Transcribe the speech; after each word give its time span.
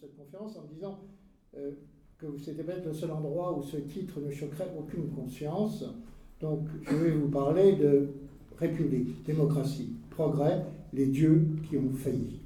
cette 0.00 0.16
conférence 0.16 0.56
en 0.56 0.62
me 0.62 0.68
disant 0.68 0.98
euh, 1.56 1.72
que 2.18 2.26
c'était 2.38 2.62
peut-être 2.62 2.86
le 2.86 2.94
seul 2.94 3.10
endroit 3.10 3.56
où 3.56 3.62
ce 3.62 3.76
titre 3.76 4.20
ne 4.20 4.30
choquerait 4.30 4.72
aucune 4.78 5.10
conscience. 5.10 5.84
Donc 6.40 6.66
je 6.82 6.94
vais 6.96 7.10
vous 7.10 7.28
parler 7.28 7.76
de 7.76 8.08
République, 8.58 9.24
démocratie, 9.24 9.94
progrès, 10.10 10.64
les 10.92 11.06
dieux 11.06 11.46
qui 11.68 11.76
ont 11.76 11.92
failli. 11.92 12.40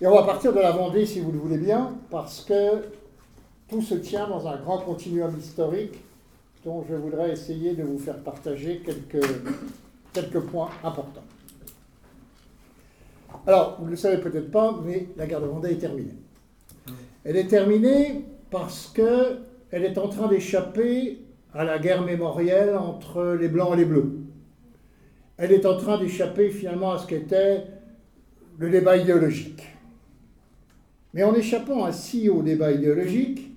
Et 0.00 0.06
on 0.06 0.14
va 0.14 0.22
partir 0.22 0.52
de 0.52 0.60
la 0.60 0.72
Vendée, 0.72 1.06
si 1.06 1.20
vous 1.20 1.32
le 1.32 1.38
voulez 1.38 1.58
bien, 1.58 1.96
parce 2.10 2.44
que 2.44 2.82
tout 3.68 3.82
se 3.82 3.94
tient 3.96 4.28
dans 4.28 4.46
un 4.46 4.56
grand 4.60 4.78
continuum 4.78 5.36
historique 5.38 5.98
dont 6.64 6.84
je 6.88 6.94
voudrais 6.94 7.32
essayer 7.32 7.74
de 7.74 7.82
vous 7.82 7.98
faire 7.98 8.18
partager 8.22 8.80
quelques, 8.84 9.26
quelques 10.12 10.40
points 10.40 10.70
importants. 10.84 11.24
Alors, 13.46 13.76
vous 13.78 13.86
ne 13.86 13.90
le 13.90 13.96
savez 13.96 14.18
peut-être 14.18 14.50
pas, 14.50 14.78
mais 14.84 15.08
la 15.16 15.26
guerre 15.26 15.40
de 15.40 15.46
Vendée 15.46 15.70
est 15.70 15.78
terminée. 15.78 16.14
Elle 17.24 17.36
est 17.36 17.48
terminée 17.48 18.24
parce 18.50 18.88
qu'elle 18.88 19.84
est 19.84 19.98
en 19.98 20.08
train 20.08 20.28
d'échapper 20.28 21.18
à 21.52 21.64
la 21.64 21.78
guerre 21.78 22.02
mémorielle 22.02 22.76
entre 22.76 23.36
les 23.38 23.48
Blancs 23.48 23.74
et 23.74 23.78
les 23.78 23.84
Bleus. 23.84 24.18
Elle 25.36 25.52
est 25.52 25.66
en 25.66 25.76
train 25.76 25.98
d'échapper 25.98 26.50
finalement 26.50 26.92
à 26.92 26.98
ce 26.98 27.06
qu'était 27.06 27.64
le 28.58 28.70
débat 28.70 28.96
idéologique. 28.96 29.62
Mais 31.14 31.22
en 31.22 31.34
échappant 31.34 31.84
ainsi 31.84 32.28
au 32.28 32.42
débat 32.42 32.72
idéologique, 32.72 33.50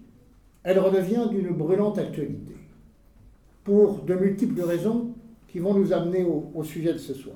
elle 0.64 0.80
redevient 0.80 1.28
d'une 1.30 1.50
brûlante 1.50 1.98
actualité, 1.98 2.56
pour 3.64 4.04
de 4.04 4.14
multiples 4.14 4.62
raisons 4.62 5.14
qui 5.48 5.60
vont 5.60 5.74
nous 5.74 5.92
amener 5.92 6.24
au, 6.24 6.52
au 6.54 6.64
sujet 6.64 6.94
de 6.94 6.98
ce 6.98 7.14
soir. 7.14 7.36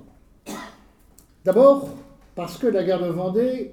D'abord, 1.43 1.89
parce 2.35 2.57
que 2.57 2.67
la 2.67 2.83
guerre 2.83 3.01
de 3.01 3.09
Vendée 3.09 3.71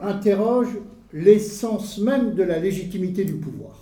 interroge 0.00 0.78
l'essence 1.14 1.98
même 1.98 2.34
de 2.34 2.42
la 2.42 2.58
légitimité 2.58 3.24
du 3.24 3.34
pouvoir. 3.34 3.78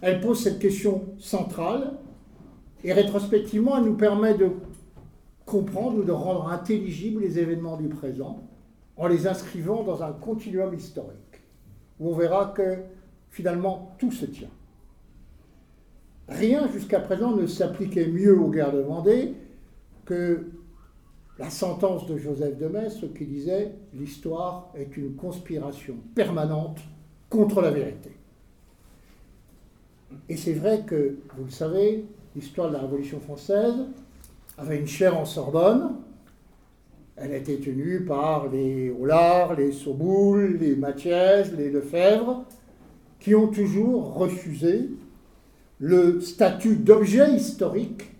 Elle 0.00 0.20
pose 0.20 0.42
cette 0.42 0.60
question 0.60 1.02
centrale 1.18 1.94
et 2.84 2.92
rétrospectivement, 2.92 3.76
elle 3.76 3.84
nous 3.84 3.96
permet 3.96 4.34
de 4.34 4.50
comprendre 5.44 5.98
ou 5.98 6.04
de 6.04 6.12
rendre 6.12 6.48
intelligibles 6.48 7.20
les 7.20 7.38
événements 7.38 7.76
du 7.76 7.88
présent 7.88 8.44
en 8.96 9.08
les 9.08 9.26
inscrivant 9.26 9.82
dans 9.82 10.04
un 10.04 10.12
continuum 10.12 10.72
historique, 10.72 11.42
où 11.98 12.10
on 12.10 12.14
verra 12.14 12.52
que 12.56 12.76
finalement 13.30 13.96
tout 13.98 14.12
se 14.12 14.26
tient. 14.26 14.50
Rien 16.28 16.68
jusqu'à 16.68 17.00
présent 17.00 17.34
ne 17.34 17.46
s'appliquait 17.46 18.06
mieux 18.06 18.38
aux 18.38 18.50
guerres 18.50 18.72
de 18.72 18.80
Vendée 18.80 19.34
que 20.04 20.46
la 21.38 21.50
sentence 21.50 22.06
de 22.06 22.16
Joseph 22.16 22.56
de 22.58 22.68
Metz 22.68 23.04
qui 23.16 23.26
disait 23.26 23.72
l'histoire 23.92 24.72
est 24.76 24.96
une 24.96 25.16
conspiration 25.16 25.96
permanente 26.14 26.78
contre 27.28 27.60
la 27.60 27.70
vérité. 27.70 28.12
Et 30.28 30.36
c'est 30.36 30.52
vrai 30.52 30.84
que, 30.86 31.16
vous 31.36 31.44
le 31.44 31.50
savez, 31.50 32.04
l'histoire 32.36 32.68
de 32.68 32.74
la 32.74 32.80
Révolution 32.80 33.18
française 33.18 33.74
avait 34.56 34.78
une 34.78 34.86
chaire 34.86 35.18
en 35.18 35.24
Sorbonne. 35.24 35.96
Elle 37.16 37.32
été 37.32 37.58
tenue 37.58 38.04
par 38.04 38.48
les 38.48 38.90
Hollard, 38.90 39.54
les 39.54 39.72
Soboul, 39.72 40.58
les 40.60 40.76
Mathiez, 40.76 41.44
les 41.56 41.70
Lefebvre, 41.70 42.44
qui 43.18 43.34
ont 43.34 43.48
toujours 43.48 44.14
refusé 44.14 44.90
le 45.78 46.20
statut 46.20 46.76
d'objet 46.76 47.32
historique 47.32 48.13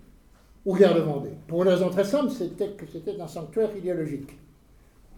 aux 0.65 0.75
guerres 0.75 0.95
de 0.95 1.01
Vendée. 1.01 1.37
Pour 1.47 1.62
une 1.62 1.69
raison 1.69 1.91
très 1.91 2.05
simple, 2.05 2.31
c'était 2.31 2.70
que 2.70 2.87
c'était 2.91 3.20
un 3.20 3.29
sanctuaire 3.29 3.77
idéologique. 3.77 4.39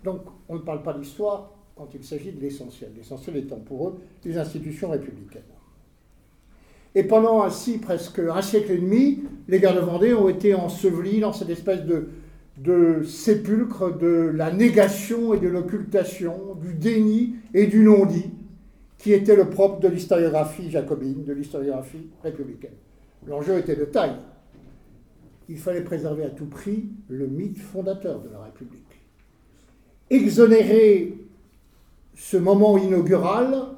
Donc 0.04 0.22
on 0.48 0.54
ne 0.54 0.60
parle 0.60 0.82
pas 0.82 0.92
d'histoire 0.94 1.52
quand 1.76 1.88
il 1.94 2.02
s'agit 2.04 2.32
de 2.32 2.40
l'essentiel. 2.40 2.90
L'essentiel 2.96 3.36
étant 3.36 3.56
pour 3.56 3.88
eux 3.88 3.94
les 4.24 4.38
institutions 4.38 4.90
républicaines. 4.90 5.42
Et 6.94 7.04
pendant 7.04 7.42
ainsi 7.42 7.78
presque 7.78 8.18
un 8.20 8.40
siècle 8.40 8.72
et 8.72 8.78
demi, 8.78 9.24
les 9.48 9.60
guerres 9.60 9.74
de 9.74 9.80
Vendée 9.80 10.14
ont 10.14 10.28
été 10.28 10.54
ensevelies 10.54 11.20
dans 11.20 11.32
cette 11.32 11.50
espèce 11.50 11.82
de 11.84 13.02
sépulcre 13.04 13.98
de 13.98 14.32
la 14.34 14.50
négation 14.50 15.34
et 15.34 15.38
de 15.38 15.48
l'occultation, 15.48 16.54
du 16.54 16.72
déni 16.72 17.34
et 17.52 17.66
du 17.66 17.82
non-dit, 17.82 18.30
qui 18.96 19.12
était 19.12 19.36
le 19.36 19.50
propre 19.50 19.80
de 19.80 19.88
l'historiographie 19.88 20.70
jacobine, 20.70 21.22
de 21.22 21.34
l'historiographie 21.34 22.08
républicaine. 22.22 22.72
L'enjeu 23.26 23.58
était 23.58 23.76
de 23.76 23.84
taille 23.84 24.16
il 25.48 25.58
fallait 25.58 25.82
préserver 25.82 26.24
à 26.24 26.30
tout 26.30 26.46
prix 26.46 26.88
le 27.08 27.26
mythe 27.26 27.58
fondateur 27.58 28.20
de 28.20 28.28
la 28.30 28.40
République. 28.40 28.82
Exonérer 30.10 31.18
ce 32.14 32.36
moment 32.36 32.78
inaugural 32.78 33.68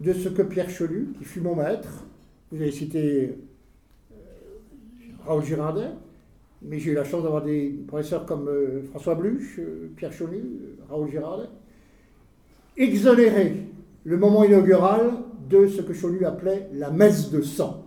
de 0.00 0.12
ce 0.12 0.28
que 0.28 0.42
Pierre 0.42 0.70
Chelu, 0.70 1.08
qui 1.18 1.24
fut 1.24 1.40
mon 1.40 1.56
maître, 1.56 2.04
vous 2.52 2.60
avez 2.60 2.70
cité 2.70 3.38
euh, 4.12 4.14
Raoul 5.24 5.44
Girardet, 5.44 5.90
mais 6.62 6.78
j'ai 6.78 6.92
eu 6.92 6.94
la 6.94 7.04
chance 7.04 7.22
d'avoir 7.22 7.42
des 7.42 7.70
professeurs 7.86 8.26
comme 8.26 8.48
euh, 8.48 8.82
François 8.90 9.14
Bluch, 9.14 9.58
euh, 9.58 9.90
Pierre 9.96 10.12
Chelu, 10.12 10.42
Raoul 10.88 11.10
Girardet, 11.10 11.48
exonérer 12.76 13.54
le 14.04 14.16
moment 14.16 14.44
inaugural 14.44 15.12
de 15.48 15.66
ce 15.66 15.80
que 15.82 15.92
Chelu 15.92 16.24
appelait 16.24 16.68
la 16.72 16.90
messe 16.90 17.30
de 17.30 17.40
sang 17.40 17.85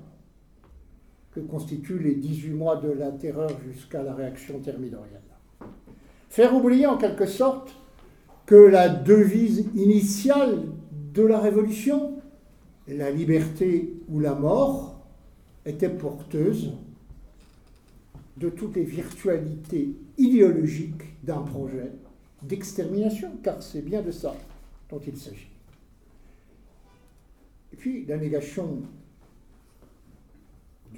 que 1.40 1.52
constituent 1.52 2.00
les 2.00 2.16
18 2.16 2.50
mois 2.52 2.76
de 2.78 2.90
la 2.90 3.12
terreur 3.12 3.52
jusqu'à 3.72 4.04
la 4.04 4.14
réaction 4.14 4.60
thermidorienne. 4.60 5.20
Faire 6.30 6.56
oublier 6.56 6.86
en 6.86 6.98
quelque 6.98 7.26
sorte 7.26 7.76
que 8.46 8.56
la 8.56 8.90
devise 8.90 9.68
initiale 9.76 10.64
de 11.14 11.24
la 11.24 11.40
Révolution, 11.40 12.14
la 12.88 13.12
liberté 13.12 13.94
ou 14.10 14.20
la 14.20 14.36
mort, 14.36 15.00
était 15.66 15.90
porteuse 15.90 16.74
de 18.38 18.50
toutes 18.50 18.76
les 18.76 18.84
virtualités 18.84 19.96
idéologiques 20.18 21.24
d'un 21.24 21.42
projet 21.42 21.92
d'extermination, 22.44 23.32
car 23.44 23.62
c'est 23.62 23.82
bien 23.82 24.02
de 24.02 24.12
ça 24.12 24.36
dont 24.90 25.00
il 25.06 25.18
s'agit. 25.18 25.50
Et 27.74 27.76
puis 27.76 28.06
la 28.06 28.18
négation 28.18 28.82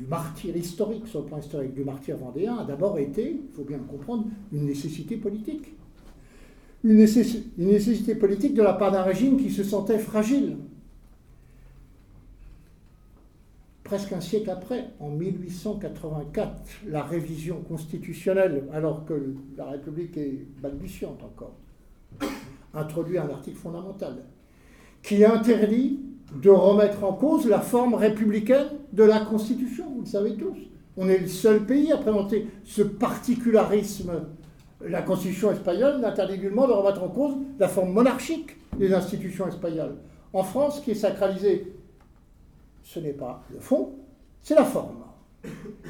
du 0.01 0.07
martyr 0.07 0.57
historique, 0.57 1.07
sur 1.07 1.22
le 1.22 1.28
plan 1.28 1.38
historique, 1.38 1.73
du 1.73 1.84
martyr 1.84 2.17
vendéen, 2.17 2.57
a 2.57 2.63
d'abord 2.63 2.97
été, 2.97 3.39
il 3.47 3.56
faut 3.56 3.63
bien 3.63 3.78
le 3.78 3.84
comprendre, 3.84 4.25
une 4.51 4.66
nécessité 4.66 5.16
politique. 5.16 5.73
Une, 6.84 6.95
nécessité 6.95 8.16
politique 8.16 8.56
de 8.56 8.63
la 8.63 8.73
part 8.73 8.91
d'un 8.91 9.03
régime 9.03 9.38
qui 9.38 9.51
se 9.51 9.63
sentait 9.63 10.00
fragile. 10.00 10.57
Presque 13.84 14.13
un 14.13 14.22
siècle 14.22 14.50
après, 14.50 14.88
en 15.00 15.09
1884, 15.11 16.51
la 16.88 17.03
révision 17.03 17.61
constitutionnelle, 17.61 18.63
alors 18.73 19.06
que 19.06 19.35
la 19.56 19.66
République 19.66 20.17
est 20.17 20.47
balbutiante 20.61 21.22
encore, 21.22 21.57
introduit 22.73 23.19
un 23.19 23.29
article 23.29 23.57
fondamental 23.57 24.23
qui 25.03 25.23
interdit 25.23 26.00
de 26.36 26.50
remettre 26.50 27.03
en 27.03 27.14
cause 27.14 27.47
la 27.47 27.59
forme 27.59 27.94
républicaine 27.94 28.68
de 28.94 29.03
la 29.03 29.19
Constitution, 29.19 29.86
vous 29.96 30.02
le 30.02 30.08
savez 30.08 30.36
tous. 30.36 30.58
On 30.97 31.08
est 31.09 31.19
le 31.19 31.28
seul 31.28 31.66
pays 31.66 31.92
à 31.92 31.97
présenter 31.97 32.47
ce 32.64 32.81
particularisme. 32.81 34.12
La 34.81 35.02
Constitution 35.02 35.52
espagnole 35.52 36.00
n'interdit 36.00 36.40
nullement 36.40 36.68
de 36.68 36.74
remettre 36.74 37.03
en 37.03 37.09
cause 37.09 37.36
la 37.59 37.68
forme 37.68 37.91
monarchique 37.91 38.58
des 38.78 38.94
institutions 38.94 39.47
espagnoles. 39.47 39.96
En 40.34 40.44
France, 40.44 40.78
ce 40.78 40.81
qui 40.81 40.91
est 40.91 40.96
sacralisé, 40.96 41.74
ce 42.84 43.00
n'est 43.00 43.14
pas 43.14 43.44
le 43.53 43.59
fond, 43.59 43.91
c'est 44.41 44.56
la 44.56 44.66
forme. 44.66 45.03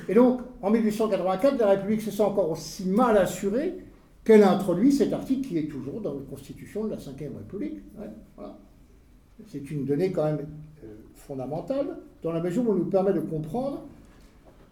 Et 0.07 0.13
donc, 0.13 0.41
en 0.62 0.72
1884, 0.72 1.59
la 1.59 1.69
République 1.69 2.01
se 2.01 2.12
sent 2.12 2.24
encore 2.24 2.50
aussi 2.50 2.85
mal 2.85 3.18
assurée 3.18 3.75
qu'elle 4.24 4.44
a 4.44 4.51
introduit 4.51 4.91
cet 4.91 5.13
article 5.13 5.47
qui 5.47 5.57
est 5.57 5.68
toujours 5.68 6.01
dans 6.01 6.13
la 6.13 6.22
Constitution 6.30 6.85
de 6.85 6.91
la 6.91 6.96
Ve 6.96 7.38
République. 7.38 7.81
voilà 8.35 8.57
c'est 9.47 9.71
une 9.71 9.85
donnée 9.85 10.11
quand 10.11 10.25
même 10.25 10.47
euh, 10.83 10.88
fondamentale, 11.15 11.97
dans 12.23 12.31
la 12.31 12.41
mesure 12.41 12.67
où 12.67 12.73
elle 12.73 12.79
nous 12.79 12.89
permet 12.89 13.13
de 13.13 13.19
comprendre 13.19 13.83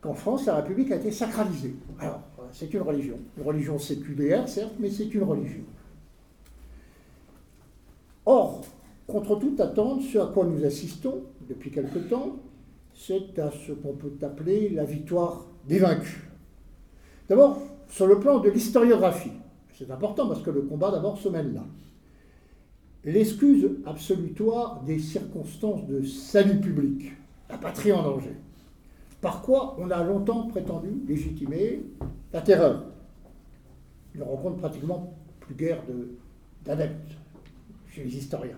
qu'en 0.02 0.14
France, 0.14 0.46
la 0.46 0.56
République 0.56 0.92
a 0.92 0.96
été 0.96 1.12
sacralisée. 1.12 1.76
Alors, 2.00 2.22
c'est 2.52 2.74
une 2.74 2.82
religion. 2.82 3.18
Une 3.38 3.44
religion 3.44 3.78
séculaire, 3.78 4.48
certes, 4.48 4.74
mais 4.80 4.90
c'est 4.90 5.14
une 5.14 5.24
religion. 5.24 5.64
Or, 8.26 8.62
contre 9.08 9.38
toute 9.40 9.60
attente, 9.60 10.02
ce 10.02 10.20
à 10.20 10.28
quoi 10.28 10.46
nous 10.46 10.64
assistons 10.64 11.24
depuis 11.50 11.72
quelque 11.72 12.00
temps, 12.00 12.38
c'est 12.94 13.40
à 13.40 13.52
ce 13.52 13.72
qu'on 13.72 13.94
peut 13.94 14.14
appeler 14.22 14.70
la 14.70 14.84
victoire 14.84 15.46
des 15.68 15.80
vaincus. 15.80 16.22
D'abord, 17.28 17.62
sur 17.90 18.08
le 18.08 18.20
plan 18.20 18.40
de 18.40 18.50
l'historiographie. 18.50 19.32
C'est 19.74 19.90
important 19.90 20.28
parce 20.28 20.42
que 20.42 20.52
le 20.52 20.62
combat 20.62 20.92
d'abord 20.92 21.18
se 21.18 21.30
mène 21.30 21.54
là 21.54 21.64
l'excuse 23.04 23.70
absolutoire 23.86 24.84
des 24.84 25.00
circonstances 25.00 25.86
de 25.88 26.04
salut 26.04 26.60
public, 26.60 27.14
la 27.50 27.58
patrie 27.58 27.92
en 27.92 28.04
danger. 28.04 28.36
Par 29.22 29.42
quoi 29.42 29.76
on 29.80 29.90
a 29.90 30.04
longtemps 30.04 30.48
prétendu 30.48 30.90
légitimer 31.08 31.82
la 32.32 32.42
terreur. 32.42 32.86
Il 34.14 34.22
ne 34.22 34.26
rencontre 34.26 34.58
pratiquement 34.58 35.14
plus 35.40 35.56
guère 35.56 35.82
d'adeptes 36.66 37.18
chez 37.90 38.04
les 38.04 38.18
historiens. 38.18 38.58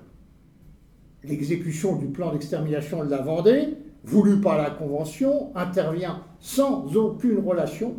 l'exécution 1.24 1.98
du 1.98 2.08
plan 2.08 2.32
d'extermination 2.32 3.06
de 3.06 3.10
la 3.10 3.22
Vendée, 3.22 3.78
voulu 4.04 4.42
par 4.42 4.58
la 4.58 4.72
Convention, 4.72 5.56
intervient 5.56 6.24
sans 6.40 6.96
aucune 6.96 7.38
relation 7.38 7.96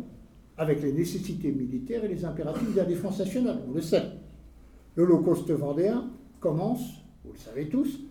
avec 0.57 0.81
les 0.81 0.91
nécessités 0.91 1.51
militaires 1.51 2.03
et 2.03 2.09
les 2.09 2.25
impératifs 2.25 2.73
de 2.73 2.77
la 2.77 2.85
défense 2.85 3.19
nationale. 3.19 3.59
On 3.67 3.73
le 3.73 3.81
sait. 3.81 4.03
L'Holocauste 4.95 5.49
vendéen 5.51 6.09
commence, 6.43 6.81
vous 7.23 7.31
le 7.31 7.39
savez 7.39 7.69
tous, 7.69 8.01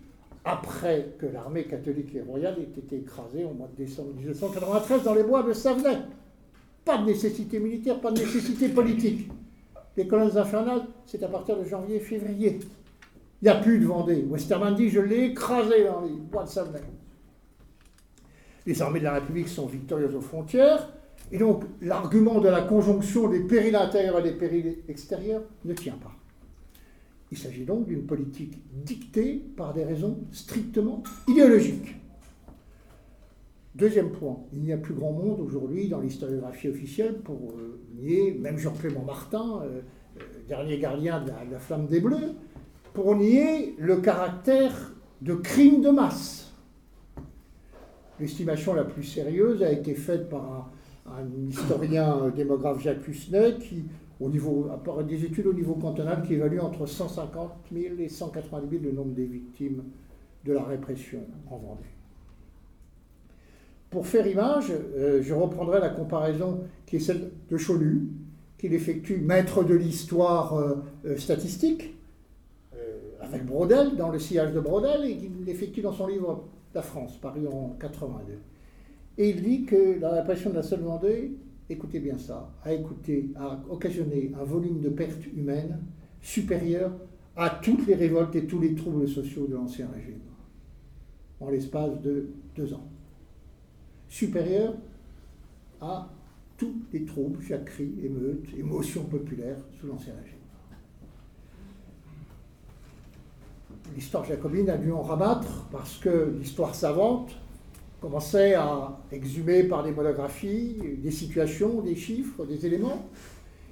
après 0.43 1.13
que 1.19 1.27
l'armée 1.27 1.65
catholique 1.65 2.15
et 2.15 2.21
royale 2.21 2.57
ait 2.59 2.79
été 2.79 2.97
écrasée 2.97 3.45
au 3.45 3.53
mois 3.53 3.69
de 3.77 3.85
décembre 3.85 4.15
1993 4.15 5.03
dans 5.03 5.13
les 5.13 5.23
bois 5.23 5.43
de 5.43 5.53
Savenay. 5.53 5.99
Pas 6.83 6.97
de 6.97 7.05
nécessité 7.05 7.59
militaire, 7.59 8.01
pas 8.01 8.11
de 8.11 8.19
nécessité 8.19 8.69
politique. 8.69 9.29
Les 9.95 10.07
colonnes 10.07 10.35
infernales, 10.35 10.81
c'est 11.05 11.21
à 11.21 11.27
partir 11.27 11.57
de 11.57 11.63
janvier-février. 11.63 12.59
Il 13.41 13.45
n'y 13.45 13.49
a 13.49 13.55
plus 13.55 13.77
de 13.77 13.85
Vendée. 13.85 14.25
Westermann 14.27 14.73
dit 14.73 14.89
Je 14.89 14.99
l'ai 14.99 15.25
écrasé 15.25 15.85
dans 15.85 16.01
les 16.01 16.13
bois 16.13 16.43
de 16.43 16.49
Savenay. 16.49 16.81
Les 18.65 18.81
armées 18.81 18.99
de 18.99 19.05
la 19.05 19.13
République 19.13 19.47
sont 19.47 19.67
victorieuses 19.67 20.15
aux 20.15 20.21
frontières. 20.21 20.89
Et 21.31 21.37
donc, 21.37 21.63
l'argument 21.81 22.39
de 22.39 22.49
la 22.49 22.61
conjonction 22.61 23.29
des 23.29 23.41
périls 23.41 23.75
intérieurs 23.75 24.19
et 24.19 24.23
des 24.23 24.31
périls 24.31 24.79
extérieurs 24.89 25.43
ne 25.63 25.73
tient 25.73 25.97
pas. 26.01 26.11
Il 27.33 27.39
s'agit 27.39 27.65
donc 27.65 27.87
d'une 27.87 28.05
politique 28.05 28.61
dictée 28.85 29.43
par 29.57 29.73
des 29.73 29.83
raisons 29.83 30.19
strictement 30.31 31.01
idéologiques. 31.27 31.95
Deuxième 33.73 34.11
point, 34.11 34.37
il 34.53 34.61
n'y 34.61 34.71
a 34.71 34.77
plus 34.77 34.93
grand 34.93 35.11
monde 35.11 35.39
aujourd'hui 35.39 35.89
dans 35.89 35.99
l'historiographie 35.99 36.69
officielle 36.69 37.15
pour 37.23 37.53
euh, 37.57 37.81
nier, 37.95 38.37
même 38.39 38.59
Jean-Clément 38.59 39.01
Martin, 39.03 39.61
euh, 39.63 39.81
euh, 40.19 40.23
dernier 40.47 40.77
gardien 40.77 41.23
de 41.23 41.31
la, 41.51 41.57
flamme 41.57 41.87
des 41.87 41.99
Bleus, 41.99 42.35
pour 42.93 43.15
nier 43.15 43.73
le 43.79 43.97
caractère 43.97 44.93
de 45.23 45.33
crime 45.33 45.81
de 45.81 45.89
masse. 45.89 46.53
L'estimation 48.19 48.75
la 48.75 48.83
plus 48.83 49.05
sérieuse 49.05 49.63
a 49.63 49.71
été 49.71 49.95
faite 49.95 50.29
par 50.29 50.71
un, 51.07 51.49
historien 51.49 52.29
démographe 52.29 52.83
Jacques 52.83 53.07
Husnet 53.07 53.57
qui 53.57 53.85
au 54.23 54.29
niveau, 54.29 54.69
des 55.05 55.25
études 55.25 55.47
au 55.47 55.53
niveau 55.53 55.75
cantonal 55.75 56.23
qui 56.25 56.35
évaluent 56.35 56.61
entre 56.61 56.85
150 56.85 57.51
000 57.73 57.95
et 57.99 58.07
180 58.07 58.63
000 58.69 58.83
le 58.83 58.91
nombre 58.93 59.13
des 59.13 59.25
victimes 59.25 59.83
de 60.45 60.53
la 60.53 60.63
répression 60.63 61.19
en 61.49 61.57
Vendée. 61.57 61.83
Pour 63.89 64.07
faire 64.07 64.25
image, 64.25 64.71
euh, 64.71 65.21
je 65.21 65.33
reprendrai 65.33 65.79
la 65.81 65.89
comparaison 65.89 66.61
qui 66.85 66.95
est 66.95 66.99
celle 66.99 67.31
de 67.49 67.57
Cholu, 67.57 68.07
qu'il 68.57 68.73
effectue 68.73 69.17
maître 69.17 69.63
de 69.63 69.75
l'histoire 69.75 70.55
euh, 70.55 70.75
euh, 71.05 71.17
statistique, 71.17 71.93
avec 73.21 73.45
Brodel, 73.45 73.95
dans 73.95 74.09
le 74.09 74.19
sillage 74.19 74.53
de 74.53 74.59
Brodel, 74.59 75.05
et 75.05 75.15
qu'il 75.15 75.47
effectue 75.47 75.81
dans 75.81 75.93
son 75.93 76.07
livre 76.07 76.43
La 76.73 76.81
France, 76.81 77.17
paru 77.17 77.47
en 77.47 77.75
82. 77.79 78.33
Et 79.17 79.29
il 79.29 79.41
dit 79.41 79.63
que 79.63 79.99
la 79.99 80.11
répression 80.11 80.49
de 80.49 80.55
la 80.55 80.63
seule 80.63 80.81
Vendée 80.81 81.31
écoutez 81.73 81.99
bien 81.99 82.17
ça, 82.17 82.51
a, 82.63 82.73
écouté, 82.73 83.29
a 83.35 83.59
occasionné 83.69 84.31
un 84.39 84.43
volume 84.43 84.79
de 84.79 84.89
pertes 84.89 85.25
humaines 85.35 85.79
supérieur 86.21 86.91
à 87.35 87.49
toutes 87.49 87.85
les 87.87 87.95
révoltes 87.95 88.35
et 88.35 88.45
tous 88.45 88.59
les 88.59 88.75
troubles 88.75 89.07
sociaux 89.07 89.47
de 89.47 89.55
l'Ancien 89.55 89.89
Régime, 89.93 90.21
en 91.39 91.49
l'espace 91.49 91.99
de 92.01 92.29
deux 92.55 92.73
ans. 92.73 92.87
Supérieur 94.07 94.75
à 95.81 96.09
tous 96.57 96.75
les 96.93 97.03
troubles, 97.03 97.41
jacqueries, 97.41 97.95
émeutes, 98.03 98.47
émotions 98.57 99.03
populaires 99.05 99.57
sous 99.79 99.87
l'Ancien 99.87 100.13
Régime. 100.21 100.37
L'histoire 103.95 104.23
jacobine 104.23 104.69
a 104.69 104.77
dû 104.77 104.91
en 104.91 105.01
rabattre 105.01 105.67
parce 105.71 105.97
que 105.97 106.33
l'histoire 106.39 106.73
savante 106.73 107.35
commençait 108.03 108.53
à 108.53 108.99
exhumer 109.13 109.63
par 109.63 109.81
des 109.81 109.91
monographies 109.91 110.75
des 110.97 111.09
situations, 111.09 111.79
des 111.79 111.95
chiffres, 111.95 112.45
des 112.45 112.65
éléments. 112.65 113.07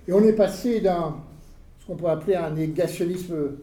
Et 0.07 0.13
on 0.13 0.23
est 0.23 0.31
passé 0.31 0.79
d'un, 0.79 1.17
ce 1.81 1.85
qu'on 1.85 1.97
peut 1.97 2.07
appeler 2.07 2.35
un 2.35 2.51
négationnisme 2.51 3.57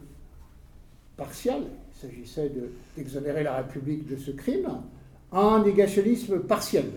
partial, 1.17 1.63
il 1.63 1.99
s'agissait 1.99 2.53
d'exonérer 2.99 3.45
la 3.45 3.57
République 3.57 4.07
de 4.07 4.17
ce 4.17 4.31
crime, 4.31 4.69
à 5.33 5.41
un 5.41 5.65
négationnisme 5.65 6.41
partiel. 6.41 6.91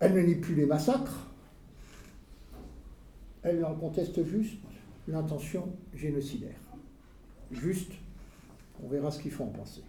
Elle 0.00 0.14
ne 0.14 0.22
nie 0.22 0.36
plus 0.36 0.54
les 0.54 0.64
massacres, 0.64 1.28
elle 3.42 3.62
en 3.62 3.74
conteste 3.74 4.24
juste 4.24 4.56
l'intention 5.06 5.68
génocidaire. 5.94 6.60
Juste, 7.50 7.92
on 8.82 8.88
verra 8.88 9.10
ce 9.10 9.20
qu'il 9.20 9.32
faut 9.32 9.44
en 9.44 9.48
penser 9.48 9.82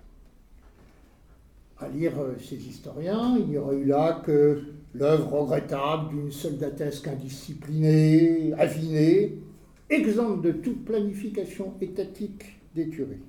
à 1.80 1.90
lire 1.90 2.20
euh, 2.20 2.36
ces 2.40 2.56
historiens, 2.56 3.38
il 3.38 3.48
n'y 3.48 3.58
aurait 3.58 3.78
eu 3.78 3.86
là 3.86 4.22
que 4.26 4.62
l'œuvre 4.94 5.42
regrettable 5.42 6.10
d'une 6.10 6.32
soldatesque 6.32 7.08
indisciplinée, 7.08 8.54
avinée, 8.54 9.38
exempte 9.90 10.42
de 10.42 10.52
toute 10.52 10.86
planification 10.86 11.74
étatique 11.82 12.60
des 12.74 12.90
tueries, 12.90 13.24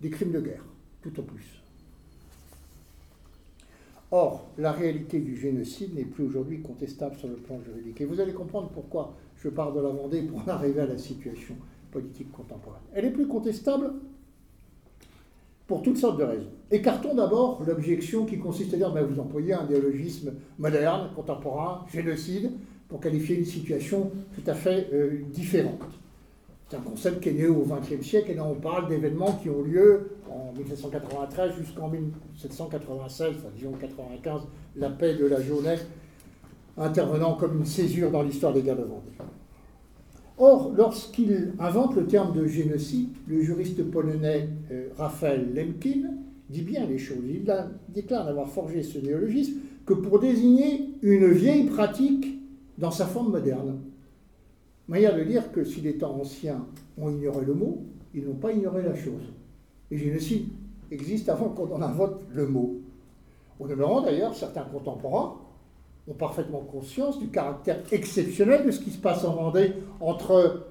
des 0.00 0.10
crimes 0.10 0.32
de 0.32 0.40
guerre, 0.40 0.64
tout 1.02 1.18
au 1.20 1.22
plus. 1.22 1.60
Or, 4.12 4.50
la 4.58 4.72
réalité 4.72 5.20
du 5.20 5.36
génocide 5.36 5.94
n'est 5.94 6.04
plus 6.04 6.24
aujourd'hui 6.24 6.60
contestable 6.60 7.16
sur 7.16 7.28
le 7.28 7.36
plan 7.36 7.60
juridique. 7.62 8.00
Et 8.00 8.04
vous 8.04 8.20
allez 8.20 8.32
comprendre 8.32 8.68
pourquoi 8.70 9.14
je 9.36 9.48
parle 9.48 9.74
de 9.74 9.80
la 9.80 9.90
Vendée 9.90 10.22
pour 10.22 10.42
en 10.42 10.48
arriver 10.48 10.80
à 10.80 10.86
la 10.86 10.98
situation 10.98 11.54
politique 11.92 12.32
contemporaine. 12.32 12.82
Elle 12.92 13.04
est 13.04 13.10
plus 13.12 13.28
contestable 13.28 13.92
pour 15.70 15.82
toutes 15.82 15.98
sortes 15.98 16.18
de 16.18 16.24
raisons. 16.24 16.50
Écartons 16.72 17.14
d'abord 17.14 17.62
l'objection 17.64 18.26
qui 18.26 18.38
consiste 18.38 18.74
à 18.74 18.76
dire 18.76 18.92
que 18.92 18.98
vous 19.04 19.20
employez 19.20 19.52
un 19.52 19.68
néologisme 19.68 20.32
moderne, 20.58 21.10
contemporain, 21.14 21.86
génocide, 21.92 22.50
pour 22.88 22.98
qualifier 22.98 23.38
une 23.38 23.44
situation 23.44 24.10
tout 24.34 24.50
à 24.50 24.54
fait 24.54 24.88
euh, 24.92 25.20
différente. 25.32 25.78
C'est 26.68 26.76
un 26.76 26.80
concept 26.80 27.22
qui 27.22 27.28
est 27.28 27.34
né 27.34 27.46
au 27.46 27.64
XXe 27.64 28.04
siècle 28.04 28.32
et 28.32 28.34
là 28.34 28.44
on 28.44 28.56
parle 28.56 28.88
d'événements 28.88 29.38
qui 29.40 29.48
ont 29.48 29.62
lieu 29.62 30.10
en 30.28 30.52
1793 30.58 31.52
jusqu'en 31.56 31.86
1796, 31.86 33.36
enfin 33.36 33.48
disons 33.54 33.70
95, 33.70 34.42
la 34.74 34.90
paix 34.90 35.14
de 35.14 35.26
la 35.26 35.40
Jaunais 35.40 35.78
intervenant 36.76 37.34
comme 37.34 37.58
une 37.58 37.64
césure 37.64 38.10
dans 38.10 38.22
l'histoire 38.22 38.52
des 38.52 38.62
guerres 38.62 38.78
de 38.78 38.82
Vendée. 38.82 39.12
Or, 40.42 40.72
lorsqu'il 40.74 41.52
invente 41.58 41.96
le 41.96 42.06
terme 42.06 42.32
de 42.32 42.46
génocide, 42.46 43.10
le 43.28 43.42
juriste 43.42 43.84
polonais 43.90 44.48
euh, 44.72 44.88
Raphaël 44.96 45.52
Lemkin 45.54 46.14
dit 46.48 46.62
bien 46.62 46.86
les 46.86 46.96
choses. 46.96 47.22
Il 47.28 47.44
déclare 47.90 48.24
d'avoir 48.24 48.48
forgé 48.48 48.82
ce 48.82 48.98
néologisme 48.98 49.58
que 49.84 49.92
pour 49.92 50.18
désigner 50.18 50.94
une 51.02 51.30
vieille 51.30 51.66
pratique 51.66 52.38
dans 52.78 52.90
sa 52.90 53.04
forme 53.04 53.32
moderne. 53.32 53.80
Manière 54.88 55.14
de 55.14 55.24
dire 55.24 55.52
que 55.52 55.62
si 55.62 55.82
les 55.82 55.98
temps 55.98 56.18
anciens 56.18 56.64
ont 56.96 57.10
ignoré 57.10 57.44
le 57.44 57.52
mot, 57.52 57.82
ils 58.14 58.24
n'ont 58.24 58.32
pas 58.32 58.52
ignoré 58.52 58.82
la 58.82 58.94
chose. 58.94 59.34
Et 59.90 59.98
génocide 59.98 60.48
existe 60.90 61.28
avant 61.28 61.50
qu'on 61.50 61.70
en 61.70 61.82
invente 61.82 62.18
le 62.32 62.46
mot. 62.46 62.80
Au 63.58 63.68
demeurant 63.68 64.00
d'ailleurs, 64.00 64.34
certains 64.34 64.64
contemporains 64.64 65.36
ont 66.10 66.14
parfaitement 66.14 66.60
conscience 66.60 67.18
du 67.18 67.28
caractère 67.28 67.78
exceptionnel 67.92 68.66
de 68.66 68.70
ce 68.70 68.80
qui 68.80 68.90
se 68.90 68.98
passe 68.98 69.24
en 69.24 69.34
Vendée 69.34 69.72
entre 70.00 70.66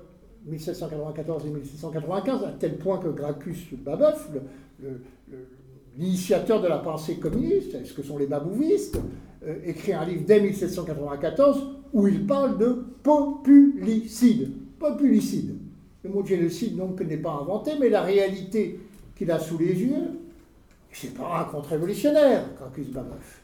1794 0.45 1.45
et 1.45 1.49
1795, 1.49 2.43
à 2.43 2.51
tel 2.59 2.77
point 2.77 2.97
que 2.97 3.09
Gracchus 3.09 3.75
Babeuf, 3.77 4.29
l'initiateur 5.97 6.61
de 6.61 6.67
la 6.67 6.79
pensée 6.79 7.15
communiste, 7.15 7.85
ce 7.85 7.93
que 7.93 8.03
sont 8.03 8.17
les 8.17 8.27
babouvistes, 8.27 8.99
euh, 9.45 9.55
écrit 9.65 9.93
un 9.93 10.05
livre 10.05 10.23
dès 10.25 10.41
1794 10.41 11.67
où 11.93 12.07
il 12.07 12.25
parle 12.25 12.57
de 12.57 12.85
populicide. 13.03 14.51
Populicide. 14.77 15.55
Le 16.03 16.09
mot 16.09 16.25
génocide, 16.25 16.77
donc, 16.77 17.01
n'est 17.01 17.17
pas 17.17 17.39
inventé, 17.41 17.71
mais 17.79 17.89
la 17.89 18.01
réalité 18.01 18.79
qu'il 19.17 19.29
a 19.31 19.39
sous 19.39 19.57
les 19.57 19.73
yeux, 19.73 20.19
c'est 20.91 21.13
pas 21.13 21.41
un 21.41 21.43
contre-révolutionnaire, 21.51 22.45
Gracchus 22.57 22.91
Babeuf, 22.91 23.41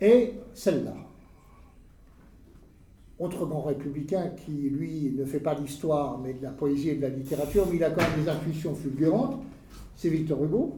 est 0.00 0.34
celle-là. 0.54 1.05
Autre 3.18 3.46
grand 3.46 3.62
républicain 3.62 4.30
qui, 4.44 4.52
lui, 4.52 5.14
ne 5.16 5.24
fait 5.24 5.40
pas 5.40 5.54
d'histoire, 5.54 6.18
mais 6.18 6.34
de 6.34 6.42
la 6.42 6.50
poésie 6.50 6.90
et 6.90 6.96
de 6.96 7.02
la 7.02 7.08
littérature, 7.08 7.66
mais 7.70 7.76
il 7.76 7.84
a 7.84 7.90
quand 7.90 8.02
même 8.02 8.24
des 8.24 8.30
intuitions 8.30 8.74
fulgurantes, 8.74 9.40
c'est 9.96 10.10
Victor 10.10 10.44
Hugo. 10.44 10.74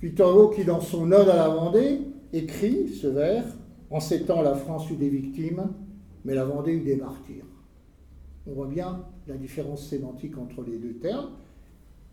Victor 0.00 0.30
Hugo 0.30 0.48
qui, 0.50 0.64
dans 0.64 0.80
son 0.80 1.10
Ode 1.10 1.28
à 1.28 1.34
la 1.34 1.48
Vendée, 1.48 2.02
écrit 2.32 2.88
ce 2.88 3.08
vers 3.08 3.44
En 3.90 3.98
ces 3.98 4.22
temps, 4.22 4.42
la 4.42 4.54
France 4.54 4.88
eut 4.90 4.96
des 4.96 5.08
victimes, 5.08 5.68
mais 6.24 6.34
la 6.34 6.44
Vendée 6.44 6.72
eut 6.72 6.84
des 6.84 6.96
martyrs. 6.96 7.44
On 8.46 8.52
voit 8.52 8.68
bien 8.68 9.04
la 9.26 9.34
différence 9.34 9.88
sémantique 9.88 10.38
entre 10.38 10.62
les 10.62 10.78
deux 10.78 10.94
termes, 10.94 11.30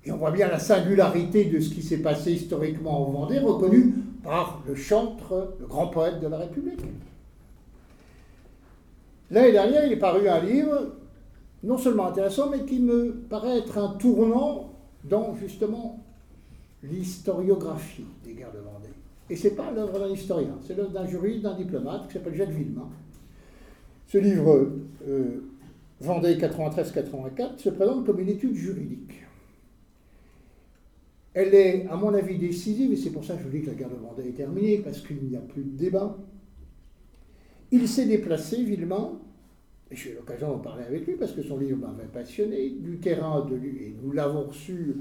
et 0.04 0.12
on 0.12 0.18
voit 0.18 0.32
bien 0.32 0.48
la 0.48 0.58
singularité 0.58 1.46
de 1.46 1.60
ce 1.60 1.70
qui 1.70 1.84
s'est 1.84 2.02
passé 2.02 2.32
historiquement 2.32 3.08
en 3.08 3.12
Vendée, 3.12 3.38
reconnu 3.38 3.94
par 4.24 4.64
le 4.68 4.74
chantre, 4.74 5.56
le 5.60 5.68
grand 5.68 5.88
poète 5.88 6.20
de 6.22 6.28
la 6.28 6.38
République. 6.38 6.82
L'année 9.34 9.52
dernière, 9.52 9.84
il 9.88 9.94
est 9.94 9.98
paru 9.98 10.30
un 10.30 10.40
livre 10.42 10.94
non 11.64 11.80
seulement 11.80 12.06
intéressant, 12.06 12.52
mais 12.52 12.66
qui 12.66 12.80
me 12.80 13.14
paraît 13.30 13.58
être 13.58 13.80
un 13.80 13.96
tournant 13.96 14.74
dans 15.06 15.36
justement 15.36 16.04
l'historiographie 16.84 18.06
des 18.24 18.34
guerres 18.34 18.52
de 18.52 18.60
Vendée. 18.60 18.94
Et 19.32 19.36
ce 19.36 19.48
n'est 19.48 19.56
pas 19.56 19.72
l'œuvre 19.72 19.98
d'un 19.98 20.10
historien, 20.10 20.56
c'est 20.62 20.78
l'œuvre 20.78 20.92
d'un 20.92 21.08
juriste, 21.08 21.42
d'un 21.42 21.56
diplomate 21.56 22.08
qui 22.08 22.14
s'appelle 22.14 22.36
Jacques 22.36 22.52
Villemain. 22.52 22.88
Ce 24.06 24.20
livre, 24.20 24.70
euh, 25.08 25.44
Vendée 26.00 26.36
93-84, 26.36 27.58
se 27.58 27.70
présente 27.72 28.06
comme 28.06 28.20
une 28.20 28.30
étude 28.30 28.54
juridique. 28.54 29.24
Elle 31.34 31.56
est, 31.56 31.88
à 31.90 31.96
mon 31.96 32.14
avis, 32.14 32.38
décisive, 32.38 32.94
et 32.94 32.98
c'est 32.98 33.10
pour 33.10 33.26
ça 33.26 33.36
que 33.36 33.44
je 33.46 33.48
dis 33.48 33.64
que 33.64 33.72
la 33.72 33.74
guerre 33.74 33.90
de 33.90 33.96
Vendée 33.96 34.30
est 34.30 34.38
terminée, 34.38 34.78
parce 34.78 35.02
qu'il 35.02 35.24
n'y 35.24 35.36
a 35.36 35.42
plus 35.42 35.64
de 35.64 35.76
débat. 35.76 36.16
Il 37.76 37.88
s'est 37.88 38.06
déplacé, 38.06 38.62
Villemain, 38.62 39.14
et 39.90 39.96
j'ai 39.96 40.12
eu 40.12 40.14
l'occasion 40.14 40.50
d'en 40.50 40.60
parler 40.60 40.84
avec 40.84 41.08
lui, 41.08 41.16
parce 41.16 41.32
que 41.32 41.42
son 41.42 41.58
livre 41.58 41.80
m'avait 41.80 42.08
passionné, 42.08 42.70
du 42.70 43.00
terrain 43.00 43.44
de 43.50 43.56
lui, 43.56 43.86
et 43.86 43.96
nous 44.00 44.12
l'avons 44.12 44.44
reçu 44.44 44.98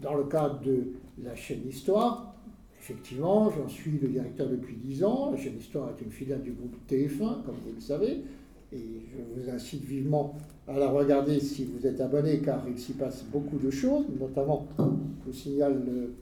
dans 0.00 0.14
le 0.14 0.24
cadre 0.24 0.60
de 0.62 0.88
la 1.22 1.36
chaîne 1.36 1.60
Histoire. 1.68 2.34
Effectivement, 2.80 3.48
j'en 3.50 3.68
suis 3.68 4.00
le 4.02 4.08
directeur 4.08 4.48
depuis 4.48 4.74
10 4.74 5.04
ans. 5.04 5.30
La 5.30 5.36
chaîne 5.36 5.56
Histoire 5.56 5.90
est 5.90 6.02
une 6.02 6.10
filiale 6.10 6.42
du 6.42 6.50
groupe 6.50 6.74
TF1, 6.90 7.44
comme 7.44 7.54
vous 7.64 7.74
le 7.76 7.80
savez. 7.80 8.24
Et 8.72 8.76
je 8.76 9.40
vous 9.40 9.48
incite 9.48 9.84
vivement 9.84 10.34
à 10.66 10.76
la 10.76 10.90
regarder 10.90 11.38
si 11.38 11.64
vous 11.64 11.86
êtes 11.86 12.00
abonné, 12.00 12.40
car 12.40 12.64
il 12.68 12.76
s'y 12.76 12.94
passe 12.94 13.24
beaucoup 13.30 13.58
de 13.58 13.70
choses, 13.70 14.06
notamment, 14.18 14.66
je 14.80 15.26
vous 15.26 15.32
signale 15.32 15.80
le 15.86 16.12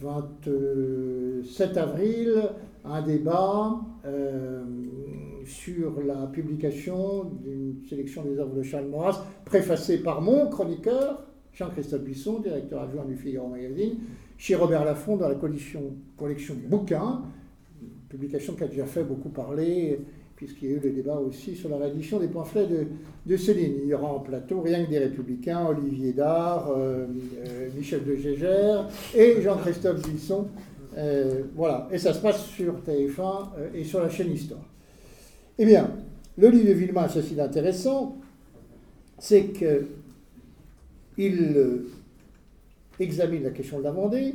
27 0.00 1.76
avril, 1.78 2.42
un 2.84 3.02
débat 3.02 3.80
euh, 4.04 4.64
sur 5.46 6.02
la 6.02 6.26
publication 6.26 7.24
d'une 7.42 7.76
sélection 7.88 8.22
des 8.22 8.38
œuvres 8.38 8.54
de 8.54 8.62
Charles 8.62 8.86
Maurras, 8.86 9.24
préfacée 9.44 10.02
par 10.02 10.20
mon 10.20 10.48
chroniqueur, 10.48 11.24
Jean-Christophe 11.52 12.02
Bisson, 12.02 12.40
directeur 12.40 12.82
adjoint 12.82 13.04
du 13.04 13.16
Figaro 13.16 13.48
Magazine, 13.48 13.96
chez 14.38 14.54
Robert 14.54 14.84
Laffont 14.84 15.16
dans 15.16 15.28
la 15.28 15.34
collection, 15.34 15.94
collection 16.16 16.56
bouquins, 16.68 17.22
publication 18.08 18.54
qui 18.54 18.64
a 18.64 18.68
déjà 18.68 18.86
fait 18.86 19.04
beaucoup 19.04 19.28
parler 19.28 20.00
puisqu'il 20.42 20.70
y 20.70 20.72
a 20.72 20.76
eu 20.76 20.80
le 20.80 20.90
débat 20.90 21.14
aussi 21.14 21.54
sur 21.54 21.68
la 21.68 21.76
réédition 21.76 22.18
des 22.18 22.26
pamphlets 22.26 22.66
de, 23.26 23.36
Céline. 23.36 23.74
Il 23.84 23.88
y 23.88 23.94
aura 23.94 24.12
en 24.12 24.18
plateau 24.18 24.60
rien 24.60 24.84
que 24.84 24.90
des 24.90 24.98
républicains, 24.98 25.66
Olivier 25.66 26.12
Dard, 26.12 26.68
euh, 26.76 27.06
euh, 27.46 27.68
Michel 27.76 28.04
de 28.04 28.16
Gégère 28.16 28.88
et 29.14 29.40
Jean-Christophe 29.40 30.04
Gilson. 30.04 30.48
Euh, 30.98 31.42
voilà, 31.54 31.88
et 31.92 31.98
ça 31.98 32.12
se 32.12 32.20
passe 32.20 32.44
sur 32.46 32.74
TF1 32.80 33.72
et 33.72 33.84
sur 33.84 34.00
la 34.00 34.10
chaîne 34.10 34.32
Histoire. 34.32 34.71
Eh 35.58 35.66
bien, 35.66 35.90
le 36.38 36.48
livre 36.48 36.68
de 36.68 36.72
Villemain, 36.72 37.08
ceci 37.08 37.34
d'intéressant, 37.34 38.16
c'est 39.18 39.52
qu'il 39.52 39.86
examine 42.98 43.42
la 43.42 43.50
question 43.50 43.78
de 43.78 43.84
la 43.84 43.92
Vendée 43.92 44.34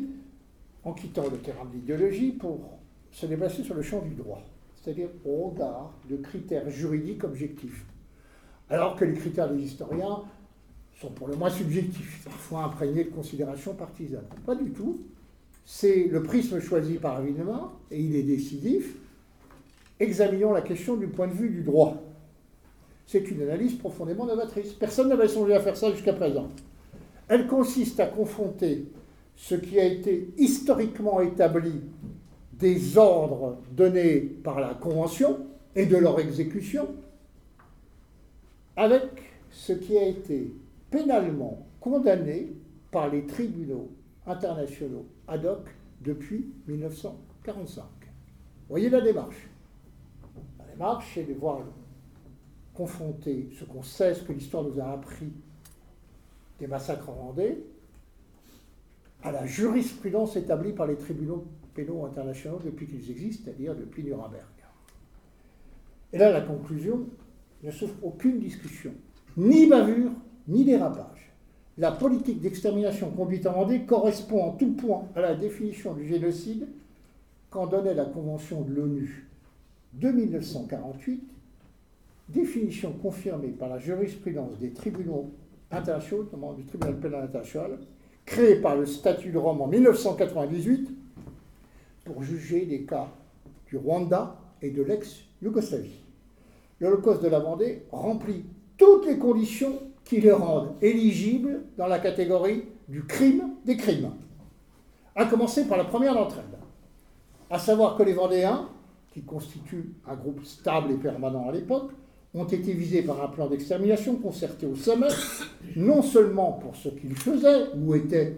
en 0.83 0.93
quittant 0.93 1.27
le 1.29 1.37
terrain 1.37 1.65
de 1.65 1.73
l'idéologie 1.73 2.31
pour 2.31 2.77
se 3.11 3.25
déplacer 3.25 3.63
sur 3.63 3.75
le 3.75 3.81
champ 3.81 4.01
du 4.01 4.13
droit 4.13 4.43
c'est-à-dire 4.87 5.09
au 5.25 5.49
regard 5.49 5.91
de 6.09 6.15
critères 6.15 6.69
juridiques 6.69 7.25
objectifs. 7.25 7.85
Alors 8.69 8.95
que 8.95 9.03
les 9.03 9.15
critères 9.15 9.51
des 9.51 9.61
historiens 9.61 10.23
sont 10.99 11.09
pour 11.09 11.27
le 11.27 11.35
moins 11.35 11.49
subjectifs, 11.49 12.23
parfois 12.23 12.63
imprégnés 12.63 13.03
de 13.03 13.09
considérations 13.09 13.73
partisanes. 13.73 14.23
Pas 14.45 14.55
du 14.55 14.71
tout. 14.71 15.01
C'est 15.65 16.05
le 16.05 16.23
prisme 16.23 16.61
choisi 16.61 16.93
par 16.93 17.17
Avinement, 17.17 17.73
et 17.91 17.99
il 17.99 18.15
est 18.15 18.23
décisif. 18.23 18.95
Examinons 19.99 20.53
la 20.53 20.61
question 20.61 20.95
du 20.95 21.07
point 21.07 21.27
de 21.27 21.33
vue 21.33 21.49
du 21.49 21.63
droit. 21.63 21.97
C'est 23.05 23.31
une 23.31 23.41
analyse 23.41 23.77
profondément 23.77 24.25
novatrice. 24.25 24.73
Personne 24.73 25.09
n'avait 25.09 25.27
songé 25.27 25.53
à 25.55 25.59
faire 25.59 25.77
ça 25.77 25.91
jusqu'à 25.91 26.13
présent. 26.13 26.49
Elle 27.27 27.47
consiste 27.47 27.99
à 27.99 28.05
confronter 28.05 28.85
ce 29.35 29.55
qui 29.55 29.79
a 29.79 29.85
été 29.85 30.29
historiquement 30.37 31.21
établi 31.21 31.81
des 32.53 32.97
ordres 32.97 33.57
donnés 33.71 34.19
par 34.19 34.59
la 34.59 34.73
Convention 34.73 35.39
et 35.75 35.85
de 35.85 35.97
leur 35.97 36.19
exécution 36.19 36.87
avec 38.75 39.03
ce 39.49 39.73
qui 39.73 39.97
a 39.97 40.07
été 40.07 40.53
pénalement 40.91 41.65
condamné 41.79 42.53
par 42.91 43.09
les 43.09 43.25
tribunaux 43.25 43.89
internationaux 44.25 45.05
ad 45.27 45.45
hoc 45.45 45.67
depuis 46.01 46.47
1945. 46.67 47.83
Vous 47.83 47.89
voyez 48.69 48.89
la 48.89 49.01
démarche 49.01 49.49
La 50.79 50.85
démarche, 50.85 51.11
c'est 51.15 51.23
de 51.23 51.33
voir 51.33 51.61
confronter 52.75 53.49
ce 53.57 53.65
qu'on 53.65 53.81
sait, 53.81 54.13
ce 54.13 54.21
que 54.21 54.31
l'histoire 54.31 54.63
nous 54.63 54.79
a 54.79 54.91
appris 54.91 55.31
des 56.59 56.67
massacres 56.67 57.11
Vendée, 57.11 57.63
à 59.23 59.31
la 59.31 59.47
jurisprudence 59.47 60.35
établie 60.35 60.73
par 60.73 60.85
les 60.85 60.95
tribunaux 60.95 61.45
pénaux 61.73 62.05
internationaux 62.05 62.59
depuis 62.63 62.85
qu'ils 62.85 63.09
existent, 63.09 63.45
c'est-à-dire 63.45 63.75
depuis 63.75 64.03
Nuremberg. 64.03 64.45
Et 66.13 66.19
là, 66.19 66.31
la 66.31 66.41
conclusion 66.41 67.07
ne 67.63 67.71
souffre 67.71 67.95
aucune 68.03 68.39
discussion, 68.39 68.93
ni 69.35 69.65
bavure, 69.65 70.11
ni 70.47 70.63
dérapage. 70.63 71.33
La 71.79 71.91
politique 71.91 72.39
d'extermination 72.39 73.09
conduite 73.09 73.47
en 73.47 73.53
Vendée 73.53 73.81
correspond 73.81 74.43
en 74.43 74.51
tout 74.51 74.73
point 74.73 75.07
à 75.15 75.21
la 75.21 75.33
définition 75.33 75.95
du 75.95 76.07
génocide 76.07 76.67
qu'en 77.49 77.65
donnait 77.65 77.95
la 77.95 78.05
Convention 78.05 78.61
de 78.61 78.75
l'ONU 78.75 79.26
de 79.93 80.09
1948, 80.09 81.23
définition 82.29 82.91
confirmée 82.93 83.49
par 83.49 83.69
la 83.69 83.79
jurisprudence 83.79 84.57
des 84.59 84.71
tribunaux 84.71 85.31
internationaux, 85.71 86.23
notamment 86.23 86.53
du 86.53 86.65
tribunal 86.65 86.99
pénal 86.99 87.23
international, 87.23 87.79
créé 88.25 88.57
par 88.57 88.75
le 88.75 88.85
statut 88.85 89.31
de 89.31 89.37
Rome 89.37 89.61
en 89.61 89.67
1998 89.67 90.89
pour 92.05 92.23
juger 92.23 92.65
des 92.65 92.83
cas 92.83 93.07
du 93.67 93.77
Rwanda 93.77 94.37
et 94.61 94.69
de 94.69 94.83
l'ex-Yougoslavie. 94.83 96.03
L'Holocauste 96.79 97.23
de 97.23 97.29
la 97.29 97.39
Vendée 97.39 97.83
remplit 97.91 98.45
toutes 98.77 99.05
les 99.05 99.17
conditions 99.17 99.79
qui 100.03 100.21
le 100.21 100.33
rendent 100.33 100.75
éligible 100.81 101.63
dans 101.77 101.87
la 101.87 101.99
catégorie 101.99 102.63
du 102.87 103.03
crime 103.03 103.55
des 103.65 103.75
crimes. 103.75 104.11
À 105.15 105.25
commencer 105.25 105.67
par 105.67 105.77
la 105.77 105.85
première 105.85 106.13
d'entre 106.13 106.37
elles, 106.37 106.59
à 107.49 107.59
savoir 107.59 107.97
que 107.97 108.03
les 108.03 108.13
Vendéens, 108.13 108.69
qui 109.17 109.23
constituent 109.23 109.95
un 110.07 110.15
groupe 110.15 110.45
stable 110.45 110.91
et 110.91 110.95
permanent 110.95 111.49
à 111.49 111.51
l'époque, 111.51 111.89
ont 112.35 112.45
été 112.45 112.71
visés 112.73 113.01
par 113.01 113.23
un 113.23 113.29
plan 113.29 113.47
d'extermination 113.47 114.15
concerté 114.17 114.67
au 114.67 114.75
sommet, 114.75 115.07
non 115.75 116.03
seulement 116.03 116.51
pour 116.51 116.75
ce 116.75 116.89
qu'ils 116.89 117.15
faisaient 117.15 117.73
ou 117.75 117.95
étaient 117.95 118.37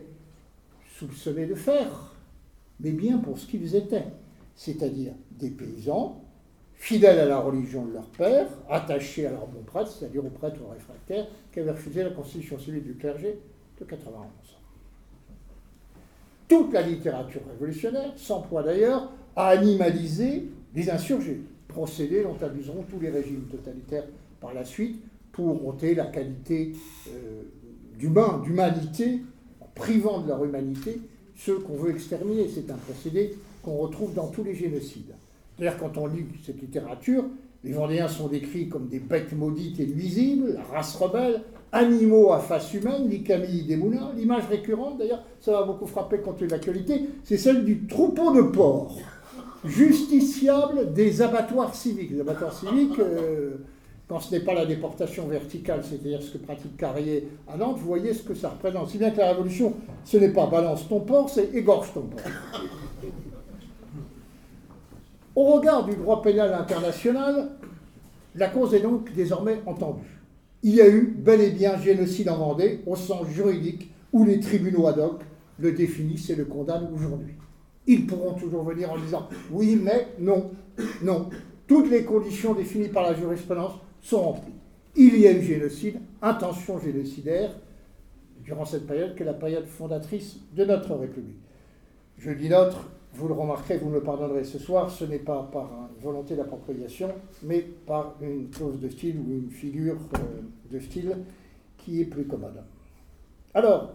soupçonnés 0.98 1.48
de 1.48 1.56
faire, 1.56 2.16
mais 2.80 2.92
bien 2.92 3.18
pour 3.18 3.38
ce 3.38 3.46
qu'ils 3.46 3.76
étaient, 3.76 4.06
c'est-à-dire 4.56 5.12
des 5.32 5.50
paysans, 5.50 6.24
fidèles 6.76 7.20
à 7.20 7.26
la 7.26 7.40
religion 7.40 7.86
de 7.86 7.96
leur 7.96 8.08
père, 8.12 8.48
attachés 8.70 9.26
à 9.26 9.32
leur 9.32 9.48
bon 9.48 9.64
prêtre, 9.64 9.92
c'est-à-dire 9.92 10.24
aux 10.24 10.30
prêtres 10.30 10.62
réfractaires, 10.72 11.28
qui 11.52 11.60
avaient 11.60 11.72
refusé 11.72 12.04
la 12.04 12.12
constitution 12.12 12.58
civile 12.58 12.84
du 12.84 12.96
clergé 12.96 13.38
de 13.82 13.84
91. 13.84 14.24
Toute 16.48 16.72
la 16.72 16.84
littérature 16.84 17.42
révolutionnaire 17.52 18.14
s'emploie 18.16 18.64
d'ailleurs 18.64 19.12
à 19.36 19.50
animaliser 19.50 20.50
les 20.76 20.90
insurgés, 20.90 21.42
procédé 21.68 22.24
dont 22.24 22.38
abuseront 22.46 22.84
tous 22.90 23.00
les 23.00 23.10
régimes 23.10 23.44
totalitaires 23.52 24.06
par 24.40 24.54
la 24.54 24.66
suite 24.66 25.02
pour 25.32 25.66
ôter 25.66 25.96
la 25.96 26.06
qualité 26.06 26.74
euh, 27.10 27.44
d'humain, 27.98 28.42
d'humanité, 28.44 29.22
en 29.62 29.68
privant 29.76 30.22
de 30.22 30.28
leur 30.28 30.44
humanité 30.44 31.00
ceux 31.36 31.60
qu'on 31.60 31.76
veut 31.76 31.92
exterminer. 31.92 32.48
C'est 32.54 32.70
un 32.72 32.78
procédé 32.78 33.36
qu'on 33.64 33.78
retrouve 33.78 34.14
dans 34.14 34.28
tous 34.28 34.44
les 34.44 34.56
génocides. 34.56 35.14
D'ailleurs, 35.58 35.78
quand 35.78 35.98
on 35.98 36.08
lit 36.08 36.26
cette 36.46 36.62
littérature, 36.62 37.26
les 37.64 37.74
Vendéens 37.74 38.08
sont 38.08 38.28
décrits 38.28 38.70
comme 38.70 38.88
des 38.88 39.00
bêtes 39.00 39.34
maudites 39.34 39.80
et 39.80 39.88
nuisibles, 39.88 40.54
la 40.54 40.64
race 40.64 40.96
rebelle, 40.96 41.42
animaux 41.72 42.32
à 42.32 42.40
face 42.40 42.74
humaine, 42.74 43.10
dit 43.10 43.24
Camille 43.24 43.64
Desmoulins. 43.64 44.12
L'image 44.16 44.48
récurrente, 44.50 44.98
d'ailleurs, 44.98 45.24
ça 45.42 45.52
va 45.52 45.64
beaucoup 45.64 45.86
frapper 45.86 46.20
contre 46.20 46.46
l'actualité, 46.46 47.02
c'est 47.24 47.38
celle 47.38 47.66
du 47.66 47.86
troupeau 47.86 48.34
de 48.34 48.42
porcs, 48.44 48.98
justiciable 49.66 50.94
des 50.94 51.22
abattoirs 51.22 51.76
civiques. 51.76 52.12
Les 52.12 52.22
abattoirs 52.22 52.54
civiques, 52.54 53.00
euh, 53.00 53.58
quand 54.08 54.20
ce 54.20 54.34
n'est 54.34 54.42
pas 54.42 54.54
la 54.54 54.66
déportation 54.66 55.28
verticale, 55.28 55.82
c'est-à-dire 55.84 56.22
ce 56.22 56.32
que 56.32 56.38
pratique 56.38 56.78
Carrier 56.78 57.28
à 57.48 57.58
Nantes, 57.58 57.78
vous 57.80 57.88
voyez 57.88 58.14
ce 58.14 58.24
que 58.24 58.34
ça 58.34 58.50
représente. 58.50 58.90
Si 58.90 58.98
bien 58.98 59.12
que 59.12 59.20
la 59.20 59.32
révolution, 59.32 59.74
ce 60.06 60.18
n'est 60.18 60.30
pas 60.30 60.48
balance 60.48 60.88
ton 60.88 61.02
porc, 61.02 61.30
c'est 61.30 61.54
égorge 61.54 61.94
ton 61.94 62.02
porc. 62.02 62.22
Au 65.36 65.44
regard 65.54 65.86
du 65.86 65.96
droit 65.96 66.22
pénal 66.22 66.54
international, 66.54 67.52
la 68.36 68.48
cause 68.48 68.74
est 68.74 68.82
donc 68.82 69.14
désormais 69.14 69.62
entendue. 69.66 70.20
Il 70.64 70.76
y 70.76 70.82
a 70.82 70.90
eu 70.90 71.16
bel 71.18 71.40
et 71.40 71.52
bien 71.52 71.80
génocide 71.80 72.30
en 72.30 72.38
Vendée 72.38 72.82
au 72.86 72.96
sens 72.96 73.28
juridique 73.28 73.90
où 74.12 74.26
les 74.26 74.40
tribunaux 74.40 74.88
ad 74.88 75.00
hoc 75.00 75.22
le 75.60 75.72
définissent 75.72 76.30
et 76.30 76.36
le 76.36 76.46
condamnent 76.46 76.90
aujourd'hui. 76.94 77.36
Ils 77.90 78.06
pourront 78.06 78.34
toujours 78.36 78.64
venir 78.64 78.92
en 78.92 79.00
disant 79.00 79.28
oui, 79.52 79.76
mais 79.76 80.10
non, 80.20 80.52
non. 81.02 81.28
Toutes 81.66 81.90
les 81.90 82.04
conditions 82.04 82.54
définies 82.54 82.90
par 82.90 83.02
la 83.02 83.16
jurisprudence 83.16 83.74
sont 84.00 84.22
remplies. 84.22 84.54
Il 84.96 85.18
y 85.18 85.26
a 85.26 85.32
eu 85.32 85.42
génocide, 85.42 86.00
intention 86.22 86.80
génocidaire, 86.80 87.50
durant 88.44 88.64
cette 88.64 88.86
période 88.86 89.16
qui 89.16 89.24
est 89.24 89.26
la 89.26 89.34
période 89.34 89.66
fondatrice 89.66 90.38
de 90.56 90.66
notre 90.66 90.94
République. 90.94 91.42
Je 92.20 92.30
dis 92.30 92.48
notre, 92.48 92.92
vous 93.14 93.28
le 93.28 93.34
remarquerez, 93.34 93.80
vous 93.80 93.90
me 93.90 94.02
pardonnerez 94.02 94.44
ce 94.44 94.60
soir, 94.60 94.92
ce 94.92 95.06
n'est 95.06 95.18
pas 95.18 95.50
par 95.52 95.90
volonté 96.00 96.36
d'appropriation, 96.36 97.10
mais 97.42 97.62
par 97.88 98.18
une 98.22 98.52
clause 98.52 98.80
de 98.80 98.88
style 98.88 99.18
ou 99.18 99.34
une 99.34 99.50
figure 99.50 99.98
euh, 100.14 100.42
de 100.72 100.80
style 100.80 101.18
qui 101.80 102.02
est 102.02 102.06
plus 102.06 102.26
commode. 102.26 102.62
Alors, 103.56 103.94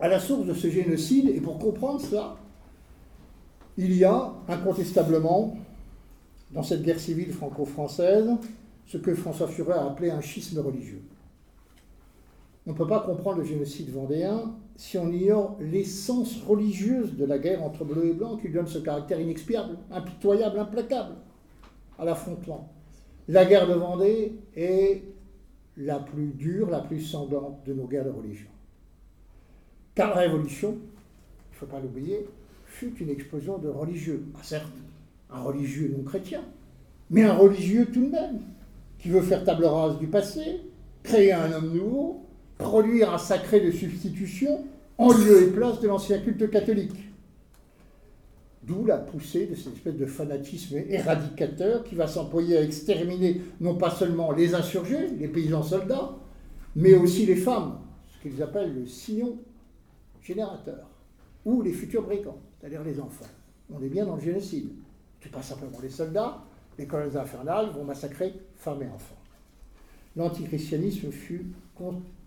à 0.00 0.08
la 0.08 0.18
source 0.18 0.46
de 0.46 0.54
ce 0.54 0.70
génocide, 0.70 1.28
et 1.28 1.42
pour 1.42 1.58
comprendre 1.58 2.00
cela, 2.00 2.36
il 3.76 3.94
y 3.94 4.04
a 4.04 4.32
incontestablement, 4.48 5.56
dans 6.52 6.62
cette 6.62 6.82
guerre 6.82 7.00
civile 7.00 7.32
franco-française, 7.32 8.30
ce 8.86 8.98
que 8.98 9.14
François 9.14 9.48
Furet 9.48 9.74
a 9.74 9.86
appelé 9.86 10.10
un 10.10 10.20
schisme 10.20 10.60
religieux. 10.60 11.02
On 12.66 12.72
ne 12.72 12.76
peut 12.76 12.86
pas 12.86 13.00
comprendre 13.00 13.38
le 13.38 13.44
génocide 13.44 13.90
vendéen 13.90 14.54
si 14.76 14.98
on 14.98 15.10
ignore 15.10 15.56
l'essence 15.60 16.42
religieuse 16.42 17.16
de 17.16 17.24
la 17.24 17.38
guerre 17.38 17.62
entre 17.62 17.84
bleu 17.84 18.06
et 18.06 18.12
blanc 18.12 18.36
qui 18.36 18.48
donne 18.48 18.66
ce 18.66 18.78
caractère 18.78 19.20
inexpiable, 19.20 19.78
impitoyable, 19.90 20.58
implacable 20.58 21.14
à 21.98 22.04
l'affrontement. 22.04 22.68
La 23.28 23.44
guerre 23.44 23.66
de 23.66 23.74
Vendée 23.74 24.38
est 24.54 25.02
la 25.76 25.98
plus 25.98 26.32
dure, 26.32 26.70
la 26.70 26.80
plus 26.80 27.00
sanglante 27.00 27.64
de 27.64 27.72
nos 27.72 27.86
guerres 27.86 28.04
de 28.04 28.10
religion. 28.10 28.48
Car 29.94 30.10
la 30.10 30.22
Révolution, 30.22 30.72
il 30.72 31.52
ne 31.52 31.56
faut 31.56 31.66
pas 31.66 31.80
l'oublier, 31.80 32.26
fut 32.78 32.92
une 33.00 33.08
explosion 33.08 33.56
de 33.56 33.68
religieux. 33.68 34.22
Ah, 34.34 34.40
certes, 34.42 34.76
un 35.30 35.40
religieux 35.40 35.94
non 35.96 36.04
chrétien, 36.04 36.42
mais 37.08 37.22
un 37.24 37.32
religieux 37.32 37.86
tout 37.86 38.04
de 38.04 38.10
même, 38.10 38.40
qui 38.98 39.08
veut 39.08 39.22
faire 39.22 39.44
table 39.44 39.64
rase 39.64 39.98
du 39.98 40.06
passé, 40.06 40.60
créer 41.02 41.32
un 41.32 41.52
homme 41.52 41.72
nouveau, 41.72 42.26
produire 42.58 43.14
un 43.14 43.18
sacré 43.18 43.60
de 43.60 43.70
substitution 43.70 44.66
en 44.98 45.10
lieu 45.10 45.44
et 45.44 45.50
place 45.52 45.80
de 45.80 45.88
l'ancien 45.88 46.18
culte 46.18 46.50
catholique. 46.50 47.10
D'où 48.62 48.84
la 48.84 48.98
poussée 48.98 49.46
de 49.46 49.54
cette 49.54 49.74
espèce 49.74 49.96
de 49.96 50.06
fanatisme 50.06 50.76
éradicateur 50.88 51.82
qui 51.82 51.94
va 51.94 52.06
s'employer 52.06 52.58
à 52.58 52.62
exterminer 52.62 53.40
non 53.60 53.76
pas 53.76 53.90
seulement 53.90 54.32
les 54.32 54.54
insurgés, 54.54 55.08
les 55.18 55.28
paysans 55.28 55.62
soldats, 55.62 56.10
mais 56.74 56.94
aussi 56.94 57.24
les 57.24 57.36
femmes, 57.36 57.78
ce 58.12 58.28
qu'ils 58.28 58.42
appellent 58.42 58.74
le 58.74 58.86
sillon 58.86 59.38
générateur, 60.20 60.90
ou 61.46 61.62
les 61.62 61.72
futurs 61.72 62.02
brigands, 62.02 62.38
c'est-à-dire 62.66 62.84
les 62.84 63.00
enfants. 63.00 63.26
On 63.72 63.80
est 63.80 63.88
bien 63.88 64.04
dans 64.04 64.16
le 64.16 64.20
génocide. 64.20 64.70
Tu 65.20 65.28
pas 65.28 65.40
simplement 65.42 65.78
les 65.80 65.88
soldats, 65.88 66.42
les 66.78 66.86
colonnes 66.86 67.16
infernales 67.16 67.70
vont 67.70 67.84
massacrer 67.84 68.34
femmes 68.56 68.82
et 68.82 68.88
enfants. 68.88 69.14
L'antichristianisme 70.16 71.12
fut 71.12 71.46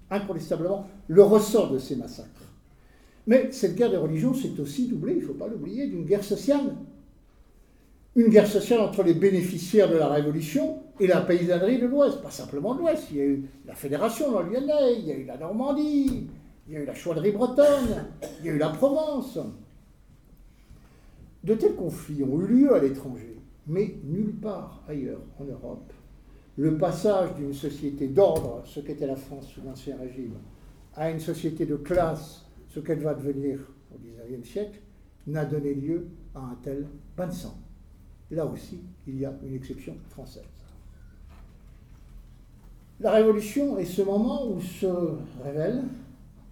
incontestablement 0.09 0.87
le 1.09 1.23
ressort 1.23 1.71
de 1.71 1.77
ces 1.77 1.97
massacres. 1.97 2.29
Mais 3.27 3.51
cette 3.51 3.75
guerre 3.75 3.91
de 3.91 3.97
religion 3.97 4.33
s'est 4.33 4.57
aussi 4.61 4.87
doublée, 4.87 5.13
il 5.13 5.19
ne 5.19 5.25
faut 5.25 5.33
pas 5.33 5.47
l'oublier, 5.47 5.87
d'une 5.87 6.05
guerre 6.05 6.23
sociale. 6.23 6.73
Une 8.15 8.29
guerre 8.29 8.47
sociale 8.47 8.79
entre 8.79 9.03
les 9.03 9.15
bénéficiaires 9.15 9.89
de 9.89 9.97
la 9.97 10.07
Révolution 10.07 10.83
et 11.01 11.07
la 11.07 11.19
paysannerie 11.19 11.79
de 11.79 11.85
l'Ouest. 11.85 12.21
Pas 12.21 12.31
simplement 12.31 12.75
de 12.75 12.79
l'Ouest, 12.79 13.07
il 13.11 13.17
y 13.17 13.21
a 13.21 13.25
eu 13.25 13.43
la 13.65 13.75
Fédération 13.75 14.31
dans 14.31 14.41
Lyonnais, 14.41 14.99
il 14.99 15.05
y 15.05 15.11
a 15.11 15.17
eu 15.17 15.25
la 15.25 15.37
Normandie, 15.37 16.29
il 16.67 16.73
y 16.73 16.77
a 16.77 16.79
eu 16.79 16.85
la 16.85 16.95
chouannerie 16.95 17.33
bretonne, 17.33 18.05
il 18.39 18.45
y 18.45 18.49
a 18.49 18.53
eu 18.53 18.57
la 18.57 18.69
Provence. 18.69 19.37
De 21.43 21.55
tels 21.55 21.75
conflits 21.75 22.23
ont 22.23 22.39
eu 22.41 22.47
lieu 22.47 22.73
à 22.73 22.79
l'étranger, 22.79 23.37
mais 23.67 23.95
nulle 24.03 24.35
part 24.35 24.83
ailleurs 24.87 25.21
en 25.39 25.45
Europe 25.45 25.93
le 26.59 26.77
passage 26.77 27.35
d'une 27.35 27.53
société 27.53 28.09
d'ordre, 28.09 28.63
ce 28.65 28.81
qu'était 28.81 29.07
la 29.07 29.15
France 29.15 29.47
sous 29.47 29.61
l'Ancien 29.61 29.95
Régime, 29.97 30.33
à 30.93 31.09
une 31.09 31.21
société 31.21 31.65
de 31.65 31.77
classe, 31.77 32.45
ce 32.67 32.81
qu'elle 32.81 32.99
va 32.99 33.13
devenir 33.13 33.59
au 33.93 33.97
XIXe 33.97 34.45
siècle, 34.45 34.81
n'a 35.25 35.45
donné 35.45 35.73
lieu 35.73 36.07
à 36.35 36.39
un 36.39 36.57
tel 36.61 36.85
bain 37.15 37.27
de 37.27 37.31
sang. 37.31 37.57
Là 38.29 38.45
aussi, 38.45 38.81
il 39.07 39.21
y 39.21 39.25
a 39.25 39.33
une 39.41 39.55
exception 39.55 39.95
française. 40.09 40.43
La 42.99 43.11
Révolution 43.11 43.77
est 43.77 43.85
ce 43.85 44.01
moment 44.01 44.51
où 44.51 44.59
se 44.59 44.87
révèle 45.41 45.83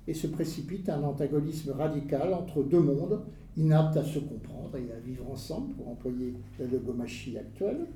et 0.08 0.13
se 0.13 0.28
précipite 0.28 0.88
un 0.88 1.04
antagonisme 1.04 1.71
radical 1.71 2.34
entre 2.34 2.63
deux 2.63 2.80
mondes 2.80 3.26
inaptes 3.58 3.98
à 3.98 4.04
se 4.04 4.20
comprendre 4.20 4.78
et 4.78 4.91
à 4.93 5.00
vivre 5.00 5.30
ensemble, 5.30 5.74
pour 5.74 5.89
employer 5.89 6.34
la 6.60 6.67
logomachie 6.67 7.38
actuelle, 7.38 7.88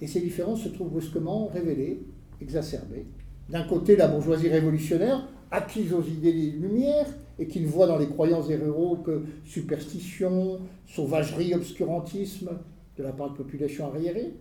et 0.00 0.06
ces 0.06 0.20
différences 0.20 0.62
se 0.62 0.68
trouvent 0.68 0.90
brusquement 0.90 1.46
révélées, 1.46 2.02
exacerbées. 2.40 3.06
D'un 3.48 3.62
côté, 3.62 3.96
la 3.96 4.08
bourgeoisie 4.08 4.48
révolutionnaire, 4.48 5.28
acquise 5.50 5.92
aux 5.92 6.02
idées 6.02 6.32
des 6.32 6.50
Lumières, 6.50 7.06
et 7.38 7.46
qui 7.46 7.60
ne 7.60 7.66
voit 7.66 7.86
dans 7.86 7.98
les 7.98 8.08
croyances 8.08 8.48
des 8.48 8.56
ruraux 8.56 8.96
que 8.96 9.22
superstition, 9.44 10.60
sauvagerie, 10.86 11.54
obscurantisme 11.54 12.50
de 12.96 13.02
la 13.02 13.12
part 13.12 13.30
de 13.32 13.36
population 13.36 13.86
arriérée. 13.86 14.34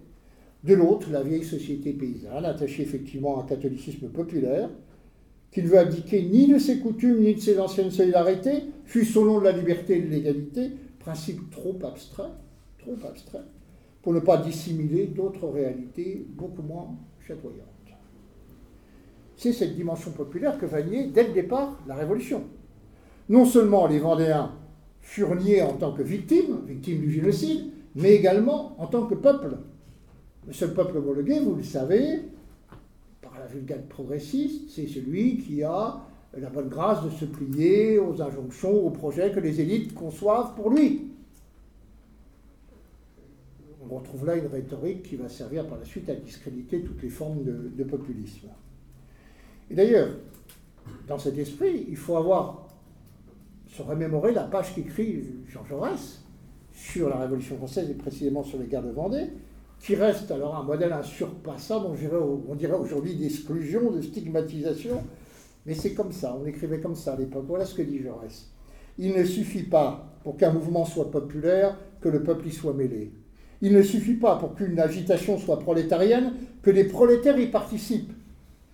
De 0.63 0.73
l'autre, 0.73 1.11
la 1.11 1.21
vieille 1.21 1.43
société 1.43 1.93
paysanne, 1.93 2.45
attachée 2.45 2.81
effectivement 2.81 3.37
à 3.37 3.43
un 3.43 3.45
catholicisme 3.45 4.07
populaire, 4.07 4.69
qui 5.51 5.61
ne 5.61 5.67
veut 5.67 5.77
abdiquer 5.77 6.23
ni 6.23 6.47
de 6.47 6.57
ses 6.57 6.79
coutumes 6.79 7.21
ni 7.21 7.35
de 7.35 7.39
ses 7.39 7.59
anciennes 7.59 7.91
solidarités, 7.91 8.63
fut 8.85 9.05
selon 9.05 9.39
la 9.39 9.51
liberté 9.51 9.97
et 9.97 10.01
l'égalité, 10.01 10.71
principe 10.99 11.49
trop 11.51 11.77
abstrait, 11.83 12.31
trop 12.79 12.97
abstrait, 13.07 13.43
pour 14.01 14.13
ne 14.13 14.19
pas 14.19 14.37
dissimuler 14.37 15.07
d'autres 15.07 15.47
réalités 15.47 16.25
beaucoup 16.29 16.61
moins 16.61 16.95
chatoyantes. 17.19 17.65
C'est 19.35 19.53
cette 19.53 19.75
dimension 19.75 20.11
populaire 20.11 20.57
que 20.57 20.65
va 20.65 20.81
nier 20.81 21.07
dès 21.07 21.27
le 21.27 21.33
départ 21.33 21.77
la 21.87 21.95
Révolution. 21.95 22.43
Non 23.27 23.45
seulement 23.45 23.87
les 23.87 23.99
Vendéens 23.99 24.53
furent 25.01 25.35
niés 25.35 25.61
en 25.61 25.73
tant 25.73 25.93
que 25.93 26.03
victimes, 26.03 26.61
victimes 26.65 27.01
du 27.01 27.11
génocide, 27.11 27.71
mais 27.95 28.13
également 28.13 28.79
en 28.79 28.87
tant 28.87 29.05
que 29.07 29.15
peuple. 29.15 29.57
Le 30.47 30.53
seul 30.53 30.73
peuple 30.73 30.97
homologué, 30.97 31.39
vous 31.39 31.55
le 31.55 31.63
savez, 31.63 32.21
par 33.21 33.39
la 33.39 33.47
vulgate 33.47 33.89
progressiste, 33.89 34.69
c'est 34.69 34.87
celui 34.87 35.37
qui 35.37 35.63
a 35.63 36.01
la 36.41 36.49
bonne 36.49 36.69
grâce 36.69 37.03
de 37.03 37.09
se 37.09 37.25
plier 37.25 37.99
aux 37.99 38.21
injonctions, 38.21 38.71
aux 38.71 38.89
projets 38.89 39.31
que 39.31 39.39
les 39.39 39.61
élites 39.61 39.93
conçoivent 39.93 40.53
pour 40.55 40.69
lui 40.69 41.15
on 43.89 43.95
retrouve 43.95 44.25
là 44.25 44.35
une 44.35 44.47
rhétorique 44.47 45.03
qui 45.03 45.15
va 45.15 45.29
servir 45.29 45.67
par 45.67 45.77
la 45.77 45.85
suite 45.85 46.09
à 46.09 46.15
discréditer 46.15 46.81
toutes 46.81 47.01
les 47.01 47.09
formes 47.09 47.43
de, 47.43 47.83
populisme. 47.83 48.47
Et 49.69 49.75
d'ailleurs, 49.75 50.09
dans 51.07 51.17
cet 51.17 51.37
esprit, 51.37 51.85
il 51.89 51.97
faut 51.97 52.17
avoir, 52.17 52.67
se 53.67 53.81
remémorer 53.81 54.33
la 54.33 54.43
page 54.43 54.73
qu'écrit 54.73 55.23
Jean 55.47 55.65
Jaurès 55.65 56.23
sur 56.71 57.09
la 57.09 57.17
Révolution 57.17 57.57
française 57.57 57.89
et 57.89 57.93
précisément 57.93 58.43
sur 58.43 58.59
les 58.59 58.67
guerres 58.67 58.83
de 58.83 58.91
Vendée, 58.91 59.27
qui 59.79 59.95
reste 59.95 60.31
alors 60.31 60.55
un 60.55 60.63
modèle 60.63 60.93
insurpassable, 60.93 61.85
on 61.87 61.93
dirait, 61.93 62.17
on 62.17 62.55
dirait 62.55 62.77
aujourd'hui 62.77 63.15
d'exclusion, 63.15 63.91
de 63.91 64.01
stigmatisation, 64.01 65.03
mais 65.65 65.73
c'est 65.73 65.93
comme 65.93 66.11
ça, 66.11 66.37
on 66.39 66.45
écrivait 66.45 66.79
comme 66.79 66.95
ça 66.95 67.13
à 67.13 67.17
l'époque. 67.17 67.45
Voilà 67.47 67.65
ce 67.65 67.75
que 67.75 67.81
dit 67.81 67.99
Jaurès. 67.99 68.51
Il 68.97 69.13
ne 69.13 69.23
suffit 69.23 69.63
pas 69.63 70.05
pour 70.23 70.37
qu'un 70.37 70.51
mouvement 70.51 70.85
soit 70.85 71.11
populaire 71.11 71.77
que 72.01 72.09
le 72.09 72.23
peuple 72.23 72.47
y 72.47 72.51
soit 72.51 72.73
mêlé. 72.73 73.11
Il 73.61 73.73
ne 73.73 73.81
suffit 73.81 74.15
pas 74.15 74.35
pour 74.35 74.55
qu'une 74.55 74.79
agitation 74.79 75.37
soit 75.37 75.59
prolétarienne 75.59 76.33
que 76.61 76.69
les 76.69 76.83
prolétaires 76.83 77.39
y 77.39 77.47
participent. 77.47 78.13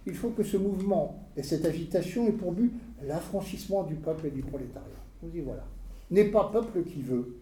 Il 0.05 0.15
faut 0.15 0.29
que 0.29 0.43
ce 0.43 0.57
mouvement 0.57 1.23
et 1.37 1.43
cette 1.43 1.65
agitation 1.65 2.27
aient 2.27 2.33
pour 2.33 2.51
but 2.51 2.73
l'affranchissement 3.03 3.83
du 3.83 3.95
peuple 3.95 4.27
et 4.27 4.31
du 4.31 4.41
prolétariat. 4.41 4.87
Vous 5.21 5.35
y 5.35 5.41
voilà. 5.41 5.65
N'est 6.09 6.25
pas 6.25 6.49
peuple 6.51 6.83
qui 6.83 7.01
veut. 7.01 7.35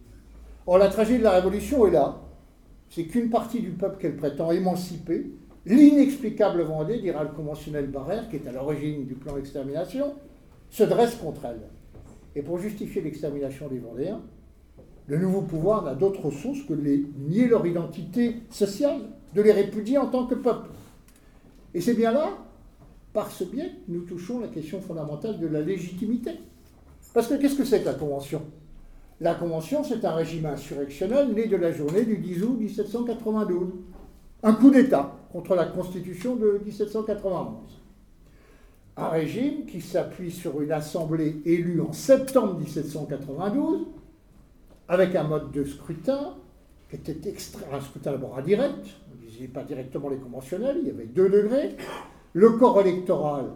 Or, 0.66 0.78
la 0.78 0.88
tragédie 0.88 1.18
de 1.18 1.24
la 1.24 1.32
Révolution 1.32 1.86
est 1.86 1.90
là. 1.90 2.20
C'est 2.90 3.04
qu'une 3.04 3.30
partie 3.30 3.60
du 3.60 3.70
peuple 3.70 3.98
qu'elle 3.98 4.16
prétend 4.16 4.50
émanciper, 4.50 5.32
l'inexplicable 5.66 6.62
Vendée, 6.62 7.00
dira 7.00 7.22
le 7.24 7.30
conventionnel 7.30 7.86
Barrère, 7.86 8.28
qui 8.28 8.36
est 8.36 8.46
à 8.48 8.52
l'origine 8.52 9.06
du 9.06 9.14
plan 9.14 9.34
d'extermination, 9.34 10.14
se 10.70 10.84
dresse 10.84 11.16
contre 11.16 11.44
elle. 11.44 11.60
Et 12.34 12.42
pour 12.42 12.58
justifier 12.58 13.02
l'extermination 13.02 13.68
des 13.68 13.78
Vendéens, 13.78 14.20
le 15.06 15.18
nouveau 15.18 15.42
pouvoir 15.42 15.82
n'a 15.82 15.94
d'autre 15.94 16.26
ressource 16.26 16.62
que 16.62 16.72
de 16.72 16.82
les 16.82 17.04
nier 17.18 17.48
leur 17.48 17.66
identité 17.66 18.36
sociale, 18.50 19.00
de 19.34 19.42
les 19.42 19.52
répudier 19.52 19.98
en 19.98 20.06
tant 20.06 20.26
que 20.26 20.36
peuple. 20.36 20.70
Et 21.74 21.80
c'est 21.80 21.94
bien 21.94 22.12
là, 22.12 22.30
par 23.12 23.30
ce 23.30 23.44
biais, 23.44 23.72
que 23.86 23.92
nous 23.92 24.02
touchons 24.02 24.38
la 24.38 24.48
question 24.48 24.80
fondamentale 24.80 25.40
de 25.40 25.46
la 25.46 25.60
légitimité. 25.60 26.32
Parce 27.12 27.26
que 27.26 27.34
qu'est-ce 27.34 27.56
que 27.56 27.64
c'est 27.64 27.80
que 27.80 27.86
la 27.86 27.94
Convention? 27.94 28.42
La 29.20 29.34
Convention, 29.34 29.82
c'est 29.82 30.04
un 30.04 30.14
régime 30.14 30.46
insurrectionnel 30.46 31.32
né 31.34 31.46
de 31.46 31.56
la 31.56 31.72
journée 31.72 32.04
du 32.04 32.18
10 32.18 32.42
août 32.44 32.56
1792. 32.58 33.68
Un 34.42 34.52
coup 34.54 34.70
d'État 34.70 35.19
contre 35.32 35.54
la 35.54 35.66
Constitution 35.66 36.36
de 36.36 36.60
1791. 36.64 37.56
Un 38.96 39.08
régime 39.08 39.66
qui 39.66 39.80
s'appuie 39.80 40.30
sur 40.30 40.60
une 40.60 40.72
assemblée 40.72 41.40
élue 41.44 41.80
en 41.80 41.92
septembre 41.92 42.58
1792 42.58 43.86
avec 44.88 45.14
un 45.14 45.22
mode 45.22 45.52
de 45.52 45.64
scrutin 45.64 46.34
qui 46.90 46.96
était 46.96 47.34
un 47.72 47.80
scrutin 47.80 48.10
d'abord 48.10 48.36
indirect, 48.36 48.84
on 49.12 49.24
ne 49.24 49.30
disait 49.30 49.46
pas 49.46 49.62
directement 49.62 50.08
les 50.08 50.16
conventionnels, 50.16 50.78
il 50.82 50.88
y 50.88 50.90
avait 50.90 51.04
deux 51.04 51.28
degrés. 51.28 51.76
Le 52.32 52.50
corps 52.50 52.80
électoral 52.80 53.46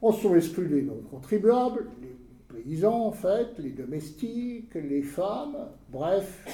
On 0.00 0.12
sont 0.12 0.34
exclus 0.34 0.66
les 0.66 0.82
non-contribuables, 0.82 1.86
les 2.00 2.16
paysans 2.62 3.06
en 3.06 3.12
fait, 3.12 3.58
les 3.58 3.70
domestiques, 3.70 4.74
les 4.74 5.02
femmes, 5.02 5.56
bref, 5.90 6.46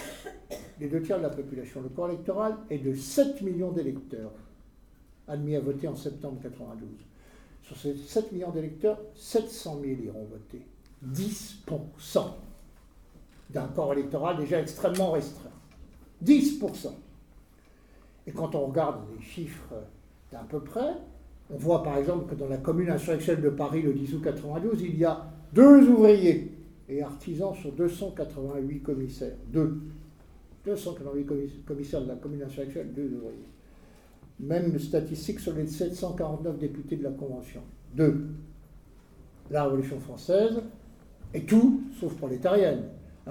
les 0.81 0.89
deux 0.89 1.03
tiers 1.03 1.19
de 1.19 1.23
la 1.23 1.31
population. 1.31 1.81
Le 1.81 1.89
corps 1.89 2.09
électoral 2.09 2.57
est 2.71 2.79
de 2.79 2.95
7 2.95 3.43
millions 3.43 3.73
d'électeurs 3.73 4.33
admis 5.27 5.57
à 5.57 5.61
voter 5.61 5.89
en 5.89 5.95
septembre 5.95 6.39
92. 6.43 6.89
Sur 7.63 7.77
ces 7.77 7.95
7 7.95 8.33
millions 8.33 8.51
d'électeurs, 8.51 8.99
700 9.15 9.81
000 9.83 10.01
iront 10.03 10.25
voter. 10.25 10.63
10% 11.07 12.25
d'un 13.51 13.69
corps 13.69 13.93
électoral 13.93 14.39
déjà 14.39 14.61
extrêmement 14.61 15.13
restreint. 15.13 15.51
10%. 16.25 16.93
Et 18.27 18.33
quand 18.33 18.55
on 18.55 18.67
regarde 18.67 19.01
les 19.15 19.25
chiffres 19.25 19.75
d'à 20.33 20.41
peu 20.49 20.61
près, 20.61 20.95
on 21.51 21.57
voit 21.57 21.83
par 21.83 21.97
exemple 21.97 22.31
que 22.31 22.35
dans 22.35 22.49
la 22.49 22.59
commune 22.59 22.91
insurrectionnelle 22.91 23.43
de 23.43 23.51
Paris 23.51 23.83
le 23.83 23.95
10 23.95 24.15
août 24.15 24.23
92, 24.25 24.83
il 24.83 24.99
y 24.99 25.05
a 25.05 25.31
deux 25.53 25.89
ouvriers 25.89 26.53
et 26.89 27.03
artisans 27.03 27.55
sur 27.55 27.73
288 27.73 28.83
commissaires. 28.83 29.37
Deux. 29.53 29.81
288 30.65 31.65
commissaires 31.65 32.03
de 32.03 32.09
la 32.09 32.17
commune 32.17 32.43
insurrectionnelle, 32.43 32.93
deux 32.93 33.11
ouvriers. 33.15 33.49
Même 34.41 34.79
statistique 34.79 35.41
sur 35.41 35.55
les 35.55 35.67
749 35.67 36.59
députés 36.59 36.97
de 36.97 37.05
la 37.05 37.11
Convention. 37.11 37.63
Deux. 37.95 38.27
La 39.51 39.65
Révolution 39.65 39.99
française 39.99 40.61
est 41.35 41.49
tout 41.49 41.83
sauf 41.99 42.15
prolétarienne. 42.15 42.85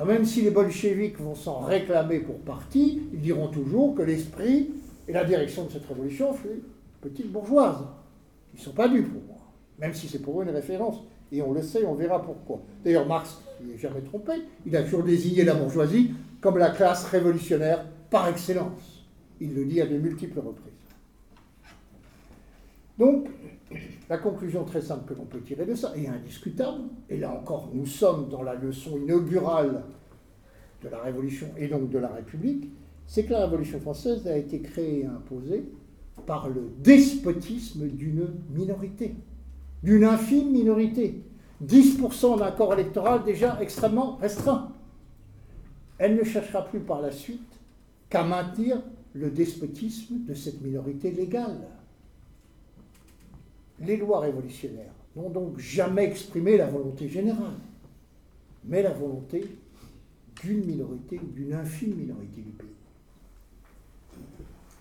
Même 0.06 0.25
si 0.25 0.41
les 0.41 0.51
bolcheviks 0.51 1.19
vont 1.19 1.36
s'en 1.36 1.60
réclamer 1.60 2.19
pour 2.19 2.38
partie, 2.39 3.01
ils 3.13 3.21
diront 3.21 3.47
toujours 3.47 3.95
que 3.95 4.03
l'esprit 4.03 4.69
et 5.08 5.12
la 5.12 5.23
direction 5.23 5.65
de 5.65 5.71
cette 5.71 5.86
révolution 5.86 6.34
fut 6.34 6.62
petite 7.01 7.32
bourgeoise. 7.32 7.86
Ils 8.53 8.60
ne 8.60 8.63
sont 8.63 8.73
pas 8.73 8.88
dus 8.88 9.03
pour 9.03 9.21
moi, 9.23 9.41
même 9.80 9.93
si 9.93 10.08
c'est 10.08 10.19
pour 10.19 10.39
eux 10.39 10.43
une 10.43 10.51
référence. 10.51 11.03
Et 11.31 11.41
on 11.41 11.53
le 11.53 11.61
sait, 11.61 11.85
on 11.85 11.95
verra 11.95 12.21
pourquoi. 12.21 12.61
D'ailleurs, 12.83 13.07
Marx, 13.07 13.41
n'est 13.61 13.77
jamais 13.77 14.01
trompé, 14.01 14.33
il 14.65 14.75
a 14.75 14.83
toujours 14.83 15.03
désigné 15.03 15.43
la 15.43 15.55
bourgeoisie 15.55 16.11
comme 16.41 16.57
la 16.57 16.69
classe 16.69 17.05
révolutionnaire 17.05 17.85
par 18.09 18.27
excellence. 18.27 19.05
Il 19.39 19.53
le 19.53 19.65
dit 19.65 19.81
à 19.81 19.87
de 19.87 19.97
multiples 19.97 20.39
reprises. 20.39 20.73
Donc, 22.97 23.27
la 24.09 24.17
conclusion 24.17 24.63
très 24.63 24.81
simple 24.81 25.13
que 25.13 25.17
l'on 25.17 25.25
peut 25.25 25.41
tirer 25.41 25.65
de 25.65 25.75
ça, 25.75 25.93
et 25.95 26.07
indiscutable, 26.07 26.83
et 27.09 27.17
là 27.17 27.31
encore, 27.31 27.69
nous 27.73 27.85
sommes 27.85 28.29
dans 28.29 28.41
la 28.41 28.55
leçon 28.55 28.97
inaugurale 28.97 29.83
de 30.83 30.89
la 30.89 30.99
Révolution 30.99 31.47
et 31.57 31.67
donc 31.67 31.89
de 31.89 31.97
la 31.97 32.07
République, 32.07 32.71
c'est 33.05 33.25
que 33.25 33.33
la 33.33 33.45
Révolution 33.45 33.79
française 33.79 34.27
a 34.27 34.37
été 34.37 34.61
créée 34.61 35.01
et 35.01 35.05
imposée 35.05 35.65
par 36.25 36.49
le 36.49 36.69
despotisme 36.79 37.87
d'une 37.87 38.27
minorité, 38.53 39.15
d'une 39.83 40.03
infime 40.03 40.51
minorité. 40.51 41.21
10% 41.65 42.39
d'un 42.39 42.51
corps 42.51 42.73
électoral 42.73 43.23
déjà 43.23 43.57
extrêmement 43.61 44.17
restreint. 44.17 44.71
Elle 45.97 46.15
ne 46.15 46.23
cherchera 46.23 46.65
plus 46.65 46.79
par 46.79 47.01
la 47.01 47.11
suite 47.11 47.59
qu'à 48.09 48.23
maintenir 48.23 48.81
le 49.13 49.31
despotisme 49.31 50.25
de 50.27 50.33
cette 50.33 50.61
minorité 50.61 51.11
légale. 51.11 51.67
Les 53.79 53.97
lois 53.97 54.19
révolutionnaires 54.19 54.93
n'ont 55.15 55.29
donc 55.29 55.57
jamais 55.57 56.05
exprimé 56.05 56.57
la 56.57 56.67
volonté 56.67 57.09
générale, 57.09 57.57
mais 58.65 58.83
la 58.83 58.91
volonté 58.91 59.45
d'une 60.43 60.65
minorité, 60.65 61.19
d'une 61.33 61.53
infime 61.53 61.95
minorité 61.95 62.41
du 62.41 62.51
pays. 62.51 62.76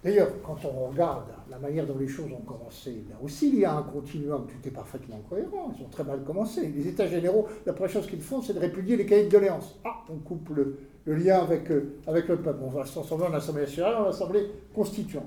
D'ailleurs, 0.06 0.30
quand 0.44 0.56
on 0.64 0.90
regarde 0.90 1.24
la 1.50 1.58
manière 1.58 1.84
dont 1.84 1.98
les 1.98 2.06
choses 2.06 2.30
ont 2.32 2.44
commencé, 2.44 3.04
là 3.10 3.16
aussi 3.24 3.48
il 3.48 3.58
y 3.58 3.64
a 3.64 3.74
un 3.74 3.82
continuum, 3.82 4.46
tout 4.46 4.68
est 4.68 4.70
parfaitement 4.70 5.20
cohérent, 5.28 5.72
ils 5.76 5.84
ont 5.84 5.88
très 5.88 6.04
mal 6.04 6.22
commencé. 6.22 6.68
Les 6.68 6.86
États 6.86 7.08
généraux, 7.08 7.48
la 7.66 7.72
première 7.72 7.90
chose 7.90 8.06
qu'ils 8.06 8.20
font, 8.20 8.40
c'est 8.40 8.52
de 8.52 8.60
répudier 8.60 8.96
les 8.96 9.04
cahiers 9.04 9.24
de 9.24 9.30
doléances. 9.30 9.76
Ah, 9.84 10.04
on 10.08 10.18
coupe 10.18 10.50
le, 10.50 10.78
lien 11.12 11.40
avec, 11.40 11.72
euh, 11.72 11.96
avec 12.06 12.28
le 12.28 12.36
peuple. 12.36 12.60
On 12.62 12.68
va 12.68 12.84
se 12.84 12.92
transformer 12.92 13.26
en 13.26 13.34
Assemblée 13.34 13.62
nationale, 13.62 13.96
en 13.96 14.08
Assemblée 14.10 14.48
constituante. 14.72 15.24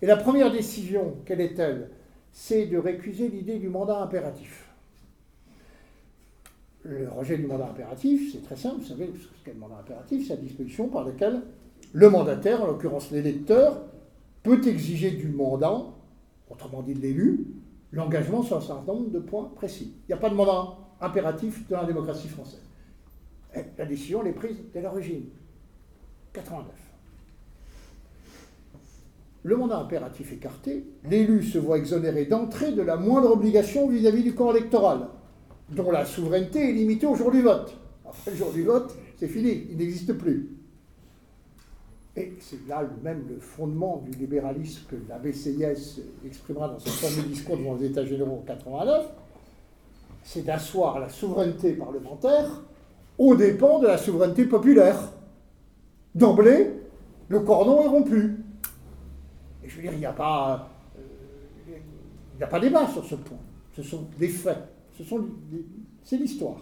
Et 0.00 0.06
la 0.06 0.16
première 0.16 0.52
décision, 0.52 1.16
quelle 1.26 1.40
est-elle 1.40 1.90
C'est 2.30 2.66
de 2.66 2.78
récuser 2.78 3.26
l'idée 3.26 3.58
du 3.58 3.68
mandat 3.68 4.02
impératif. 4.02 4.70
Le 6.84 7.08
rejet 7.08 7.38
du 7.38 7.48
mandat 7.48 7.70
impératif, 7.70 8.30
c'est 8.32 8.44
très 8.44 8.56
simple, 8.56 8.82
vous 8.82 8.86
savez 8.86 9.10
ce 9.16 9.44
qu'est 9.44 9.54
le 9.54 9.58
mandat 9.58 9.80
impératif, 9.80 10.28
c'est 10.28 10.34
la 10.34 10.40
disposition 10.42 10.86
par 10.86 11.04
laquelle 11.04 11.42
le 11.92 12.08
mandataire, 12.08 12.62
en 12.62 12.68
l'occurrence 12.68 13.10
l'électeur, 13.10 13.80
peut 14.42 14.66
exiger 14.66 15.10
du 15.10 15.28
mandant, 15.28 15.98
autrement 16.50 16.82
dit 16.82 16.94
de 16.94 17.00
l'élu, 17.00 17.46
l'engagement 17.92 18.42
sur 18.42 18.56
un 18.56 18.60
certain 18.60 18.92
nombre 18.92 19.10
de 19.10 19.18
points 19.18 19.50
précis. 19.54 19.94
Il 20.04 20.08
n'y 20.08 20.14
a 20.14 20.18
pas 20.18 20.30
de 20.30 20.34
mandat 20.34 20.76
impératif 21.00 21.68
dans 21.68 21.78
la 21.78 21.84
démocratie 21.84 22.28
française. 22.28 22.62
la 23.76 23.86
décision 23.86 24.24
est 24.24 24.32
prise 24.32 24.56
dès 24.72 24.82
l'origine. 24.82 25.24
89. 26.32 26.74
Le 29.44 29.56
mandat 29.56 29.78
impératif 29.78 30.32
écarté, 30.32 30.86
l'élu 31.04 31.42
se 31.42 31.58
voit 31.58 31.78
exonéré 31.78 32.26
d'entrée 32.26 32.72
de 32.72 32.82
la 32.82 32.96
moindre 32.96 33.32
obligation 33.32 33.88
vis-à-vis 33.88 34.22
du 34.22 34.34
corps 34.34 34.56
électoral, 34.56 35.08
dont 35.70 35.90
la 35.90 36.04
souveraineté 36.04 36.70
est 36.70 36.72
limitée 36.72 37.06
au 37.06 37.16
jour 37.16 37.32
du 37.32 37.42
vote. 37.42 37.76
Après 38.06 38.30
le 38.30 38.36
jour 38.36 38.52
du 38.52 38.62
vote, 38.62 38.96
c'est 39.16 39.26
fini, 39.28 39.66
il 39.70 39.78
n'existe 39.78 40.12
plus. 40.12 40.61
Et 42.16 42.34
c'est 42.40 42.68
là 42.68 42.84
même 43.02 43.24
le 43.28 43.40
fondement 43.40 44.02
du 44.04 44.18
libéralisme 44.18 44.82
que 44.88 44.96
la 45.08 45.18
BCIS 45.18 46.02
exprimera 46.26 46.68
dans 46.68 46.78
son 46.78 46.90
fameux 46.90 47.26
discours 47.26 47.56
devant 47.56 47.76
les 47.76 47.86
États 47.86 48.04
généraux 48.04 48.42
en 48.42 48.46
89, 48.46 49.06
c'est 50.22 50.42
d'asseoir 50.42 51.00
la 51.00 51.08
souveraineté 51.08 51.72
parlementaire 51.72 52.62
aux 53.16 53.34
dépens 53.34 53.78
de 53.78 53.86
la 53.86 53.96
souveraineté 53.96 54.44
populaire. 54.44 54.96
D'emblée, 56.14 56.70
le 57.28 57.40
cordon 57.40 57.82
est 57.82 57.88
rompu. 57.88 58.36
Et 59.64 59.68
je 59.68 59.76
veux 59.76 59.82
dire, 59.82 59.92
il 59.94 59.98
n'y 59.98 60.06
a 60.06 60.12
pas, 60.12 60.68
euh, 60.98 61.78
il 62.36 62.44
a 62.44 62.46
pas 62.46 62.60
débat 62.60 62.86
sur 62.88 63.04
ce 63.04 63.14
point. 63.14 63.38
Ce 63.74 63.82
sont 63.82 64.06
des 64.18 64.28
faits. 64.28 64.58
Ce 64.98 65.04
sont 65.04 65.24
c'est 66.04 66.18
l'histoire. 66.18 66.60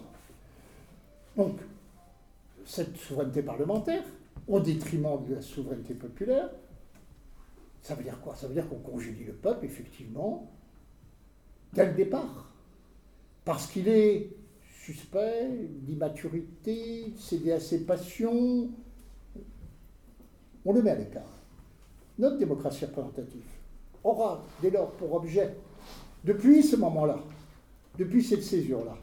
Donc, 1.36 1.58
cette 2.64 2.96
souveraineté 2.96 3.42
parlementaire, 3.42 4.04
au 4.46 4.60
détriment 4.60 5.24
de 5.26 5.34
la 5.34 5.42
souveraineté 5.42 5.94
populaire, 5.94 6.50
ça 7.82 7.94
veut 7.94 8.02
dire 8.02 8.20
quoi? 8.20 8.34
Ça 8.34 8.46
veut 8.46 8.54
dire 8.54 8.68
qu'on 8.68 8.78
congédie 8.78 9.24
le 9.24 9.32
peuple, 9.32 9.64
effectivement, 9.64 10.50
dès 11.72 11.86
le 11.86 11.94
départ. 11.94 12.52
Parce 13.44 13.66
qu'il 13.66 13.88
est 13.88 14.30
suspect, 14.84 15.48
d'immaturité, 15.82 17.12
cédé 17.16 17.52
à 17.52 17.60
ses 17.60 17.84
passions. 17.84 18.68
On 20.64 20.72
le 20.72 20.82
met 20.82 20.90
à 20.90 20.96
l'écart. 20.96 21.38
Notre 22.18 22.38
démocratie 22.38 22.84
représentative 22.84 23.44
aura 24.04 24.44
dès 24.60 24.70
lors 24.70 24.90
pour 24.92 25.14
objet, 25.14 25.54
depuis 26.24 26.62
ce 26.62 26.76
moment-là, 26.76 27.18
depuis 27.98 28.22
cette 28.22 28.42
césure-là, 28.42 28.96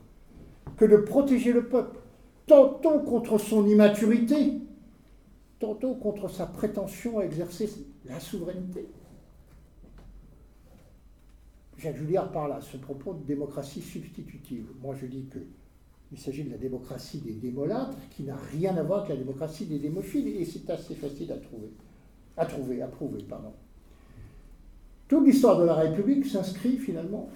que 0.77 0.85
de 0.85 0.97
protéger 0.97 1.51
le 1.51 1.67
peuple, 1.67 1.99
tantôt 2.45 2.99
contre 2.99 3.37
son 3.37 3.67
immaturité, 3.67 4.53
tantôt 5.59 5.95
contre 5.95 6.29
sa 6.29 6.45
prétention 6.45 7.19
à 7.19 7.23
exercer 7.23 7.69
la 8.05 8.19
souveraineté. 8.19 8.87
Jacques 11.77 11.97
Julliard 11.97 12.31
parle 12.31 12.53
à 12.53 12.61
ce 12.61 12.77
propos 12.77 13.13
de 13.13 13.23
démocratie 13.23 13.81
substitutive. 13.81 14.67
Moi, 14.81 14.95
je 14.95 15.05
dis 15.05 15.27
qu'il 15.29 16.19
s'agit 16.19 16.43
de 16.43 16.49
la 16.49 16.57
démocratie 16.57 17.19
des 17.19 17.33
démolâtres 17.33 17.97
qui 18.09 18.23
n'a 18.23 18.37
rien 18.51 18.75
à 18.77 18.83
voir 18.83 18.99
avec 18.99 19.09
la 19.09 19.17
démocratie 19.17 19.65
des 19.65 19.77
démophiles, 19.77 20.27
et 20.27 20.45
c'est 20.45 20.69
assez 20.69 20.95
facile 20.95 21.31
à 21.31 21.37
trouver, 21.37 21.71
à 22.35 22.45
trouver, 22.45 22.81
à 22.81 22.87
prouver, 22.87 23.23
pardon. 23.23 23.53
Toute 25.07 25.25
l'histoire 25.25 25.59
de 25.59 25.65
la 25.65 25.75
République 25.75 26.25
s'inscrit 26.25 26.77
finalement 26.77 27.29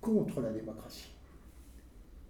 contre 0.00 0.40
la 0.40 0.52
démocratie. 0.52 1.10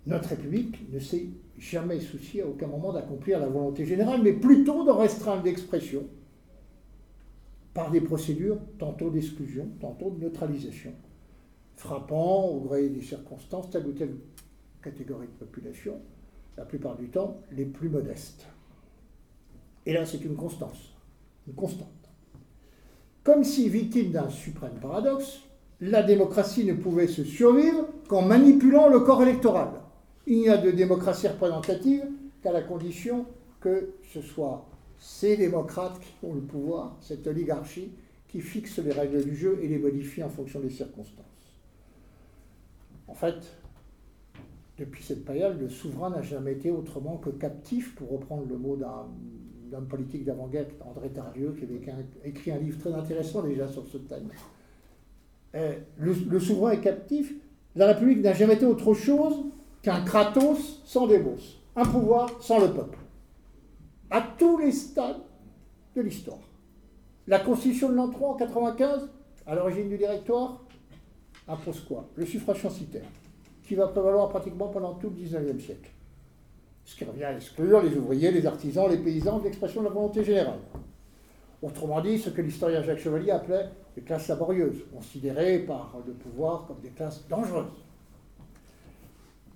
Notre 0.07 0.31
République 0.31 0.92
ne 0.92 0.98
s'est 0.98 1.29
jamais 1.58 2.00
soucié 2.00 2.42
à 2.42 2.46
aucun 2.46 2.66
moment 2.66 2.92
d'accomplir 2.92 3.38
la 3.38 3.48
volonté 3.48 3.84
générale, 3.84 4.22
mais 4.22 4.32
plutôt 4.32 4.84
de 4.84 4.90
restreindre 4.90 5.44
l'expression 5.44 6.04
par 7.74 7.90
des 7.90 8.00
procédures 8.00 8.58
tantôt 8.78 9.10
d'exclusion, 9.10 9.68
tantôt 9.80 10.10
de 10.10 10.20
neutralisation, 10.20 10.92
frappant 11.76 12.46
au 12.46 12.60
gré 12.60 12.88
des 12.88 13.02
circonstances 13.02 13.70
telle 13.70 13.86
ou 13.86 13.92
telle 13.92 14.16
catégorie 14.82 15.26
de 15.26 15.44
population, 15.44 16.00
la 16.56 16.64
plupart 16.64 16.96
du 16.96 17.08
temps 17.08 17.40
les 17.52 17.64
plus 17.64 17.88
modestes. 17.88 18.46
Et 19.86 19.92
là, 19.92 20.04
c'est 20.04 20.24
une 20.24 20.36
constance, 20.36 20.94
une 21.46 21.54
constante. 21.54 21.88
Comme 23.24 23.44
si, 23.44 23.68
victime 23.68 24.10
d'un 24.10 24.28
suprême 24.28 24.78
paradoxe, 24.80 25.42
la 25.80 26.02
démocratie 26.02 26.64
ne 26.64 26.74
pouvait 26.74 27.06
se 27.06 27.24
survivre 27.24 27.86
qu'en 28.08 28.22
manipulant 28.22 28.88
le 28.88 29.00
corps 29.00 29.22
électoral. 29.22 29.68
Il 30.26 30.38
n'y 30.38 30.48
a 30.48 30.56
de 30.56 30.70
démocratie 30.70 31.28
représentative 31.28 32.04
qu'à 32.42 32.52
la 32.52 32.62
condition 32.62 33.26
que 33.61 33.94
ce 34.12 34.20
soit 34.20 34.66
ces 34.98 35.37
démocrates 35.37 35.98
qui 36.00 36.24
ont 36.24 36.35
le 36.35 36.40
pouvoir, 36.40 36.96
cette 37.00 37.26
oligarchie, 37.26 37.90
qui 38.28 38.40
fixe 38.40 38.78
les 38.78 38.92
règles 38.92 39.24
du 39.24 39.35
jeu 39.35 39.58
et 39.62 39.68
les 39.68 39.78
modifie 39.78 40.22
en 40.22 40.28
fonction 40.28 40.61
des 40.61 40.70
circonstances. 40.70 41.26
En 43.08 43.14
fait, 43.14 43.37
depuis 44.78 45.02
cette 45.02 45.24
période, 45.24 45.61
le 45.61 45.68
souverain 45.68 46.11
n'a 46.11 46.22
jamais 46.22 46.52
été 46.52 46.70
autrement 46.70 47.16
que 47.16 47.30
captif, 47.30 47.94
pour 47.94 48.11
reprendre 48.11 48.46
le 48.48 48.56
mot 48.56 48.76
d'un 48.76 49.82
politique 49.82 50.24
d'avant-guerre, 50.24 50.66
André 50.85 51.11
Tardieu, 51.11 51.54
qui 51.58 51.64
avait 51.64 52.04
écrit 52.24 52.52
un 52.52 52.58
livre 52.58 52.78
très 52.78 52.92
intéressant 52.92 53.42
déjà 53.42 53.68
sur 53.68 53.87
ce 53.87 53.98
thème. 53.98 54.28
Euh, 55.54 55.74
le, 55.98 56.40
souverain 56.40 56.72
est 56.72 56.80
captif. 56.80 57.35
La 57.76 57.88
République 57.88 58.22
n'a 58.22 58.32
jamais 58.32 58.54
été 58.54 58.64
autre 58.64 58.94
chose 58.94 59.44
qu'un 59.82 60.00
Kratos 60.02 60.80
sans 60.84 61.06
Demos, 61.06 61.58
un 61.74 61.84
pouvoir 61.84 62.30
sans 62.40 62.60
le 62.60 62.72
peuple, 62.72 62.98
à 64.10 64.22
tous 64.38 64.58
les 64.58 64.72
stades 64.72 65.22
de 65.96 66.02
l'histoire. 66.02 66.38
La 67.26 67.40
Constitution 67.40 67.88
de 67.88 67.94
l'an 67.94 68.08
3 68.08 68.28
en 68.30 68.34
95, 68.34 69.08
à 69.46 69.54
l'origine 69.54 69.88
du 69.88 69.98
directoire, 69.98 70.60
impose 71.48 71.80
quoi? 71.80 72.08
Le 72.14 72.24
suffrage 72.24 72.62
censitaire, 72.62 73.06
qui 73.66 73.74
va 73.74 73.88
prévaloir 73.88 74.28
pratiquement 74.28 74.68
pendant 74.68 74.94
tout 74.94 75.10
le 75.10 75.16
19e 75.16 75.60
siècle. 75.60 75.90
Ce 76.84 76.96
qui 76.96 77.04
revient 77.04 77.24
à 77.24 77.34
exclure 77.34 77.82
les 77.82 77.96
ouvriers, 77.96 78.30
les 78.30 78.46
artisans, 78.46 78.88
les 78.88 78.98
paysans 78.98 79.38
de 79.38 79.44
l'expression 79.44 79.82
de 79.82 79.86
la 79.86 79.92
volonté 79.92 80.24
générale. 80.24 80.58
Autrement 81.60 82.00
dit, 82.00 82.18
ce 82.18 82.30
que 82.30 82.42
l'historien 82.42 82.82
Jacques 82.82 82.98
Chevalier 82.98 83.30
appelait 83.30 83.68
les 83.96 84.02
classes 84.02 84.28
laborieuses, 84.28 84.84
considérées 84.92 85.60
par 85.60 85.94
le 86.04 86.12
pouvoir 86.12 86.66
comme 86.66 86.80
des 86.80 86.90
classes 86.90 87.26
dangereuses. 87.28 87.84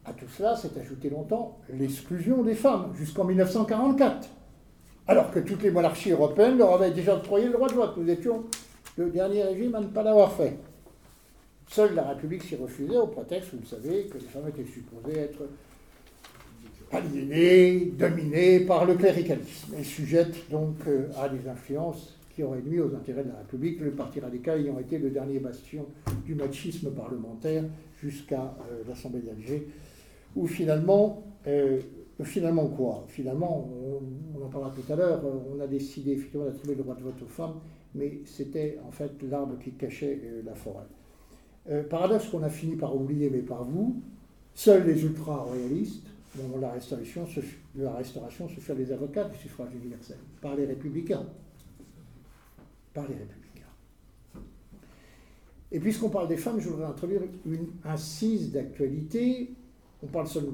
À 0.07 0.12
tout 0.12 0.27
cela 0.29 0.55
s'est 0.55 0.71
ajouté 0.81 1.11
longtemps 1.11 1.59
l'exclusion 1.69 2.42
des 2.42 2.55
femmes, 2.55 2.92
jusqu'en 2.97 3.25
1944, 3.25 4.29
alors 5.09 5.33
que 5.33 5.40
toutes 5.40 5.62
les 5.64 5.73
monarchies 5.73 6.12
européennes 6.12 6.59
leur 6.59 6.75
avaient 6.75 6.92
déjà 6.92 7.16
octroyé 7.16 7.47
le 7.47 7.53
droit 7.53 7.69
de 7.69 7.75
vote. 7.75 7.97
Nous 7.97 8.09
étions 8.09 8.45
le 8.97 9.11
dernier 9.11 9.42
régime 9.42 9.75
à 9.75 9.81
ne 9.81 9.87
pas 9.87 10.05
l'avoir 10.05 10.33
fait. 10.33 10.57
Seule 11.69 11.97
la 11.97 12.05
République 12.05 12.45
s'y 12.45 12.55
refusait 12.55 12.97
au 12.97 13.09
prétexte, 13.09 13.51
vous 13.53 13.61
le 13.61 13.66
savez, 13.66 14.07
que 14.07 14.19
les 14.19 14.27
femmes 14.27 14.49
étaient 14.49 14.71
supposées 14.71 15.19
être 15.19 15.42
aliénées, 16.92 17.87
dominées 17.87 18.61
par 18.61 18.85
le 18.85 18.95
cléricalisme, 18.95 19.75
et 19.77 19.83
sujettes 19.83 20.49
donc 20.51 20.77
euh, 20.87 21.09
à 21.21 21.29
des 21.29 21.49
influences 21.49 22.16
qui 22.33 22.45
auraient 22.45 22.62
nuit 22.62 22.81
aux 22.81 22.95
intérêts 22.95 23.25
de 23.25 23.31
la 23.31 23.38
République, 23.38 23.81
le 23.81 23.90
Parti 23.90 24.21
radical 24.21 24.61
ayant 24.61 24.79
été 24.79 24.99
le 24.99 25.11
dernier 25.11 25.40
bastion 25.40 25.87
du 26.25 26.37
machisme 26.37 26.90
parlementaire 26.92 27.64
jusqu'à 28.01 28.55
euh, 28.71 28.83
l'Assemblée 28.87 29.23
d'Alger, 29.23 29.66
où 30.37 30.46
finalement, 30.46 31.25
euh, 31.46 31.81
finalement 32.22 32.68
quoi? 32.68 33.05
Finalement, 33.09 33.68
on, 34.35 34.44
en 34.44 34.49
parlera 34.49 34.70
tout 34.70 34.92
à 34.92 34.96
l'heure, 34.96 35.22
on 35.25 35.61
a 35.61 35.66
décidé 35.66 36.12
effectivement 36.12 36.44
d'attribuer 36.44 36.77
le 36.77 36.83
droit 36.83 36.94
de 36.94 37.03
vote 37.03 37.20
aux 37.22 37.29
femmes, 37.29 37.55
mais 37.94 38.20
c'était 38.27 38.79
en 38.87 38.92
fait 38.92 39.11
l'arbre 39.22 39.59
qui 39.59 39.72
cachait 39.72 40.20
la 40.44 40.55
forêt. 40.55 40.85
Euh, 41.68 41.83
paradoxe 41.83 42.29
qu'on 42.29 42.42
a 42.44 42.49
fini 42.49 42.77
par 42.77 42.94
oublier, 42.94 43.29
mais 43.29 43.40
par 43.40 43.64
vous, 43.64 44.01
seuls 44.55 44.87
les 44.87 45.03
ultra-royalistes, 45.03 46.05
dont 46.37 46.59
la 46.61 46.70
restauration, 46.70 47.27
se, 47.27 47.40
la 47.75 47.94
restauration 47.94 48.49
se 48.49 48.61
fait 48.61 48.75
les 48.75 48.92
avocats 48.92 49.25
du 49.25 49.37
suffrage 49.37 49.75
universel, 49.75 50.18
par 50.40 50.55
les 50.55 50.66
républicains. 50.66 51.27
Par 52.94 53.09
les 53.09 53.14
républicains. 53.14 53.42
Et 55.72 55.81
puisqu'on 55.81 56.11
parle 56.11 56.29
des 56.29 56.37
femmes, 56.37 56.61
je 56.61 56.68
voudrais 56.68 56.87
introduire 56.87 57.22
une 57.44 57.66
incise 57.85 58.53
d'actualité. 58.53 59.51
On 60.07 60.12
parle 60.12 60.29
seulement 60.29 60.53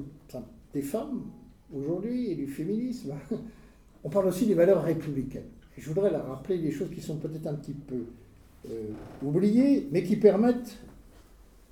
des 0.73 0.81
femmes 0.81 1.25
aujourd'hui 1.71 2.31
et 2.31 2.35
du 2.35 2.47
féminisme. 2.47 3.13
On 4.03 4.09
parle 4.09 4.27
aussi 4.27 4.47
des 4.47 4.55
valeurs 4.55 4.83
républicaines. 4.83 5.49
Je 5.77 5.87
voudrais 5.87 6.09
rappeler 6.09 6.57
des 6.57 6.71
choses 6.71 6.89
qui 6.89 7.01
sont 7.01 7.17
peut-être 7.17 7.45
un 7.47 7.53
petit 7.53 7.73
peu 7.73 8.05
euh, 8.69 8.89
oubliées, 9.23 9.87
mais 9.91 10.03
qui 10.03 10.15
permettent 10.15 10.79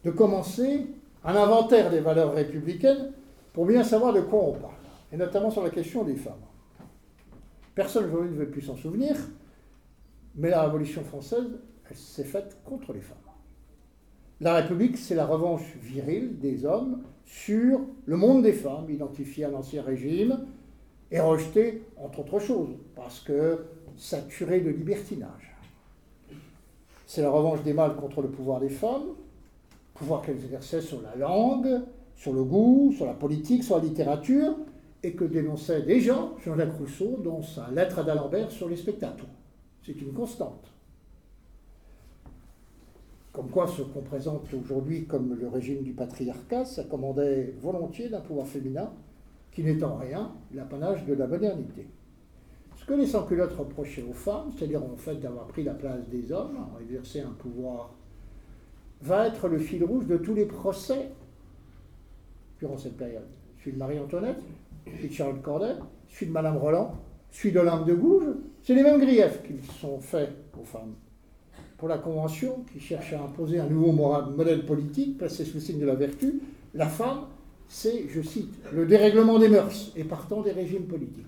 de 0.05 0.11
commencer 0.11 0.87
un 1.23 1.35
inventaire 1.35 1.89
des 1.89 1.99
valeurs 1.99 2.33
républicaines 2.33 3.11
pour 3.53 3.65
bien 3.65 3.83
savoir 3.83 4.13
de 4.13 4.21
quoi 4.21 4.43
on 4.43 4.53
parle, 4.53 4.73
et 5.11 5.17
notamment 5.17 5.49
sur 5.49 5.63
la 5.63 5.71
question 5.71 6.03
des 6.03 6.15
femmes. 6.15 6.33
Personne 7.75 8.05
aujourd'hui 8.05 8.31
ne 8.31 8.35
veut 8.35 8.49
plus 8.49 8.61
s'en 8.61 8.75
souvenir, 8.75 9.15
mais 10.35 10.49
la 10.49 10.63
Révolution 10.63 11.03
française, 11.03 11.47
elle 11.89 11.97
s'est 11.97 12.23
faite 12.23 12.57
contre 12.63 12.93
les 12.93 13.01
femmes. 13.01 13.17
La 14.41 14.55
République, 14.55 14.97
c'est 14.97 15.13
la 15.13 15.27
revanche 15.27 15.61
virile 15.83 16.39
des 16.39 16.65
hommes 16.65 17.03
sur 17.25 17.81
le 18.07 18.17
monde 18.17 18.41
des 18.41 18.53
femmes, 18.53 18.89
identifié 18.89 19.45
à 19.45 19.51
l'Ancien 19.51 19.83
Régime 19.83 20.47
et 21.11 21.19
rejeté, 21.19 21.83
entre 21.95 22.21
autres 22.21 22.39
choses, 22.39 22.75
parce 22.95 23.19
que 23.19 23.65
saturé 23.97 24.61
de 24.61 24.71
libertinage. 24.71 25.55
C'est 27.05 27.21
la 27.21 27.29
revanche 27.29 27.61
des 27.61 27.73
mâles 27.73 27.95
contre 27.97 28.23
le 28.23 28.29
pouvoir 28.29 28.59
des 28.59 28.69
femmes, 28.69 29.09
pouvoir 29.93 30.23
qu'elles 30.23 30.43
exerçaient 30.43 30.81
sur 30.81 31.03
la 31.03 31.15
langue, 31.15 31.79
sur 32.15 32.33
le 32.33 32.43
goût, 32.43 32.91
sur 32.97 33.05
la 33.05 33.13
politique, 33.13 33.63
sur 33.63 33.77
la 33.77 33.83
littérature, 33.83 34.55
et 35.03 35.13
que 35.13 35.25
dénonçait 35.25 35.83
déjà 35.83 36.31
Jean-Jacques 36.43 36.77
Rousseau 36.79 37.19
dans 37.23 37.43
sa 37.43 37.69
lettre 37.69 37.99
à 37.99 38.03
d'Alembert 38.03 38.49
sur 38.49 38.67
les 38.67 38.77
spectacles. 38.77 39.25
C'est 39.85 40.01
une 40.01 40.13
constante. 40.13 40.70
Comme 43.31 43.49
quoi 43.49 43.65
ce 43.65 43.81
qu'on 43.81 44.01
présente 44.01 44.53
aujourd'hui 44.53 45.05
comme 45.05 45.35
le 45.39 45.47
régime 45.47 45.83
du 45.83 45.93
patriarcat, 45.93 46.65
ça 46.65 46.83
commandait 46.83 47.53
volontiers 47.61 48.09
d'un 48.09 48.19
pouvoir 48.19 48.45
féminin 48.45 48.91
qui 49.51 49.63
n'est 49.63 49.83
en 49.83 49.95
rien 49.95 50.33
l'apanage 50.53 51.05
de 51.05 51.13
la 51.13 51.27
modernité. 51.27 51.87
Ce 52.75 52.85
que 52.85 52.93
les 52.93 53.05
sans-culottes 53.05 53.53
reprochaient 53.53 54.03
aux 54.03 54.13
femmes, 54.13 54.51
c'est-à-dire 54.55 54.83
en 54.83 54.97
fait 54.97 55.15
d'avoir 55.15 55.47
pris 55.47 55.63
la 55.63 55.73
place 55.73 56.07
des 56.09 56.31
hommes, 56.31 56.57
en 56.75 56.79
exercer 56.81 57.21
un 57.21 57.31
pouvoir 57.31 57.93
va 59.01 59.27
être 59.27 59.47
le 59.47 59.59
fil 59.59 59.83
rouge 59.83 60.05
de 60.07 60.17
tous 60.17 60.33
les 60.33 60.45
procès 60.45 61.09
durant 62.59 62.77
cette 62.77 62.97
période. 62.97 63.27
Celui 63.59 63.73
de 63.73 63.77
Marie-Antoinette, 63.77 64.41
celui 64.85 65.07
de 65.09 65.13
Charles 65.13 65.41
Corday, 65.41 65.75
celui 66.09 66.27
de 66.27 66.31
Madame 66.31 66.57
Roland, 66.57 66.95
celui 67.31 67.53
d'Olympe 67.53 67.85
de 67.87 67.93
Gouges, 67.93 68.35
c'est 68.61 68.75
les 68.75 68.83
mêmes 68.83 68.99
griefs 68.99 69.41
qui 69.43 69.53
sont 69.79 69.99
faits 69.99 70.31
aux 70.59 70.63
femmes. 70.63 70.93
Pour 71.81 71.89
la 71.89 71.97
Convention, 71.97 72.63
qui 72.71 72.79
cherche 72.79 73.11
à 73.13 73.23
imposer 73.23 73.59
un 73.59 73.65
nouveau 73.65 73.91
modèle 73.91 74.67
politique, 74.67 75.17
placé 75.17 75.43
sous 75.43 75.55
le 75.55 75.61
signe 75.61 75.79
de 75.79 75.87
la 75.87 75.95
vertu, 75.95 76.39
la 76.75 76.87
femme, 76.87 77.21
c'est, 77.67 78.07
je 78.07 78.21
cite, 78.21 78.53
le 78.71 78.85
dérèglement 78.85 79.39
des 79.39 79.49
mœurs 79.49 79.91
et 79.95 80.03
partant 80.03 80.43
des 80.43 80.51
régimes 80.51 80.85
politiques. 80.85 81.25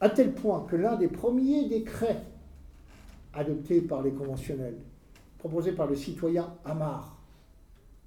À 0.00 0.10
tel 0.10 0.32
point 0.32 0.66
que 0.68 0.74
l'un 0.74 0.96
des 0.96 1.06
premiers 1.06 1.68
décrets 1.68 2.24
adoptés 3.32 3.82
par 3.82 4.02
les 4.02 4.10
conventionnels 4.10 4.78
proposé 5.38 5.70
par 5.70 5.86
le 5.86 5.94
citoyen 5.94 6.52
Amar 6.64 7.22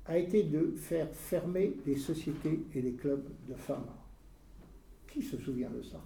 a 0.08 0.18
été 0.18 0.44
de 0.44 0.74
faire 0.76 1.08
fermer 1.14 1.78
les 1.86 1.96
sociétés 1.96 2.66
et 2.76 2.82
les 2.82 2.96
clubs 2.96 3.24
de 3.48 3.54
femmes. 3.54 3.88
Qui 5.08 5.22
se 5.22 5.38
souvient 5.38 5.70
de 5.70 5.82
ça? 5.84 6.02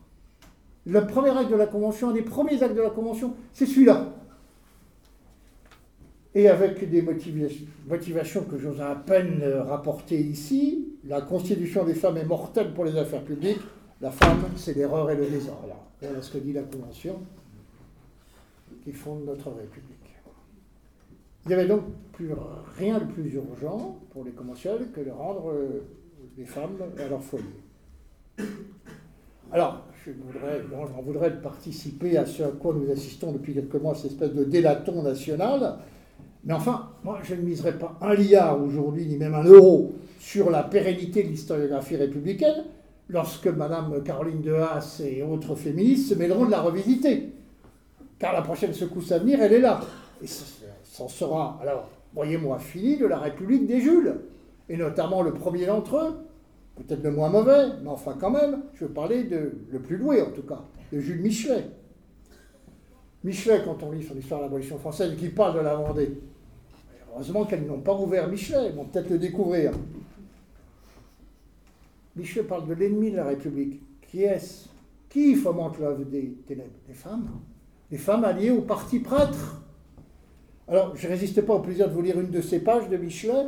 Le 0.86 1.08
premier 1.08 1.36
acte 1.36 1.50
de 1.50 1.56
la 1.56 1.66
Convention, 1.66 2.10
un 2.10 2.14
des 2.14 2.22
premiers 2.22 2.62
actes 2.62 2.76
de 2.76 2.84
la 2.84 2.92
Convention, 2.92 3.34
c'est 3.52 3.66
celui-là. 3.66 4.14
Et 6.36 6.48
avec 6.48 6.88
des 6.90 7.02
motivations 7.02 8.44
que 8.44 8.58
j'ose 8.58 8.82
à 8.82 8.96
peine 8.96 9.44
rapporter 9.68 10.20
ici, 10.20 10.96
la 11.06 11.22
constitution 11.22 11.86
des 11.86 11.96
femmes 11.96 12.18
est 12.18 12.26
mortelle 12.26 12.74
pour 12.74 12.86
les 12.86 12.96
affaires 12.98 13.24
publiques, 13.24 13.62
la 14.02 14.12
femme, 14.12 14.46
c'est 14.56 14.76
l'erreur 14.76 15.10
et 15.12 15.16
le 15.16 15.26
désordre. 15.26 15.76
Voilà 16.02 16.22
ce 16.22 16.32
que 16.32 16.38
dit 16.38 16.54
la 16.54 16.64
Convention 16.64 17.20
qui 18.84 18.94
fonde 18.94 19.26
notre 19.26 19.50
République. 19.50 19.98
Il 21.46 21.50
n'y 21.50 21.54
avait 21.56 21.68
donc 21.68 21.84
plus, 22.14 22.30
rien 22.78 23.00
de 23.00 23.06
plus 23.06 23.34
urgent 23.34 24.00
pour 24.12 24.24
les 24.24 24.32
commerciaux 24.32 24.72
que 24.94 25.02
de 25.02 25.10
rendre 25.10 25.52
euh, 25.52 25.84
les 26.38 26.46
femmes 26.46 26.78
à 26.98 27.08
leur 27.08 27.24
foyer. 27.24 27.46
Alors, 29.52 29.84
je 30.06 30.12
voudrais, 30.12 30.62
j'en 30.70 31.02
voudrais 31.02 31.42
participer 31.42 32.18
à 32.18 32.26
ce 32.26 32.44
à 32.44 32.50
quoi 32.50 32.74
nous 32.74 32.90
assistons 32.92 33.32
depuis 33.32 33.54
quelques 33.54 33.76
mois, 33.76 33.96
cette 33.96 34.12
espèce 34.12 34.34
de 34.34 34.44
délaton 34.44 35.02
national. 35.02 35.80
Mais 36.50 36.56
enfin, 36.56 36.90
moi, 37.04 37.20
je 37.22 37.36
ne 37.36 37.42
miserai 37.42 37.78
pas 37.78 37.96
un 38.02 38.16
liard 38.16 38.60
aujourd'hui, 38.60 39.06
ni 39.06 39.18
même 39.18 39.36
un 39.36 39.44
euro, 39.44 39.94
sur 40.20 40.50
la 40.50 40.64
pérennité 40.64 41.22
de 41.22 41.28
l'historiographie 41.28 41.96
républicaine, 41.96 42.66
lorsque 43.08 43.46
Madame 43.46 44.02
Caroline 44.04 44.42
de 44.42 44.54
Haas 44.54 45.00
et 45.06 45.22
autres 45.22 45.54
féministes 45.54 46.10
se 46.10 46.16
mêleront 46.16 46.46
de 46.46 46.52
la 46.52 46.62
revisiter. 46.62 47.30
Car 48.18 48.34
la 48.34 48.42
prochaine 48.42 48.74
secousse 48.74 49.12
à 49.12 49.20
venir, 49.20 49.40
elle 49.40 49.54
est 49.54 49.60
là. 49.60 49.80
Et 50.24 50.28
s'en 50.84 51.08
sera, 51.08 51.60
alors, 51.62 51.88
voyez-moi, 52.16 52.58
fini 52.58 52.98
de 52.98 53.06
la 53.06 53.20
République 53.20 53.68
des 53.68 53.80
Jules, 53.80 54.16
et 54.70 54.76
notamment 54.76 55.22
le 55.22 55.36
premier 55.36 55.68
d'entre 55.68 55.98
eux, 55.98 56.14
peut-être 56.78 57.04
le 57.04 57.12
moins 57.12 57.30
mauvais, 57.30 57.68
mais 57.84 57.90
enfin 57.90 58.16
quand 58.20 58.32
même, 58.32 58.64
je 58.74 58.86
veux 58.86 58.92
parler 58.92 59.26
de 59.26 59.52
le 59.72 59.80
plus 59.80 59.98
doué 59.98 60.24
en 60.24 60.32
tout 60.32 60.42
cas, 60.42 60.64
de 60.92 61.00
Jules 61.00 61.22
Michelet. 61.22 61.68
Michelet, 63.24 63.62
quand 63.64 63.84
on 63.84 63.92
lit 63.92 64.02
son 64.02 64.18
histoire 64.18 64.40
de 64.40 64.46
la 64.46 64.50
l'abolition 64.50 64.80
française, 64.80 65.16
qui 65.16 65.30
parle 65.30 65.54
de 65.54 65.60
la 65.60 65.76
Vendée, 65.76 66.18
heureusement 67.12 67.46
qu'elles 67.46 67.66
n'ont 67.66 67.82
pas 67.82 67.96
ouvert 67.96 68.28
Michelet, 68.28 68.68
elles 68.68 68.76
vont 68.76 68.86
peut-être 68.86 69.10
le 69.10 69.18
découvrir. 69.18 69.72
Michelet 72.16 72.44
parle 72.44 72.68
de 72.68 72.74
l'ennemi 72.74 73.12
de 73.12 73.18
la 73.18 73.26
République. 73.26 73.82
Qui 74.02 74.24
est-ce? 74.24 74.68
Qui 75.10 75.36
fomente 75.36 75.80
l'œuvre 75.80 76.04
des 76.06 76.34
ténèbres? 76.48 76.70
Les 76.88 76.94
femmes. 76.94 77.30
Les 77.92 77.98
femmes 77.98 78.24
alliées 78.24 78.52
au 78.52 78.62
parti 78.62 79.00
prêtre. 79.00 79.62
Alors, 80.68 80.96
je 80.96 81.08
ne 81.08 81.12
résiste 81.12 81.42
pas 81.42 81.56
au 81.56 81.60
plaisir 81.60 81.88
de 81.88 81.94
vous 81.94 82.02
lire 82.02 82.20
une 82.20 82.30
de 82.30 82.42
ces 82.42 82.60
pages 82.60 82.90
de 82.90 82.98
Michelet, 82.98 83.48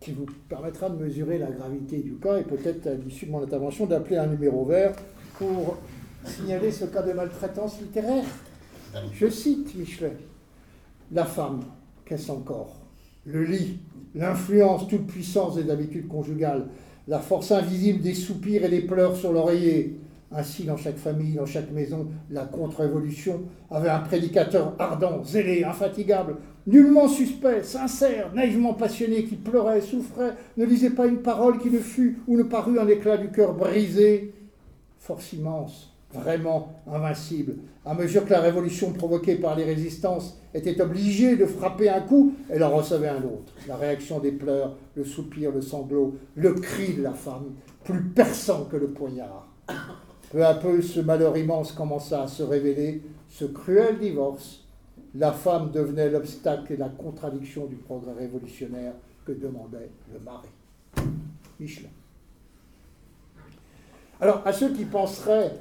qui 0.00 0.12
vous 0.12 0.26
permettra 0.48 0.90
de 0.90 1.02
mesurer 1.02 1.38
la 1.38 1.50
gravité 1.50 1.98
du 1.98 2.14
cas 2.14 2.38
et 2.38 2.44
peut-être 2.44 2.86
à 2.86 2.94
l'issue 2.94 3.26
de 3.26 3.30
mon 3.30 3.42
intervention 3.42 3.86
d'appeler 3.86 4.16
un 4.16 4.26
numéro 4.26 4.64
vert 4.64 4.94
pour 5.38 5.78
signaler 6.24 6.70
ce 6.72 6.86
cas 6.86 7.02
de 7.02 7.12
maltraitance 7.12 7.80
littéraire. 7.80 8.24
Je 9.12 9.28
cite 9.28 9.74
Michelet. 9.74 10.16
La 11.12 11.24
femme, 11.24 11.60
qu'est-ce 12.10 12.32
encore? 12.32 12.74
Le 13.24 13.44
lit, 13.44 13.78
l'influence 14.16 14.88
toute 14.88 15.06
puissance 15.06 15.54
des 15.54 15.70
habitudes 15.70 16.08
conjugales, 16.08 16.66
la 17.06 17.20
force 17.20 17.52
invisible 17.52 18.00
des 18.00 18.14
soupirs 18.14 18.64
et 18.64 18.68
des 18.68 18.80
pleurs 18.80 19.14
sur 19.14 19.32
l'oreiller. 19.32 20.00
Ainsi, 20.32 20.64
dans 20.64 20.76
chaque 20.76 20.96
famille, 20.96 21.34
dans 21.34 21.46
chaque 21.46 21.70
maison, 21.70 22.08
la 22.30 22.44
contre-révolution 22.44 23.42
avait 23.70 23.88
un 23.88 24.00
prédicateur 24.00 24.74
ardent, 24.80 25.22
zélé, 25.22 25.62
infatigable, 25.62 26.36
nullement 26.66 27.06
suspect, 27.06 27.62
sincère, 27.62 28.32
naïvement 28.34 28.74
passionné, 28.74 29.24
qui 29.24 29.36
pleurait, 29.36 29.80
souffrait, 29.80 30.34
ne 30.56 30.64
lisait 30.64 30.90
pas 30.90 31.06
une 31.06 31.22
parole 31.22 31.58
qui 31.58 31.70
ne 31.70 31.78
fût 31.78 32.18
ou 32.26 32.36
ne 32.36 32.42
parut 32.42 32.78
un 32.78 32.88
éclat 32.88 33.18
du 33.18 33.30
cœur 33.30 33.54
brisé. 33.54 34.34
Force 34.98 35.32
immense, 35.32 35.89
vraiment 36.12 36.72
invincible. 36.90 37.56
À 37.84 37.94
mesure 37.94 38.24
que 38.24 38.30
la 38.30 38.40
révolution 38.40 38.92
provoquée 38.92 39.36
par 39.36 39.56
les 39.56 39.64
résistances 39.64 40.38
était 40.54 40.80
obligée 40.80 41.36
de 41.36 41.46
frapper 41.46 41.88
un 41.88 42.00
coup, 42.00 42.34
elle 42.48 42.64
en 42.64 42.70
recevait 42.76 43.08
un 43.08 43.22
autre. 43.22 43.52
La 43.68 43.76
réaction 43.76 44.18
des 44.18 44.32
pleurs, 44.32 44.76
le 44.96 45.04
soupir, 45.04 45.52
le 45.52 45.60
sanglot, 45.60 46.16
le 46.34 46.54
cri 46.54 46.94
de 46.94 47.02
la 47.02 47.12
femme, 47.12 47.54
plus 47.84 48.02
perçant 48.02 48.64
que 48.64 48.76
le 48.76 48.88
poignard. 48.88 49.48
Peu 50.30 50.44
à 50.44 50.54
peu, 50.54 50.82
ce 50.82 51.00
malheur 51.00 51.36
immense 51.36 51.72
commença 51.72 52.22
à 52.22 52.26
se 52.28 52.42
révéler, 52.42 53.02
ce 53.28 53.44
cruel 53.44 53.98
divorce. 53.98 54.64
La 55.14 55.32
femme 55.32 55.72
devenait 55.72 56.10
l'obstacle 56.10 56.72
et 56.72 56.76
la 56.76 56.88
contradiction 56.88 57.66
du 57.66 57.76
progrès 57.76 58.12
révolutionnaire 58.12 58.92
que 59.24 59.32
demandait 59.32 59.90
le 60.12 60.20
mari. 60.20 60.48
Michelin. 61.58 61.88
Alors, 64.20 64.42
à 64.44 64.52
ceux 64.52 64.72
qui 64.72 64.84
penseraient 64.84 65.52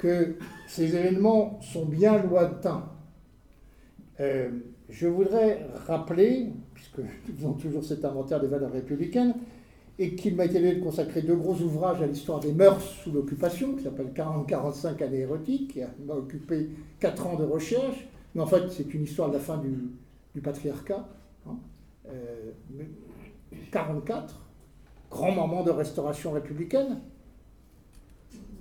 que 0.00 0.36
ces 0.66 0.96
événements 0.96 1.60
sont 1.60 1.84
bien 1.84 2.22
lointains, 2.22 2.88
euh, 4.18 4.48
je 4.88 5.06
voudrais 5.06 5.66
rappeler, 5.86 6.52
puisque 6.72 7.00
nous 7.00 7.36
faisons 7.36 7.52
toujours 7.52 7.84
cet 7.84 8.06
inventaire 8.06 8.40
des 8.40 8.46
valeurs 8.46 8.72
républicaines, 8.72 9.34
et 9.98 10.14
qu'il 10.14 10.36
m'a 10.36 10.46
été 10.46 10.54
donné 10.54 10.76
de 10.76 10.82
consacrer 10.82 11.20
deux 11.20 11.36
gros 11.36 11.54
ouvrages 11.54 12.00
à 12.00 12.06
l'histoire 12.06 12.40
des 12.40 12.52
mœurs 12.52 12.82
sous 12.82 13.12
l'occupation, 13.12 13.74
qui 13.76 13.84
s'appelle 13.84 14.10
40-45 14.14 15.04
années 15.04 15.18
érotiques, 15.18 15.74
qui 15.74 15.80
m'a 16.06 16.14
occupé 16.14 16.70
quatre 16.98 17.26
ans 17.26 17.36
de 17.36 17.44
recherche, 17.44 18.08
mais 18.34 18.40
en 18.40 18.46
fait 18.46 18.70
c'est 18.70 18.94
une 18.94 19.02
histoire 19.02 19.28
de 19.28 19.34
la 19.34 19.40
fin 19.40 19.58
du, 19.58 20.40
patriarcat. 20.40 21.06
44, 23.70 24.16
hein. 24.16 24.28
euh, 24.32 25.10
grand 25.10 25.32
moment 25.32 25.62
de 25.62 25.70
restauration 25.70 26.32
républicaine, 26.32 27.00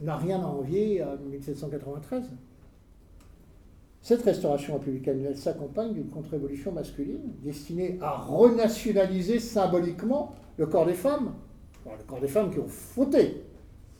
n'a 0.01 0.17
rien 0.17 0.41
à 0.41 0.45
envier 0.45 1.01
à 1.01 1.15
1793. 1.17 2.29
Cette 4.01 4.23
restauration 4.23 4.73
républicaine, 4.73 5.25
elle 5.27 5.37
s'accompagne 5.37 5.93
d'une 5.93 6.09
contre-révolution 6.09 6.71
masculine 6.71 7.33
destinée 7.43 7.97
à 8.01 8.17
renationaliser 8.17 9.39
symboliquement 9.39 10.33
le 10.57 10.67
corps 10.67 10.85
des 10.85 10.93
femmes, 10.93 11.33
le 11.85 12.03
corps 12.05 12.21
des 12.21 12.27
femmes 12.27 12.51
qui 12.51 12.59
ont 12.59 12.67
fauté 12.67 13.43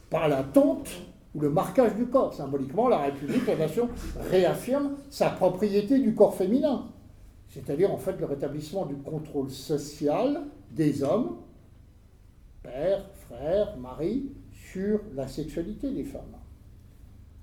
par 0.10 0.28
la 0.30 0.44
tonte 0.44 0.90
ou 1.36 1.42
le 1.42 1.50
marquage 1.50 1.96
du 1.96 2.06
corps. 2.06 2.34
Symboliquement, 2.34 2.88
la 2.88 3.00
République, 3.00 3.46
la 3.46 3.58
nation 3.58 3.90
réaffirme 4.32 4.96
sa 5.10 5.30
propriété 5.30 6.00
du 6.00 6.16
corps 6.16 6.36
féminin, 6.36 6.86
c'est-à-dire 7.50 7.92
en 7.92 7.98
fait 7.98 8.20
le 8.20 8.26
rétablissement 8.26 8.86
du 8.86 8.96
contrôle 8.96 9.50
social 9.50 10.44
des 10.72 11.04
hommes, 11.04 11.38
père, 12.64 13.10
frère, 13.28 13.78
mari, 13.78 14.32
sur 14.72 15.00
la 15.16 15.28
sexualité 15.28 15.90
des 15.92 16.04
femmes. 16.04 16.36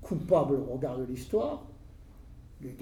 Coupable 0.01 0.55
au 0.55 0.73
regard 0.73 0.97
de 0.97 1.03
l'histoire, 1.03 1.63
les 2.61 2.75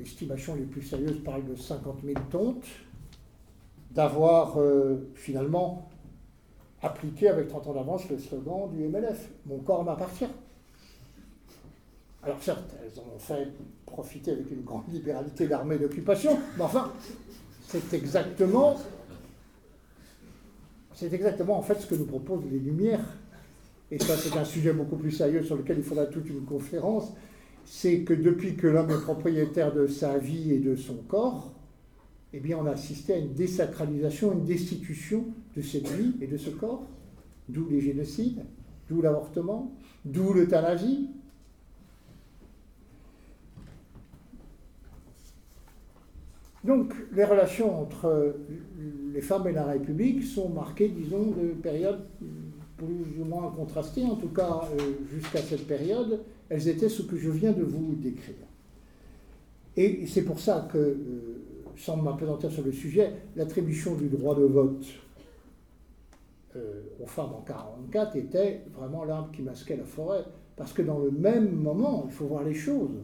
estimations 0.00 0.54
les 0.54 0.64
plus 0.64 0.82
sérieuses 0.82 1.22
parlent 1.24 1.44
de 1.44 1.56
50 1.56 1.98
000 2.04 2.20
tontes, 2.30 2.64
d'avoir 3.90 4.58
euh, 4.60 5.10
finalement 5.14 5.88
appliqué 6.82 7.28
avec 7.28 7.48
30 7.48 7.68
ans 7.68 7.74
d'avance 7.74 8.08
le 8.08 8.18
slogan 8.18 8.70
du 8.70 8.86
MLF 8.86 9.28
Mon 9.46 9.58
corps 9.58 9.84
m'appartient. 9.84 10.28
Alors 12.22 12.42
certes, 12.42 12.74
elles 12.82 13.00
en 13.00 13.14
ont 13.14 13.18
fait 13.18 13.48
profiter 13.86 14.32
avec 14.32 14.50
une 14.50 14.62
grande 14.62 14.88
libéralité 14.92 15.46
l'armée 15.46 15.78
d'occupation, 15.78 16.38
mais 16.56 16.64
enfin, 16.64 16.92
c'est 17.66 17.92
exactement, 17.94 18.76
c'est 20.94 21.12
exactement 21.12 21.58
en 21.58 21.62
fait 21.62 21.80
ce 21.80 21.86
que 21.86 21.94
nous 21.94 22.06
proposent 22.06 22.44
les 22.50 22.58
Lumières. 22.58 23.04
Et 23.90 23.98
ça, 23.98 24.16
c'est 24.16 24.36
un 24.36 24.44
sujet 24.44 24.72
beaucoup 24.72 24.96
plus 24.96 25.10
sérieux 25.10 25.42
sur 25.42 25.56
lequel 25.56 25.78
il 25.78 25.82
faudra 25.82 26.06
toute 26.06 26.28
une 26.28 26.44
conférence. 26.44 27.14
C'est 27.64 28.00
que 28.00 28.12
depuis 28.12 28.54
que 28.56 28.66
l'homme 28.66 28.90
est 28.90 29.00
propriétaire 29.02 29.72
de 29.72 29.86
sa 29.86 30.18
vie 30.18 30.52
et 30.52 30.58
de 30.58 30.76
son 30.76 30.96
corps, 31.08 31.52
eh 32.32 32.40
bien, 32.40 32.58
on 32.58 32.66
a 32.66 32.72
assisté 32.72 33.14
à 33.14 33.16
une 33.16 33.32
désacralisation, 33.32 34.32
une 34.32 34.44
destitution 34.44 35.24
de 35.56 35.62
cette 35.62 35.88
vie 35.88 36.14
et 36.20 36.26
de 36.26 36.36
ce 36.36 36.50
corps, 36.50 36.86
d'où 37.48 37.66
les 37.70 37.80
génocides, 37.80 38.44
d'où 38.88 39.00
l'avortement, 39.00 39.72
d'où 40.04 40.34
l'euthanasie. 40.34 41.08
Donc, 46.64 46.92
les 47.12 47.24
relations 47.24 47.80
entre 47.80 48.36
les 49.14 49.22
femmes 49.22 49.48
et 49.48 49.52
la 49.52 49.64
République 49.64 50.22
sont 50.22 50.50
marquées, 50.50 50.88
disons, 50.88 51.30
de 51.30 51.54
périodes 51.62 52.04
plus 52.78 53.20
ou 53.20 53.24
moins 53.24 53.50
contrastées. 53.50 54.04
En 54.04 54.16
tout 54.16 54.28
cas, 54.28 54.62
euh, 54.78 54.92
jusqu'à 55.12 55.42
cette 55.42 55.66
période, 55.66 56.20
elles 56.48 56.68
étaient 56.68 56.88
ce 56.88 57.02
que 57.02 57.16
je 57.16 57.28
viens 57.28 57.52
de 57.52 57.64
vous 57.64 57.94
décrire. 57.96 58.36
Et 59.76 60.06
c'est 60.06 60.22
pour 60.22 60.40
ça 60.40 60.68
que 60.72 60.78
euh, 60.78 60.96
sans 61.76 61.96
m'apesantir 61.96 62.50
sur 62.50 62.64
le 62.64 62.72
sujet, 62.72 63.12
l'attribution 63.36 63.94
du 63.94 64.08
droit 64.08 64.34
de 64.34 64.44
vote 64.44 64.86
euh, 66.56 66.82
aux 67.02 67.06
femmes 67.06 67.34
en 67.34 67.42
1944 67.42 68.16
était 68.16 68.62
vraiment 68.74 69.04
l'arbre 69.04 69.30
qui 69.32 69.42
masquait 69.42 69.76
la 69.76 69.84
forêt. 69.84 70.24
Parce 70.56 70.72
que 70.72 70.82
dans 70.82 70.98
le 70.98 71.10
même 71.10 71.52
moment, 71.52 72.04
il 72.06 72.12
faut 72.12 72.26
voir 72.26 72.42
les 72.42 72.54
choses, 72.54 72.96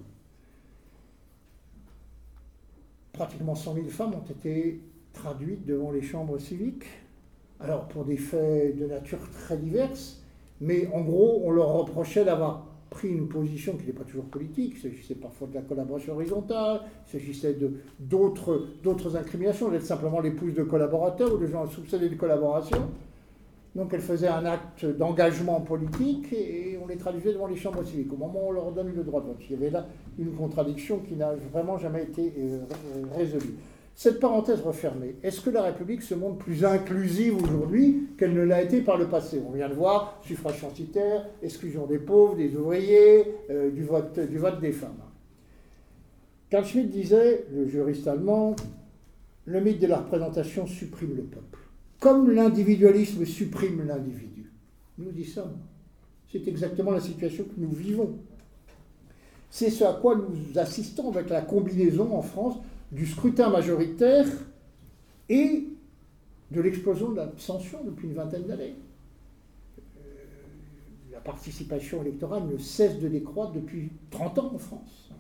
pratiquement 3.13 3.55
100 3.55 3.75
000 3.75 3.89
femmes 3.89 4.15
ont 4.15 4.33
été 4.33 4.81
traduites 5.13 5.65
devant 5.65 5.93
les 5.93 6.03
chambres 6.03 6.39
civiques. 6.39 6.87
Alors 7.65 7.85
pour 7.85 8.05
des 8.05 8.19
faits 8.19 8.79
de 8.79 8.87
nature 8.87 9.19
très 9.33 9.57
diverses, 9.57 10.23
mais 10.61 10.87
en 10.93 11.01
gros, 11.01 11.41
on 11.45 11.51
leur 11.51 11.73
reprochait 11.73 12.25
d'avoir 12.25 12.67
pris 12.91 13.09
une 13.09 13.27
position 13.27 13.73
qui 13.73 13.87
n'était 13.87 13.99
pas 13.99 14.05
toujours 14.05 14.27
politique, 14.27 14.75
il 14.77 14.81
s'agissait 14.81 15.15
parfois 15.15 15.49
de 15.49 15.55
la 15.55 15.63
collaboration 15.63 16.13
horizontale, 16.13 16.83
il 17.07 17.11
s'agissait 17.11 17.57
d'autres, 17.99 19.17
incriminations, 19.17 19.71
d'être 19.71 19.85
simplement 19.85 20.21
l'épouse 20.21 20.55
de 20.55 20.63
collaborateurs 20.63 21.35
ou 21.35 21.39
de 21.39 21.47
gens 21.47 21.67
soupçonnés 21.67 22.09
de 22.09 22.15
collaboration. 22.15 22.79
Donc 23.75 23.93
elle 23.93 24.01
faisait 24.01 24.29
un 24.29 24.45
acte 24.45 24.85
d'engagement 24.85 25.61
politique 25.61 26.33
et 26.33 26.79
on 26.81 26.87
les 26.87 26.97
traduisait 26.97 27.33
devant 27.33 27.49
les 27.49 27.57
chambres 27.57 27.83
civiques. 27.83 28.13
Au 28.13 28.17
moment 28.17 28.45
où 28.45 28.49
on 28.51 28.53
leur 28.53 28.71
donne 28.71 28.95
le 28.95 29.03
droit 29.03 29.21
de 29.23 29.27
vote, 29.27 29.41
il 29.49 29.53
y 29.53 29.55
avait 29.57 29.71
là 29.71 29.87
une 30.17 30.33
contradiction 30.33 30.99
qui 30.99 31.15
n'a 31.15 31.35
vraiment 31.53 31.77
jamais 31.79 32.05
été 32.05 32.33
euh, 32.39 32.59
résolue. 33.17 33.55
Cette 33.97 34.19
parenthèse 34.19 34.61
refermée, 34.61 35.15
est-ce 35.23 35.41
que 35.41 35.51
la 35.51 35.63
République 35.63 36.03
se 36.03 36.15
montre 36.15 36.39
plus 36.39 36.65
inclusive 36.65 37.37
aujourd'hui 37.41 38.09
qu'elle 38.19 38.35
ne 38.35 38.43
l'a 38.43 38.63
été 38.63 38.81
par 38.81 38.97
le 38.97 39.09
passé? 39.09 39.41
On 39.47 39.53
vient 39.53 39.69
de 39.69 39.75
voir 39.75 40.19
suffrage 40.25 40.61
censitaire, 40.61 41.29
exclusion 41.43 41.87
des 41.87 41.99
pauvres, 41.99 42.35
des 42.35 42.57
ouvriers, 42.57 43.25
euh, 43.51 43.71
du, 43.71 43.85
vote, 43.85 44.19
des 44.61 44.73
femmes. 44.73 44.99
Carl 46.51 46.65
Schmitt 46.65 46.91
disait, 46.91 47.47
le 47.53 47.69
juriste 47.69 48.09
allemand, 48.09 48.57
le 49.45 49.61
mythe 49.61 49.81
de 49.81 49.87
la 49.87 49.99
représentation 49.99 50.67
supprime 50.67 51.15
le 51.15 51.23
peuple, 51.23 51.61
comme 52.01 52.31
l'individualisme 52.31 53.25
supprime 53.25 53.87
l'individu. 53.87 54.51
Nous 54.99 55.13
y 55.17 55.25
sommes. 55.25 55.57
C'est 56.33 56.49
exactement 56.49 56.91
la 56.91 57.01
situation 57.01 57.45
que 57.45 57.59
nous 57.61 57.71
vivons. 57.71 58.19
C'est 59.51 59.71
ce 59.71 59.85
à 59.85 59.93
quoi 59.93 60.17
nous 60.17 60.59
assistons 60.59 61.13
avec 61.13 61.31
la 61.31 61.43
combinaison 61.43 62.13
en 62.17 62.23
France 62.23 62.57
du 62.95 63.07
scrutin 63.07 63.51
majoritaire 63.51 64.27
et 65.29 65.67
de 66.51 66.61
l'explosion 66.61 67.11
de 67.11 67.17
l'abstention 67.17 67.83
depuis 67.85 68.07
une 68.07 68.15
vingtaine 68.15 68.45
d'années. 68.45 68.77
Euh, 69.99 70.01
la 71.11 71.19
participation 71.19 72.03
électorale 72.03 72.47
ne 72.47 72.57
cesse 72.57 73.01
de 73.01 73.09
décroître 73.09 73.53
depuis 73.53 73.91
30 74.11 74.39
ans 74.39 74.53
en 74.55 74.59
France. 74.59 75.11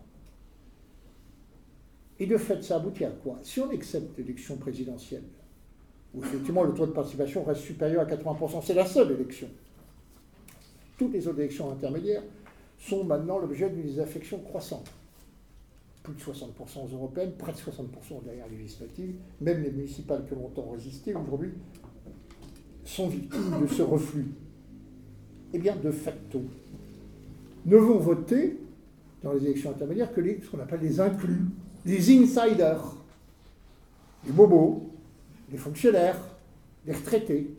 Et 2.20 2.26
de 2.26 2.36
fait, 2.36 2.62
ça 2.62 2.76
aboutit 2.76 3.04
à 3.04 3.10
quoi? 3.10 3.40
Si 3.42 3.58
on 3.58 3.68
accepte 3.70 4.16
l'élection 4.18 4.56
présidentielle, 4.56 5.24
où 6.14 6.22
effectivement 6.22 6.62
le 6.62 6.74
taux 6.74 6.86
de 6.86 6.92
participation 6.92 7.42
reste 7.42 7.62
supérieur 7.62 8.02
à 8.02 8.06
80%, 8.06 8.62
c'est 8.62 8.74
la 8.74 8.86
seule 8.86 9.10
élection. 9.10 9.48
Toutes 10.96 11.12
les 11.12 11.26
autres 11.26 11.40
élections 11.40 11.72
intermédiaires 11.72 12.22
sont 12.78 13.02
maintenant 13.02 13.38
l'objet 13.38 13.68
d'une 13.68 13.82
désaffection 13.82 14.38
croissante 14.38 14.92
plus 16.04 16.12
de 16.12 16.20
60% 16.20 16.84
aux 16.84 16.94
européennes, 16.94 17.32
près 17.36 17.52
de 17.52 17.56
60% 17.56 18.22
derrière 18.24 18.46
les 18.50 18.58
législatives, 18.58 19.14
même 19.40 19.62
les 19.62 19.72
municipales 19.72 20.22
qui 20.26 20.34
ont 20.34 20.42
longtemps 20.42 20.70
résisté, 20.70 21.14
aujourd'hui 21.14 21.50
sont 22.84 23.08
victimes 23.08 23.62
de 23.62 23.66
ce 23.66 23.80
reflux 23.80 24.26
Eh 25.54 25.58
bien, 25.58 25.74
de 25.74 25.90
facto, 25.90 26.42
ne 27.64 27.76
vont 27.76 27.98
voter 27.98 28.58
dans 29.22 29.32
les 29.32 29.46
élections 29.46 29.70
intermédiaires 29.70 30.12
que 30.12 30.20
ce 30.22 30.50
qu'on 30.50 30.60
appelle 30.60 30.82
les 30.82 31.00
inclus, 31.00 31.40
les 31.86 32.18
insiders, 32.18 32.94
les 34.26 34.32
bobos, 34.32 34.90
les 35.50 35.56
fonctionnaires, 35.56 36.18
les 36.86 36.92
retraités. 36.92 37.50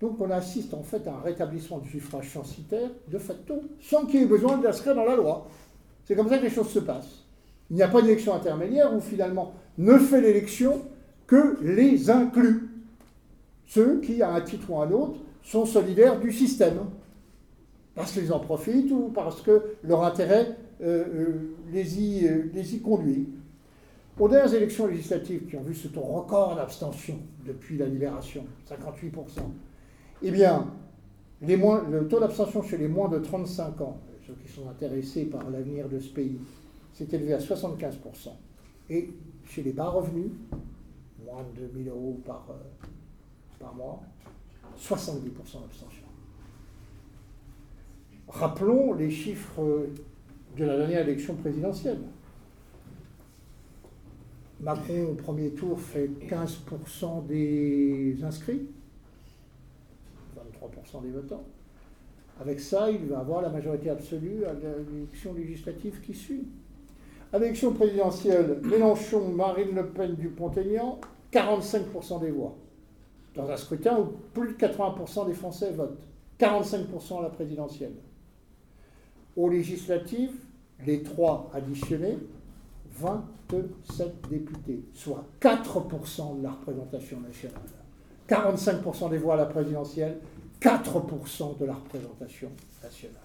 Donc 0.00 0.20
on 0.20 0.30
assiste 0.30 0.72
en 0.72 0.84
fait 0.84 1.04
à 1.08 1.14
un 1.14 1.20
rétablissement 1.20 1.78
du 1.78 1.90
suffrage 1.90 2.30
censitaire 2.30 2.90
de 3.08 3.18
facto, 3.18 3.60
sans 3.80 4.06
qu'il 4.06 4.20
y 4.20 4.22
ait 4.22 4.26
besoin 4.26 4.58
de 4.58 4.62
l'inscrire 4.62 4.94
dans 4.94 5.04
la 5.04 5.16
loi. 5.16 5.48
C'est 6.04 6.14
comme 6.14 6.28
ça 6.28 6.38
que 6.38 6.44
les 6.44 6.50
choses 6.50 6.70
se 6.70 6.78
passent. 6.78 7.24
Il 7.70 7.76
n'y 7.76 7.82
a 7.82 7.88
pas 7.88 8.02
d'élection 8.02 8.34
intermédiaire 8.34 8.94
où 8.94 9.00
finalement 9.00 9.54
ne 9.78 9.98
fait 9.98 10.20
l'élection 10.20 10.82
que 11.26 11.58
les 11.62 12.10
inclus. 12.10 12.68
Ceux 13.66 14.00
qui, 14.00 14.22
à 14.22 14.32
un 14.32 14.40
titre 14.42 14.70
ou 14.70 14.80
à 14.80 14.84
un 14.84 14.90
autre, 14.90 15.20
sont 15.42 15.64
solidaires 15.64 16.20
du 16.20 16.32
système. 16.32 16.78
Parce 17.94 18.12
qu'ils 18.12 18.32
en 18.32 18.40
profitent 18.40 18.90
ou 18.90 19.10
parce 19.14 19.40
que 19.40 19.62
leur 19.82 20.04
intérêt 20.04 20.56
euh, 20.82 21.04
euh, 21.14 21.56
les, 21.72 22.00
y, 22.00 22.26
euh, 22.26 22.50
les 22.52 22.74
y 22.74 22.80
conduit. 22.80 23.28
Aux 24.18 24.28
dernières 24.28 24.54
élections 24.54 24.86
législatives 24.86 25.46
qui 25.46 25.56
ont 25.56 25.62
vu 25.62 25.74
ce 25.74 25.88
taux 25.88 26.00
record 26.00 26.56
d'abstention 26.56 27.18
depuis 27.46 27.76
la 27.78 27.86
libération, 27.86 28.44
58%, 28.68 29.40
eh 30.22 30.30
bien, 30.30 30.68
le 31.42 32.06
taux 32.06 32.20
d'abstention 32.20 32.62
chez 32.62 32.76
les 32.76 32.88
moins 32.88 33.08
de 33.08 33.18
35 33.18 33.80
ans, 33.80 33.98
ceux 34.26 34.34
qui 34.34 34.48
sont 34.50 34.68
intéressés 34.68 35.26
par 35.26 35.50
l'avenir 35.50 35.88
de 35.88 35.98
ce 35.98 36.08
pays, 36.08 36.38
s'est 36.92 37.08
élevé 37.12 37.34
à 37.34 37.38
75%. 37.38 38.30
Et 38.90 39.10
chez 39.46 39.62
les 39.62 39.72
bas 39.72 39.88
revenus, 39.88 40.30
moins 41.24 41.44
de 41.54 41.66
2000 41.66 41.88
euros 41.88 42.20
par, 42.24 42.46
euh, 42.50 42.86
par 43.58 43.74
mois, 43.74 44.02
70% 44.78 45.60
d'abstention. 45.60 46.04
Rappelons 48.28 48.94
les 48.94 49.10
chiffres 49.10 49.86
de 50.56 50.64
la 50.64 50.78
dernière 50.78 51.02
élection 51.02 51.34
présidentielle. 51.34 52.00
Macron, 54.60 55.10
au 55.10 55.14
premier 55.14 55.50
tour, 55.50 55.78
fait 55.78 56.08
15% 56.26 57.26
des 57.26 58.16
inscrits, 58.22 58.62
23% 60.36 61.02
des 61.02 61.10
votants. 61.10 61.44
Avec 62.40 62.60
ça, 62.60 62.90
il 62.90 63.06
va 63.06 63.20
avoir 63.20 63.42
la 63.42 63.48
majorité 63.48 63.90
absolue 63.90 64.44
à 64.44 64.52
l'élection 64.52 65.34
législative 65.34 66.00
qui 66.00 66.14
suit. 66.14 66.46
À 67.32 67.38
l'élection 67.38 67.72
présidentielle, 67.72 68.60
Mélenchon, 68.64 69.28
Marine 69.28 69.74
Le 69.74 69.86
Pen, 69.86 70.14
Dupont-Aignan, 70.14 70.98
45% 71.32 72.20
des 72.20 72.30
voix. 72.30 72.56
Dans 73.34 73.50
un 73.50 73.56
scrutin 73.56 73.98
où 73.98 74.12
plus 74.32 74.54
de 74.54 74.58
80% 74.58 75.26
des 75.26 75.34
Français 75.34 75.70
votent. 75.72 75.98
45% 76.38 77.18
à 77.18 77.22
la 77.22 77.30
présidentielle. 77.30 77.94
Aux 79.36 79.48
législatives, 79.48 80.34
les 80.86 81.02
trois 81.02 81.50
additionnés, 81.52 82.18
27 82.98 84.28
députés, 84.30 84.84
soit 84.92 85.24
4% 85.40 86.38
de 86.38 86.42
la 86.42 86.50
représentation 86.50 87.20
nationale. 87.20 87.60
45% 88.28 89.10
des 89.10 89.18
voix 89.18 89.34
à 89.34 89.38
la 89.38 89.46
présidentielle, 89.46 90.18
4% 90.64 91.58
de 91.58 91.66
la 91.66 91.74
représentation 91.74 92.48
nationale. 92.82 93.20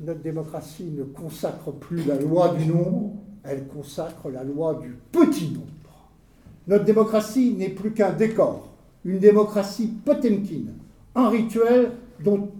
Notre 0.00 0.20
démocratie 0.20 0.90
ne 0.90 1.04
consacre 1.04 1.72
plus 1.72 2.04
la 2.04 2.16
loi 2.16 2.54
du 2.54 2.66
nombre, 2.66 3.14
elle 3.42 3.66
consacre 3.66 4.28
la 4.28 4.44
loi 4.44 4.74
du 4.74 4.98
petit 5.10 5.52
nombre. 5.52 5.66
Notre 6.66 6.84
démocratie 6.84 7.54
n'est 7.54 7.70
plus 7.70 7.94
qu'un 7.94 8.12
décor, 8.12 8.68
une 9.06 9.18
démocratie 9.18 9.86
potemkine, 10.04 10.74
un 11.14 11.30
rituel 11.30 11.92
dont 12.22 12.50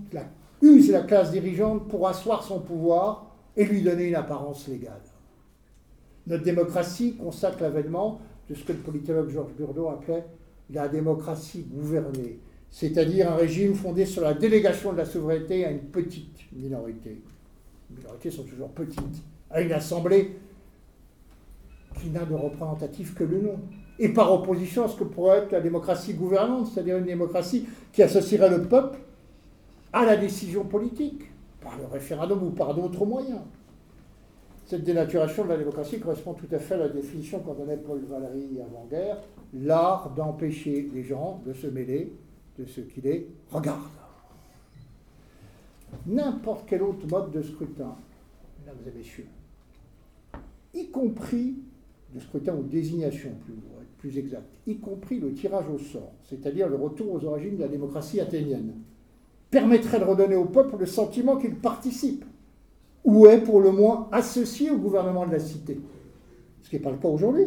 use 0.63 0.91
la 0.91 1.03
classe 1.03 1.31
dirigeante 1.31 1.89
pour 1.89 2.09
asseoir 2.09 2.43
son 2.43 2.61
pouvoir 2.61 3.27
et 3.57 3.65
lui 3.65 3.83
donner 3.83 4.09
une 4.09 4.15
apparence 4.15 4.69
légale. 4.69 5.01
Notre 6.27 6.45
démocratie 6.45 7.17
consacre 7.17 7.63
l'avènement 7.63 8.21
de 8.49 8.55
ce 8.55 8.65
que 8.65 8.73
le 8.73 8.79
politologue 8.79 9.31
Georges 9.31 9.55
Burdeau 9.57 9.89
appelait 9.89 10.25
la 10.73 10.89
démocratie 10.89 11.67
gouvernée, 11.71 12.39
c'est-à-dire 12.71 13.33
un 13.33 13.37
régime 13.37 13.75
fondé 13.75 14.07
sur 14.07 14.23
la 14.23 14.35
délégation 14.35 14.93
de 14.93 14.99
la 14.99 15.05
souveraineté 15.05 15.65
à 15.65 15.71
une 15.71 15.81
petite 15.81 16.53
minorité. 16.53 17.23
Les 17.91 17.97
minorités 17.97 18.31
sont 18.31 18.45
toujours 18.45 18.69
petites, 18.71 19.23
à 19.51 19.61
une 19.61 19.73
assemblée 19.73 20.37
qui 22.01 22.11
n'a 22.11 22.25
de 22.25 22.35
représentatif 22.35 23.15
que 23.15 23.25
le 23.25 23.41
nom. 23.41 23.61
Et 23.99 24.09
par 24.09 24.33
opposition 24.33 24.85
à 24.85 24.89
ce 24.89 24.97
que 24.97 25.05
pourrait 25.05 25.39
être 25.39 25.53
la 25.53 25.61
démocratie 25.61 26.15
gouvernante, 26.15 26.69
c'est-à-dire 26.69 26.97
une 26.97 27.05
démocratie 27.05 27.67
qui 27.93 28.03
associerait 28.03 28.49
le 28.49 28.63
peuple 28.63 28.99
à 29.93 30.07
la 30.07 30.17
décision 30.17 30.65
politique 30.65 31.25
par 31.61 31.77
le 31.77 31.85
référendum 31.85 32.43
ou 32.43 32.51
par 32.51 32.75
d'autres 32.75 33.05
moyens. 33.05 33.41
Cette 34.65 34.85
dénaturation 34.85 35.45
de 35.45 35.51
la 35.51 35.59
démocratie 35.59 35.99
correspond 35.99 36.33
tout 36.33 36.47
à 36.53 36.59
fait 36.59 36.75
à 36.75 36.79
la 36.79 36.89
définition 36.89 37.41
qu'en 37.41 37.55
donnait 37.55 37.77
Paul 37.77 38.01
Valéry 38.09 38.61
avant-guerre, 38.63 39.19
l'art 39.55 40.11
d'empêcher 40.15 40.91
les 40.95 41.03
gens 41.03 41.43
de 41.45 41.53
se 41.53 41.67
mêler 41.67 42.13
de 42.59 42.65
ce 42.65 42.81
qui 42.81 43.01
les 43.01 43.29
regarde. 43.51 43.81
N'importe 46.07 46.65
quel 46.69 46.83
autre 46.83 47.07
mode 47.09 47.33
de 47.33 47.43
scrutin, 47.43 47.97
mesdames 48.61 48.79
et 48.87 48.99
messieurs, 48.99 49.27
y 50.75 50.89
compris 50.89 51.57
le 52.15 52.21
scrutin 52.21 52.55
ou 52.55 52.63
désignation, 52.63 53.31
plus, 53.45 53.55
plus 53.99 54.19
exact, 54.19 54.47
y 54.67 54.79
compris 54.79 55.19
le 55.19 55.33
tirage 55.33 55.69
au 55.69 55.79
sort, 55.79 56.13
c'est-à-dire 56.25 56.69
le 56.69 56.77
retour 56.77 57.13
aux 57.13 57.25
origines 57.25 57.57
de 57.57 57.63
la 57.63 57.69
démocratie 57.69 58.21
athénienne, 58.21 58.75
permettrait 59.51 59.99
de 59.99 60.05
redonner 60.05 60.37
au 60.37 60.45
peuple 60.45 60.77
le 60.79 60.87
sentiment 60.87 61.37
qu'il 61.37 61.57
participe, 61.57 62.25
ou 63.05 63.27
est 63.27 63.41
pour 63.41 63.61
le 63.61 63.73
moins 63.73 64.09
associé 64.13 64.71
au 64.71 64.79
gouvernement 64.79 65.27
de 65.27 65.33
la 65.33 65.41
cité. 65.41 65.81
Ce 66.63 66.69
qui 66.69 66.77
n'est 66.77 66.83
pas 66.83 66.91
le 66.91 66.99
cas 66.99 67.09
aujourd'hui. 67.09 67.47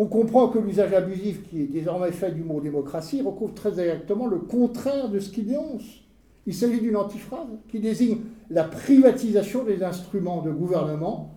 On 0.00 0.06
comprend 0.06 0.48
que 0.48 0.60
l'usage 0.60 0.92
abusif 0.92 1.42
qui 1.48 1.62
est 1.62 1.66
désormais 1.66 2.12
fait 2.12 2.30
du 2.30 2.44
mot 2.44 2.60
démocratie 2.60 3.20
recouvre 3.20 3.52
très 3.52 3.80
exactement 3.80 4.28
le 4.28 4.38
contraire 4.38 5.08
de 5.08 5.18
ce 5.18 5.30
qu'il 5.30 5.48
dénonce. 5.48 6.04
Il 6.46 6.54
s'agit 6.54 6.80
d'une 6.80 6.96
antiphrase 6.96 7.48
qui 7.68 7.80
désigne 7.80 8.18
la 8.48 8.62
privatisation 8.62 9.64
des 9.64 9.82
instruments 9.82 10.40
de 10.40 10.52
gouvernement 10.52 11.34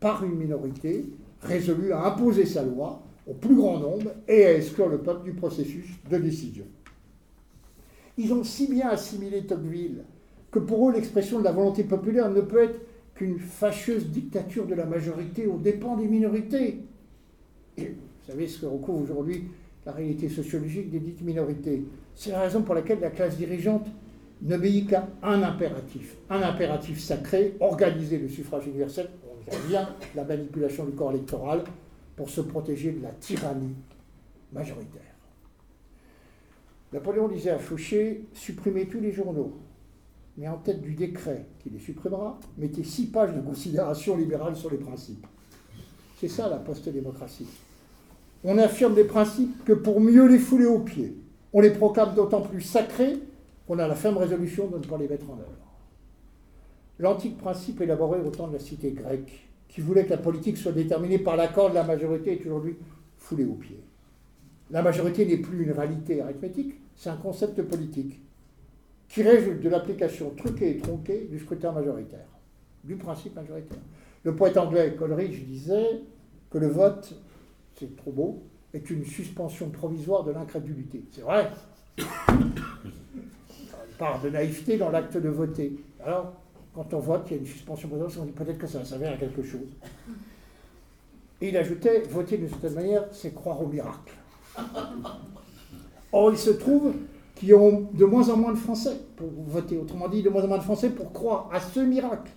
par 0.00 0.24
une 0.24 0.34
minorité 0.34 1.06
résolue 1.40 1.92
à 1.92 2.04
imposer 2.04 2.46
sa 2.46 2.64
loi 2.64 3.02
au 3.28 3.34
plus 3.34 3.54
grand 3.54 3.78
nombre 3.78 4.10
et 4.26 4.44
à 4.44 4.56
exclure 4.56 4.88
le 4.88 4.98
peuple 4.98 5.24
du 5.24 5.32
processus 5.32 5.86
de 6.10 6.18
décision. 6.18 6.64
Ils 8.16 8.32
ont 8.32 8.42
si 8.42 8.66
bien 8.66 8.88
assimilé 8.88 9.46
Tocqueville 9.46 10.02
que 10.50 10.58
pour 10.58 10.88
eux 10.88 10.92
l'expression 10.92 11.38
de 11.38 11.44
la 11.44 11.52
volonté 11.52 11.84
populaire 11.84 12.28
ne 12.28 12.40
peut 12.40 12.64
être 12.64 12.80
qu'une 13.14 13.38
fâcheuse 13.38 14.08
dictature 14.08 14.66
de 14.66 14.74
la 14.74 14.86
majorité 14.86 15.46
aux 15.46 15.58
dépens 15.58 15.96
des 15.96 16.08
minorités. 16.08 16.80
Vous 17.86 18.32
savez 18.32 18.48
ce 18.48 18.60
que 18.60 18.66
recouvre 18.66 19.02
aujourd'hui 19.02 19.44
la 19.86 19.92
réalité 19.92 20.28
sociologique 20.28 20.90
des 20.90 21.00
dites 21.00 21.22
minorités. 21.22 21.84
C'est 22.14 22.30
la 22.30 22.42
raison 22.42 22.62
pour 22.62 22.74
laquelle 22.74 23.00
la 23.00 23.10
classe 23.10 23.36
dirigeante 23.36 23.86
n'obéit 24.42 24.88
qu'à 24.88 25.08
un 25.22 25.42
impératif, 25.42 26.16
un 26.30 26.42
impératif 26.42 27.00
sacré, 27.00 27.56
organiser 27.60 28.18
le 28.18 28.28
suffrage 28.28 28.66
universel, 28.66 29.08
on 29.24 29.50
y 29.50 29.56
revient, 29.56 29.86
la 30.14 30.24
manipulation 30.24 30.84
du 30.84 30.92
corps 30.92 31.12
électoral, 31.12 31.64
pour 32.16 32.28
se 32.28 32.40
protéger 32.40 32.92
de 32.92 33.02
la 33.02 33.10
tyrannie 33.10 33.74
majoritaire. 34.52 35.02
Napoléon 36.92 37.28
disait 37.28 37.50
à 37.50 37.58
Fouché 37.58 38.24
supprimez 38.32 38.86
tous 38.86 39.00
les 39.00 39.12
journaux, 39.12 39.58
mais 40.36 40.48
en 40.48 40.56
tête 40.56 40.80
du 40.80 40.94
décret 40.94 41.46
qui 41.60 41.70
les 41.70 41.78
supprimera, 41.78 42.38
mettez 42.56 42.84
six 42.84 43.06
pages 43.06 43.34
de 43.34 43.40
considération 43.40 44.16
libérale 44.16 44.56
sur 44.56 44.70
les 44.70 44.78
principes. 44.78 45.26
C'est 46.20 46.28
ça 46.28 46.48
la 46.48 46.56
post-démocratie. 46.56 47.46
On 48.44 48.58
affirme 48.58 48.94
des 48.94 49.04
principes 49.04 49.64
que 49.64 49.72
pour 49.72 50.00
mieux 50.00 50.26
les 50.26 50.38
fouler 50.38 50.66
aux 50.66 50.78
pieds, 50.78 51.16
on 51.52 51.60
les 51.60 51.70
proclame 51.70 52.14
d'autant 52.14 52.42
plus 52.42 52.60
sacrés 52.60 53.18
qu'on 53.66 53.78
a 53.78 53.88
la 53.88 53.94
ferme 53.94 54.18
résolution 54.18 54.68
de 54.68 54.78
ne 54.78 54.84
pas 54.84 54.96
les 54.96 55.08
mettre 55.08 55.28
en 55.30 55.34
œuvre. 55.34 55.68
L'antique 56.98 57.38
principe 57.38 57.80
élaboré 57.80 58.20
au 58.20 58.30
temps 58.30 58.48
de 58.48 58.54
la 58.54 58.58
cité 58.58 58.92
grecque, 58.92 59.48
qui 59.68 59.80
voulait 59.80 60.04
que 60.04 60.10
la 60.10 60.18
politique 60.18 60.56
soit 60.56 60.72
déterminée 60.72 61.18
par 61.18 61.36
l'accord 61.36 61.70
de 61.70 61.74
la 61.74 61.84
majorité, 61.84 62.32
est 62.32 62.46
aujourd'hui 62.46 62.76
foulé 63.18 63.44
aux 63.44 63.54
pieds. 63.54 63.82
La 64.70 64.82
majorité 64.82 65.24
n'est 65.26 65.38
plus 65.38 65.64
une 65.64 65.72
réalité 65.72 66.20
arithmétique, 66.20 66.74
c'est 66.96 67.10
un 67.10 67.16
concept 67.16 67.62
politique 67.62 68.20
qui 69.08 69.22
résulte 69.22 69.62
de 69.62 69.68
l'application 69.68 70.32
truquée 70.36 70.70
et 70.70 70.76
tronquée 70.78 71.28
du 71.30 71.38
scrutin 71.38 71.72
majoritaire, 71.72 72.26
du 72.84 72.96
principe 72.96 73.36
majoritaire. 73.36 73.78
Le 74.24 74.34
poète 74.34 74.56
anglais 74.56 74.94
Coleridge 74.98 75.44
disait 75.44 76.02
que 76.50 76.58
le 76.58 76.68
vote, 76.68 77.14
c'est 77.78 77.96
trop 77.96 78.12
beau, 78.12 78.42
est 78.74 78.90
une 78.90 79.04
suspension 79.04 79.70
provisoire 79.70 80.24
de 80.24 80.32
l'incrédulité. 80.32 81.04
C'est 81.12 81.22
vrai. 81.22 81.50
Part 83.98 84.20
de 84.22 84.30
naïveté 84.30 84.76
dans 84.76 84.90
l'acte 84.90 85.16
de 85.16 85.28
voter. 85.28 85.72
Alors, 86.04 86.34
quand 86.74 86.94
on 86.94 87.00
vote, 87.00 87.22
il 87.26 87.32
y 87.32 87.36
a 87.36 87.38
une 87.40 87.46
suspension 87.46 87.88
provisoire, 87.88 88.12
on 88.20 88.26
dit 88.26 88.32
peut-être 88.32 88.58
que 88.58 88.66
ça 88.66 88.78
va 88.78 88.84
servir 88.84 89.12
à 89.12 89.16
quelque 89.16 89.42
chose. 89.42 89.68
Et 91.40 91.48
il 91.48 91.56
ajoutait, 91.56 92.02
voter 92.02 92.36
d'une 92.38 92.48
certaine 92.48 92.74
manière, 92.74 93.04
c'est 93.12 93.32
croire 93.34 93.60
au 93.62 93.66
miracle. 93.66 94.12
Or, 96.12 96.30
il 96.30 96.38
se 96.38 96.50
trouve 96.50 96.92
qu'il 97.34 97.48
y 97.48 97.52
a 97.52 97.56
de 97.56 98.04
moins 98.04 98.28
en 98.28 98.36
moins 98.36 98.52
de 98.52 98.58
Français 98.58 99.00
pour 99.16 99.28
voter, 99.46 99.78
autrement 99.78 100.08
dit, 100.08 100.22
de 100.22 100.30
moins 100.30 100.42
en 100.42 100.48
moins 100.48 100.58
de 100.58 100.64
Français 100.64 100.90
pour 100.90 101.12
croire 101.12 101.48
à 101.52 101.60
ce 101.60 101.80
miracle. 101.80 102.30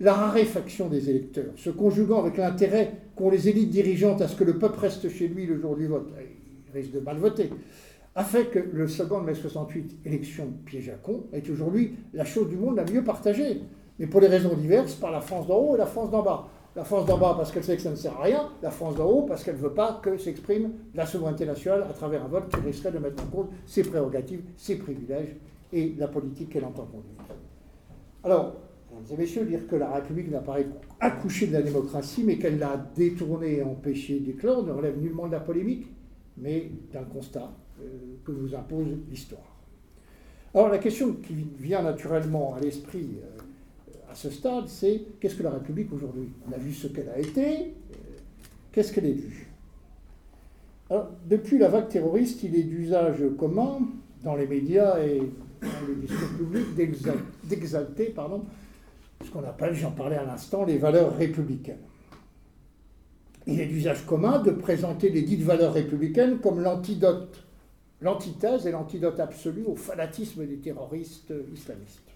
La 0.00 0.12
raréfaction 0.12 0.88
des 0.88 1.08
électeurs, 1.08 1.52
se 1.56 1.70
conjuguant 1.70 2.20
avec 2.20 2.36
l'intérêt 2.36 2.92
qu'ont 3.14 3.30
les 3.30 3.48
élites 3.48 3.70
dirigeantes 3.70 4.20
à 4.20 4.28
ce 4.28 4.36
que 4.36 4.44
le 4.44 4.58
peuple 4.58 4.78
reste 4.78 5.08
chez 5.08 5.26
lui 5.28 5.46
le 5.46 5.58
jour 5.58 5.74
du 5.74 5.86
vote, 5.86 6.10
il 6.68 6.72
risque 6.78 6.92
de 6.92 7.00
mal 7.00 7.16
voter, 7.16 7.50
a 8.14 8.24
fait 8.24 8.46
que 8.46 8.58
le 8.58 8.88
slogan 8.88 9.20
de 9.20 9.26
mai 9.26 9.34
68, 9.34 9.98
élection 10.06 10.52
piège 10.64 10.88
à 10.88 10.94
con, 10.94 11.24
est 11.32 11.48
aujourd'hui 11.50 11.94
la 12.14 12.24
chose 12.24 12.48
du 12.48 12.56
monde 12.56 12.76
la 12.76 12.84
mieux 12.84 13.04
partagée. 13.04 13.60
Mais 13.98 14.06
pour 14.06 14.20
des 14.20 14.26
raisons 14.26 14.54
diverses, 14.54 14.94
par 14.94 15.10
la 15.10 15.20
France 15.20 15.46
d'en 15.46 15.58
haut 15.58 15.74
et 15.74 15.78
la 15.78 15.86
France 15.86 16.10
d'en 16.10 16.22
bas. 16.22 16.48
La 16.74 16.84
France 16.84 17.06
d'en 17.06 17.18
bas 17.18 17.34
parce 17.36 17.52
qu'elle 17.52 17.64
sait 17.64 17.76
que 17.76 17.82
ça 17.82 17.90
ne 17.90 17.94
sert 17.94 18.18
à 18.18 18.22
rien, 18.22 18.48
la 18.62 18.70
France 18.70 18.96
d'en 18.96 19.06
haut 19.06 19.22
parce 19.22 19.44
qu'elle 19.44 19.56
ne 19.56 19.60
veut 19.60 19.72
pas 19.72 20.00
que 20.02 20.18
s'exprime 20.18 20.72
la 20.94 21.06
souveraineté 21.06 21.46
nationale 21.46 21.86
à 21.88 21.92
travers 21.92 22.24
un 22.24 22.28
vote 22.28 22.48
qui 22.48 22.60
risquerait 22.60 22.92
de 22.92 22.98
mettre 22.98 23.22
en 23.22 23.26
cause 23.26 23.46
ses 23.66 23.82
prérogatives, 23.82 24.42
ses 24.56 24.76
privilèges 24.76 25.36
et 25.72 25.94
la 25.98 26.08
politique 26.08 26.50
qu'elle 26.50 26.64
entend 26.64 26.84
conduire. 26.84 27.16
Alors, 28.24 28.56
mesdames 28.96 29.14
et 29.14 29.16
messieurs, 29.22 29.44
dire 29.44 29.66
que 29.66 29.76
la 29.76 29.92
République 29.94 30.30
n'a 30.30 30.40
pas 30.40 30.58
accouché 31.00 31.46
de 31.46 31.52
la 31.52 31.62
démocratie, 31.62 32.22
mais 32.24 32.38
qu'elle 32.38 32.58
l'a 32.58 32.76
détournée 32.96 33.56
et 33.56 33.62
empêchée 33.62 34.20
d'éclore 34.20 34.64
ne 34.64 34.72
relève 34.72 35.00
nullement 35.00 35.26
de 35.26 35.32
la 35.32 35.40
polémique, 35.40 35.86
mais 36.36 36.70
d'un 36.92 37.04
constat 37.04 37.52
euh, 37.80 37.84
que 38.24 38.32
nous 38.32 38.54
impose 38.54 38.88
l'histoire. 39.10 39.56
Alors 40.54 40.68
la 40.68 40.78
question 40.78 41.12
qui 41.14 41.34
vient 41.58 41.82
naturellement 41.82 42.54
à 42.54 42.60
l'esprit 42.60 43.18
euh, 43.22 43.36
ce 44.16 44.30
stade, 44.30 44.68
c'est 44.68 45.02
qu'est-ce 45.20 45.36
que 45.36 45.42
la 45.42 45.50
République 45.50 45.92
aujourd'hui? 45.92 46.30
On 46.48 46.52
a 46.52 46.56
vu 46.56 46.72
ce 46.72 46.86
qu'elle 46.86 47.10
a 47.10 47.18
été, 47.18 47.44
euh, 47.44 47.94
qu'est-ce 48.72 48.92
qu'elle 48.92 49.04
est 49.04 49.14
devenue? 49.14 49.46
Alors, 50.88 51.10
depuis 51.28 51.58
la 51.58 51.68
vague 51.68 51.88
terroriste, 51.88 52.42
il 52.42 52.54
est 52.54 52.62
d'usage 52.62 53.22
commun 53.38 53.80
dans 54.24 54.36
les 54.36 54.46
médias 54.46 54.98
et 55.04 55.20
dans 55.60 55.86
les 55.88 55.94
discours 56.06 56.28
publics 56.38 56.74
d'exalter 57.44 58.06
pardon, 58.06 58.44
ce 59.24 59.30
qu'on 59.30 59.44
appelle, 59.44 59.74
j'en 59.74 59.92
parlais 59.92 60.16
à 60.16 60.24
l'instant, 60.24 60.64
les 60.64 60.78
valeurs 60.78 61.16
républicaines. 61.16 61.82
Il 63.46 63.60
est 63.60 63.66
d'usage 63.66 64.04
commun 64.06 64.40
de 64.40 64.50
présenter 64.50 65.08
les 65.10 65.22
dites 65.22 65.42
valeurs 65.42 65.72
républicaines 65.72 66.38
comme 66.38 66.60
l'antidote, 66.60 67.44
l'antithèse 68.00 68.66
et 68.66 68.72
l'antidote 68.72 69.20
absolu 69.20 69.64
au 69.66 69.76
fanatisme 69.76 70.46
des 70.46 70.56
terroristes 70.56 71.32
islamistes 71.54 72.06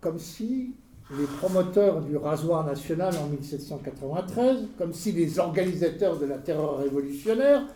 comme 0.00 0.18
si 0.18 0.74
les 1.18 1.24
promoteurs 1.24 2.02
du 2.02 2.16
rasoir 2.16 2.66
national 2.66 3.14
en 3.16 3.28
1793, 3.28 4.68
comme 4.76 4.92
si 4.92 5.12
les 5.12 5.38
organisateurs 5.38 6.18
de 6.18 6.26
la 6.26 6.38
terreur 6.38 6.78
révolutionnaire 6.78 7.66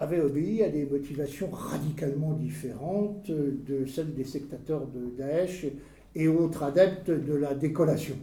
avaient 0.00 0.20
obéi 0.20 0.62
à 0.62 0.70
des 0.70 0.86
motivations 0.86 1.50
radicalement 1.50 2.32
différentes 2.32 3.30
de 3.30 3.86
celles 3.86 4.14
des 4.14 4.24
sectateurs 4.24 4.86
de 4.86 5.14
Daesh 5.16 5.66
et 6.14 6.28
autres 6.28 6.62
adeptes 6.62 7.10
de 7.10 7.34
la 7.34 7.54
décollation. 7.54 8.16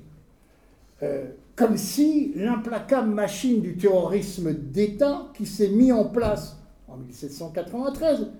Euh, 1.04 1.26
comme 1.56 1.78
si 1.78 2.34
l'implacable 2.36 3.10
machine 3.10 3.62
du 3.62 3.76
terrorisme 3.76 4.54
d'État 4.54 5.32
qui 5.34 5.46
s'est 5.46 5.70
mis 5.70 5.92
en 5.92 6.06
place 6.06 6.58
en 6.88 6.98
1793 6.98 8.32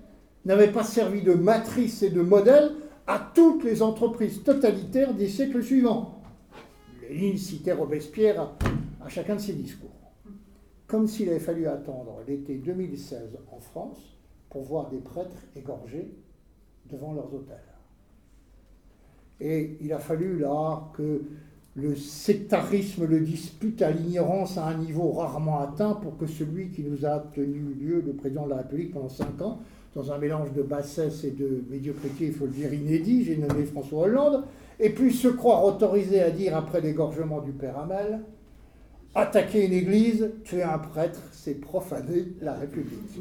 n'avait 0.44 0.72
pas 0.72 0.84
servi 0.84 1.22
de 1.22 1.34
matrice 1.34 2.02
et 2.02 2.10
de 2.10 2.20
modèle 2.20 2.72
à 3.06 3.30
toutes 3.34 3.64
les 3.64 3.82
entreprises 3.82 4.42
totalitaires 4.42 5.14
des 5.14 5.28
siècles 5.28 5.62
suivants. 5.62 6.22
Lénine 7.08 7.36
citait 7.36 7.72
Robespierre 7.72 8.54
à, 9.04 9.08
chacun 9.08 9.36
de 9.36 9.40
ses 9.40 9.52
discours. 9.52 9.90
Comme 10.86 11.06
s'il 11.06 11.28
avait 11.28 11.38
fallu 11.38 11.66
attendre 11.66 12.20
l'été 12.26 12.56
2016 12.56 13.38
en 13.50 13.58
France 13.60 13.98
pour 14.50 14.62
voir 14.62 14.88
des 14.88 14.98
prêtres 14.98 15.42
égorgés 15.56 16.12
devant 16.90 17.12
leurs 17.12 17.32
hôtels. 17.32 17.71
Et 19.40 19.76
il 19.80 19.92
a 19.92 19.98
fallu 19.98 20.38
là 20.38 20.90
que 20.96 21.22
le 21.74 21.96
sectarisme 21.96 23.06
le 23.06 23.20
dispute 23.20 23.80
à 23.80 23.90
l'ignorance 23.90 24.58
à 24.58 24.66
un 24.66 24.76
niveau 24.76 25.12
rarement 25.12 25.60
atteint 25.60 25.94
pour 25.94 26.18
que 26.18 26.26
celui 26.26 26.68
qui 26.68 26.82
nous 26.82 27.06
a 27.06 27.18
tenu 27.18 27.74
lieu, 27.80 28.02
le 28.04 28.12
président 28.12 28.44
de 28.44 28.50
la 28.50 28.58
République 28.58 28.92
pendant 28.92 29.08
cinq 29.08 29.40
ans, 29.40 29.60
dans 29.94 30.12
un 30.12 30.18
mélange 30.18 30.52
de 30.52 30.62
bassesse 30.62 31.24
et 31.24 31.30
de 31.30 31.64
médiocrité, 31.70 32.26
il 32.26 32.32
faut 32.32 32.46
le 32.46 32.52
dire, 32.52 32.72
inédit, 32.72 33.24
j'ai 33.24 33.36
nommé 33.36 33.64
François 33.64 34.04
Hollande, 34.04 34.44
et 34.80 34.90
puis 34.90 35.12
se 35.12 35.28
croire 35.28 35.64
autorisé 35.64 36.22
à 36.22 36.30
dire, 36.30 36.56
après 36.56 36.80
l'égorgement 36.80 37.40
du 37.40 37.52
père 37.52 37.78
Hamel, 37.78 38.20
attaquer 39.14 39.66
une 39.66 39.72
église, 39.72 40.30
tuer 40.44 40.62
un 40.62 40.78
prêtre, 40.78 41.20
c'est 41.32 41.60
profaner 41.60 42.28
la 42.40 42.54
République. 42.54 43.20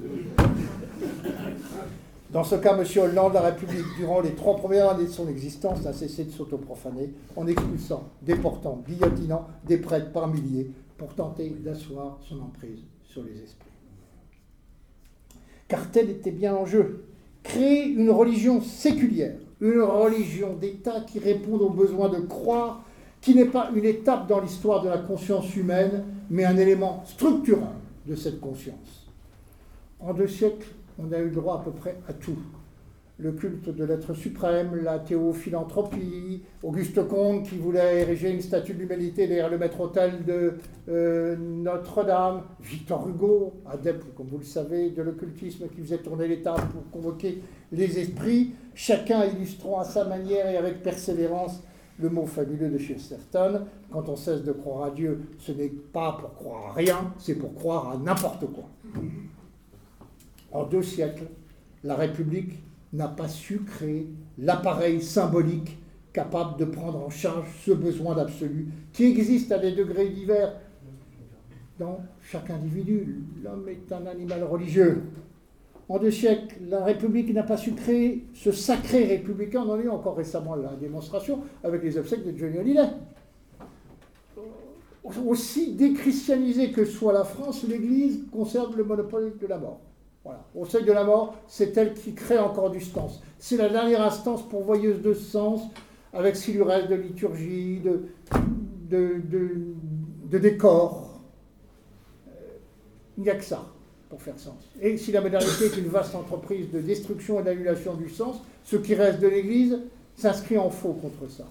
Dans 2.32 2.44
ce 2.44 2.56
cas, 2.56 2.78
M. 2.78 2.86
Hollande, 2.98 3.34
la 3.34 3.42
République, 3.42 3.86
durant 3.98 4.22
les 4.22 4.32
trois 4.32 4.56
premières 4.56 4.92
années 4.92 5.06
de 5.06 5.10
son 5.10 5.28
existence, 5.28 5.84
n'a 5.84 5.94
cessé 5.94 6.24
de 6.24 6.32
s'autoprofaner 6.32 7.14
en 7.36 7.46
expulsant, 7.48 8.10
déportant, 8.22 8.82
guillotinant 8.88 9.48
des 9.66 9.78
prêtres 9.78 10.12
par 10.12 10.28
milliers 10.28 10.72
pour 10.98 11.14
tenter 11.14 11.50
d'asseoir 11.50 12.20
son 12.28 12.40
emprise 12.40 12.80
sur 13.04 13.24
les 13.24 13.44
esprits 13.44 13.72
car 15.72 15.90
tel 15.90 16.10
était 16.10 16.32
bien 16.32 16.52
l'enjeu. 16.52 17.06
Créer 17.44 17.86
une 17.86 18.10
religion 18.10 18.60
séculière, 18.60 19.38
une 19.62 19.80
religion 19.80 20.54
d'État 20.54 21.00
qui 21.08 21.18
réponde 21.18 21.62
aux 21.62 21.70
besoins 21.70 22.10
de 22.10 22.20
croire, 22.20 22.84
qui 23.22 23.34
n'est 23.34 23.46
pas 23.46 23.72
une 23.74 23.86
étape 23.86 24.28
dans 24.28 24.42
l'histoire 24.42 24.84
de 24.84 24.90
la 24.90 24.98
conscience 24.98 25.56
humaine, 25.56 26.04
mais 26.30 26.44
un 26.44 26.58
élément 26.58 27.04
structurant 27.06 27.72
de 28.06 28.16
cette 28.16 28.42
conscience. 28.42 29.08
En 30.02 30.14
deux 30.14 30.28
siècles, 30.28 30.68
on 31.02 31.12
a 31.12 31.20
eu 31.20 31.30
droit 31.30 31.60
à 31.62 31.64
peu 31.64 31.72
près 31.72 31.97
à 32.08 32.14
tout. 32.14 32.38
Le 33.18 33.34
culte 33.34 33.70
de 33.70 33.84
l'être 33.84 34.16
suprême, 34.16 34.82
la 34.84 34.97
théophilanthropie, 34.97 36.41
Auguste 36.64 37.08
Comte 37.08 37.43
qui 37.43 37.58
voulait 37.58 38.02
ériger 38.02 38.32
une 38.32 38.41
statue 38.41 38.74
de 38.74 38.80
l'humanité 38.80 39.28
derrière 39.28 39.49
le 39.49 39.60
maître-autel 39.60 40.26
de 40.26 40.56
euh, 40.89 41.36
Notre-Dame, 41.38 42.41
Victor 42.62 43.08
Hugo, 43.08 43.54
adepte, 43.70 44.16
comme 44.16 44.26
vous 44.26 44.39
le 44.39 44.43
savez, 44.43 44.89
de 44.89 45.04
l'occultisme 45.04 45.68
qui 45.68 45.82
faisait 45.82 45.99
tourner 45.99 46.28
l'État 46.28 46.56
pour 46.56 46.89
convoquer 46.89 47.43
les 47.72 47.99
esprits, 47.99 48.54
chacun 48.74 49.24
illustrant 49.26 49.80
à 49.80 49.84
sa 49.84 50.04
manière 50.06 50.49
et 50.49 50.58
avec 50.58 50.82
persévérance 50.82 51.62
le 51.99 52.10
mot 52.10 52.26
fabuleux 52.26 52.70
de 52.70 52.80
Chesterton, 52.80 53.66
quand 53.91 54.10
on 54.10 54.16
cesse 54.16 54.43
de 54.43 54.52
croire 54.52 54.86
à 54.86 54.91
Dieu, 54.91 55.22
ce 55.38 55.52
n'est 55.52 55.70
pas 55.70 56.18
pour 56.20 56.34
croire 56.34 56.70
à 56.70 56.74
rien, 56.74 57.14
c'est 57.20 57.36
pour 57.36 57.54
croire 57.54 57.91
à 57.91 57.97
n'importe 57.97 58.45
quoi. 58.52 58.64
En 60.52 60.66
deux 60.66 60.84
siècles, 60.84 61.28
la 61.84 61.95
République 61.95 62.64
n'a 62.93 63.08
pas 63.08 63.28
su 63.28 63.60
créer 63.60 64.08
l'appareil 64.38 65.02
symbolique 65.02 65.78
capable 66.14 66.60
de 66.60 66.66
prendre 66.66 67.06
en 67.06 67.10
charge 67.10 67.47
ce 67.66 67.72
besoin 67.72 68.16
d'absolu 68.16 68.68
qui 68.91 69.06
existe 69.06 69.52
à 69.52 69.60
des 69.60 69.72
degrés 69.72 70.10
divers 70.10 70.54
dans 71.80 72.02
chaque 72.22 72.49
individu. 72.49 73.24
L'homme 73.41 73.68
est 73.70 73.91
un 73.93 74.06
animal 74.06 74.43
religieux. 74.43 75.04
En 75.88 75.99
deux 75.99 76.12
siècles, 76.12 76.58
la 76.70 76.84
République 76.84 77.34
n'a 77.34 77.43
pas 77.43 77.58
su 77.58 77.72
créer 77.72 78.26
ce 78.34 78.52
sacré 78.52 79.06
républicain. 79.06 79.64
On 79.66 79.72
en 79.72 79.80
a 79.80 79.82
eu 79.82 79.89
encore 79.89 80.16
récemment 80.16 80.56
la 80.56 80.76
démonstration 80.76 81.39
avec 81.64 81.82
les 81.84 81.97
obsèques 81.97 82.26
de 82.26 82.38
Johnny 82.38 82.58
Hallyday. 82.58 82.89
Aussi 85.26 85.74
déchristianisée 85.74 86.72
que 86.72 86.86
soit 86.86 87.14
la 87.14 87.24
France, 87.24 87.66
l'Église 87.68 88.24
conserve 88.32 88.78
le 88.78 88.84
monopole 88.84 89.34
de 89.41 89.47
la 89.47 89.58
mort. 89.58 89.82
Voilà. 90.24 90.44
Au 90.56 90.66
seuil 90.66 90.84
de 90.84 90.92
la 90.92 91.04
mort, 91.04 91.36
c'est 91.48 91.76
elle 91.78 91.94
qui 91.94 92.14
crée 92.14 92.38
encore 92.38 92.70
du 92.70 92.82
sens. 92.82 93.22
C'est 93.40 93.58
la 93.58 93.70
dernière 93.70 94.02
instance 94.02 94.48
pourvoyeuse 94.48 95.02
de 95.02 95.14
sens, 95.14 95.62
avec 96.14 96.36
qu'il 96.36 96.56
lui 96.56 96.64
reste 96.64 96.90
de 96.90 96.96
liturgie, 96.96 97.80
de, 97.80 98.04
de, 98.90 100.38
décor. 100.38 101.20
Euh, 102.28 102.32
il 103.18 103.24
n'y 103.24 103.30
a 103.30 103.36
que 103.36 103.44
ça 103.44 103.66
pour 104.10 104.22
faire 104.22 104.38
sens. 104.38 104.70
Et 104.82 104.98
si 104.98 105.12
la 105.12 105.22
modernité 105.22 105.66
est 105.66 105.78
une 105.78 105.88
vaste 105.88 106.14
entreprise 106.14 106.70
de 106.70 106.82
destruction 106.82 107.40
et 107.40 107.44
d'annulation 107.44 107.96
du 107.96 108.10
sens, 108.10 108.38
ce 108.64 108.76
qui 108.76 108.94
reste 108.94 109.20
de 109.20 109.28
l'Église 109.28 109.80
s'inscrit 110.18 110.58
en 110.58 110.70
faux 110.70 110.94
contre 110.94 111.32
ça. 111.32 111.46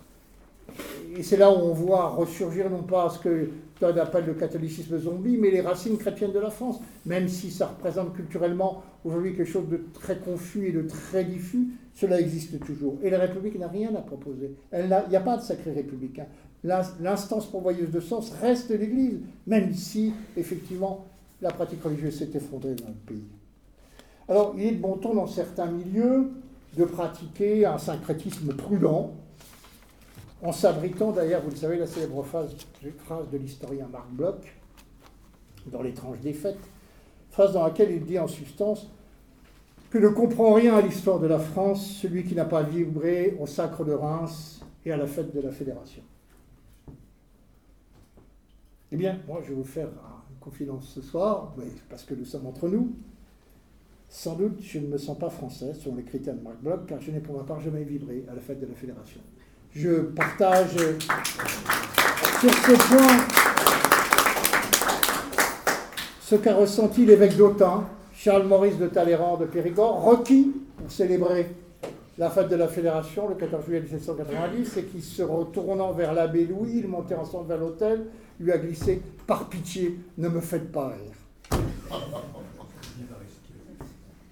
Et 1.16 1.22
c'est 1.22 1.38
là 1.38 1.50
où 1.50 1.54
on 1.54 1.72
voit 1.72 2.10
ressurgir 2.10 2.70
non 2.70 2.82
pas 2.82 3.10
ce 3.10 3.18
que 3.18 3.48
Todd 3.80 3.98
appelle 3.98 4.26
le 4.26 4.34
catholicisme 4.34 4.98
zombie, 4.98 5.38
mais 5.38 5.50
les 5.50 5.62
racines 5.62 5.96
chrétiennes 5.96 6.32
de 6.32 6.38
la 6.38 6.50
France, 6.50 6.80
même 7.06 7.28
si 7.28 7.50
ça 7.50 7.66
représente 7.66 8.14
culturellement 8.14 8.82
aujourd'hui 9.04 9.34
quelque 9.34 9.50
chose 9.50 9.68
de 9.68 9.80
très 9.94 10.18
confus 10.18 10.68
et 10.68 10.72
de 10.72 10.82
très 10.82 11.24
diffus, 11.24 11.68
cela 11.94 12.20
existe 12.20 12.60
toujours. 12.60 12.98
Et 13.02 13.10
la 13.10 13.18
République 13.18 13.58
n'a 13.58 13.68
rien 13.68 13.94
à 13.94 14.02
proposer. 14.02 14.54
Il 14.72 14.86
n'y 15.08 15.16
a 15.16 15.20
pas 15.20 15.38
de 15.38 15.42
sacré 15.42 15.72
républicain. 15.72 16.26
L'instance 16.62 17.46
pourvoyeuse 17.46 17.90
de 17.90 18.00
sens 18.00 18.32
reste 18.40 18.70
l'Église, 18.70 19.18
même 19.46 19.72
si, 19.72 20.12
effectivement, 20.36 21.06
la 21.40 21.50
pratique 21.50 21.82
religieuse 21.82 22.18
s'est 22.18 22.30
effondrée 22.34 22.74
dans 22.74 22.88
le 22.88 22.94
pays. 23.06 23.24
Alors, 24.28 24.54
il 24.58 24.64
est 24.64 24.72
de 24.72 24.80
bon 24.80 24.96
ton 24.98 25.14
dans 25.14 25.26
certains 25.26 25.66
milieux 25.66 26.30
de 26.76 26.84
pratiquer 26.84 27.64
un 27.64 27.78
syncrétisme 27.78 28.52
prudent, 28.54 29.14
en 30.42 30.52
s'abritant 30.52 31.12
d'ailleurs, 31.12 31.42
vous 31.42 31.50
le 31.50 31.56
savez, 31.56 31.78
la 31.78 31.86
célèbre 31.86 32.22
phrase, 32.22 32.54
phrase 32.98 33.28
de 33.30 33.38
l'historien 33.38 33.88
Marc 33.90 34.08
Bloch, 34.10 34.56
dans 35.66 35.82
L'étrange 35.82 36.20
défaite, 36.20 36.58
phrase 37.30 37.52
dans 37.52 37.64
laquelle 37.64 37.90
il 37.90 38.04
dit 38.04 38.18
en 38.18 38.26
substance 38.26 38.88
que 39.90 39.98
ne 39.98 40.08
comprend 40.08 40.54
rien 40.54 40.76
à 40.76 40.80
l'histoire 40.80 41.18
de 41.18 41.26
la 41.26 41.38
France 41.38 41.98
celui 42.00 42.24
qui 42.24 42.34
n'a 42.34 42.44
pas 42.44 42.62
vibré 42.62 43.36
au 43.40 43.46
sacre 43.46 43.84
de 43.84 43.92
Reims 43.92 44.60
et 44.84 44.92
à 44.92 44.96
la 44.96 45.06
fête 45.06 45.34
de 45.34 45.40
la 45.40 45.50
Fédération. 45.50 46.02
Eh 48.92 48.96
bien, 48.96 49.20
moi, 49.26 49.40
je 49.42 49.50
vais 49.50 49.54
vous 49.54 49.64
faire 49.64 49.88
une 49.88 50.38
confidence 50.40 50.88
ce 50.88 51.02
soir, 51.02 51.54
parce 51.88 52.04
que 52.04 52.14
nous 52.14 52.24
sommes 52.24 52.46
entre 52.46 52.68
nous. 52.68 52.92
Sans 54.08 54.34
doute, 54.34 54.60
je 54.60 54.78
ne 54.78 54.88
me 54.88 54.98
sens 54.98 55.16
pas 55.16 55.30
français, 55.30 55.74
selon 55.74 55.96
les 55.96 56.02
critères 56.02 56.34
de 56.34 56.40
Marc 56.40 56.56
Bloch, 56.60 56.86
car 56.86 57.00
je 57.00 57.10
n'ai 57.12 57.20
pour 57.20 57.36
ma 57.36 57.44
part 57.44 57.60
jamais 57.60 57.84
vibré 57.84 58.24
à 58.28 58.34
la 58.34 58.40
fête 58.40 58.60
de 58.60 58.66
la 58.66 58.74
Fédération. 58.74 59.20
Je 59.74 60.00
partage 60.00 60.76
sur 62.40 62.52
ce 62.52 62.88
point 62.88 63.26
ce 66.20 66.36
qu'a 66.36 66.54
ressenti 66.54 67.06
l'évêque 67.06 67.36
d'Autun, 67.36 67.84
Charles-Maurice 68.14 68.78
de 68.78 68.86
Talleyrand 68.86 69.36
de 69.36 69.46
Périgord, 69.46 70.02
requis 70.02 70.52
pour 70.76 70.90
célébrer 70.90 71.46
la 72.18 72.30
fête 72.30 72.48
de 72.48 72.56
la 72.56 72.68
Fédération 72.68 73.28
le 73.28 73.34
14 73.34 73.64
juillet 73.64 73.80
1790, 73.80 74.76
et 74.76 74.84
qui, 74.84 75.00
se 75.00 75.22
retournant 75.22 75.92
vers 75.92 76.12
l'abbé 76.12 76.46
Louis, 76.46 76.82
il 76.84 76.88
montait 76.88 77.14
ensemble 77.14 77.48
vers 77.48 77.58
l'hôtel, 77.58 78.06
lui 78.38 78.52
a 78.52 78.58
glissé 78.58 79.00
Par 79.26 79.48
pitié, 79.48 79.98
ne 80.18 80.28
me 80.28 80.40
faites 80.40 80.70
pas 80.70 80.88
rire. 80.88 82.00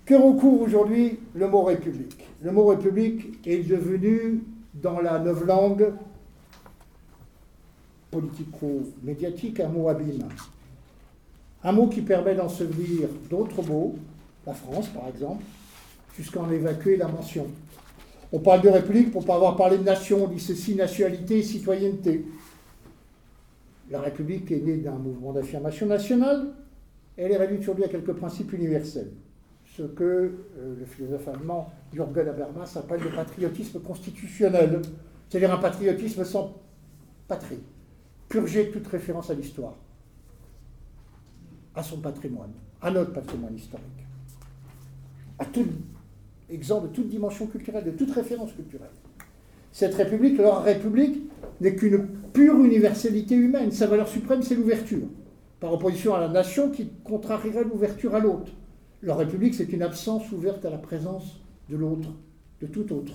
Que 0.04 0.14
recouvre 0.14 0.62
aujourd'hui 0.62 1.18
le 1.34 1.48
mot 1.48 1.62
République 1.62 2.24
Le 2.42 2.52
mot 2.52 2.66
République 2.66 3.46
est 3.46 3.68
devenu, 3.68 4.42
dans 4.82 5.00
la 5.00 5.18
langue 5.18 5.92
politico-médiatique, 8.10 9.60
un 9.60 9.68
mot 9.68 9.88
abîme. 9.88 10.28
Un 11.64 11.72
mot 11.72 11.88
qui 11.88 12.02
permet 12.02 12.34
d'ensevelir 12.34 13.08
d'autres 13.28 13.62
mots, 13.62 13.96
la 14.46 14.54
France 14.54 14.88
par 14.88 15.08
exemple, 15.08 15.42
jusqu'à 16.16 16.40
en 16.40 16.50
évacuer 16.50 16.96
la 16.96 17.08
mention. 17.08 17.46
On 18.32 18.38
parle 18.38 18.62
de 18.62 18.68
République 18.68 19.10
pour 19.10 19.22
ne 19.22 19.26
pas 19.26 19.34
avoir 19.34 19.56
parlé 19.56 19.78
de 19.78 19.82
nation, 19.82 20.24
on 20.24 20.28
dit 20.28 20.40
ceci, 20.40 20.74
nationalité 20.74 21.38
et 21.38 21.42
citoyenneté. 21.42 22.24
La 23.90 24.00
République 24.00 24.50
est 24.52 24.60
née 24.60 24.76
d'un 24.76 24.92
mouvement 24.92 25.32
d'affirmation 25.32 25.86
nationale, 25.86 26.48
elle 27.16 27.32
est 27.32 27.36
réduite 27.36 27.62
aujourd'hui 27.62 27.84
à 27.84 27.88
quelques 27.88 28.12
principes 28.12 28.52
universels 28.52 29.10
ce 29.78 29.84
que 29.84 30.02
euh, 30.02 30.74
le 30.76 30.84
philosophe 30.84 31.28
allemand 31.28 31.70
Jürgen 31.92 32.28
Habermas 32.28 32.76
appelle 32.76 33.00
le 33.00 33.10
patriotisme 33.10 33.78
constitutionnel, 33.80 34.82
c'est-à-dire 35.28 35.52
un 35.54 35.58
patriotisme 35.58 36.24
sans 36.24 36.60
patrie, 37.28 37.60
purgé 38.28 38.66
de 38.66 38.70
toute 38.72 38.88
référence 38.88 39.30
à 39.30 39.34
l'histoire, 39.34 39.74
à 41.76 41.82
son 41.84 41.98
patrimoine, 41.98 42.50
à 42.82 42.90
notre 42.90 43.12
patrimoine 43.12 43.54
historique, 43.54 44.04
à 45.38 45.44
tout 45.44 45.66
exemple 46.50 46.88
de 46.88 46.94
toute 46.94 47.08
dimension 47.08 47.46
culturelle, 47.46 47.84
de 47.84 47.92
toute 47.92 48.10
référence 48.10 48.52
culturelle. 48.52 48.90
Cette 49.70 49.94
république, 49.94 50.38
leur 50.38 50.64
république, 50.64 51.30
n'est 51.60 51.76
qu'une 51.76 52.04
pure 52.32 52.58
universalité 52.64 53.36
humaine. 53.36 53.70
Sa 53.70 53.86
valeur 53.86 54.08
suprême, 54.08 54.42
c'est 54.42 54.56
l'ouverture, 54.56 55.06
par 55.60 55.72
opposition 55.72 56.14
à 56.16 56.20
la 56.20 56.28
nation 56.28 56.70
qui 56.70 56.90
contrarierait 57.04 57.62
l'ouverture 57.62 58.16
à 58.16 58.18
l'autre. 58.18 58.50
La 59.02 59.14
République, 59.14 59.54
c'est 59.54 59.72
une 59.72 59.82
absence 59.82 60.30
ouverte 60.32 60.64
à 60.64 60.70
la 60.70 60.78
présence 60.78 61.40
de 61.70 61.76
l'autre, 61.76 62.08
de 62.60 62.66
tout 62.66 62.92
autre. 62.92 63.14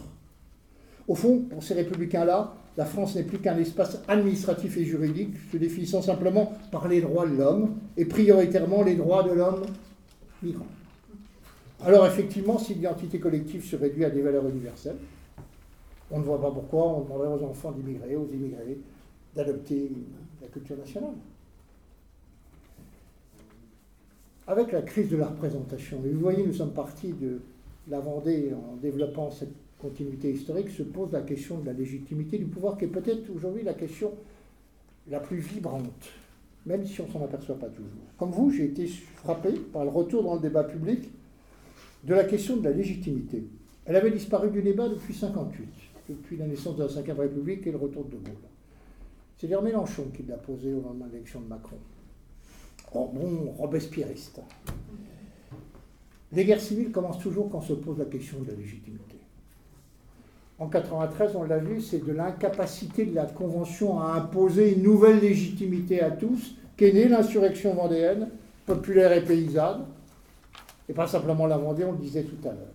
Au 1.07 1.15
fond, 1.15 1.39
pour 1.39 1.61
ces 1.61 1.73
républicains-là, 1.73 2.53
la 2.77 2.85
France 2.85 3.15
n'est 3.15 3.23
plus 3.23 3.39
qu'un 3.39 3.57
espace 3.57 4.01
administratif 4.07 4.77
et 4.77 4.85
juridique, 4.85 5.35
se 5.51 5.57
définissant 5.57 6.01
simplement 6.01 6.53
par 6.71 6.87
les 6.87 7.01
droits 7.01 7.27
de 7.27 7.35
l'homme, 7.35 7.75
et 7.97 8.05
prioritairement 8.05 8.83
les 8.83 8.95
droits 8.95 9.23
de 9.23 9.33
l'homme 9.33 9.63
migrant. 10.41 10.67
Alors 11.85 12.05
effectivement, 12.07 12.57
si 12.57 12.75
l'identité 12.75 13.19
collective 13.19 13.65
se 13.65 13.75
réduit 13.75 14.05
à 14.05 14.09
des 14.09 14.21
valeurs 14.21 14.47
universelles, 14.47 14.97
on 16.09 16.19
ne 16.19 16.23
voit 16.23 16.39
pas 16.39 16.51
pourquoi 16.51 16.87
on 16.87 17.01
demanderait 17.01 17.43
aux 17.43 17.45
enfants 17.45 17.71
d'immigrer, 17.71 18.15
aux 18.15 18.29
immigrés, 18.31 18.79
d'adopter 19.35 19.91
la 20.41 20.47
culture 20.47 20.77
nationale 20.77 21.15
avec 24.47 24.71
la 24.71 24.81
crise 24.81 25.09
de 25.09 25.17
la 25.17 25.27
représentation, 25.27 26.01
et 26.05 26.09
vous 26.09 26.19
voyez, 26.19 26.45
nous 26.45 26.53
sommes 26.53 26.73
partis 26.73 27.13
de 27.13 27.39
la 27.89 27.99
Vendée 27.99 28.51
en 28.53 28.75
développant 28.77 29.31
cette 29.31 29.53
continuité 29.79 30.31
historique, 30.31 30.69
se 30.69 30.83
pose 30.83 31.11
la 31.11 31.21
question 31.21 31.59
de 31.59 31.65
la 31.65 31.73
légitimité 31.73 32.37
du 32.37 32.45
pouvoir, 32.45 32.77
qui 32.77 32.85
est 32.85 32.89
peut-être 32.89 33.29
aujourd'hui 33.35 33.63
la 33.63 33.73
question 33.73 34.11
la 35.09 35.19
plus 35.19 35.37
vibrante, 35.37 36.09
même 36.65 36.85
si 36.85 37.01
on 37.01 37.07
ne 37.07 37.11
s'en 37.11 37.23
aperçoit 37.23 37.59
pas 37.59 37.67
toujours. 37.67 37.89
Comme 38.17 38.31
vous, 38.31 38.51
j'ai 38.51 38.65
été 38.65 38.87
frappé 38.87 39.51
par 39.51 39.83
le 39.83 39.89
retour 39.89 40.23
dans 40.23 40.35
le 40.35 40.41
débat 40.41 40.63
public 40.63 41.09
de 42.03 42.13
la 42.13 42.23
question 42.23 42.57
de 42.57 42.63
la 42.63 42.71
légitimité. 42.71 43.43
Elle 43.85 43.97
avait 43.97 44.11
disparu 44.11 44.49
du 44.49 44.61
débat 44.61 44.87
depuis 44.87 45.13
58, 45.13 45.67
depuis 46.09 46.37
la 46.37 46.47
naissance 46.47 46.77
de 46.77 46.83
la 46.83 47.13
Ve 47.13 47.19
République 47.19 47.67
et 47.67 47.71
le 47.71 47.77
retour 47.77 48.05
de 48.05 48.11
De 48.11 48.15
Gaulle. 48.17 48.33
C'est 49.37 49.47
d'ailleurs 49.47 49.63
Mélenchon 49.63 50.05
qui 50.15 50.23
l'a 50.23 50.37
posé 50.37 50.73
au 50.73 50.81
moment 50.81 51.05
de 51.05 51.11
l'élection 51.11 51.41
de 51.41 51.47
Macron 51.47 51.77
bon 52.93 53.53
robespierriste. 53.57 54.41
Les 56.31 56.45
guerres 56.45 56.61
civiles 56.61 56.91
commencent 56.91 57.19
toujours 57.19 57.49
quand 57.49 57.61
se 57.61 57.73
pose 57.73 57.99
la 57.99 58.05
question 58.05 58.39
de 58.39 58.47
la 58.47 58.57
légitimité. 58.57 59.17
En 60.59 60.67
93, 60.67 61.35
on 61.35 61.43
l'a 61.43 61.57
vu, 61.57 61.81
c'est 61.81 62.03
de 62.03 62.11
l'incapacité 62.11 63.05
de 63.05 63.15
la 63.15 63.25
Convention 63.25 63.99
à 63.99 64.13
imposer 64.13 64.73
une 64.73 64.83
nouvelle 64.83 65.19
légitimité 65.19 66.01
à 66.01 66.11
tous 66.11 66.55
qu'est 66.77 66.91
née 66.91 67.07
l'insurrection 67.07 67.73
vendéenne, 67.73 68.29
populaire 68.65 69.11
et 69.11 69.23
paysanne, 69.23 69.85
et 70.87 70.93
pas 70.93 71.07
simplement 71.07 71.47
la 71.47 71.57
Vendée, 71.57 71.83
on 71.83 71.91
le 71.91 71.97
disait 71.97 72.23
tout 72.23 72.47
à 72.47 72.51
l'heure. 72.51 72.73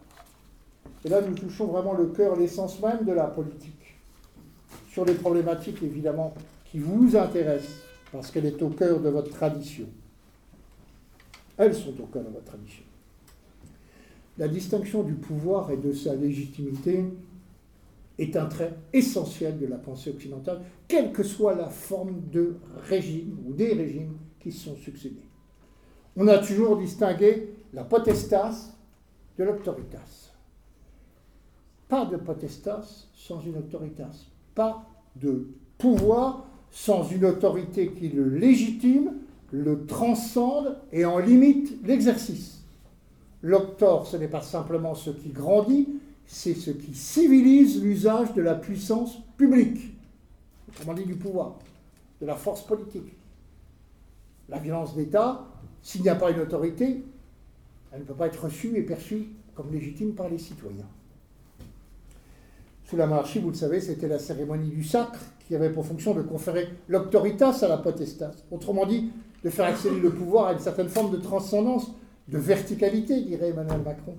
Et 1.04 1.08
là, 1.08 1.20
nous 1.20 1.34
touchons 1.34 1.66
vraiment 1.66 1.94
le 1.94 2.06
cœur, 2.06 2.36
l'essence 2.36 2.80
même 2.80 3.04
de 3.04 3.12
la 3.12 3.24
politique, 3.24 3.96
sur 4.90 5.04
les 5.04 5.14
problématiques 5.14 5.82
évidemment 5.82 6.34
qui 6.64 6.78
vous 6.78 7.16
intéressent, 7.16 7.82
parce 8.12 8.30
qu'elle 8.30 8.46
est 8.46 8.62
au 8.62 8.70
cœur 8.70 9.00
de 9.00 9.08
votre 9.08 9.30
tradition. 9.30 9.86
Elles 11.58 11.74
sont 11.74 12.00
au 12.00 12.06
cœur 12.06 12.22
de 12.22 12.30
votre 12.30 12.44
tradition. 12.44 12.84
La 14.38 14.48
distinction 14.48 15.02
du 15.02 15.14
pouvoir 15.14 15.70
et 15.72 15.76
de 15.76 15.92
sa 15.92 16.14
légitimité 16.14 17.04
est 18.18 18.36
un 18.36 18.46
trait 18.46 18.74
essentiel 18.92 19.58
de 19.58 19.66
la 19.66 19.76
pensée 19.76 20.10
occidentale, 20.10 20.62
quelle 20.86 21.12
que 21.12 21.24
soit 21.24 21.54
la 21.54 21.68
forme 21.68 22.22
de 22.32 22.56
régime 22.84 23.36
ou 23.46 23.52
des 23.52 23.74
régimes 23.74 24.16
qui 24.40 24.52
se 24.52 24.66
sont 24.66 24.76
succédés. 24.76 25.26
On 26.16 26.26
a 26.28 26.38
toujours 26.38 26.78
distingué 26.78 27.54
la 27.74 27.84
potestas 27.84 28.76
de 29.36 29.44
l'autoritas. 29.44 30.32
Pas 31.88 32.04
de 32.04 32.16
potestas 32.16 33.08
sans 33.14 33.40
une 33.40 33.56
autoritas. 33.56 34.26
Pas 34.54 34.84
de 35.16 35.48
pouvoir 35.78 36.46
sans 36.70 37.08
une 37.08 37.24
autorité 37.24 37.92
qui 37.92 38.08
le 38.08 38.28
légitime 38.28 39.12
le 39.52 39.86
transcende 39.86 40.76
et 40.92 41.04
en 41.04 41.18
limite 41.18 41.78
l'exercice. 41.84 42.62
L'octor, 43.42 44.06
ce 44.06 44.16
n'est 44.16 44.28
pas 44.28 44.42
simplement 44.42 44.94
ce 44.94 45.10
qui 45.10 45.30
grandit, 45.30 45.88
c'est 46.26 46.54
ce 46.54 46.70
qui 46.70 46.94
civilise 46.94 47.82
l'usage 47.82 48.34
de 48.34 48.42
la 48.42 48.54
puissance 48.54 49.18
publique, 49.36 49.94
autrement 50.68 50.94
dit 50.94 51.04
du 51.04 51.14
pouvoir, 51.14 51.58
de 52.20 52.26
la 52.26 52.34
force 52.34 52.66
politique. 52.66 53.12
La 54.48 54.58
violence 54.58 54.94
d'État, 54.94 55.46
s'il 55.82 56.02
n'y 56.02 56.08
a 56.08 56.14
pas 56.14 56.30
une 56.30 56.40
autorité, 56.40 57.04
elle 57.92 58.00
ne 58.00 58.04
peut 58.04 58.14
pas 58.14 58.26
être 58.26 58.44
reçue 58.44 58.76
et 58.76 58.82
perçue 58.82 59.28
comme 59.54 59.72
légitime 59.72 60.14
par 60.14 60.28
les 60.28 60.38
citoyens. 60.38 60.88
Sous 62.84 62.96
la 62.96 63.06
monarchie, 63.06 63.38
vous 63.38 63.50
le 63.50 63.54
savez, 63.54 63.80
c'était 63.80 64.08
la 64.08 64.18
cérémonie 64.18 64.70
du 64.70 64.82
sacre 64.82 65.20
qui 65.46 65.54
avait 65.54 65.70
pour 65.70 65.86
fonction 65.86 66.14
de 66.14 66.22
conférer 66.22 66.68
l'octoritas 66.88 67.58
à 67.62 67.68
la 67.68 67.78
potestas. 67.78 68.32
Autrement 68.50 68.86
dit, 68.86 69.10
de 69.44 69.50
faire 69.50 69.66
accéder 69.66 70.00
le 70.00 70.10
pouvoir 70.10 70.48
à 70.48 70.52
une 70.52 70.58
certaine 70.58 70.88
forme 70.88 71.10
de 71.10 71.16
transcendance, 71.18 71.92
de 72.28 72.38
verticalité, 72.38 73.20
dirait 73.20 73.50
Emmanuel 73.50 73.80
Macron. 73.84 74.16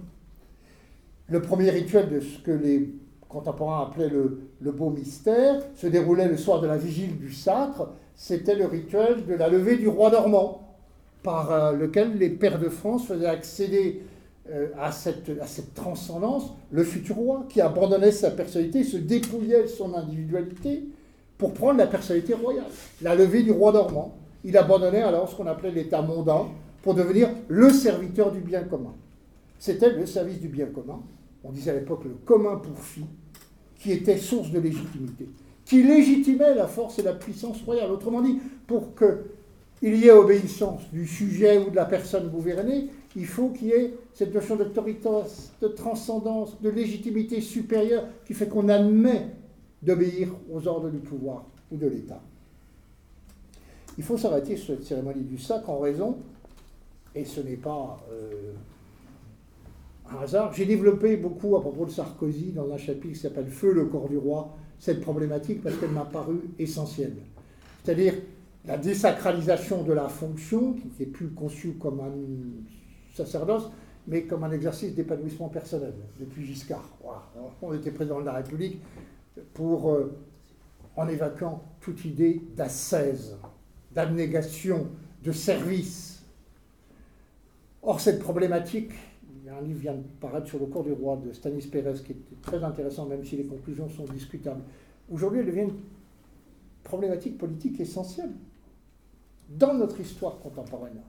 Le 1.27 1.41
premier 1.41 1.69
rituel 1.69 2.09
de 2.09 2.19
ce 2.19 2.39
que 2.39 2.51
les 2.51 2.89
contemporains 3.27 3.83
appelaient 3.83 4.09
le, 4.09 4.71
beau 4.71 4.89
mystère 4.89 5.61
se 5.75 5.87
déroulait 5.87 6.27
le 6.27 6.37
soir 6.37 6.61
de 6.61 6.67
la 6.67 6.77
vigile 6.77 7.17
du 7.17 7.31
sacre. 7.31 7.89
C'était 8.15 8.55
le 8.55 8.65
rituel 8.65 9.25
de 9.25 9.35
la 9.35 9.47
levée 9.47 9.77
du 9.77 9.87
roi 9.87 10.09
normand, 10.09 10.75
par 11.21 11.51
euh, 11.51 11.71
lequel 11.73 12.17
les 12.17 12.29
pères 12.29 12.59
de 12.59 12.69
France 12.69 13.05
faisaient 13.05 13.27
accéder 13.27 14.01
euh, 14.49 14.69
à, 14.79 14.91
cette, 14.91 15.75
transcendance 15.75 16.53
le 16.71 16.83
futur 16.83 17.17
roi, 17.17 17.45
qui 17.47 17.61
abandonnait 17.61 18.11
sa 18.11 18.31
personnalité, 18.31 18.83
se 18.83 18.97
dépouillait 18.97 19.63
de 19.63 19.67
son 19.67 19.93
individualité 19.93 20.83
pour 21.37 21.53
prendre 21.53 21.77
la 21.77 21.87
personnalité 21.87 22.33
royale. 22.33 22.65
La 23.01 23.15
levée 23.15 23.43
du 23.43 23.51
roi 23.51 23.71
normand 23.71 24.17
il 24.43 24.57
abandonnait 24.57 25.01
alors 25.01 25.29
ce 25.29 25.35
qu'on 25.35 25.47
appelait 25.47 25.71
l'état 25.71 26.01
mondain 26.01 26.47
pour 26.81 26.93
devenir 26.93 27.29
le 27.47 27.69
serviteur 27.69 28.31
du 28.31 28.39
bien 28.39 28.63
commun. 28.63 28.93
C'était 29.57 29.91
le 29.91 30.05
service 30.05 30.39
du 30.39 30.47
bien 30.47 30.67
commun, 30.67 31.01
on 31.43 31.51
disait 31.51 31.71
à 31.71 31.75
l'époque 31.75 32.05
le 32.05 32.15
commun 32.25 32.57
pour 32.57 32.79
fi, 32.79 33.03
qui 33.77 33.91
était 33.91 34.17
source 34.17 34.51
de 34.51 34.59
légitimité, 34.59 35.27
qui 35.65 35.83
légitimait 35.83 36.55
la 36.55 36.67
force 36.67 36.99
et 36.99 37.03
la 37.03 37.13
puissance 37.13 37.61
royale. 37.63 37.91
Autrement 37.91 38.21
dit, 38.21 38.39
pour 38.67 38.93
qu'il 38.95 39.95
y 39.95 40.07
ait 40.07 40.11
obéissance 40.11 40.89
du 40.91 41.05
sujet 41.05 41.57
ou 41.57 41.69
de 41.69 41.75
la 41.75 41.85
personne 41.85 42.29
gouvernée, 42.29 42.87
il 43.15 43.25
faut 43.25 43.49
qu'il 43.49 43.67
y 43.67 43.71
ait 43.71 43.93
cette 44.13 44.33
notion 44.33 44.55
d'autorité, 44.55 45.09
de 45.61 45.67
transcendance, 45.67 46.61
de 46.61 46.69
légitimité 46.69 47.41
supérieure 47.41 48.05
qui 48.25 48.33
fait 48.33 48.47
qu'on 48.47 48.69
admet 48.69 49.27
d'obéir 49.81 50.29
aux 50.51 50.67
ordres 50.67 50.89
du 50.89 50.99
pouvoir 50.99 51.45
ou 51.71 51.77
de 51.77 51.87
l'État. 51.87 52.21
Il 53.99 54.05
faut 54.05 54.17
s'arrêter 54.17 54.55
sur 54.55 54.75
cette 54.75 54.85
cérémonie 54.85 55.25
du 55.25 55.37
sac 55.37 55.67
en 55.67 55.79
raison, 55.79 56.19
et 57.13 57.25
ce 57.25 57.41
n'est 57.41 57.57
pas 57.57 57.99
euh, 58.09 58.53
un 60.09 60.23
hasard, 60.23 60.53
j'ai 60.53 60.65
développé 60.65 61.17
beaucoup 61.17 61.57
à 61.57 61.61
propos 61.61 61.85
de 61.85 61.91
Sarkozy 61.91 62.53
dans 62.53 62.71
un 62.71 62.77
chapitre 62.77 63.15
qui 63.15 63.19
s'appelle 63.19 63.49
Feu 63.49 63.73
le 63.73 63.87
corps 63.87 64.07
du 64.07 64.17
roi, 64.17 64.55
cette 64.79 65.01
problématique 65.01 65.61
parce 65.61 65.75
qu'elle 65.75 65.91
m'a 65.91 66.05
paru 66.05 66.39
essentielle. 66.57 67.17
C'est-à-dire 67.83 68.13
la 68.65 68.77
désacralisation 68.77 69.83
de 69.83 69.91
la 69.91 70.07
fonction, 70.07 70.75
qui 70.75 70.87
n'était 70.87 71.05
plus 71.05 71.31
conçue 71.31 71.73
comme 71.73 71.99
un 71.99 72.13
sacerdoce, 73.13 73.69
mais 74.07 74.23
comme 74.23 74.45
un 74.45 74.51
exercice 74.53 74.95
d'épanouissement 74.95 75.49
personnel, 75.49 75.93
depuis 76.17 76.45
Giscard. 76.45 76.87
On 77.61 77.73
était 77.73 77.91
président 77.91 78.21
de 78.21 78.25
la 78.25 78.33
République 78.35 78.79
pour, 79.53 79.91
euh, 79.91 80.17
en 80.95 81.09
évacuant 81.09 81.61
toute 81.81 82.05
idée 82.05 82.41
d'ascèse, 82.55 83.35
d'abnégation, 83.93 84.87
de 85.23 85.31
service. 85.31 86.23
Or, 87.81 87.99
cette 87.99 88.19
problématique, 88.19 88.91
un 89.49 89.61
livre 89.61 89.79
vient 89.79 89.95
de 89.95 90.03
paraître 90.19 90.47
sur 90.47 90.59
le 90.59 90.65
cours 90.67 90.83
du 90.83 90.91
roi 90.91 91.17
de 91.17 91.31
Stanis 91.33 91.67
Pérez 91.67 91.95
qui 92.05 92.11
est 92.11 92.41
très 92.41 92.63
intéressant, 92.63 93.05
même 93.05 93.25
si 93.25 93.35
les 93.37 93.45
conclusions 93.45 93.89
sont 93.89 94.05
discutables. 94.05 94.61
Aujourd'hui, 95.11 95.39
elle 95.39 95.47
devient 95.47 95.61
une 95.61 95.79
problématique 96.83 97.37
politique 97.37 97.79
essentielle 97.79 98.31
dans 99.49 99.73
notre 99.73 99.99
histoire 99.99 100.39
contemporaine. 100.39 101.01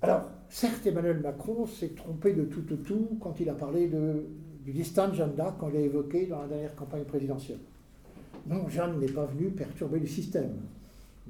Alors, 0.00 0.30
certes, 0.48 0.86
Emmanuel 0.86 1.18
Macron 1.20 1.66
s'est 1.66 1.88
trompé 1.88 2.32
de 2.32 2.44
tout 2.44 2.72
au 2.72 2.76
tout 2.76 3.18
quand 3.20 3.40
il 3.40 3.48
a 3.48 3.54
parlé 3.54 3.88
de, 3.88 4.26
du 4.64 4.72
distant 4.72 5.12
Jeanne 5.12 5.34
d'Arc, 5.34 5.58
qu'on 5.58 5.68
l'a 5.68 5.80
évoqué 5.80 6.26
dans 6.26 6.42
la 6.42 6.48
dernière 6.48 6.76
campagne 6.76 7.04
présidentielle. 7.04 7.58
Non, 8.46 8.68
Jeanne 8.68 9.00
n'est 9.00 9.10
pas 9.10 9.26
venue 9.26 9.50
perturber 9.50 9.98
le 9.98 10.06
système, 10.06 10.52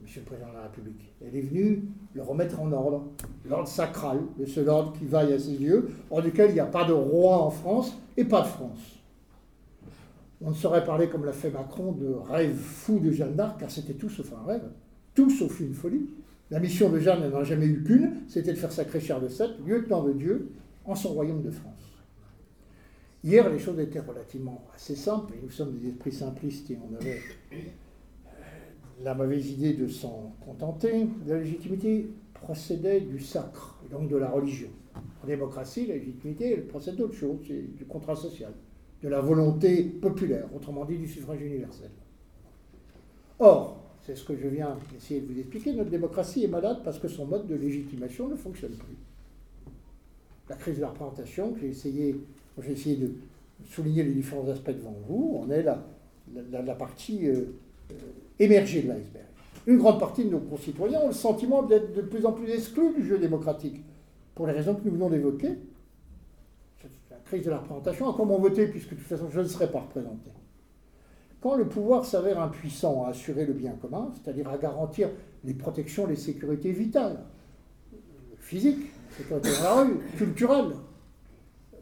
Monsieur 0.09 0.23
le 0.23 0.27
Président 0.27 0.49
de 0.49 0.55
la 0.55 0.63
République. 0.63 1.13
Elle 1.21 1.37
est 1.37 1.43
venue 1.43 1.83
le 2.15 2.23
remettre 2.23 2.59
en 2.59 2.73
ordre, 2.73 3.09
l'ordre 3.45 3.69
sacral, 3.69 4.21
de 4.39 4.47
ce 4.47 4.61
ordre 4.61 4.95
qui 4.99 5.05
vaille 5.05 5.35
à 5.35 5.39
ses 5.39 5.53
yeux, 5.53 5.91
en 6.11 6.21
lequel 6.21 6.49
il 6.49 6.55
n'y 6.55 6.61
a 6.61 6.65
pas 6.65 6.87
de 6.87 6.95
roi 6.95 7.37
en 7.37 7.51
France 7.51 7.95
et 8.17 8.25
pas 8.25 8.41
de 8.41 8.47
France. 8.47 9.03
On 10.41 10.49
ne 10.49 10.55
saurait 10.55 10.83
parler, 10.83 11.11
comme 11.11 11.27
l'a 11.27 11.35
fait 11.35 11.51
Macron, 11.51 11.93
de 11.93 12.07
rêve 12.07 12.57
fou 12.57 13.01
de 13.01 13.11
Jeanne 13.11 13.35
d'Arc, 13.35 13.61
car 13.61 13.71
c'était 13.71 13.93
tout 13.93 14.09
sauf 14.09 14.33
un 14.33 14.47
rêve, 14.47 14.63
tout 15.15 15.29
sauf 15.29 15.61
une 15.61 15.75
folie. 15.75 16.09
La 16.51 16.59
mission 16.59 16.89
de 16.89 17.01
Jeanne 17.01 17.29
n'en 17.29 17.41
a 17.41 17.45
jamais 17.45 17.67
eu 17.67 17.85
qu'une, 17.85 18.15
c'était 18.29 18.55
de 18.55 18.59
faire 18.59 18.73
sacrer 18.73 19.01
Charles 19.01 19.27
VII, 19.27 19.63
lieutenant 19.67 20.05
de 20.05 20.15
Dieu, 20.15 20.53
en 20.87 20.95
son 20.95 21.13
royaume 21.13 21.43
de 21.43 21.51
France. 21.51 21.75
Hier, 23.23 23.47
les 23.51 23.59
choses 23.59 23.79
étaient 23.79 24.01
relativement 24.01 24.65
assez 24.75 24.97
simples, 24.97 25.35
et 25.35 25.41
nous 25.43 25.51
sommes 25.51 25.77
des 25.77 25.89
esprits 25.89 26.13
simplistes 26.13 26.71
et 26.71 26.79
on 26.83 26.97
avait 26.97 27.21
la 29.03 29.15
mauvaise 29.15 29.51
idée 29.51 29.75
de 29.75 29.87
s'en 29.87 30.35
contenter. 30.45 31.07
La 31.27 31.39
légitimité 31.39 32.11
procédait 32.35 33.01
du 33.01 33.21
sacre, 33.21 33.79
donc 33.91 34.09
de 34.09 34.17
la 34.17 34.31
religion. 34.31 34.69
En 35.23 35.27
démocratie, 35.27 35.87
la 35.87 35.95
légitimité, 35.95 36.53
elle 36.53 36.67
procède 36.67 36.97
d'autre 36.97 37.15
chose, 37.15 37.39
c'est 37.47 37.77
du 37.77 37.85
contrat 37.85 38.17
social, 38.17 38.53
de 39.03 39.09
la 39.09 39.21
volonté 39.21 39.85
populaire, 39.85 40.49
autrement 40.55 40.85
dit 40.85 40.99
du 40.99 41.09
suffrage 41.09 41.41
universel. 41.41 41.91
Or, 43.39 43.79
c'est 44.03 44.17
ce 44.17 44.25
que 44.25 44.37
je 44.37 44.49
viens 44.49 44.77
d'essayer 44.93 45.21
de 45.21 45.33
vous 45.33 45.39
expliquer. 45.39 45.73
Notre 45.73 45.91
démocratie 45.91 46.45
est 46.45 46.49
malade 46.49 46.79
parce 46.85 46.99
que 46.99 47.09
son 47.09 47.27
mode 47.27 47.47
de 47.47 47.55
légitimation 47.55 48.29
ne 48.29 48.37
fonctionne 48.37 48.73
plus. 48.73 48.97
La 50.49 50.57
crise 50.57 50.77
de 50.77 50.81
la 50.81 50.89
représentation, 50.89 51.55
j'ai 51.61 51.69
essayé, 51.69 52.17
j'ai 52.61 52.73
essayé 52.73 52.97
de 52.97 53.13
souligner 53.67 54.03
les 54.05 54.13
différents 54.13 54.49
aspects 54.49 54.71
devant 54.71 54.97
vous, 55.07 55.41
on 55.43 55.51
est 55.51 55.63
la, 55.63 55.85
la, 56.51 56.75
partie 56.75 57.29
euh, 57.29 57.53
euh, 57.93 57.95
émergée 58.39 58.83
de 58.83 58.89
l'iceberg. 58.89 59.27
Une 59.67 59.79
grande 59.79 60.01
partie 60.01 60.25
de 60.25 60.31
nos 60.31 60.41
concitoyens 60.41 61.01
ont 61.01 61.09
le 61.09 61.15
sentiment 61.15 61.63
d'être 61.63 61.93
de 61.95 62.03
plus 62.03 62.25
en 62.25 62.33
plus 62.33 62.51
exclus 62.51 62.95
du 62.95 63.07
jeu 63.07 63.19
démocratique, 63.19 63.83
pour 64.35 64.47
les 64.47 64.53
raisons 64.53 64.75
que 64.75 64.85
nous 64.85 64.93
venons 64.93 65.11
d'évoquer. 65.11 65.59
La 67.11 67.17
crise 67.25 67.45
de 67.45 67.51
la 67.51 67.59
représentation, 67.59 68.09
à 68.09 68.15
comment 68.17 68.39
voter, 68.39 68.67
puisque 68.69 68.91
de 68.91 68.97
toute 68.97 69.07
façon 69.07 69.29
je 69.31 69.41
ne 69.41 69.47
serai 69.47 69.71
pas 69.71 69.81
représenté 69.81 70.31
quand 71.41 71.57
le 71.57 71.69
pouvoir 71.69 72.05
s'avère 72.05 72.41
impuissant 72.41 73.05
à 73.05 73.11
assurer 73.11 73.47
le 73.47 73.53
bien 73.53 73.73
commun, 73.73 74.13
c'est-à-dire 74.15 74.49
à 74.49 74.59
garantir 74.59 75.09
les 75.45 75.55
protections, 75.55 76.07
les 76.07 76.17
sécurités 76.17 76.73
vitales, 76.73 77.25
physiques, 78.39 78.91
sécurité 79.17 79.51
dans 79.59 79.63
la 79.63 79.83
rue, 79.83 79.99
culturelles, 80.17 80.75
euh, 81.75 81.77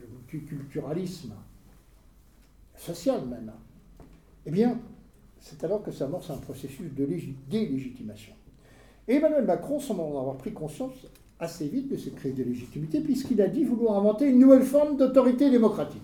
le 0.00 0.08
multiculturalisme, 0.08 1.34
social 2.76 3.26
même, 3.26 3.52
eh 4.46 4.50
bien, 4.50 4.78
c'est 5.40 5.64
alors 5.64 5.82
que 5.82 5.90
s'amorce 5.90 6.30
un 6.30 6.36
processus 6.36 6.92
de 6.94 7.06
délégitimation. 7.48 8.34
Emmanuel 9.06 9.44
Macron 9.44 9.80
semble 9.80 10.00
en 10.00 10.20
avoir 10.20 10.36
pris 10.36 10.52
conscience 10.52 11.06
assez 11.40 11.68
vite 11.68 11.90
de 11.90 11.96
cette 11.96 12.16
crise 12.16 12.34
de 12.34 12.42
légitimité, 12.42 13.00
puisqu'il 13.00 13.40
a 13.40 13.48
dit 13.48 13.64
vouloir 13.64 13.98
inventer 13.98 14.26
une 14.26 14.38
nouvelle 14.38 14.64
forme 14.64 14.96
d'autorité 14.96 15.50
démocratique. 15.50 16.02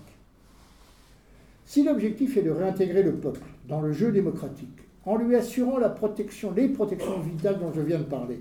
Si 1.67 1.83
l'objectif 1.83 2.37
est 2.37 2.43
de 2.43 2.51
réintégrer 2.51 3.03
le 3.03 3.15
peuple 3.15 3.41
dans 3.69 3.81
le 3.81 3.93
jeu 3.93 4.13
démocratique, 4.13 4.79
en 5.05 5.17
lui 5.17 5.37
assurant 5.37 5.79
la 5.79 5.91
protection, 5.91 6.53
les 6.53 6.69
protections 6.69 7.21
vitales 7.21 7.59
dont 7.59 7.73
je 7.73 7.81
viens 7.81 7.99
de 7.99 8.05
parler, 8.05 8.41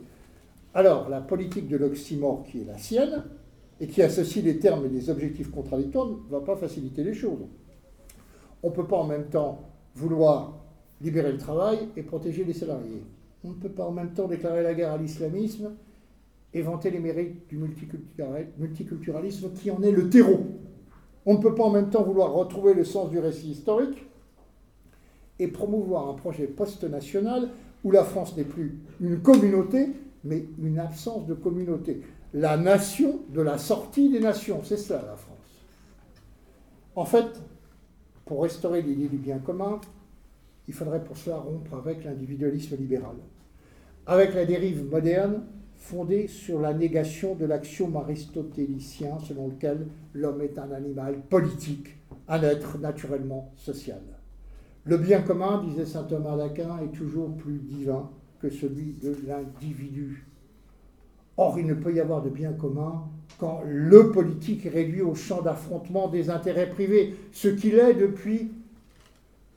alors 0.73 1.09
la 1.09 1.21
politique 1.21 1.67
de 1.67 1.77
l'oxymore 1.77 2.43
qui 2.43 2.61
est 2.61 2.65
la 2.65 2.77
sienne, 2.77 3.23
et 3.79 3.87
qui 3.87 4.01
associe 4.01 4.45
les 4.45 4.59
termes 4.59 4.85
et 4.85 4.89
les 4.89 5.09
objectifs 5.09 5.51
contradictoires, 5.51 6.07
ne 6.07 6.15
va 6.29 6.39
pas 6.39 6.55
faciliter 6.55 7.03
les 7.03 7.13
choses. 7.13 7.41
On 8.61 8.69
ne 8.69 8.73
peut 8.73 8.87
pas 8.87 8.97
en 8.97 9.03
même 9.05 9.25
temps 9.25 9.61
vouloir 9.95 10.62
libérer 11.03 11.31
le 11.31 11.37
travail 11.37 11.89
et 11.97 12.01
protéger 12.01 12.45
les 12.45 12.53
salariés. 12.53 13.03
On 13.43 13.49
ne 13.49 13.55
peut 13.55 13.69
pas 13.69 13.85
en 13.85 13.91
même 13.91 14.13
temps 14.13 14.27
déclarer 14.27 14.63
la 14.63 14.73
guerre 14.73 14.93
à 14.93 14.97
l'islamisme 14.97 15.73
et 16.53 16.61
vanter 16.61 16.89
les 16.91 16.99
mérites 16.99 17.47
du 17.49 17.57
multiculturalisme 17.57 19.51
qui 19.53 19.69
en 19.69 19.83
est 19.83 19.91
le 19.91 20.09
terreau. 20.09 20.39
On 21.25 21.33
ne 21.33 21.41
peut 21.41 21.53
pas 21.53 21.63
en 21.63 21.69
même 21.69 21.89
temps 21.89 22.03
vouloir 22.03 22.31
retrouver 22.33 22.73
le 22.73 22.85
sens 22.85 23.09
du 23.09 23.19
récit 23.19 23.51
historique 23.51 24.05
et 25.39 25.47
promouvoir 25.47 26.09
un 26.09 26.13
projet 26.13 26.47
post-national 26.47 27.49
où 27.83 27.91
la 27.91 28.03
France 28.03 28.37
n'est 28.37 28.43
plus 28.43 28.79
une 29.01 29.19
communauté, 29.21 29.89
mais 30.23 30.45
une 30.61 30.79
absence 30.79 31.25
de 31.25 31.33
communauté. 31.33 32.01
La 32.33 32.55
nation 32.55 33.19
de 33.29 33.41
la 33.41 33.57
sortie 33.57 34.09
des 34.09 34.21
nations, 34.21 34.61
c'est 34.63 34.77
cela 34.77 35.01
la 35.01 35.15
France. 35.15 35.33
En 36.95 37.05
fait, 37.05 37.41
pour 38.25 38.43
restaurer 38.43 38.81
l'idée 38.81 39.07
du 39.07 39.17
bien 39.17 39.39
commun, 39.39 39.81
il 40.67 40.73
faudrait 40.73 41.03
pour 41.03 41.17
cela 41.17 41.37
rompre 41.37 41.75
avec 41.75 42.03
l'individualisme 42.03 42.75
libéral, 42.77 43.15
avec 44.05 44.33
la 44.33 44.45
dérive 44.45 44.89
moderne 44.89 45.43
fondée 45.75 46.27
sur 46.27 46.61
la 46.61 46.73
négation 46.73 47.35
de 47.35 47.45
l'axiome 47.45 47.95
aristotélicien 47.97 49.19
selon 49.19 49.49
lequel 49.49 49.87
l'homme 50.13 50.41
est 50.41 50.57
un 50.57 50.71
animal 50.71 51.19
politique, 51.29 51.97
un 52.29 52.41
être 52.41 52.77
naturellement 52.77 53.51
social. 53.57 54.01
Le 54.85 54.97
bien 54.97 55.21
commun, 55.21 55.63
disait 55.63 55.85
saint 55.85 56.03
Thomas 56.03 56.37
d'Aquin, 56.37 56.79
est 56.83 56.95
toujours 56.95 57.35
plus 57.35 57.59
divin 57.59 58.09
que 58.41 58.49
celui 58.49 58.93
de 59.01 59.15
l'individu. 59.27 60.25
Or, 61.37 61.57
il 61.57 61.65
ne 61.65 61.73
peut 61.73 61.93
y 61.93 61.99
avoir 61.99 62.21
de 62.21 62.29
bien 62.29 62.53
commun 62.53 63.03
quand 63.39 63.61
le 63.65 64.11
politique 64.11 64.65
est 64.65 64.69
réduit 64.69 65.01
au 65.01 65.15
champ 65.15 65.41
d'affrontement 65.41 66.07
des 66.07 66.29
intérêts 66.29 66.69
privés, 66.69 67.15
ce 67.31 67.47
qu'il 67.47 67.75
est 67.75 67.93
depuis 67.93 68.51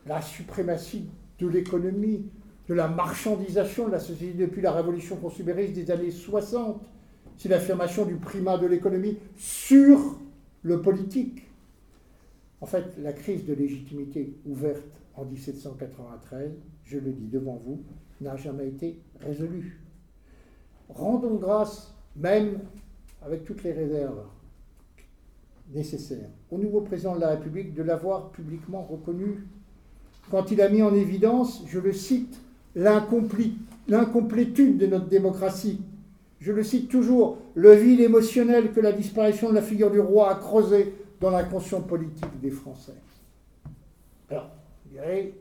la 0.06 0.22
suprématie 0.22 1.08
de 1.38 1.48
l'économie, 1.48 2.30
de 2.68 2.74
la 2.74 2.88
marchandisation 2.88 3.86
de 3.86 3.92
la 3.92 4.00
société 4.00 4.34
depuis 4.34 4.62
la 4.62 4.72
révolution 4.72 5.16
consumériste 5.16 5.74
des 5.74 5.90
années 5.90 6.10
60. 6.10 6.80
C'est 7.36 7.48
l'affirmation 7.48 8.04
du 8.06 8.16
primat 8.16 8.58
de 8.58 8.66
l'économie 8.66 9.18
sur 9.36 10.18
le 10.62 10.80
politique. 10.80 11.46
En 12.60 12.66
fait, 12.66 12.84
la 12.98 13.12
crise 13.12 13.44
de 13.44 13.52
légitimité 13.52 14.34
ouverte 14.46 15.02
en 15.14 15.24
1793, 15.24 16.52
je 16.84 16.98
le 16.98 17.12
dis 17.12 17.26
devant 17.26 17.60
vous, 17.64 17.82
n'a 18.20 18.36
jamais 18.36 18.68
été 18.68 19.00
résolue. 19.20 19.80
Rendons 20.88 21.34
grâce, 21.34 21.94
même 22.16 22.60
avec 23.22 23.44
toutes 23.44 23.62
les 23.62 23.72
réserves 23.72 24.24
nécessaires, 25.74 26.30
au 26.50 26.58
nouveau 26.58 26.80
président 26.80 27.16
de 27.16 27.20
la 27.20 27.30
République 27.30 27.74
de 27.74 27.82
l'avoir 27.82 28.30
publiquement 28.30 28.82
reconnu 28.82 29.46
quand 30.30 30.50
il 30.50 30.60
a 30.60 30.68
mis 30.68 30.82
en 30.82 30.94
évidence, 30.94 31.62
je 31.66 31.78
le 31.78 31.92
cite, 31.92 32.40
l'incomplétude 32.74 34.78
de 34.78 34.86
notre 34.86 35.06
démocratie. 35.06 35.80
Je 36.40 36.52
le 36.52 36.62
cite 36.62 36.90
toujours, 36.90 37.38
le 37.54 37.72
vide 37.72 38.00
émotionnel 38.00 38.72
que 38.72 38.80
la 38.80 38.92
disparition 38.92 39.50
de 39.50 39.54
la 39.54 39.62
figure 39.62 39.90
du 39.90 40.00
roi 40.00 40.30
a 40.30 40.34
creusé 40.34 40.92
dans 41.20 41.30
la 41.30 41.44
conscience 41.44 41.86
politique 41.86 42.40
des 42.42 42.50
Français. 42.50 42.92
Alors, 44.30 44.50
je 44.84 44.92
dirais, 44.92 45.32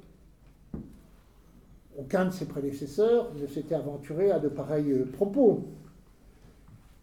aucun 1.97 2.25
de 2.25 2.31
ses 2.31 2.45
prédécesseurs 2.45 3.31
ne 3.39 3.47
s'était 3.47 3.75
aventuré 3.75 4.31
à 4.31 4.39
de 4.39 4.49
pareils 4.49 4.91
euh, 4.91 5.05
propos. 5.05 5.63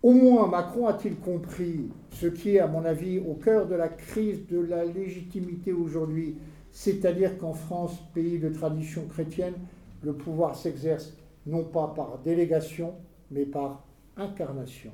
Au 0.03 0.13
moins, 0.13 0.49
Macron 0.49 0.89
a-t-il 0.89 1.17
compris 1.17 1.89
ce 2.11 2.27
qui 2.27 2.57
est, 2.57 2.59
à 2.59 2.67
mon 2.67 2.85
avis, 2.85 3.19
au 3.19 3.35
cœur 3.35 3.67
de 3.67 3.75
la 3.75 3.89
crise 3.89 4.47
de 4.49 4.59
la 4.59 4.85
légitimité 4.85 5.73
aujourd'hui, 5.73 6.37
c'est-à-dire 6.73 7.39
qu'en 7.39 7.53
France, 7.53 7.99
pays 8.15 8.39
de 8.39 8.49
tradition 8.49 9.07
chrétienne, 9.07 9.55
le 10.03 10.15
pouvoir 10.15 10.57
s'exerce 10.57 11.13
non 11.47 11.65
pas 11.65 11.93
par 11.95 12.19
délégation, 12.25 12.95
mais 13.31 13.45
par 13.45 13.85
incarnation. 14.17 14.91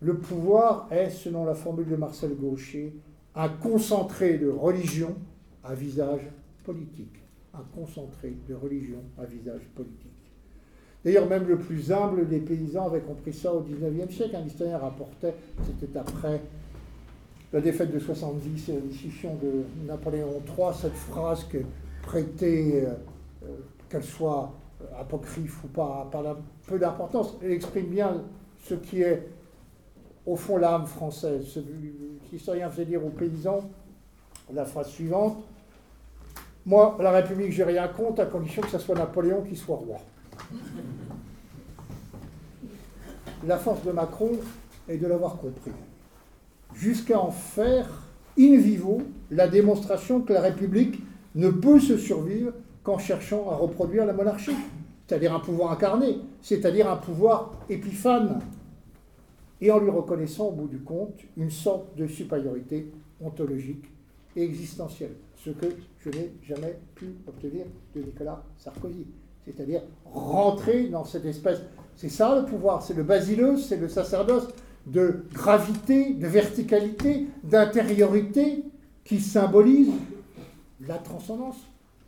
Le 0.00 0.18
pouvoir 0.18 0.88
est, 0.90 1.10
selon 1.10 1.44
la 1.44 1.54
formule 1.54 1.88
de 1.88 1.96
Marcel 1.96 2.34
Gaucher, 2.34 2.94
un 3.34 3.48
concentré 3.48 4.38
de 4.38 4.48
religion 4.48 5.14
à 5.62 5.74
visage 5.74 6.22
politique. 6.64 7.22
Un 7.52 7.64
concentré 7.74 8.34
de 8.48 8.54
religion 8.54 8.98
à 9.18 9.24
visage 9.24 9.62
politique. 9.74 10.10
D'ailleurs, 11.04 11.28
même 11.28 11.46
le 11.46 11.58
plus 11.58 11.92
humble 11.92 12.26
des 12.28 12.40
paysans 12.40 12.86
avait 12.86 13.00
compris 13.00 13.32
ça 13.32 13.52
au 13.52 13.60
XIXe 13.60 14.12
siècle. 14.12 14.36
Un 14.36 14.46
historien 14.46 14.78
rapportait, 14.78 15.34
c'était 15.66 15.98
après 15.98 16.40
la 17.54 17.60
défaite 17.60 17.92
de 17.92 18.00
70 18.00 18.68
et 18.68 18.72
la 18.72 18.80
décision 18.80 19.36
de 19.36 19.64
Napoléon 19.86 20.42
III, 20.44 20.74
cette 20.74 20.92
phrase 20.92 21.44
que 21.44 21.58
prêtait, 22.02 22.84
euh, 22.84 22.94
euh, 23.44 23.56
qu'elle 23.88 24.02
soit 24.02 24.52
apocryphe 24.98 25.62
ou 25.62 25.68
pas, 25.68 26.08
pas 26.10 26.36
peu 26.66 26.80
d'importance, 26.80 27.36
elle 27.40 27.52
exprime 27.52 27.86
bien 27.86 28.22
ce 28.64 28.74
qui 28.74 29.02
est 29.02 29.28
au 30.26 30.34
fond 30.34 30.56
l'âme 30.56 30.84
française. 30.84 31.62
L'historien 32.32 32.68
faisait 32.70 32.86
dire 32.86 33.06
aux 33.06 33.10
paysans 33.10 33.70
la 34.52 34.64
phrase 34.64 34.88
suivante 34.88 35.36
Moi, 36.66 36.98
la 37.00 37.12
République, 37.12 37.52
j'ai 37.52 37.62
rien 37.62 37.86
contre, 37.86 38.22
à 38.22 38.26
condition 38.26 38.62
que 38.62 38.70
ce 38.70 38.78
soit 38.78 38.96
Napoléon 38.96 39.42
qui 39.42 39.54
soit 39.54 39.76
roi. 39.76 39.98
La 43.46 43.58
force 43.58 43.84
de 43.84 43.92
Macron 43.92 44.32
est 44.88 44.96
de 44.96 45.06
l'avoir 45.06 45.36
compris, 45.36 45.70
jusqu'à 46.74 47.18
en 47.20 47.30
faire 47.30 47.88
in 48.38 48.56
vivo 48.58 49.02
la 49.30 49.48
démonstration 49.48 50.20
que 50.20 50.32
la 50.32 50.40
République 50.40 51.00
ne 51.34 51.50
peut 51.50 51.80
se 51.80 51.96
survivre 51.96 52.52
qu'en 52.82 52.98
cherchant 52.98 53.50
à 53.50 53.54
reproduire 53.54 54.04
la 54.04 54.12
monarchie, 54.12 54.54
c'est-à-dire 55.06 55.34
un 55.34 55.40
pouvoir 55.40 55.72
incarné, 55.72 56.18
c'est-à-dire 56.42 56.90
un 56.90 56.96
pouvoir 56.96 57.52
épiphane, 57.68 58.40
et 59.60 59.70
en 59.70 59.78
lui 59.78 59.90
reconnaissant 59.90 60.48
au 60.48 60.52
bout 60.52 60.68
du 60.68 60.78
compte 60.78 61.14
une 61.36 61.50
sorte 61.50 61.96
de 61.96 62.06
supériorité 62.06 62.90
ontologique 63.22 63.86
et 64.36 64.42
existentielle, 64.42 65.12
ce 65.36 65.50
que 65.50 65.66
je 66.00 66.10
n'ai 66.10 66.32
jamais 66.46 66.78
pu 66.94 67.06
obtenir 67.26 67.64
de 67.94 68.02
Nicolas 68.02 68.42
Sarkozy, 68.58 69.06
c'est-à-dire 69.44 69.82
rentrer 70.04 70.88
dans 70.88 71.04
cette 71.04 71.24
espèce, 71.24 71.60
c'est 71.96 72.08
ça 72.08 72.38
le 72.40 72.44
pouvoir, 72.44 72.82
c'est 72.82 72.94
le 72.94 73.04
basileus, 73.04 73.58
c'est 73.58 73.76
le 73.76 73.88
sacerdoce 73.88 74.48
de 74.86 75.24
gravité, 75.32 76.14
de 76.14 76.26
verticalité, 76.26 77.26
d'intériorité 77.42 78.64
qui 79.04 79.20
symbolise 79.20 79.92
la 80.86 80.98
transcendance, 80.98 81.56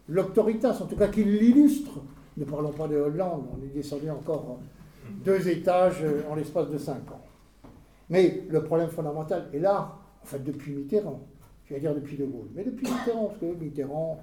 l'autoritas, 0.09 0.79
en 0.81 0.87
tout 0.87 0.97
cas 0.97 1.09
qui 1.09 1.24
l'illustre. 1.24 2.01
Ne 2.37 2.45
parlons 2.45 2.72
pas 2.72 2.87
de 2.87 2.97
Hollande, 2.97 3.47
on 3.53 3.64
est 3.64 3.74
descendu 3.74 4.11
encore 4.11 4.59
deux 5.24 5.49
étages 5.49 6.05
en 6.31 6.35
l'espace 6.35 6.68
de 6.68 6.79
cinq 6.79 7.11
ans. 7.11 7.24
Mais 8.11 8.45
le 8.49 8.62
problème 8.62 8.91
fondamental 8.91 9.49
est 9.53 9.59
là, 9.59 9.97
en 10.22 10.27
fait, 10.27 10.43
depuis 10.45 10.72
Mitterrand, 10.74 11.20
je 11.64 11.74
vais 11.74 11.81
dire 11.81 11.95
depuis 11.95 12.16
De 12.16 12.24
Gaulle, 12.24 12.49
mais 12.55 12.64
depuis 12.64 12.87
Mitterrand, 12.87 13.27
parce 13.27 13.39
que 13.39 13.47
Mitterrand, 13.47 14.20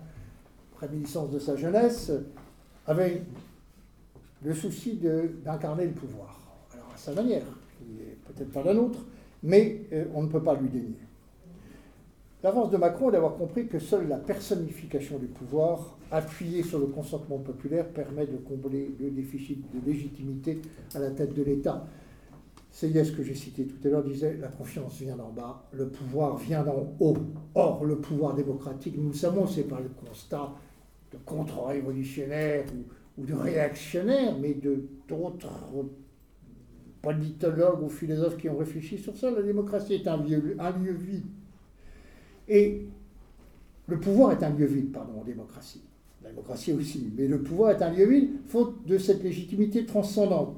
réminiscence 0.79 1.31
de 1.31 1.39
sa 1.39 1.55
jeunesse, 1.55 2.11
avait 2.85 3.23
le 4.43 4.53
souci 4.53 4.99
d'incarner 5.43 5.85
le 5.85 5.91
pouvoir. 5.91 6.39
Alors 6.73 6.91
à 6.93 6.97
sa 6.97 7.13
manière, 7.13 7.43
peut-être 8.25 8.51
pas 8.51 8.63
la 8.63 8.73
nôtre, 8.73 8.99
mais 9.43 9.81
euh, 9.91 10.05
on 10.13 10.23
ne 10.23 10.27
peut 10.27 10.41
pas 10.41 10.55
lui 10.55 10.69
dénier. 10.69 10.97
L'avance 12.43 12.71
de 12.71 12.77
Macron 12.77 13.09
est 13.09 13.13
d'avoir 13.13 13.35
compris 13.35 13.67
que 13.67 13.79
seule 13.79 14.09
la 14.09 14.17
personnification 14.17 15.17
du 15.17 15.27
pouvoir, 15.27 15.97
appuyée 16.11 16.61
sur 16.61 16.77
le 16.77 16.87
consentement 16.87 17.37
populaire, 17.37 17.87
permet 17.87 18.27
de 18.27 18.35
combler 18.35 18.93
le 18.99 19.11
déficit 19.11 19.63
de 19.73 19.89
légitimité 19.89 20.61
à 20.93 20.99
la 20.99 21.11
tête 21.11 21.33
de 21.33 21.41
l'État. 21.41 21.85
Ce 22.69 22.87
que 22.87 23.23
j'ai 23.23 23.35
cité 23.35 23.65
tout 23.65 23.87
à 23.87 23.91
l'heure 23.91 24.03
disait 24.03 24.35
la 24.41 24.47
confiance 24.47 24.99
vient 24.99 25.15
d'en 25.15 25.29
bas, 25.29 25.63
le 25.71 25.87
pouvoir 25.87 26.37
vient 26.37 26.63
d'en 26.63 26.91
haut. 26.99 27.17
Or, 27.55 27.85
le 27.85 27.97
pouvoir 27.97 28.33
démocratique, 28.33 28.95
nous 28.97 29.09
le 29.09 29.15
savons, 29.15 29.47
c'est 29.47 29.67
pas 29.67 29.79
le 29.79 29.89
constat 29.89 30.51
de 31.13 31.17
contre-révolutionnaires 31.23 32.65
ou, 33.17 33.23
de 33.23 33.33
réactionnaires, 33.35 34.35
mais 34.41 34.55
de 34.55 34.85
d'autres 35.07 35.53
politologues 37.03 37.83
ou 37.83 37.89
philosophes 37.89 38.37
qui 38.37 38.49
ont 38.49 38.57
réfléchi 38.57 38.97
sur 38.97 39.15
ça. 39.15 39.29
La 39.29 39.43
démocratie 39.43 39.93
est 39.93 40.07
un 40.07 40.17
lieu, 40.17 40.55
un 40.57 40.71
lieu 40.71 40.93
vide. 40.93 41.25
Et 42.47 42.87
le 43.87 43.99
pouvoir 43.99 44.31
est 44.31 44.43
un 44.43 44.49
lieu 44.49 44.65
vide, 44.65 44.91
pardon, 44.91 45.19
en 45.19 45.23
démocratie. 45.23 45.83
La 46.23 46.29
démocratie 46.29 46.71
aussi, 46.71 47.11
mais 47.15 47.27
le 47.27 47.43
pouvoir 47.43 47.71
est 47.71 47.83
un 47.83 47.91
lieu 47.91 48.05
vide, 48.05 48.29
faute 48.47 48.87
de 48.87 48.97
cette 48.97 49.21
légitimité 49.21 49.85
transcendante. 49.85 50.55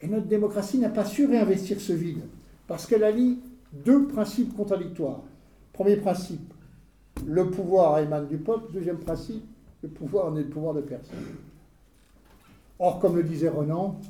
Et 0.00 0.08
notre 0.08 0.26
démocratie 0.26 0.78
n'a 0.78 0.88
pas 0.88 1.04
su 1.04 1.26
réinvestir 1.26 1.78
ce 1.78 1.92
vide, 1.92 2.22
parce 2.66 2.86
qu'elle 2.86 3.04
allie 3.04 3.38
deux 3.84 4.08
principes 4.08 4.56
contradictoires. 4.56 5.22
Premier 5.74 5.96
principe, 5.96 6.54
le 7.26 7.50
pouvoir 7.50 7.98
émane 7.98 8.26
du 8.26 8.38
peuple. 8.38 8.72
Deuxième 8.72 8.98
principe, 8.98 9.44
le 9.82 9.90
pouvoir 9.90 10.32
n'est 10.32 10.42
le 10.42 10.48
pouvoir 10.48 10.72
de 10.72 10.80
personne. 10.80 11.18
Or, 12.78 12.98
comme 12.98 13.16
le 13.16 13.22
disait 13.22 13.50
Renan, 13.50 14.00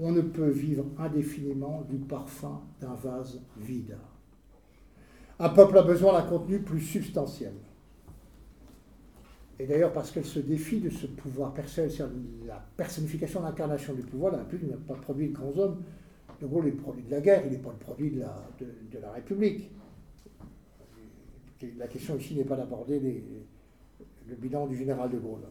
on 0.00 0.12
ne 0.12 0.22
peut 0.22 0.48
vivre 0.48 0.86
indéfiniment 0.98 1.82
du 1.88 1.96
parfum 1.96 2.62
d'un 2.80 2.94
vase 2.94 3.40
vide. 3.58 3.96
Un 5.38 5.50
peuple 5.50 5.78
a 5.78 5.82
besoin 5.82 6.14
d'un 6.14 6.26
contenu 6.26 6.60
plus 6.60 6.80
substantiel. 6.80 7.52
Et 9.58 9.66
d'ailleurs, 9.66 9.92
parce 9.92 10.10
qu'elle 10.10 10.24
se 10.24 10.38
défie 10.38 10.80
de 10.80 10.88
ce 10.88 11.06
pouvoir 11.06 11.52
personnel, 11.52 11.90
la 12.46 12.64
personnification, 12.76 13.42
l'incarnation 13.42 13.92
du 13.92 14.00
pouvoir, 14.00 14.32
la 14.32 14.38
République 14.38 14.70
n'a 14.70 14.76
pas 14.76 14.94
produit 14.94 15.28
de 15.28 15.34
grands 15.34 15.56
hommes. 15.58 15.82
De 16.40 16.46
Gaulle 16.46 16.68
est 16.68 16.70
le 16.70 16.76
produit 16.76 17.02
de 17.02 17.10
la 17.10 17.20
guerre, 17.20 17.42
il 17.44 17.52
n'est 17.52 17.58
pas 17.58 17.70
le 17.70 17.76
produit 17.76 18.10
de 18.10 18.20
la, 18.20 18.48
de, 18.58 18.98
la 18.98 19.12
République. 19.12 19.70
La 21.76 21.86
question 21.88 22.16
ici 22.16 22.34
n'est 22.34 22.44
pas 22.44 22.56
d'aborder 22.56 23.22
le 24.26 24.34
bilan 24.36 24.66
du 24.66 24.76
général 24.76 25.10
de 25.10 25.18
Gaulle. 25.18 25.42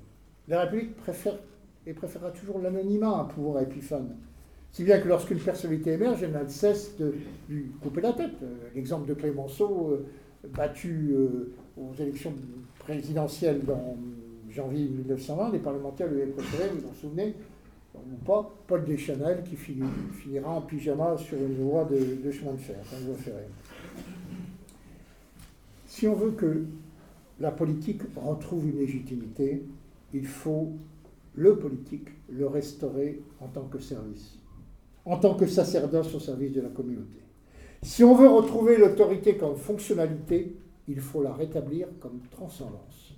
La 0.48 0.62
République 0.62 0.96
préfère 0.96 1.38
et 1.86 1.94
préférera 1.94 2.32
toujours 2.32 2.60
l'anonymat 2.60 3.10
à 3.10 3.22
un 3.22 3.26
pouvoir 3.26 3.62
épiphane. 3.62 4.18
Si 4.72 4.84
bien 4.84 5.00
que 5.00 5.08
lorsqu'une 5.08 5.40
personnalité 5.40 5.94
émerge, 5.94 6.24
elle 6.24 6.32
n'a 6.32 6.44
de 6.44 6.50
cesse 6.50 6.96
de 6.98 7.14
lui 7.50 7.72
couper 7.82 8.02
la 8.02 8.14
tête. 8.14 8.36
Euh, 8.44 8.56
l'exemple 8.76 9.08
de 9.08 9.14
Clémenceau, 9.14 9.92
euh, 9.92 10.48
battu 10.56 11.12
euh, 11.12 11.52
aux 11.78 11.94
élections 12.00 12.34
présidentielle 12.80 13.62
en 13.70 13.98
janvier 14.50 14.86
1920, 14.86 15.52
les 15.52 15.60
parlementaires 15.60 16.08
lui 16.08 16.22
avaient 16.22 16.32
préféré, 16.32 16.70
vous 16.70 16.82
vous 16.82 16.88
en 16.90 16.94
souvenez, 16.94 17.36
ou 17.96 18.26
pas, 18.26 18.50
Paul 18.68 18.86
Deschanel 18.86 19.44
qui 19.44 19.56
finira 19.56 20.50
en 20.50 20.62
pyjama 20.62 21.18
sur 21.18 21.38
une 21.38 21.56
voie 21.56 21.86
de, 21.86 22.32
chemin 22.32 22.54
de 22.54 22.58
fer, 22.58 22.78
une 23.00 23.08
voie. 23.08 23.18
Si 25.86 26.08
on 26.08 26.16
veut 26.16 26.32
que 26.32 26.64
la 27.40 27.52
politique 27.52 28.02
retrouve 28.16 28.70
une 28.70 28.78
légitimité, 28.78 29.64
il 30.14 30.26
faut 30.26 30.72
le 31.36 31.58
politique 31.58 32.10
le 32.32 32.48
restaurer 32.48 33.22
en 33.42 33.48
tant 33.48 33.66
que 33.66 33.80
service, 33.80 34.39
en 35.06 35.18
tant 35.18 35.36
que 35.36 35.48
sacerdoce 35.48 36.14
au 36.14 36.20
service 36.20 36.52
de 36.52 36.62
la 36.62 36.70
communauté. 36.70 37.20
Si 37.82 38.04
on 38.04 38.16
veut 38.16 38.28
retrouver 38.28 38.78
l'autorité 38.78 39.38
comme 39.38 39.56
fonctionnalité, 39.56 40.56
il 40.88 41.00
faut 41.00 41.22
la 41.22 41.34
rétablir 41.34 41.88
comme 42.00 42.20
transcendance. 42.32 43.14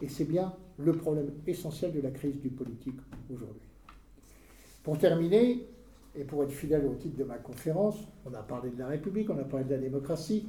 Et 0.00 0.08
c'est 0.08 0.24
bien 0.24 0.52
le 0.78 0.92
problème 0.92 1.30
essentiel 1.46 1.92
de 1.92 2.00
la 2.00 2.10
crise 2.10 2.40
du 2.40 2.48
politique 2.48 2.98
aujourd'hui. 3.30 3.68
Pour 4.82 4.98
terminer, 4.98 5.66
et 6.16 6.24
pour 6.24 6.44
être 6.44 6.52
fidèle 6.52 6.86
au 6.86 6.94
titre 6.94 7.16
de 7.16 7.24
ma 7.24 7.38
conférence, 7.38 7.96
on 8.24 8.34
a 8.34 8.42
parlé 8.42 8.70
de 8.70 8.78
la 8.78 8.86
République, 8.86 9.28
on 9.30 9.38
a 9.38 9.44
parlé 9.44 9.64
de 9.64 9.70
la 9.70 9.78
démocratie. 9.78 10.46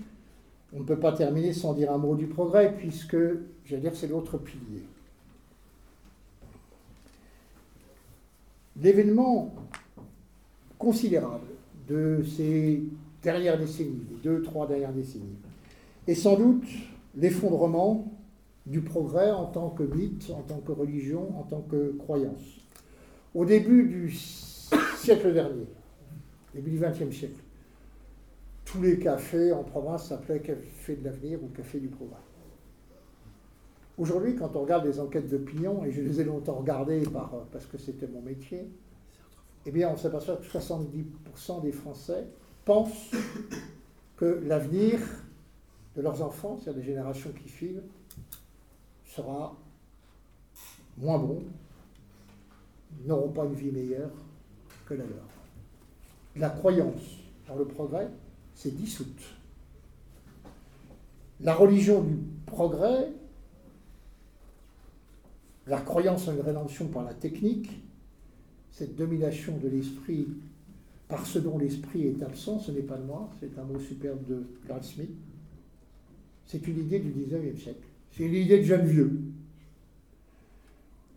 On 0.74 0.80
ne 0.80 0.84
peut 0.84 1.00
pas 1.00 1.12
terminer 1.12 1.54
sans 1.54 1.74
dire 1.74 1.92
un 1.92 1.98
mot 1.98 2.16
du 2.16 2.28
progrès, 2.28 2.76
puisque, 2.76 3.18
j'allais 3.66 3.82
dire, 3.82 3.96
c'est 3.96 4.08
l'autre 4.08 4.38
pilier. 4.38 4.84
L'événement 8.82 9.56
considérable 10.86 11.48
de 11.88 12.22
ces 12.38 12.84
dernières 13.24 13.58
décennies, 13.58 14.06
les 14.12 14.18
deux, 14.18 14.44
trois 14.44 14.68
dernières 14.68 14.94
décennies, 14.94 15.40
et 16.06 16.14
sans 16.14 16.38
doute 16.38 16.64
l'effondrement 17.16 18.06
du 18.68 18.82
progrès 18.82 19.32
en 19.32 19.46
tant 19.46 19.72
que 19.72 19.82
mythe, 19.82 20.30
en 20.30 20.44
tant 20.44 20.60
que 20.60 20.72
religion, 20.72 21.36
en 21.40 21.42
tant 21.42 21.62
que 21.62 21.94
croyance. 21.98 22.60
Au 23.34 23.46
début 23.46 23.88
du 23.88 24.12
siècle 24.12 25.34
dernier, 25.34 25.66
début 26.54 26.70
du 26.70 26.80
XXe 26.80 27.16
siècle, 27.16 27.42
tous 28.64 28.80
les 28.84 29.00
cafés 29.00 29.54
en 29.54 29.64
province 29.64 30.10
s'appelaient 30.10 30.40
café 30.40 30.98
de 30.98 31.04
l'avenir 31.04 31.40
ou 31.44 31.48
café 31.48 31.80
du 31.80 31.88
progrès. 31.88 32.22
Aujourd'hui, 33.98 34.36
quand 34.36 34.56
on 34.56 34.62
regarde 34.62 34.86
les 34.86 35.00
enquêtes 35.00 35.30
d'opinion, 35.30 35.84
et 35.84 35.92
je 35.92 36.04
les 36.04 36.22
ai 36.22 36.26
longtemps 36.26 36.56
regardées 36.56 37.02
par, 37.02 37.32
parce 37.52 37.66
que 37.66 37.80
c'était 37.80 38.08
mon 38.08 38.22
métier, 38.22 38.68
eh 39.66 39.72
bien, 39.72 39.90
on 39.90 39.98
s'aperçoit 39.98 40.38
que 40.38 40.46
70% 40.46 41.62
des 41.62 41.72
Français 41.72 42.28
pensent 42.64 43.12
que 44.18 44.42
l'avenir 44.46 45.00
de 45.96 46.02
leurs 46.02 46.22
enfants, 46.22 46.58
c'est-à-dire 46.58 46.82
des 46.82 46.88
générations 46.88 47.32
qui 47.32 47.50
suivent, 47.50 47.82
sera 49.06 49.56
moins 50.98 51.18
bon, 51.18 51.44
n'auront 53.06 53.30
pas 53.30 53.46
une 53.46 53.56
vie 53.56 53.72
meilleure 53.72 54.12
que 54.86 54.94
la 54.94 55.06
leur. 55.06 55.28
La 56.36 56.50
croyance 56.50 57.20
dans 57.48 57.56
le 57.56 57.66
progrès 57.66 58.10
s'est 58.54 58.72
dissoute. 58.72 59.22
La 61.42 61.54
religion 61.54 62.02
du 62.02 62.18
progrès, 62.46 63.12
la 65.68 65.82
croyance 65.82 66.28
en 66.28 66.34
une 66.34 66.42
rédemption 66.42 66.88
par 66.88 67.04
la 67.04 67.14
technique, 67.14 67.70
cette 68.78 68.96
domination 68.96 69.54
de 69.64 69.70
l'esprit 69.70 70.28
par 71.08 71.26
ce 71.26 71.40
dont 71.40 71.58
l'esprit 71.58 72.08
est 72.08 72.22
absent, 72.22 72.60
ce 72.60 72.72
n'est 72.72 72.82
pas 72.82 72.98
de 72.98 73.06
moi, 73.06 73.30
c'est 73.40 73.58
un 73.58 73.64
mot 73.64 73.80
superbe 73.80 74.20
de 74.28 74.44
Smith. 74.82 75.12
C'est 76.46 76.68
une 76.68 76.80
idée 76.80 77.00
du 77.00 77.10
19e 77.12 77.58
siècle. 77.58 77.88
C'est 78.12 78.26
une 78.26 78.34
idée 78.34 78.58
de 78.58 78.64
jeune 78.64 78.86
vieux. 78.86 79.22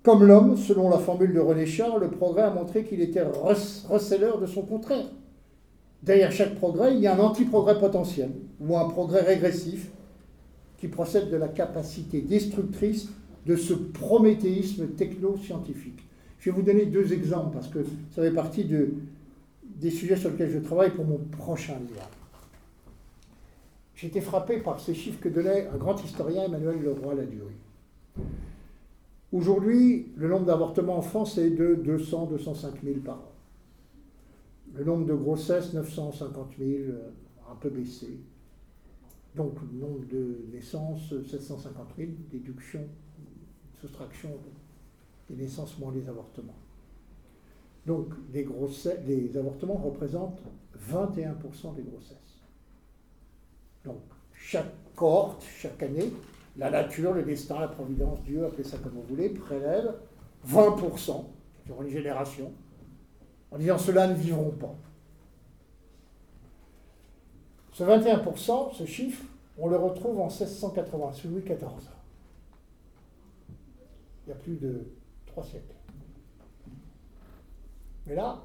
Comme 0.05 0.25
l'homme, 0.25 0.57
selon 0.57 0.89
la 0.89 0.99
formule 0.99 1.35
de 1.35 1.41
René 1.41 1.67
Char, 1.67 1.99
le 1.99 2.11
progrès 2.11 2.43
a 2.43 2.51
montré 2.51 2.85
qu'il 2.85 3.01
était 3.01 3.25
receleur 3.25 4.41
de 4.41 4.47
son 4.47 4.63
contraire. 4.63 5.11
Derrière 6.05 6.31
chaque 6.31 6.55
progrès, 6.55 6.95
il 6.95 7.01
y 7.01 7.09
a 7.09 7.17
un 7.17 7.19
anti-progrès 7.19 7.81
potentiel, 7.81 8.31
ou 8.61 8.79
un 8.79 8.89
progrès 8.89 9.23
régressif, 9.23 9.91
qui 10.79 10.87
procède 10.87 11.29
de 11.29 11.37
la 11.37 11.49
capacité 11.49 12.21
destructrice 12.21 13.09
de 13.47 13.57
ce 13.57 13.75
prométhéisme 13.75 14.87
techno-scientifique. 14.91 16.08
Je 16.39 16.51
vais 16.51 16.57
vous 16.57 16.63
donner 16.63 16.87
deux 16.87 17.13
exemples, 17.13 17.55
parce 17.55 17.69
que 17.69 17.85
ça 18.11 18.23
fait 18.23 18.31
partie 18.31 18.65
de, 18.65 18.95
des 19.65 19.91
sujets 19.91 20.17
sur 20.17 20.31
lesquels 20.31 20.51
je 20.51 20.59
travaille 20.59 20.91
pour 20.91 21.05
mon 21.05 21.19
prochain 21.19 21.79
livre. 21.79 22.09
J'ai 23.95 24.07
été 24.07 24.21
frappé 24.21 24.59
par 24.59 24.79
ces 24.79 24.95
chiffres 24.95 25.19
que 25.21 25.29
donnait 25.29 25.67
un 25.67 25.77
grand 25.77 26.03
historien, 26.05 26.45
Emmanuel 26.45 26.81
Leroy-Ladurie. 26.81 27.57
Aujourd'hui, 29.33 30.13
le 30.17 30.29
nombre 30.29 30.47
d'avortements 30.47 30.99
en 30.99 31.03
France 31.03 31.37
est 31.37 31.51
de 31.51 31.75
200-205 31.75 32.83
000 32.85 33.01
par 33.05 33.17
an. 33.17 33.33
Le 34.75 34.85
nombre 34.85 35.05
de 35.05 35.15
grossesses, 35.15 35.75
950 35.75 36.53
000, 36.59 36.71
euh, 36.71 37.11
un 37.51 37.57
peu 37.57 37.69
baissé. 37.69 38.21
Donc 39.35 39.55
le 39.73 39.81
nombre 39.81 40.07
de 40.11 40.45
naissances, 40.53 41.13
750 41.29 41.89
000, 41.99 42.11
déduction, 42.31 42.87
soustraction 43.81 44.31
des 45.29 45.37
naissances 45.37 45.79
moins 45.79 45.93
les 45.93 46.09
avortements. 46.09 46.57
Donc 47.87 48.09
les, 48.33 48.47
les 49.07 49.37
avortements 49.37 49.77
représentent 49.77 50.41
21% 50.91 51.75
des 51.75 51.83
grossesses. 51.83 52.17
Donc, 53.85 54.01
chaque 54.35 54.73
cohorte, 54.95 55.43
chaque 55.43 55.83
année, 55.83 56.13
la 56.57 56.71
nature, 56.71 57.15
le 57.15 57.23
destin, 57.23 57.61
la 57.61 57.69
providence, 57.69 58.21
Dieu, 58.23 58.45
appelez 58.45 58.65
ça 58.65 58.79
comme 58.79 58.93
vous 58.93 59.03
voulez, 59.03 59.31
prélève 59.31 59.95
20% 60.47 61.25
sur 61.65 61.83
une 61.83 61.89
génération, 61.89 62.53
en 63.51 63.59
disant 63.59 63.79
ceux-là 63.79 64.09
ne 64.09 64.15
vivront 64.15 64.51
pas. 64.51 64.75
Ce 67.73 67.85
21%, 67.85 68.75
ce 68.75 68.85
chiffre, 68.85 69.25
on 69.57 69.69
le 69.69 69.77
retrouve 69.77 70.21
en 70.21 70.27
1680, 70.27 71.13
sous 71.13 71.29
Louis 71.29 71.43
XIV. 71.43 71.59
Il 74.27 74.31
y 74.31 74.33
a 74.33 74.35
plus 74.35 74.57
de 74.57 74.85
siècles. 75.43 75.75
Mais 78.07 78.15
là, 78.15 78.43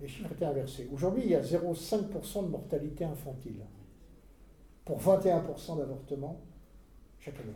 les 0.00 0.08
chiffres 0.08 0.32
étaient 0.32 0.44
inversés. 0.44 0.88
Aujourd'hui, 0.92 1.22
il 1.24 1.30
y 1.30 1.34
a 1.34 1.42
0,5% 1.42 2.44
de 2.44 2.48
mortalité 2.48 3.04
infantile 3.04 3.60
pour 4.84 5.00
21% 5.00 5.78
d'avortements 5.78 6.40
chaque 7.20 7.38
année. 7.40 7.54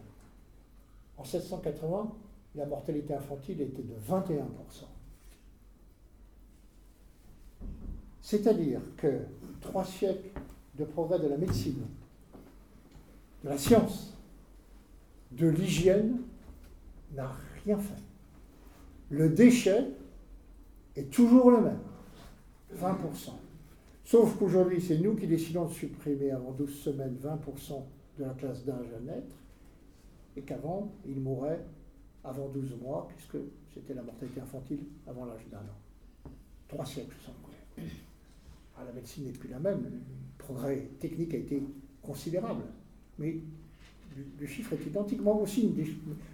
En 1.16 1.22
1780, 1.22 2.12
la 2.54 2.66
mortalité 2.66 3.14
infantile 3.14 3.60
était 3.60 3.82
de 3.82 3.94
21%. 3.94 4.42
C'est-à-dire 8.20 8.80
que 8.96 9.20
trois 9.60 9.84
siècles 9.84 10.30
de 10.76 10.84
progrès 10.84 11.18
de 11.18 11.28
la 11.28 11.36
médecine, 11.36 11.86
de 13.44 13.48
la 13.48 13.58
science, 13.58 14.16
de 15.32 15.48
l'hygiène 15.48 16.20
n'a 17.14 17.30
rien 17.64 17.78
fait. 17.78 18.11
Le 19.12 19.28
déchet 19.28 19.88
est 20.96 21.10
toujours 21.10 21.50
le 21.50 21.60
même, 21.60 21.80
20%. 22.78 23.32
Sauf 24.06 24.38
qu'aujourd'hui, 24.38 24.80
c'est 24.80 24.96
nous 24.96 25.14
qui 25.14 25.26
décidons 25.26 25.66
de 25.66 25.72
supprimer 25.72 26.30
avant 26.30 26.52
12 26.52 26.74
semaines 26.74 27.18
20% 27.22 27.82
de 28.18 28.24
la 28.24 28.30
classe 28.30 28.64
d'âge 28.64 28.86
à 28.96 29.00
naître, 29.00 29.36
et 30.34 30.40
qu'avant, 30.40 30.90
il 31.06 31.20
mourrait 31.20 31.62
avant 32.24 32.48
12 32.48 32.78
mois, 32.80 33.06
puisque 33.14 33.36
c'était 33.74 33.92
la 33.92 34.02
mortalité 34.02 34.40
infantile 34.40 34.80
avant 35.06 35.26
l'âge 35.26 35.46
d'un 35.50 35.58
an. 35.58 36.30
Trois 36.66 36.86
siècles 36.86 37.16
sans 37.22 37.32
progrès. 37.32 37.92
Ah, 38.78 38.84
la 38.86 38.92
médecine 38.92 39.24
n'est 39.24 39.32
plus 39.32 39.50
la 39.50 39.58
même. 39.58 39.82
Le 39.82 40.00
progrès 40.38 40.88
technique 40.98 41.34
a 41.34 41.36
été 41.36 41.62
considérable. 42.00 42.62
Mais 43.18 43.36
le, 44.40 44.46
chiffre 44.46 44.72
est 44.72 44.86
identiquement 44.86 45.40
aussi. 45.40 45.72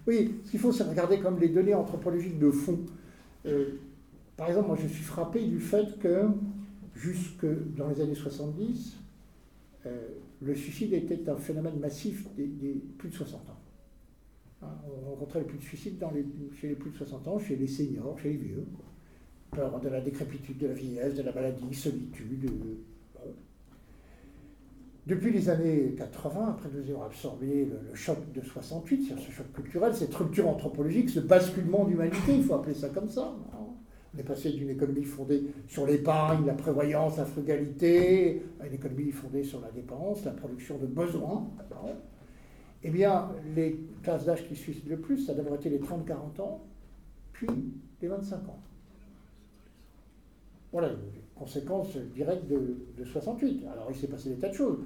oui, 0.07 0.35
ce 0.45 0.51
qu'il 0.51 0.61
faut, 0.61 0.72
c'est 0.72 0.85
regarder 0.85 1.20
comme 1.20 1.39
les 1.39 1.49
données 1.49 1.74
anthropologiques 1.74 2.39
de 2.39 2.51
fond. 2.51 2.79
Euh, 3.47 3.79
par 4.37 4.49
exemple, 4.49 4.68
moi, 4.68 4.79
je 4.81 4.87
suis 4.87 5.05
frappé 5.05 5.45
du 5.45 5.61
fait 5.61 5.99
que 5.99 6.26
jusque 6.95 7.47
dans 7.76 7.89
les 7.89 8.01
années 8.01 8.14
70, 8.14 8.97
euh, 9.87 10.09
le 10.43 10.55
suicide 10.55 10.93
était 10.93 11.29
un 11.29 11.37
phénomène 11.37 11.79
massif 11.79 12.26
des, 12.37 12.81
plus 12.99 13.09
de 13.09 13.14
60 13.14 13.41
ans. 13.41 13.59
Hein, 14.62 14.68
on 14.87 15.11
rencontrait 15.11 15.45
plus 15.45 15.59
de 15.59 15.62
suicides 15.62 16.03
chez 16.61 16.68
les 16.68 16.74
plus 16.74 16.91
de 16.91 16.97
60 16.97 17.29
ans, 17.29 17.39
chez 17.39 17.57
les 17.57 17.66
seniors, 17.66 18.18
chez 18.18 18.31
les 18.31 18.37
vieux. 18.37 18.64
Peur 19.51 19.81
de 19.81 19.89
la 19.89 20.01
décrépitude, 20.01 20.59
de 20.59 20.66
la 20.66 20.74
vieillesse, 20.74 21.14
de 21.14 21.22
la 21.22 21.33
maladie, 21.33 21.74
solitude. 21.74 22.45
Euh, 22.45 22.74
Depuis 25.09 25.33
les 25.33 25.49
années 25.49 25.95
80, 25.97 26.49
après 26.51 26.69
nous 26.71 26.87
ayons 26.87 27.03
absorbé 27.03 27.65
le, 27.65 27.95
choc 27.95 28.19
de 28.35 28.43
68, 28.43 29.07
c'est 29.09 29.19
ce 29.19 29.31
choc 29.31 29.51
culturel, 29.55 29.95
cette 29.95 30.15
rupture 30.15 30.47
anthropologique, 30.47 31.09
ce 31.09 31.21
basculement 31.21 31.87
d'humanité, 31.87 32.35
il 32.37 32.45
faut 32.45 32.53
appeler 32.53 32.75
ça 32.75 32.91
comme 32.91 33.09
ça. 33.09 33.35
Hein. 33.55 33.57
On 34.15 34.19
est 34.19 34.23
passé 34.23 34.53
d'une 34.53 34.69
économie 34.69 35.05
fondée 35.05 35.45
sur 35.67 35.87
l'épargne, 35.87 36.45
la 36.45 36.53
prévoyance, 36.53 37.17
la 37.17 37.25
frugalité, 37.25 38.43
à 38.61 38.67
une 38.67 38.75
économie 38.75 39.11
fondée 39.11 39.45
sur 39.45 39.63
la 39.63 39.71
dépense, 39.71 40.27
la 40.27 40.33
production 40.33 40.77
de 40.77 40.85
besoins. 40.85 41.49
Eh 42.83 42.91
bien, 42.91 43.31
les 43.57 43.81
classes 44.03 44.27
d'âge 44.27 44.47
qui 44.47 44.57
suicident 44.57 44.91
le 44.91 44.99
plus, 44.99 45.25
ça 45.25 45.33
d'abord 45.33 45.55
été 45.55 45.71
les 45.71 45.79
30-40 45.79 46.43
ans, 46.43 46.61
puis 47.33 47.49
les 48.03 48.09
25 48.09 48.37
ans. 48.47 48.61
Voilà, 50.71 50.89
les 50.89 51.23
conséquences 51.35 51.97
directes 52.15 52.47
de, 52.47 53.05
68. 53.05 53.65
Alors, 53.73 53.87
il 53.91 53.97
s'est 53.97 54.07
passé 54.07 54.29
des 54.29 54.37
tas 54.37 54.51
de 54.51 54.55
choses. 54.55 54.79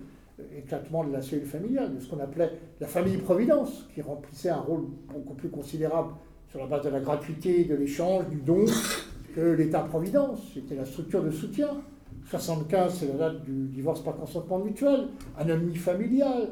Éclatement 0.57 1.05
de 1.05 1.13
la 1.13 1.23
cellule 1.23 1.47
familiale, 1.47 1.95
de 1.95 2.01
ce 2.01 2.09
qu'on 2.09 2.19
appelait 2.19 2.51
la 2.81 2.87
famille-providence, 2.87 3.87
qui 3.95 4.03
remplissait 4.03 4.49
un 4.49 4.61
rôle 4.61 4.85
beaucoup 5.13 5.35
plus 5.35 5.51
considérable 5.51 6.15
sur 6.51 6.61
la 6.61 6.67
base 6.67 6.85
de 6.85 6.91
la 6.91 7.01
gratuité, 7.01 7.65
de 7.65 7.75
l'échange, 7.75 8.29
du 8.29 8.37
don, 8.37 8.65
que 9.35 9.41
l'État-providence, 9.41 10.41
c'était 10.55 10.75
la 10.75 10.85
structure 10.85 11.23
de 11.23 11.31
soutien. 11.31 11.69
75, 12.29 12.95
c'est 12.95 13.09
la 13.09 13.15
date 13.15 13.45
du 13.45 13.69
divorce 13.69 14.03
par 14.03 14.17
consentement 14.17 14.59
mutuel, 14.59 15.09
anomie 15.39 15.77
familiale, 15.77 16.51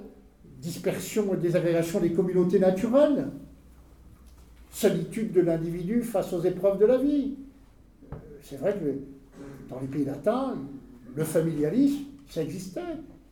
dispersion 0.61 1.35
et 1.35 1.37
désagrégation 1.37 2.01
des 2.01 2.12
communautés 2.12 2.59
naturelles, 2.59 3.28
solitude 4.70 5.33
de 5.33 5.41
l'individu 5.41 6.03
face 6.03 6.33
aux 6.33 6.43
épreuves 6.43 6.78
de 6.78 6.87
la 6.87 6.99
vie. 6.99 7.35
Euh, 8.12 8.16
c'est 8.43 8.57
vrai 8.57 8.74
que 8.74 9.70
dans 9.70 9.81
les 9.81 9.87
pays 9.87 10.05
latins, 10.05 10.57
le 11.14 11.24
familialisme, 11.24 12.05
ça 12.28 12.43
existait. 12.43 12.81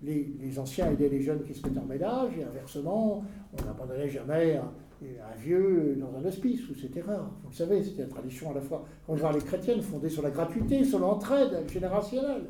Les, 0.03 0.59
anciens 0.59 0.91
aidaient 0.91 1.09
les 1.09 1.23
jeunes 1.23 1.43
qui 1.43 1.55
se 1.55 1.67
mettaient 1.67 1.81
en 1.81 1.85
ménage, 1.85 2.33
et 2.39 2.45
inversement, 2.45 3.25
on 3.53 3.65
n'abandonnait 3.65 4.09
jamais 4.09 4.57
un 4.57 5.37
vieux 5.39 5.97
dans 5.99 6.17
un 6.19 6.25
hospice, 6.25 6.69
où 6.69 6.75
c'était 6.75 7.01
rare. 7.01 7.31
Vous 7.43 7.51
le 7.51 7.55
savez, 7.55 7.83
c'était 7.83 8.03
la 8.03 8.09
tradition 8.09 8.51
à 8.51 8.55
la 8.55 8.61
fois 8.61 8.85
les 9.09 9.41
chrétienne, 9.41 9.83
fondée 9.83 10.09
sur 10.09 10.23
la 10.23 10.31
gratuité, 10.31 10.85
sur 10.85 10.99
l'entraide 10.99 11.69
générationnelle. 11.69 12.45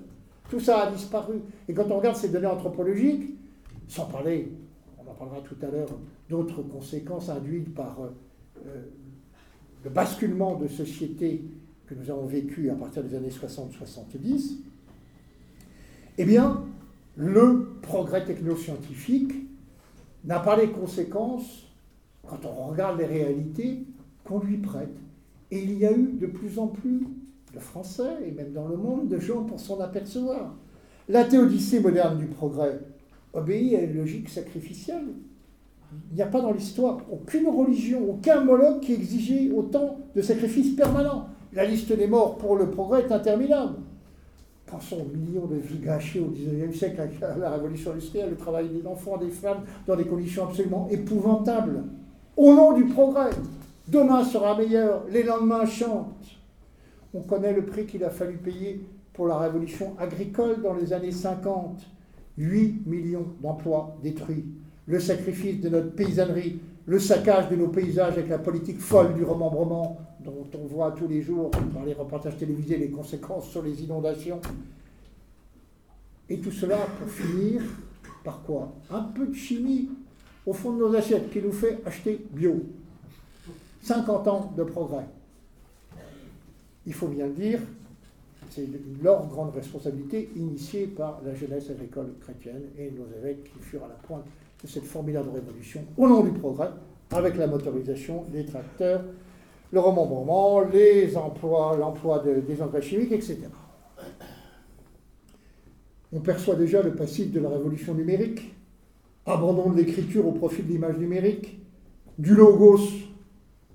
Tout 0.49 0.61
ça 0.61 0.84
a 0.84 0.90
disparu. 0.90 1.40
Et 1.68 1.74
quand 1.74 1.90
on 1.90 1.99
regarde 1.99 2.16
ces 2.16 2.30
données 2.30 2.46
anthropologiques, 2.46 3.34
sans 3.86 4.07
parler, 4.07 4.53
on 4.99 5.11
en 5.11 5.14
parlera 5.14 5.40
tout 5.42 5.57
à 5.62 5.70
l'heure, 5.70 5.88
d'autres 6.28 6.62
conséquences 6.62 7.28
induites 7.28 7.74
par 7.74 8.01
euh, 8.01 8.09
euh, 8.66 8.82
le 9.84 9.90
basculement 9.90 10.57
de 10.57 10.66
société 10.68 11.44
que 11.86 11.94
nous 11.94 12.11
avons 12.11 12.26
vécu 12.26 12.70
à 12.70 12.74
partir 12.74 13.03
des 13.03 13.14
années 13.14 13.30
60-70, 13.30 14.57
eh 16.18 16.24
bien, 16.24 16.64
le 17.18 17.80
progrès 17.82 18.24
technoscientifique 18.24 19.32
n'a 20.24 20.38
pas 20.38 20.56
les 20.56 20.70
conséquences 20.70 21.66
quand 22.24 22.38
on 22.44 22.68
regarde 22.68 23.00
les 23.00 23.06
réalités 23.06 23.86
qu'on 24.24 24.38
lui 24.38 24.58
prête. 24.58 24.96
Et 25.50 25.60
il 25.60 25.78
y 25.78 25.84
a 25.84 25.92
eu 25.92 26.12
de 26.12 26.26
plus 26.26 26.60
en 26.60 26.68
plus 26.68 27.08
de 27.52 27.58
Français, 27.58 28.18
et 28.24 28.30
même 28.30 28.52
dans 28.52 28.68
le 28.68 28.76
monde, 28.76 29.08
de 29.08 29.18
gens 29.18 29.42
pour 29.42 29.58
s'en 29.58 29.80
apercevoir. 29.80 30.54
La 31.08 31.24
théodicée 31.24 31.80
moderne 31.80 32.18
du 32.18 32.26
progrès 32.26 32.78
obéit 33.32 33.74
à 33.74 33.80
une 33.80 33.96
logique 33.96 34.28
sacrificielle. 34.28 35.08
Il 36.10 36.16
n'y 36.16 36.22
a 36.22 36.26
pas 36.26 36.40
dans 36.40 36.52
l'histoire 36.52 37.00
aucune 37.10 37.48
religion, 37.48 38.08
aucun 38.10 38.44
Moloch 38.44 38.80
qui 38.80 38.92
exigeait 38.92 39.50
autant 39.50 39.98
de 40.14 40.22
sacrifices 40.22 40.76
permanents. 40.76 41.30
La 41.52 41.64
liste 41.64 41.92
des 41.92 42.06
morts 42.06 42.38
pour 42.38 42.54
le 42.54 42.70
progrès 42.70 43.02
est 43.02 43.12
interminable. 43.12 43.74
Pensons 44.70 44.98
aux 45.00 45.16
millions 45.16 45.46
de 45.46 45.56
vies 45.56 45.78
gâchées 45.78 46.20
au 46.20 46.28
XIXe 46.28 46.76
siècle 46.76 47.00
avec 47.00 47.20
la 47.20 47.50
révolution 47.50 47.92
industrielle, 47.92 48.30
le 48.30 48.36
travail 48.36 48.68
des 48.68 48.86
enfants, 48.86 49.16
des 49.16 49.30
femmes, 49.30 49.64
dans 49.86 49.96
des 49.96 50.04
conditions 50.04 50.44
absolument 50.44 50.88
épouvantables. 50.90 51.84
Au 52.36 52.54
nom 52.54 52.72
du 52.74 52.84
progrès, 52.84 53.30
demain 53.88 54.24
sera 54.24 54.56
meilleur, 54.56 55.04
les 55.10 55.22
lendemains 55.22 55.64
chantent. 55.64 56.38
On 57.14 57.20
connaît 57.20 57.54
le 57.54 57.64
prix 57.64 57.86
qu'il 57.86 58.04
a 58.04 58.10
fallu 58.10 58.36
payer 58.36 58.84
pour 59.14 59.26
la 59.26 59.38
révolution 59.38 59.94
agricole 59.98 60.60
dans 60.62 60.74
les 60.74 60.92
années 60.92 61.12
50. 61.12 61.80
8 62.38 62.86
millions 62.86 63.26
d'emplois 63.42 63.96
détruits. 64.02 64.44
Le 64.86 65.00
sacrifice 65.00 65.60
de 65.60 65.68
notre 65.68 65.92
paysannerie, 65.94 66.60
le 66.86 66.98
saccage 66.98 67.48
de 67.50 67.56
nos 67.56 67.68
paysages 67.68 68.12
avec 68.12 68.28
la 68.28 68.38
politique 68.38 68.80
folle 68.80 69.14
du 69.14 69.24
remembrement 69.24 69.98
dont 70.31 70.59
on 70.59 70.66
voit 70.66 70.93
tous 70.93 71.09
les 71.09 71.22
jours 71.22 71.51
dans 71.74 71.85
les 71.85 71.95
reportages 71.95 72.37
télévisés 72.37 72.76
les 72.76 72.91
conséquences 72.91 73.49
sur 73.49 73.62
les 73.62 73.83
inondations. 73.83 74.41
Et 76.29 76.39
tout 76.39 76.53
cela 76.53 76.79
pour 76.99 77.09
finir 77.09 77.62
par 78.24 78.43
quoi? 78.43 78.72
Un 78.91 79.03
peu 79.03 79.26
de 79.26 79.35
chimie 79.35 79.89
au 80.47 80.53
fond 80.53 80.72
de 80.72 80.79
nos 80.79 80.95
assiettes 80.95 81.31
qui 81.31 81.41
nous 81.41 81.53
fait 81.53 81.79
acheter 81.85 82.20
bio. 82.31 82.62
50 83.83 84.29
ans 84.29 84.53
de 84.57 84.64
progrès. 84.64 85.07
Il 86.87 86.93
faut 86.95 87.09
bien 87.09 87.26
le 87.26 87.33
dire, 87.33 87.61
c'est 88.51 88.66
leur 89.03 89.26
grande 89.26 89.55
responsabilité 89.55 90.31
initiée 90.37 90.87
par 90.87 91.20
la 91.24 91.35
jeunesse 91.35 91.70
agricole 91.70 92.14
chrétienne 92.20 92.62
et 92.79 92.91
nos 92.91 93.07
évêques 93.18 93.45
qui 93.45 93.61
furent 93.61 93.85
à 93.85 93.89
la 93.89 93.95
pointe 93.95 94.24
de 94.62 94.66
cette 94.66 94.85
formidable 94.85 95.29
révolution 95.35 95.85
au 95.97 96.09
nom 96.09 96.24
du 96.24 96.33
progrès, 96.33 96.70
avec 97.11 97.37
la 97.37 97.47
motorisation, 97.47 98.24
les 98.33 98.45
tracteurs, 98.45 99.03
le 99.70 99.80
remembrement, 99.80 100.60
les 100.62 101.16
emplois, 101.16 101.76
l'emploi 101.76 102.22
des 102.24 102.62
engrais 102.62 102.82
chimiques, 102.82 103.12
etc. 103.12 103.38
On 106.12 106.20
perçoit 106.20 106.54
déjà 106.54 106.82
le 106.82 106.94
passif 106.94 107.30
de 107.32 107.40
la 107.40 107.50
révolution 107.50 107.94
numérique, 107.94 108.54
abandon 109.26 109.70
de 109.70 109.76
l'écriture 109.76 110.26
au 110.26 110.32
profit 110.32 110.62
de 110.62 110.68
l'image 110.68 110.96
numérique, 110.96 111.60
du 112.18 112.34
logos 112.34 112.80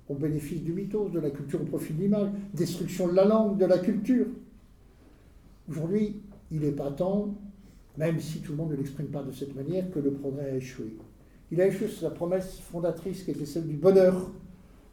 au 0.09 0.15
bénéfice 0.15 0.61
du 0.61 0.73
mythos, 0.73 1.09
de 1.09 1.19
la 1.19 1.29
culture 1.29 1.61
au 1.61 1.65
profit 1.65 1.93
de 1.93 2.01
l'image, 2.01 2.29
destruction 2.53 3.07
de 3.07 3.13
la 3.13 3.25
langue, 3.25 3.57
de 3.57 3.65
la 3.65 3.77
culture. 3.77 4.25
Aujourd'hui, 5.69 6.21
il 6.51 6.63
est 6.65 6.71
patent, 6.71 7.33
même 7.97 8.19
si 8.19 8.39
tout 8.39 8.51
le 8.51 8.57
monde 8.57 8.71
ne 8.71 8.75
l'exprime 8.75 9.07
pas 9.07 9.23
de 9.23 9.31
cette 9.31 9.55
manière, 9.55 9.89
que 9.91 9.99
le 9.99 10.11
progrès 10.11 10.49
a 10.51 10.55
échoué. 10.55 10.97
Il 11.51 11.61
a 11.61 11.67
échoué 11.67 11.87
sur 11.87 11.99
sa 11.99 12.09
promesse 12.09 12.59
fondatrice 12.59 13.23
qui 13.23 13.31
était 13.31 13.45
celle 13.45 13.67
du 13.67 13.75
bonheur. 13.75 14.31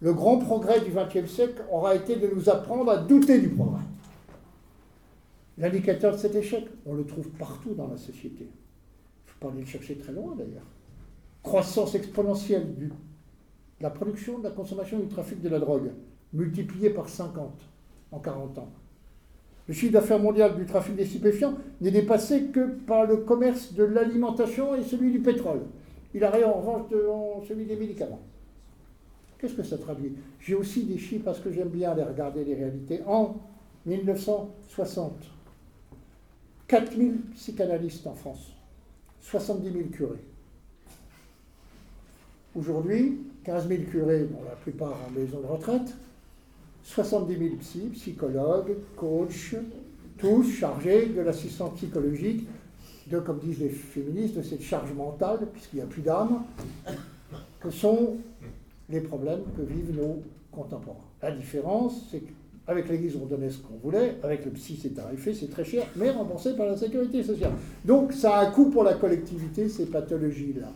Le 0.01 0.15
grand 0.15 0.39
progrès 0.39 0.81
du 0.81 0.93
XXe 0.93 1.31
siècle 1.31 1.63
aura 1.71 1.95
été 1.95 2.17
de 2.17 2.27
nous 2.35 2.49
apprendre 2.49 2.91
à 2.91 2.97
douter 2.97 3.39
du 3.39 3.51
progrès. 3.51 3.83
L'indicateur 5.59 6.13
de 6.13 6.17
cet 6.17 6.35
échec, 6.35 6.67
on 6.87 6.95
le 6.95 7.05
trouve 7.05 7.29
partout 7.31 7.75
dans 7.75 7.87
la 7.87 7.99
société. 7.99 8.45
Il 8.45 9.27
ne 9.27 9.31
faut 9.31 9.39
pas 9.41 9.49
aller 9.53 9.61
le 9.61 9.67
chercher 9.67 9.97
très 9.97 10.13
loin 10.13 10.35
d'ailleurs. 10.35 10.67
Croissance 11.43 11.95
exponentielle 11.95 12.75
de 12.79 12.89
la 13.81 13.91
production, 13.91 14.39
de 14.39 14.45
la 14.45 14.51
consommation 14.51 14.99
et 14.99 15.03
du 15.03 15.09
trafic 15.09 15.43
de 15.43 15.49
la 15.51 15.59
drogue, 15.59 15.91
multipliée 16.33 16.91
par 16.91 17.09
50 17.09 17.61
en 18.13 18.19
40 18.19 18.59
ans. 18.59 18.71
Le 19.69 19.75
chiffre 19.75 19.93
d'affaires 19.93 20.19
mondial 20.19 20.57
du 20.57 20.65
trafic 20.65 20.97
des 20.97 21.05
stupéfiants 21.05 21.55
n'est 21.83 21.91
dépassé 21.91 22.47
que 22.47 22.67
par 22.87 23.05
le 23.05 23.19
commerce 23.19 23.75
de 23.75 23.85
l'alimentation 23.85 24.75
et 24.75 24.83
celui 24.83 25.13
du 25.13 25.21
pétrole. 25.21 25.61
Il 26.15 26.25
a 26.25 26.31
rien 26.31 26.49
en 26.49 26.55
revanche 26.55 26.89
devant 26.91 27.43
celui 27.47 27.67
des 27.67 27.77
médicaments. 27.77 28.21
Qu'est-ce 29.41 29.55
que 29.55 29.63
ça 29.63 29.79
traduit? 29.79 30.13
J'ai 30.39 30.55
aussi 30.55 30.85
des 30.85 30.99
chiffres 30.99 31.25
parce 31.25 31.41
que 31.41 31.51
j'aime 31.51 31.71
bien 31.71 31.93
aller 31.93 32.03
regarder 32.03 32.45
les 32.45 32.55
réalités. 32.55 33.01
En 33.07 33.37
1960, 33.87 35.15
4000 36.69 37.21
psychanalystes 37.35 38.07
en 38.07 38.15
France, 38.15 38.53
70 39.23 39.73
000 39.73 39.85
curés. 39.89 40.23
Aujourd'hui, 42.55 43.19
15 43.45 43.69
000 43.69 43.83
curés, 43.85 44.25
dont 44.25 44.45
la 44.45 44.57
plupart 44.57 44.95
en 45.09 45.11
maison 45.19 45.41
de 45.41 45.47
retraite, 45.47 45.95
70 46.83 47.39
000 47.39 47.57
psy, 47.57 47.81
psychologues, 47.95 48.77
coachs, 48.95 49.55
tous 50.19 50.43
chargés 50.53 51.07
de 51.07 51.23
l'assistance 51.23 51.77
psychologique, 51.77 52.47
de, 53.07 53.19
comme 53.21 53.39
disent 53.39 53.61
les 53.61 53.71
féministes, 53.71 54.37
de 54.37 54.43
cette 54.43 54.63
charge 54.63 54.93
mentale, 54.93 55.49
puisqu'il 55.51 55.77
n'y 55.77 55.83
a 55.83 55.87
plus 55.87 56.03
d'âme, 56.03 56.43
que 57.59 57.71
sont 57.71 58.19
les 58.91 59.01
problèmes 59.01 59.43
que 59.57 59.63
vivent 59.63 59.97
nos 59.97 60.23
contemporains. 60.51 60.99
La 61.23 61.31
différence, 61.31 62.09
c'est 62.11 62.23
qu'avec 62.67 62.89
l'Église, 62.89 63.17
on 63.17 63.27
donnait 63.27 63.51
ce 63.51 63.59
qu'on 63.59 63.77
voulait, 63.77 64.17
avec 64.23 64.45
le 64.45 64.51
psy, 64.53 64.79
c'est 64.81 64.95
tarifé, 64.95 65.33
c'est 65.35 65.51
très 65.51 65.65
cher, 65.65 65.87
mais 65.97 66.11
remboursé 66.11 66.57
par 66.57 66.67
la 66.67 66.77
sécurité 66.77 67.23
sociale. 67.23 67.53
Donc, 67.85 68.13
ça 68.13 68.39
a 68.39 68.47
un 68.47 68.51
coût 68.51 68.71
pour 68.71 68.85
la 68.85 68.95
collectivité, 68.95 69.69
ces 69.69 69.87
pathologies-là. 69.87 70.69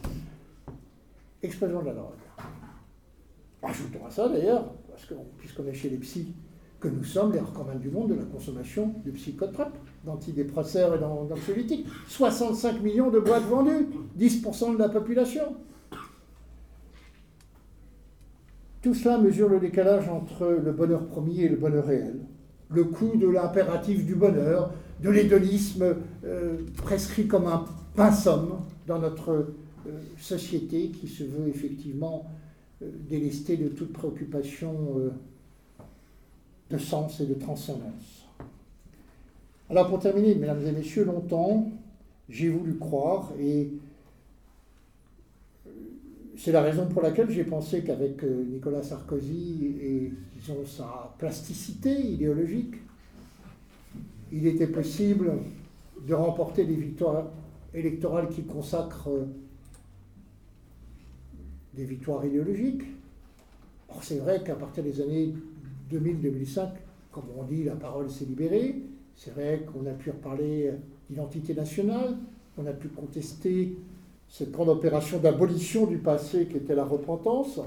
Explosion 1.43 1.81
de 1.81 1.87
la 1.87 1.95
drogue. 1.95 2.13
Ajoutons 3.63 4.07
à 4.07 4.11
ça, 4.11 4.29
d'ailleurs, 4.29 4.73
puisqu'on 5.39 5.67
est 5.67 5.75
chez 5.75 5.91
les 5.91 5.97
psys, 5.99 6.35
que 6.81 6.89
nous 6.89 7.05
sommes 7.05 7.33
les 7.33 7.41
recommandes 7.41 7.81
du 7.81 7.89
monde 7.89 8.11
de 8.11 8.15
la 8.15 8.25
consommation 8.25 8.95
de 9.07 9.11
psychotropes, 9.13 9.77
d'antidépresseurs 10.05 10.95
et 10.95 10.99
d'anxiolytiques. 10.99 11.87
65 12.09 12.83
millions 12.83 13.11
de 13.11 13.19
boîtes 13.19 13.45
vendues, 13.45 13.89
10% 14.19 14.75
de 14.75 14.79
la 14.79 14.91
population. 14.91 15.57
Tout 18.85 18.93
cela 18.93 19.17
mesure 19.17 19.49
le 19.49 19.61
décalage 19.61 20.11
entre 20.11 20.61
le 20.63 20.71
bonheur 20.71 21.07
promis 21.07 21.41
et 21.41 21.49
le 21.49 21.57
bonheur 21.57 21.87
réel, 21.87 22.21
le 22.69 22.85
coût 22.85 23.17
de 23.17 23.27
l'impératif 23.27 24.05
du 24.05 24.15
bonheur, 24.15 24.75
de 25.03 25.09
l'hédonisme 25.09 25.97
euh, 26.23 26.59
prescrit 26.77 27.27
comme 27.27 27.47
un 27.47 27.65
pinsomme 27.97 28.61
dans 28.87 28.99
notre 28.99 29.31
euh, 29.31 29.91
société 30.19 30.89
qui 30.89 31.09
se 31.09 31.25
veut 31.25 31.49
effectivement 31.49 32.27
euh, 32.83 32.91
délesté 33.09 33.57
de 33.57 33.69
toute 33.69 33.91
préoccupation 33.91 34.75
euh, 34.99 35.11
de 36.71 36.77
sens 36.77 37.19
et 37.21 37.27
de 37.27 37.35
transcendance. 37.35 38.27
Alors 39.71 39.89
pour 39.89 39.99
terminer, 39.99 40.35
mesdames 40.35 40.61
et 40.67 40.73
messieurs, 40.73 41.05
longtemps, 41.05 41.71
j'ai 42.29 42.51
voulu 42.51 42.77
croire, 42.77 43.33
et 43.41 43.71
c'est 46.37 46.53
la 46.53 46.63
raison 46.63 46.87
pour 46.87 47.03
laquelle 47.03 47.31
j'ai 47.31 47.45
pensé 47.45 47.83
qu'avec 47.83 48.23
Nicolas 48.23 48.83
Sarkozy 48.83 49.77
et 49.81 50.13
sa 50.67 51.15
plasticité 51.19 51.91
idéologique, 51.91 52.75
il 54.33 54.47
était 54.47 54.67
possible 54.67 55.33
de 56.07 56.15
remporter 56.15 56.65
des 56.65 56.75
victoires 56.75 57.31
électorales 57.73 58.29
qui 58.29 58.43
consacrent 58.43 59.11
des 61.75 61.85
victoires 61.85 62.25
idéologiques. 62.25 62.83
Or, 63.89 64.03
c'est 64.03 64.19
vrai 64.19 64.43
qu'à 64.45 64.55
partir 64.55 64.83
des 64.83 65.01
années 65.01 65.35
2000-2005, 65.93 66.69
comme 67.11 67.25
on 67.37 67.45
dit, 67.45 67.65
la 67.65 67.77
parole 67.77 68.11
s'est 68.11 68.25
libérée. 68.25 68.83
C'est 69.17 69.31
vrai 69.31 69.65
qu'on 69.73 69.87
a 69.87 69.93
pu 69.93 70.11
reparler 70.11 70.73
d'identité 71.09 71.55
nationale, 71.55 72.17
on 72.59 72.67
a 72.67 72.73
pu 72.73 72.89
contester 72.89 73.77
cette 74.37 74.51
grande 74.51 74.69
opération 74.69 75.19
d'abolition 75.19 75.87
du 75.87 75.99
passé 75.99 76.47
qui 76.47 76.57
était 76.57 76.75
la 76.75 76.85
repentance, 76.85 77.61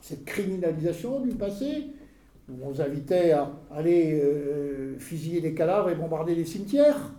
cette 0.00 0.24
criminalisation 0.24 1.20
du 1.20 1.30
passé, 1.30 1.86
où 2.48 2.54
on 2.64 2.70
nous 2.70 2.80
invitait 2.80 3.30
à 3.30 3.52
aller 3.70 4.20
euh, 4.20 4.98
fusiller 4.98 5.40
des 5.40 5.54
cadavres 5.54 5.90
et 5.90 5.94
bombarder 5.94 6.34
des 6.34 6.44
cimetières 6.44 7.12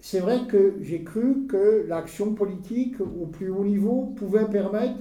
c'est 0.00 0.20
vrai 0.20 0.40
que 0.48 0.74
j'ai 0.80 1.02
cru 1.02 1.46
que 1.48 1.84
l'action 1.88 2.34
politique 2.34 3.00
au 3.00 3.26
plus 3.26 3.50
haut 3.50 3.64
niveau 3.64 4.12
pouvait 4.16 4.46
permettre 4.46 4.94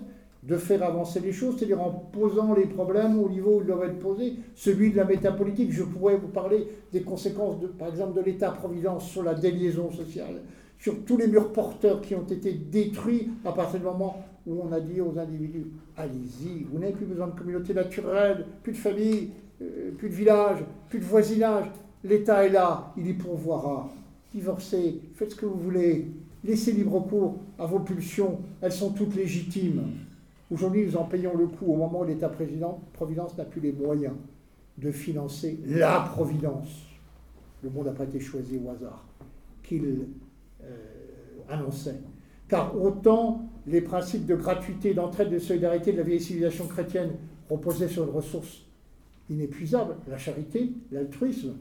de 0.44 0.56
faire 0.56 0.82
avancer 0.84 1.20
les 1.20 1.34
choses, 1.34 1.58
c'est-à-dire 1.58 1.82
en 1.82 1.92
posant 1.92 2.54
les 2.54 2.66
problèmes 2.66 3.20
au 3.20 3.30
niveau 3.30 3.58
où 3.58 3.62
ils 3.62 3.68
doivent 3.68 3.84
être 3.84 4.00
posés, 4.00 4.36
celui 4.56 4.92
de 4.92 4.98
la 4.98 5.04
métapolitique. 5.04 5.72
Je 5.72 5.84
pourrais 5.84 6.16
vous 6.16 6.30
parler 6.30 6.68
des 6.94 7.02
conséquences, 7.02 7.58
par 7.78 7.90
exemple, 7.90 8.18
de 8.18 8.26
l'État-providence 8.26 9.10
sur 9.10 9.24
la 9.24 9.34
déliaison 9.34 9.92
sociale, 9.92 10.42
sur 10.80 11.04
tous 11.06 11.18
les 11.18 11.28
murs 11.28 11.52
porteurs 11.52 12.02
qui 12.02 12.16
ont 12.16 12.26
été 12.26 12.54
détruits 12.54 13.30
à 13.46 13.52
partir 13.52 13.80
du 13.80 13.86
moment 13.86 14.24
où 14.46 14.62
on 14.64 14.72
a 14.72 14.80
dit 14.80 15.02
aux 15.02 15.18
individus 15.18 15.68
allez-y, 15.98 16.64
vous 16.72 16.80
n'avez 16.80 16.94
plus 16.94 17.06
besoin 17.06 17.28
de 17.28 17.38
communauté 17.38 17.74
naturelle, 17.74 18.46
plus 18.64 18.74
de 18.74 18.78
famille, 18.78 19.32
euh, 19.62 19.92
plus 19.98 20.10
de 20.10 20.14
village, 20.14 20.60
plus 20.90 21.00
de 21.00 21.06
voisinage. 21.06 21.66
L'État 22.04 22.46
est 22.46 22.50
là, 22.50 22.94
il 22.96 23.08
y 23.08 23.14
pourvoira 23.14 23.90
divorcez, 24.34 25.02
faites 25.16 25.32
ce 25.32 25.36
que 25.36 25.46
vous 25.46 25.60
voulez, 25.60 26.08
laissez 26.44 26.72
libre 26.72 27.00
cours 27.00 27.38
à 27.58 27.66
vos 27.66 27.80
pulsions, 27.80 28.40
elles 28.62 28.72
sont 28.72 28.92
toutes 28.92 29.16
légitimes. 29.16 29.84
Aujourd'hui, 30.52 30.86
nous 30.86 30.96
en 30.96 31.06
payons 31.06 31.36
le 31.36 31.48
coût 31.48 31.74
au 31.74 31.76
moment 31.76 32.02
où 32.02 32.06
l'État-providence 32.06 33.38
n'a 33.38 33.46
plus 33.46 33.62
les 33.62 33.74
moyens 33.74 34.14
de 34.78 34.92
financer 34.92 35.60
la 35.66 36.02
providence. 36.02 36.70
Le 37.64 37.70
monde 37.70 37.88
n'a 37.88 37.92
pas 37.92 38.04
été 38.04 38.20
choisi 38.20 38.60
au 38.64 38.70
hasard, 38.70 39.06
qu'il 39.64 40.08
annonçait. 41.50 42.00
Car 42.48 42.80
autant 42.82 43.50
les 43.66 43.82
principes 43.82 44.26
de 44.26 44.36
gratuité, 44.36 44.94
d'entraide, 44.94 45.30
de 45.30 45.40
solidarité 45.40 45.92
de 45.92 45.98
la 45.98 46.04
vieille 46.04 46.22
civilisation 46.22 46.68
chrétienne 46.68 47.12
reposaient 47.50 47.90
sur 47.90 48.06
une 48.06 48.12
ressource 48.12 48.64
inépuisable, 49.30 49.96
la 50.08 50.18
charité, 50.18 50.72
l'altruisme, 50.92 51.56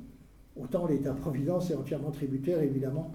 autant 0.60 0.86
l'État-providence 0.86 1.70
est 1.70 1.74
entièrement 1.74 2.10
tributaire, 2.10 2.62
évidemment, 2.62 3.10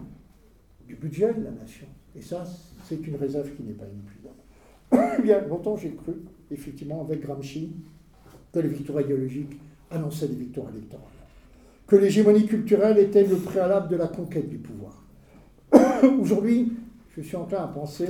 du 0.88 0.95
budget 0.95 1.34
de 1.34 1.43
la 1.43 1.52
nation. 1.52 1.88
Et 2.15 2.22
ça, 2.22 2.43
c'est 2.84 3.07
une 3.07 3.15
réserve 3.15 3.49
qui 3.56 3.64
n'est 3.64 3.73
pas 3.73 3.85
inépuisable. 3.85 5.23
Bien 5.23 5.41
longtemps, 5.48 5.77
j'ai 5.77 5.91
cru, 5.91 6.14
effectivement, 6.49 7.02
avec 7.02 7.22
Gramsci, 7.22 7.72
que 8.52 8.60
les 8.60 8.68
victoires 8.68 9.02
idéologiques 9.02 9.57
annonçaient 9.89 10.27
des 10.27 10.35
victoires 10.35 10.69
électorales. 10.69 11.07
Que 11.88 11.95
l'hégémonie 11.95 12.45
culturelle 12.45 12.98
était 12.98 13.26
le 13.26 13.38
préalable 13.38 13.89
de 13.89 13.95
la 13.95 14.07
conquête 14.07 14.49
du 14.49 14.57
pouvoir. 14.57 15.01
Aujourd'hui, 16.22 16.72
je 17.15 17.22
suis 17.22 17.36
enclin 17.36 17.64
à 17.64 17.68
penser 17.68 18.07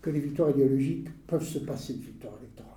que 0.00 0.10
les 0.10 0.20
victoires 0.20 0.50
idéologiques 0.50 1.08
peuvent 1.26 1.44
se 1.44 1.58
passer 1.58 1.94
de 1.94 2.02
victoires 2.02 2.34
électorales. 2.40 2.72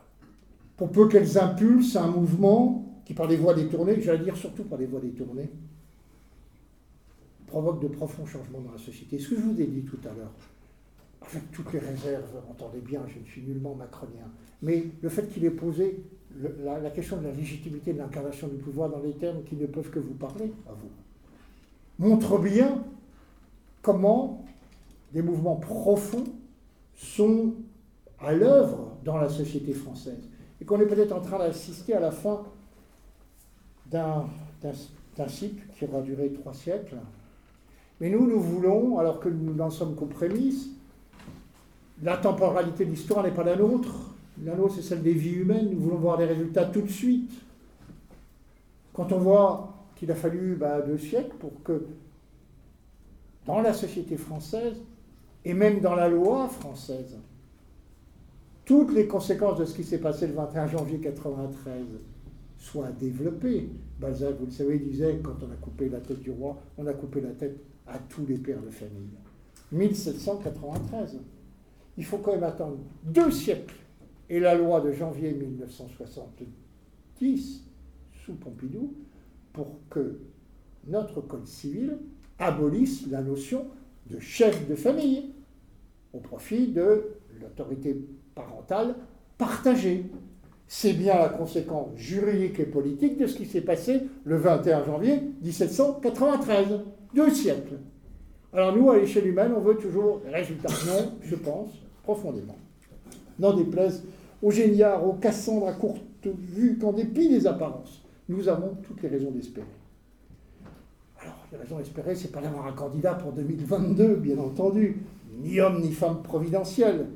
Pour 0.76 0.92
peu 0.92 1.08
qu'elles 1.08 1.38
impulsent 1.38 1.96
un 1.96 2.08
mouvement 2.08 3.02
qui, 3.06 3.14
par 3.14 3.28
des 3.28 3.38
voies 3.38 3.54
détournées, 3.54 4.02
j'allais 4.02 4.24
dire 4.24 4.36
surtout 4.36 4.64
par 4.64 4.78
des 4.78 4.86
voies 4.86 5.00
détournées, 5.00 5.50
provoque 7.48 7.82
de 7.82 7.88
profonds 7.88 8.26
changements 8.26 8.60
dans 8.60 8.72
la 8.72 8.78
société. 8.78 9.20
Ce 9.20 9.30
que 9.30 9.36
je 9.36 9.42
vous 9.42 9.62
ai 9.62 9.68
dit 9.68 9.84
tout 9.84 10.00
à 10.04 10.14
l'heure, 10.14 10.32
avec 11.22 11.52
toutes 11.52 11.74
les 11.74 11.80
réserves, 11.80 12.42
entendez 12.50 12.80
bien, 12.80 13.02
je 13.08 13.20
ne 13.20 13.26
suis 13.26 13.42
nullement 13.42 13.76
macronien, 13.76 14.32
mais 14.62 14.86
le 15.02 15.10
fait 15.10 15.32
qu'il 15.34 15.46
ait 15.46 15.52
posé 15.52 16.04
la, 16.64 16.90
question 16.92 17.18
de 17.18 17.24
la 17.24 17.32
légitimité 17.32 17.94
de 17.94 17.98
l'incarnation 17.98 18.48
du 18.48 18.58
pouvoir 18.58 18.90
dans 18.90 19.00
les 19.00 19.14
termes 19.14 19.44
qui 19.44 19.56
ne 19.56 19.66
peuvent 19.66 19.90
que 19.90 20.00
vous 20.00 20.14
parler 20.14 20.52
à 20.68 20.74
vous, 20.74 20.90
montre 22.00 22.38
bien 22.40 22.84
comment 23.88 24.44
des 25.14 25.22
mouvements 25.22 25.56
profonds 25.56 26.26
sont 26.94 27.54
à 28.20 28.34
l'œuvre 28.34 28.98
dans 29.06 29.16
la 29.16 29.30
société 29.30 29.72
française 29.72 30.28
et 30.60 30.66
qu'on 30.66 30.82
est 30.82 30.88
peut-être 30.88 31.14
en 31.14 31.22
train 31.22 31.38
d'assister 31.38 31.94
à 31.94 32.02
la 32.02 32.12
fin 32.12 32.44
d'un 33.86 34.26
cycle 35.30 35.64
qui 35.74 35.86
aura 35.86 36.02
duré 36.02 36.34
trois 36.34 36.54
siècles, 36.54 36.98
mais 38.02 38.10
nous, 38.10 38.28
nous 38.28 38.42
voulons, 38.42 39.00
alors 39.00 39.22
que 39.22 39.30
nous 39.30 39.54
n'en 39.54 39.70
sommes 39.70 39.96
qu'aux 39.96 40.06
prémices, 40.06 40.68
la 42.04 42.18
temporalité 42.18 42.84
de 42.84 42.90
l'histoire 42.90 43.24
n'est 43.24 43.32
pas 43.32 43.46
la 43.46 43.56
nôtre. 43.56 44.12
La 44.44 44.54
nôtre, 44.54 44.76
c'est 44.76 44.82
celle 44.82 45.02
des 45.02 45.14
vies 45.14 45.36
humaines. 45.36 45.70
Nous 45.72 45.80
voulons 45.80 45.96
voir 45.96 46.18
des 46.18 46.26
résultats 46.26 46.66
tout 46.66 46.82
de 46.82 46.92
suite. 46.92 47.32
Quand 48.94 49.14
on 49.14 49.20
voit 49.20 49.74
qu'il 49.96 50.12
a 50.12 50.16
fallu 50.16 50.56
bah, 50.56 50.82
deux 50.82 50.98
siècles 50.98 51.38
pour 51.40 51.64
que, 51.64 51.86
dans 53.48 53.62
la 53.62 53.74
société 53.74 54.18
française, 54.18 54.76
et 55.46 55.54
même 55.54 55.80
dans 55.80 55.96
la 55.96 56.10
loi 56.10 56.50
française, 56.50 57.18
toutes 58.66 58.94
les 58.94 59.08
conséquences 59.08 59.58
de 59.58 59.66
ce 59.66 59.74
qui 59.74 59.86
s'est 59.86 60.02
passé 60.02 60.28
le 60.28 60.34
21 60.34 60.68
janvier 60.68 60.98
1993 60.98 61.86
soient 62.58 62.92
développées. 62.92 63.70
Balzac, 64.00 64.36
vous 64.38 64.48
le 64.48 64.52
savez, 64.52 64.80
disait, 64.80 65.22
quand 65.24 65.38
on 65.42 65.52
a 65.52 65.56
coupé 65.56 65.88
la 65.88 66.02
tête 66.02 66.20
du 66.20 66.32
roi, 66.32 66.58
on 66.78 66.86
a 66.86 66.94
coupé 66.94 67.22
la 67.22 67.32
tête 67.32 67.58
à 67.88 67.98
tous 67.98 68.26
les 68.26 68.38
pères 68.38 68.62
de 68.62 68.70
famille. 68.70 69.08
1793. 69.72 71.22
Il 71.98 72.04
faut 72.04 72.18
quand 72.18 72.34
même 72.34 72.44
attendre 72.44 72.80
deux 73.04 73.32
siècles 73.32 73.76
et 74.30 74.42
la 74.42 74.56
loi 74.56 74.82
de 74.82 74.92
janvier 74.92 75.32
1970 75.32 77.64
sous 78.26 78.36
Pompidou 78.36 78.94
pour 79.54 79.80
que 79.90 80.20
notre 80.86 81.22
code 81.22 81.48
civil 81.48 81.98
abolisse 82.40 83.08
la 83.10 83.22
notion 83.22 83.66
de 84.10 84.20
chef 84.20 84.68
de 84.68 84.76
famille 84.76 85.32
au 86.14 86.20
profit 86.20 86.68
de 86.68 87.04
l'autorité 87.42 87.98
parentale 88.36 88.96
partagée. 89.38 90.06
C'est 90.68 90.94
bien 90.94 91.18
la 91.18 91.30
conséquence 91.30 91.90
juridique 91.96 92.60
et 92.60 92.66
politique 92.66 93.18
de 93.18 93.28
ce 93.28 93.38
qui 93.38 93.46
s'est 93.46 93.62
passé 93.62 94.02
le 94.26 94.38
21 94.38 94.84
janvier 94.86 95.22
1793 95.42 96.82
deux 97.14 97.34
siècles. 97.34 97.78
Alors 98.54 98.76
nous, 98.76 98.90
à 98.90 98.98
l'échelle 98.98 99.28
humaine, 99.28 99.54
on 99.56 99.62
veut 99.62 99.76
toujours 99.76 100.22
résultats. 100.32 100.70
Non, 100.88 101.14
je 101.22 101.36
pense, 101.36 101.70
profondément. 102.04 102.58
N'en 103.40 103.54
déplaise 103.54 104.04
aux 104.42 104.52
géniards, 104.52 105.08
aux 105.08 105.14
Cassandres 105.14 105.68
à 105.68 105.74
courte 105.74 106.02
vue, 106.26 106.78
qu'en 106.78 106.94
dépit 106.94 107.30
des 107.30 107.48
apparences, 107.48 108.02
nous 108.28 108.48
avons 108.50 108.76
toutes 108.84 109.02
les 109.02 109.10
raisons 109.10 109.32
d'espérer. 109.32 109.68
Les 111.52 111.58
raisons 111.58 111.78
d'espérer, 111.78 112.14
c'est 112.14 112.32
pas 112.32 112.42
d'avoir 112.42 112.68
un 112.68 112.74
candidat 112.74 113.14
pour 113.14 113.32
2022, 113.32 114.16
bien 114.16 114.38
entendu, 114.38 114.98
ni 115.40 115.62
homme 115.62 115.82
ni 115.82 115.94
femme 115.94 116.22
providentielle. 116.22 117.08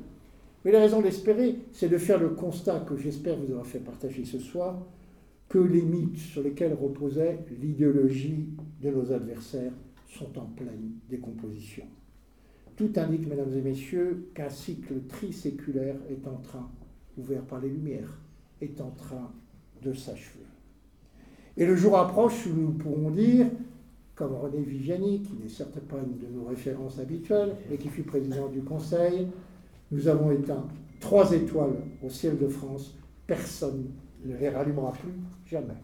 Mais 0.64 0.72
la 0.72 0.80
raison 0.80 1.02
d'espérer, 1.02 1.56
c'est 1.72 1.90
de 1.90 1.98
faire 1.98 2.18
le 2.18 2.30
constat 2.30 2.80
que 2.80 2.96
j'espère 2.96 3.36
vous 3.36 3.50
avoir 3.50 3.66
fait 3.66 3.80
partager 3.80 4.24
ce 4.24 4.38
soir, 4.38 4.80
que 5.50 5.58
les 5.58 5.82
mythes 5.82 6.16
sur 6.16 6.42
lesquels 6.42 6.72
reposait 6.72 7.40
l'idéologie 7.60 8.48
de 8.80 8.90
nos 8.90 9.12
adversaires 9.12 9.72
sont 10.08 10.38
en 10.38 10.46
pleine 10.46 10.92
décomposition. 11.10 11.84
Tout 12.76 12.92
indique, 12.96 13.28
mesdames 13.28 13.52
et 13.54 13.60
messieurs, 13.60 14.30
qu'un 14.34 14.48
cycle 14.48 14.94
triséculaire 15.08 15.96
est 16.08 16.26
en 16.26 16.36
train, 16.36 16.70
ouvert 17.18 17.42
par 17.42 17.60
les 17.60 17.68
Lumières, 17.68 18.18
est 18.62 18.80
en 18.80 18.90
train 18.90 19.30
de 19.82 19.92
s'achever. 19.92 20.46
Et 21.58 21.66
le 21.66 21.76
jour 21.76 21.98
approche 21.98 22.46
où 22.46 22.54
nous 22.54 22.72
pourrons 22.72 23.10
dire, 23.10 23.46
comme 24.14 24.34
René 24.34 24.60
Viviani, 24.60 25.22
qui 25.22 25.34
n'est 25.34 25.48
certes 25.48 25.80
pas 25.80 25.96
une 25.96 26.18
de 26.18 26.32
nos 26.32 26.44
références 26.44 26.98
habituelles, 26.98 27.56
mais 27.70 27.78
qui 27.78 27.88
fut 27.88 28.02
président 28.02 28.48
du 28.48 28.62
Conseil, 28.62 29.28
nous 29.90 30.08
avons 30.08 30.30
éteint 30.30 30.66
trois 31.00 31.32
étoiles 31.32 31.76
au 32.02 32.08
ciel 32.08 32.38
de 32.38 32.48
France, 32.48 32.94
personne 33.26 33.90
ne 34.24 34.36
les 34.36 34.48
rallumera 34.48 34.92
plus 34.92 35.12
jamais. 35.46 35.74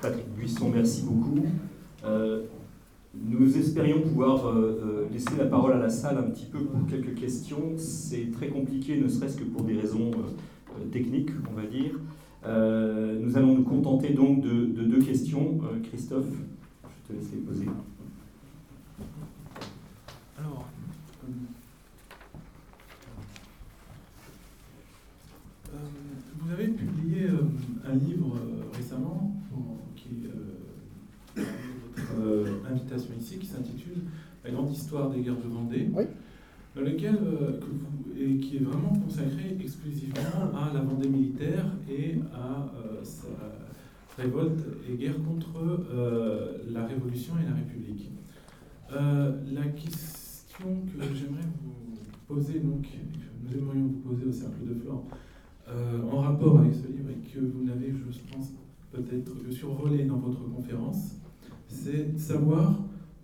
Patrick 0.00 0.28
Buisson, 0.34 0.70
merci 0.74 1.02
beaucoup. 1.02 1.44
Euh, 2.04 2.44
nous 3.14 3.56
espérions 3.80 4.02
pouvoir 4.02 4.46
euh, 4.46 4.80
euh, 4.84 5.12
laisser 5.12 5.36
la 5.38 5.46
parole 5.46 5.72
à 5.72 5.78
la 5.78 5.88
salle 5.88 6.18
un 6.18 6.30
petit 6.30 6.46
peu 6.46 6.58
pour 6.58 6.86
quelques 6.86 7.14
questions. 7.14 7.74
C'est 7.76 8.30
très 8.32 8.48
compliqué, 8.48 8.98
ne 8.98 9.08
serait-ce 9.08 9.38
que 9.38 9.44
pour 9.44 9.62
des 9.62 9.74
raisons 9.74 10.10
techniques, 10.92 11.30
on 11.50 11.54
va 11.54 11.66
dire. 11.66 11.92
nous 12.44 13.36
allons 13.36 13.54
nous 13.56 13.64
contenter 13.64 14.10
donc 14.10 14.42
de, 14.42 14.82
deux 14.82 15.00
questions. 15.00 15.58
Christophe, 15.84 16.26
je 16.84 17.08
te 17.08 17.18
laisse 17.18 17.30
les 17.32 17.38
poser. 17.38 17.66
Alors, 20.38 20.66
vous 26.38 26.52
avez 26.52 26.68
publié 26.68 27.26
un 27.86 27.94
livre 27.94 28.36
récemment 28.74 29.34
qui 29.96 30.26
euh, 32.18 32.46
invitation 32.70 33.10
ici 33.18 33.38
qui 33.38 33.46
s'intitule 33.46 34.02
La 34.44 34.50
grande 34.50 34.70
histoire 34.70 35.10
des 35.10 35.20
guerres 35.20 35.36
de 35.36 35.48
Vendée, 35.48 35.88
dans 36.74 36.82
lequel 36.82 37.16
euh, 37.16 37.58
que 37.58 37.66
vous, 37.66 38.20
et 38.20 38.38
qui 38.38 38.56
est 38.56 38.60
vraiment 38.60 38.92
consacré 39.04 39.56
exclusivement 39.60 40.54
à 40.54 40.72
la 40.72 40.80
Vendée 40.80 41.08
militaire 41.08 41.64
et 41.88 42.16
à 42.34 42.70
euh, 42.76 43.02
sa 43.02 43.28
révolte 44.18 44.60
et 44.88 44.96
guerre 44.96 45.16
contre 45.22 45.50
la 46.70 46.86
Révolution 46.86 47.34
et 47.40 47.48
la 47.48 47.54
République. 47.54 48.10
la 48.90 49.66
question 49.66 50.66
que 50.86 51.14
j'aimerais 51.14 51.48
vous 51.62 52.34
poser, 52.34 52.58
donc, 52.58 52.82
que 52.82 53.46
nous 53.46 53.56
aimerions 53.56 53.86
vous 53.86 54.10
poser 54.10 54.26
au 54.26 54.32
Cercle 54.32 54.66
de 54.68 54.74
Flore, 54.74 55.04
en 56.12 56.18
rapport 56.18 56.58
avec 56.58 56.74
ce 56.74 56.88
livre 56.88 57.10
et 57.10 57.32
que 57.32 57.38
vous 57.38 57.64
n'avez, 57.64 57.92
je 57.92 58.34
pense, 58.34 58.52
peut-être 58.92 59.32
que 59.42 59.50
survolé 59.50 60.04
dans 60.04 60.18
votre 60.18 60.42
conférence, 60.50 61.20
c'est 61.70 62.18
savoir 62.18 62.74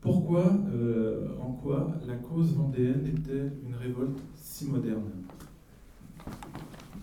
pourquoi, 0.00 0.52
euh, 0.72 1.26
en 1.42 1.52
quoi 1.52 1.92
la 2.06 2.14
cause 2.14 2.54
vendéenne 2.54 3.04
était 3.06 3.50
une 3.66 3.74
révolte 3.74 4.18
si 4.36 4.66
moderne. 4.66 5.02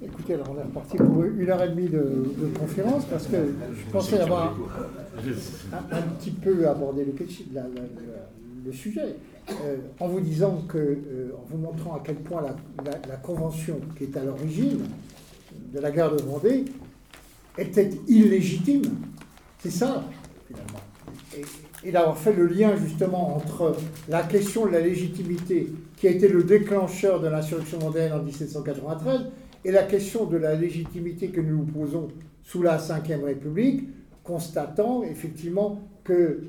Écoutez, 0.01 0.33
alors 0.33 0.47
on 0.51 0.59
est 0.59 0.63
reparti 0.63 0.97
pour 0.97 1.23
une 1.23 1.49
heure 1.49 1.63
et 1.63 1.69
demie 1.69 1.89
de, 1.89 2.25
conférence 2.59 3.05
parce 3.05 3.27
que 3.27 3.37
je 3.37 3.91
pensais 3.91 4.19
avoir 4.19 4.57
un, 5.91 6.01
petit 6.17 6.31
peu 6.31 6.67
abordé 6.67 7.05
le, 7.05 7.13
le 8.65 8.71
sujet, 8.71 9.15
en 9.99 10.07
vous 10.07 10.19
disant 10.19 10.63
que, 10.67 11.33
en 11.37 11.43
vous 11.49 11.57
montrant 11.57 11.95
à 11.95 12.01
quel 12.03 12.15
point 12.15 12.41
la, 12.41 13.15
convention 13.17 13.79
qui 13.97 14.05
est 14.05 14.17
à 14.17 14.23
l'origine 14.23 14.79
de 15.73 15.79
la 15.79 15.91
guerre 15.91 16.11
de 16.11 16.21
Vendée 16.21 16.65
était 17.57 17.89
illégitime. 18.07 18.83
C'est 19.59 19.71
ça, 19.71 20.03
finalement. 20.47 20.82
Et, 21.83 21.91
d'avoir 21.91 22.17
fait 22.17 22.33
le 22.33 22.47
lien 22.47 22.75
justement 22.77 23.35
entre 23.35 23.75
la 24.07 24.23
question 24.23 24.65
de 24.65 24.71
la 24.71 24.79
légitimité 24.79 25.67
qui 25.97 26.07
a 26.07 26.11
été 26.11 26.29
le 26.29 26.43
déclencheur 26.43 27.19
de 27.19 27.27
l'insurrection 27.27 27.77
vendéenne 27.79 28.13
en 28.13 28.23
1793 28.23 29.21
et 29.65 29.71
la 29.71 29.83
question 29.83 30.25
de 30.25 30.37
la 30.37 30.55
légitimité 30.55 31.27
que 31.27 31.41
nous 31.41 31.57
nous 31.57 31.65
posons 31.65 32.07
sous 32.43 32.61
la 32.61 32.77
Ve 32.77 33.23
République, 33.23 33.89
constatant 34.23 35.03
effectivement 35.03 35.81
que 36.03 36.43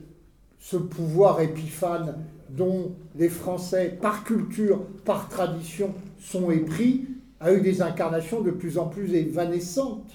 ce 0.58 0.76
pouvoir 0.76 1.40
épiphane 1.40 2.16
dont 2.48 2.92
les 3.16 3.28
Français, 3.28 3.98
par 4.00 4.24
culture, 4.24 4.82
par 5.04 5.28
tradition, 5.28 5.94
sont 6.18 6.50
épris, 6.50 7.06
a 7.40 7.52
eu 7.52 7.60
des 7.60 7.82
incarnations 7.82 8.40
de 8.40 8.50
plus 8.50 8.78
en 8.78 8.86
plus 8.86 9.14
évanescentes. 9.14 10.12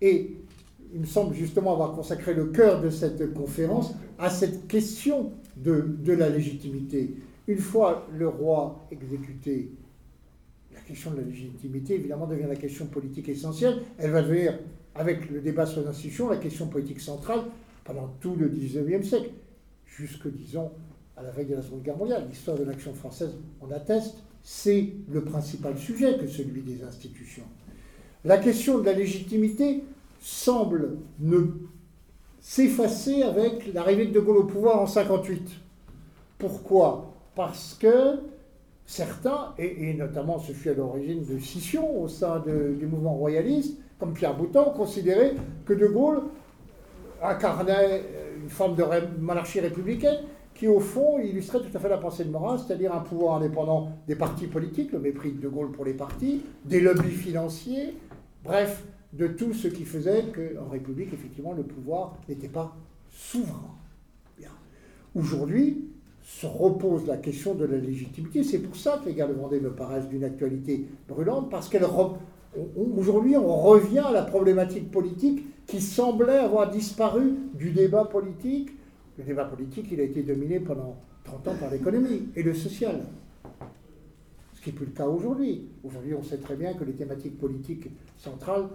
Et 0.00 0.36
il 0.94 1.00
me 1.00 1.06
semble 1.06 1.34
justement 1.34 1.72
avoir 1.72 1.92
consacré 1.92 2.34
le 2.34 2.46
cœur 2.46 2.80
de 2.80 2.88
cette 2.88 3.34
conférence 3.34 3.94
à 4.18 4.30
cette 4.30 4.68
question 4.68 5.32
de, 5.56 5.84
de 5.98 6.12
la 6.12 6.28
légitimité. 6.28 7.16
Une 7.48 7.58
fois 7.58 8.06
le 8.16 8.28
roi 8.28 8.86
exécuté, 8.92 9.72
la 10.72 10.80
question 10.80 11.10
de 11.10 11.16
la 11.16 11.22
légitimité, 11.22 11.94
évidemment, 11.96 12.28
devient 12.28 12.46
la 12.48 12.56
question 12.56 12.86
politique 12.86 13.28
essentielle. 13.28 13.82
Elle 13.98 14.12
va 14.12 14.22
devenir, 14.22 14.58
avec 14.94 15.28
le 15.30 15.40
débat 15.40 15.66
sur 15.66 15.84
l'institution, 15.84 16.28
la 16.28 16.36
question 16.36 16.68
politique 16.68 17.00
centrale 17.00 17.40
pendant 17.82 18.14
tout 18.20 18.36
le 18.36 18.48
XIXe 18.48 19.06
siècle, 19.06 19.30
jusque, 19.84 20.28
disons, 20.28 20.70
à 21.16 21.24
la 21.24 21.30
veille 21.30 21.46
de 21.46 21.56
la 21.56 21.62
Seconde 21.62 21.82
Guerre 21.82 21.98
mondiale. 21.98 22.26
L'histoire 22.28 22.56
de 22.56 22.64
l'action 22.64 22.94
française 22.94 23.30
on 23.60 23.70
atteste, 23.72 24.14
c'est 24.44 24.92
le 25.10 25.24
principal 25.24 25.76
sujet 25.76 26.18
que 26.18 26.28
celui 26.28 26.62
des 26.62 26.84
institutions. 26.84 27.44
La 28.24 28.38
question 28.38 28.78
de 28.78 28.84
la 28.84 28.92
légitimité 28.92 29.82
semble 30.24 30.96
ne 31.20 31.36
s'effacer 32.40 33.22
avec 33.24 33.74
l'arrivée 33.74 34.06
de 34.06 34.12
De 34.12 34.20
Gaulle 34.20 34.38
au 34.38 34.44
pouvoir 34.44 34.80
en 34.80 34.86
58. 34.86 35.50
Pourquoi? 36.38 37.12
Parce 37.34 37.74
que 37.74 38.20
certains, 38.86 39.52
et, 39.58 39.92
notamment 39.92 40.38
ce 40.38 40.52
fut 40.52 40.70
à 40.70 40.74
l'origine 40.74 41.22
de 41.26 41.38
scission 41.38 42.02
au 42.02 42.08
sein 42.08 42.42
du 42.46 42.86
mouvement 42.86 43.12
royaliste, 43.12 43.78
comme 43.98 44.14
Pierre 44.14 44.34
Boutan, 44.34 44.70
considéraient 44.70 45.34
que 45.66 45.74
De 45.74 45.86
Gaulle 45.88 46.22
incarnait 47.22 48.02
une 48.42 48.48
forme 48.48 48.76
de 48.76 48.84
monarchie 49.20 49.60
républicaine 49.60 50.20
qui, 50.54 50.68
au 50.68 50.80
fond, 50.80 51.18
illustrait 51.18 51.60
tout 51.60 51.76
à 51.76 51.78
fait 51.78 51.90
la 51.90 51.98
pensée 51.98 52.24
de 52.24 52.30
Marat, 52.30 52.56
c'est-à-dire 52.56 52.94
un 52.94 53.00
pouvoir 53.00 53.36
indépendant 53.36 53.90
des 54.06 54.16
partis 54.16 54.46
politiques, 54.46 54.92
le 54.92 55.00
mépris 55.00 55.32
de 55.32 55.40
De 55.42 55.48
Gaulle 55.48 55.70
pour 55.70 55.84
les 55.84 55.94
partis, 55.94 56.40
des 56.64 56.80
lobbies 56.80 57.10
financiers, 57.10 57.94
bref, 58.42 58.84
de 59.16 59.28
tout 59.28 59.52
ce 59.54 59.68
qui 59.68 59.84
faisait 59.84 60.24
qu'en 60.34 60.68
République, 60.68 61.12
effectivement, 61.12 61.52
le 61.52 61.62
pouvoir 61.62 62.16
n'était 62.28 62.48
pas 62.48 62.76
souverain. 63.10 63.74
Aujourd'hui, 65.16 65.84
se 66.24 66.46
repose 66.46 67.06
la 67.06 67.18
question 67.18 67.54
de 67.54 67.64
la 67.64 67.76
légitimité. 67.76 68.42
C'est 68.42 68.58
pour 68.58 68.74
ça 68.74 68.98
que 68.98 69.08
les 69.08 69.14
guerres 69.14 69.28
de 69.28 69.34
Vendée 69.34 69.60
me 69.60 69.70
paraissent 69.70 70.08
d'une 70.08 70.24
actualité 70.24 70.86
brûlante, 71.06 71.50
parce 71.50 71.68
qu'aujourd'hui, 71.68 73.36
on 73.36 73.56
revient 73.56 74.00
à 74.00 74.10
la 74.10 74.22
problématique 74.22 74.90
politique 74.90 75.44
qui 75.66 75.80
semblait 75.80 76.38
avoir 76.38 76.70
disparu 76.70 77.34
du 77.54 77.70
débat 77.70 78.06
politique. 78.06 78.70
Le 79.16 79.22
débat 79.22 79.44
politique, 79.44 79.86
il 79.92 80.00
a 80.00 80.02
été 80.02 80.24
dominé 80.24 80.58
pendant 80.58 80.96
30 81.22 81.48
ans 81.48 81.54
par 81.60 81.70
l'économie 81.70 82.30
et 82.34 82.42
le 82.42 82.52
social. 82.52 83.02
Ce 84.54 84.60
qui 84.60 84.70
n'est 84.70 84.76
plus 84.76 84.86
le 84.86 84.92
cas 84.92 85.06
aujourd'hui. 85.06 85.68
Aujourd'hui, 85.84 86.14
on 86.14 86.24
sait 86.24 86.38
très 86.38 86.56
bien 86.56 86.74
que 86.74 86.82
les 86.82 86.94
thématiques 86.94 87.38
politiques 87.38 87.88
centrales 88.18 88.66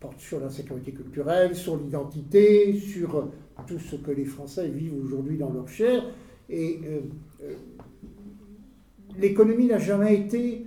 portent 0.00 0.20
sur 0.20 0.40
la 0.40 0.50
sécurité 0.50 0.92
culturelle, 0.92 1.54
sur 1.54 1.76
l'identité, 1.76 2.72
sur 2.78 3.28
tout 3.66 3.78
ce 3.78 3.96
que 3.96 4.10
les 4.10 4.24
Français 4.24 4.68
vivent 4.68 4.94
aujourd'hui 5.04 5.36
dans 5.36 5.52
leur 5.52 5.68
chair 5.68 6.04
et 6.48 6.80
euh, 6.84 7.00
euh, 7.42 7.54
l'économie 9.18 9.66
n'a 9.66 9.78
jamais 9.78 10.14
été 10.16 10.66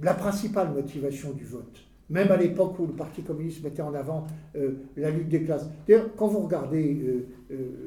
la 0.00 0.14
principale 0.14 0.72
motivation 0.72 1.32
du 1.32 1.44
vote. 1.44 1.84
Même 2.10 2.32
à 2.32 2.38
l'époque 2.38 2.78
où 2.78 2.86
le 2.86 2.94
Parti 2.94 3.22
communiste 3.22 3.62
mettait 3.62 3.82
en 3.82 3.92
avant 3.92 4.26
euh, 4.56 4.72
la 4.96 5.10
lutte 5.10 5.28
des 5.28 5.42
classes. 5.42 5.68
D'ailleurs, 5.86 6.08
quand 6.16 6.28
vous 6.28 6.40
regardez 6.40 7.26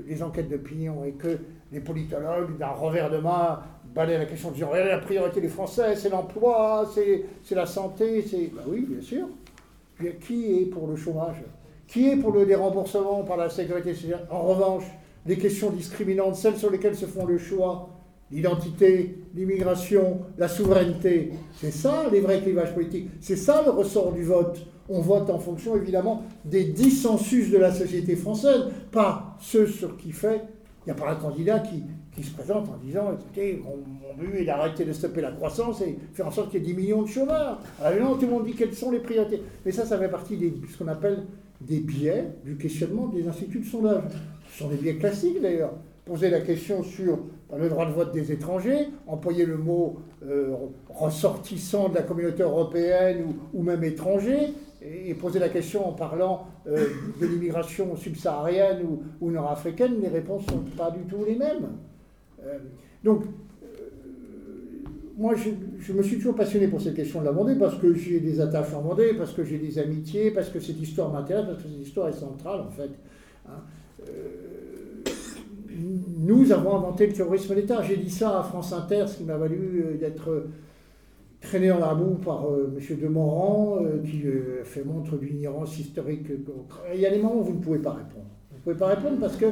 les 0.08 0.22
enquêtes 0.22 0.50
d'opinion 0.50 1.04
et 1.04 1.14
que 1.14 1.40
les 1.72 1.80
politologues, 1.80 2.58
d'un 2.58 2.68
revers 2.68 3.10
de 3.10 3.18
main, 3.18 3.62
balayent 3.96 4.20
la 4.20 4.26
question 4.26 4.52
de 4.52 4.56
dire 4.56 4.70
la 4.72 5.00
priorité 5.00 5.42
des 5.42 5.48
Français, 5.48 5.96
c'est 5.96 6.10
l'emploi, 6.10 6.88
c'est 6.94 7.56
la 7.56 7.66
santé, 7.66 8.22
c'est. 8.22 8.52
Ben 8.54 8.62
oui, 8.68 8.86
bien 8.88 9.02
sûr. 9.02 9.28
Qui 10.20 10.60
est 10.60 10.66
pour 10.66 10.88
le 10.88 10.96
chômage? 10.96 11.44
Qui 11.88 12.10
est 12.10 12.16
pour 12.16 12.32
le 12.32 12.46
déremboursement 12.46 13.24
par 13.24 13.38
la 13.38 13.50
sécurité 13.50 13.94
sociale? 13.94 14.28
En 14.30 14.44
revanche, 14.44 14.86
des 15.26 15.38
questions 15.38 15.70
discriminantes, 15.70 16.36
celles 16.36 16.58
sur 16.58 16.72
lesquelles 16.72 16.96
se 16.96 17.06
font 17.06 17.26
le 17.26 17.38
choix, 17.38 17.90
l'identité, 18.32 19.18
l'immigration, 19.36 20.22
la 20.38 20.48
souveraineté. 20.48 21.34
C'est 21.54 21.72
ça 21.72 22.06
les 22.12 22.22
vrais 22.22 22.42
clivages 22.42 22.74
politiques. 22.74 23.10
C'est 23.20 23.36
ça 23.36 23.62
le 23.66 23.72
ressort 23.72 24.14
du 24.14 24.24
vote. 24.24 24.66
On 24.90 25.02
vote 25.02 25.30
en 25.30 25.40
fonction 25.40 25.76
évidemment 25.76 26.24
des 26.44 26.66
dissensus 26.66 27.52
de 27.52 27.58
la 27.58 27.72
société 27.72 28.16
française, 28.16 28.64
pas 28.92 29.38
ceux 29.40 29.68
sur 29.68 29.98
qui 29.98 30.12
fait. 30.12 30.42
Il 30.86 30.92
n'y 30.94 31.00
a 31.00 31.02
pas 31.02 31.12
un 31.12 31.16
candidat 31.16 31.60
qui, 31.60 31.84
qui, 32.16 32.24
se 32.24 32.32
présente 32.34 32.68
en 32.70 32.78
disant 32.84 33.14
écoutez, 33.14 33.62
mon, 33.64 34.14
but 34.18 34.40
est 34.40 34.46
d'arrêter 34.46 34.86
de 34.86 34.94
stopper 34.94 35.22
la 35.22 35.32
croissance 35.32 35.82
et 35.82 35.98
faire 36.14 36.28
en 36.28 36.32
sorte 36.32 36.52
qu'il 36.52 36.62
y 36.62 36.64
ait 36.64 36.74
10 36.74 36.82
millions 36.82 37.02
de 37.04 37.08
chômeurs. 37.08 37.60
Alors 37.82 38.10
non, 38.10 38.16
tout 38.16 38.26
le 38.26 38.32
monde 38.32 38.46
dit 38.46 38.54
quelles 38.54 38.74
sont 38.74 38.92
les 38.92 39.00
priorités. 39.00 39.42
Mais 39.66 39.72
ça, 39.72 39.86
ça 39.86 39.98
fait 39.98 40.10
partie 40.10 40.38
de 40.38 40.52
ce 40.68 40.78
qu'on 40.78 40.88
appelle 40.88 41.24
des 41.62 41.80
biais 41.80 42.26
du 42.44 42.58
questionnement 42.58 43.08
des 43.08 43.28
instituts 43.28 43.60
de 43.60 43.66
sondage. 43.66 44.04
Ce 44.52 44.60
sont 44.60 44.70
des 44.70 44.78
biais 44.78 44.96
classiques 44.96 45.42
d'ailleurs. 45.42 45.74
Poser 46.06 46.30
la 46.30 46.42
question 46.42 46.84
sur 46.84 47.20
le 47.56 47.70
droit 47.70 47.86
de 47.86 47.92
vote 47.92 48.12
des 48.12 48.32
étrangers, 48.32 48.88
employer 49.08 49.46
le 49.46 49.58
mot 49.58 50.00
euh, 50.26 50.56
ressortissant 50.90 51.90
de 51.90 51.96
la 51.96 52.02
communauté 52.02 52.44
européenne 52.44 53.26
ou, 53.54 53.62
même 53.62 53.84
étranger, 53.84 54.54
et, 54.82 55.14
poser 55.14 55.40
la 55.40 55.50
question 55.50 55.88
en 55.88 55.94
parlant 55.94 56.48
euh, 56.68 56.88
de 57.20 57.28
l'immigration 57.28 57.96
subsaharienne 57.96 58.80
ou, 59.22 59.32
nord-africaine, 59.32 60.02
les 60.02 60.08
réponses 60.08 60.46
ne 60.48 60.52
sont 60.52 60.64
pas 60.76 60.92
du 60.92 61.02
tout 61.04 61.24
les 61.26 61.36
mêmes. 61.36 61.70
Euh, 62.44 62.58
donc, 63.04 63.24
moi, 65.18 65.36
je, 65.36 65.94
me 65.94 66.02
suis 66.02 66.18
toujours 66.18 66.36
passionné 66.36 66.68
pour 66.68 66.82
cette 66.82 66.96
question 66.96 67.20
de 67.20 67.26
la 67.26 67.32
Vendée 67.32 67.56
parce 67.56 67.76
que 67.76 67.94
j'ai 67.94 68.20
des 68.20 68.40
attaches 68.42 68.74
en 68.74 68.82
Vendée, 68.82 69.14
parce 69.14 69.34
que 69.34 69.44
j'ai 69.44 69.60
des 69.60 69.78
amitiés, 69.78 70.32
parce 70.32 70.50
que 70.50 70.60
cette 70.60 70.82
histoire 70.82 71.12
m'intéresse, 71.12 71.46
parce 71.46 71.58
que 71.62 71.70
cette 71.70 71.88
histoire 71.88 72.10
est 72.10 72.14
centrale, 72.14 72.62
en 72.62 72.72
fait. 72.72 72.90
Hein. 73.48 73.62
Euh, 74.08 75.04
nous 76.18 76.52
avons 76.52 76.76
inventé 76.76 77.08
le 77.08 77.14
terrorisme 77.14 77.54
d'État. 77.56 77.82
J'ai 77.84 77.98
dit 77.98 78.10
ça 78.10 78.40
à 78.40 78.44
France 78.44 78.74
Inter, 78.74 79.06
ce 79.08 79.18
qui 79.18 79.24
m'a 79.24 79.38
valu 79.38 79.86
euh, 79.86 79.98
d'être 79.98 80.48
traîné 81.40 81.72
en 81.72 81.80
la 81.80 81.94
boue 81.94 82.16
par 82.16 82.46
euh, 82.48 82.76
M. 82.76 83.00
Demorand, 83.00 83.80
qui 84.04 84.24
fait 84.64 84.84
montre 84.84 85.18
d'une 85.18 85.38
ignorance 85.38 85.78
historique. 85.78 86.28
Il 86.94 87.00
y 87.00 87.06
a 87.06 87.12
des 87.12 87.18
moments 87.18 87.42
où 87.42 87.44
vous 87.44 87.58
ne 87.58 87.62
pouvez 87.62 87.80
pas 87.80 87.92
répondre. 87.92 88.26
Vous 88.50 88.58
ne 88.58 88.62
pouvez 88.64 88.76
pas 88.76 88.88
répondre 88.88 89.18
parce 89.20 89.38
que 89.38 89.46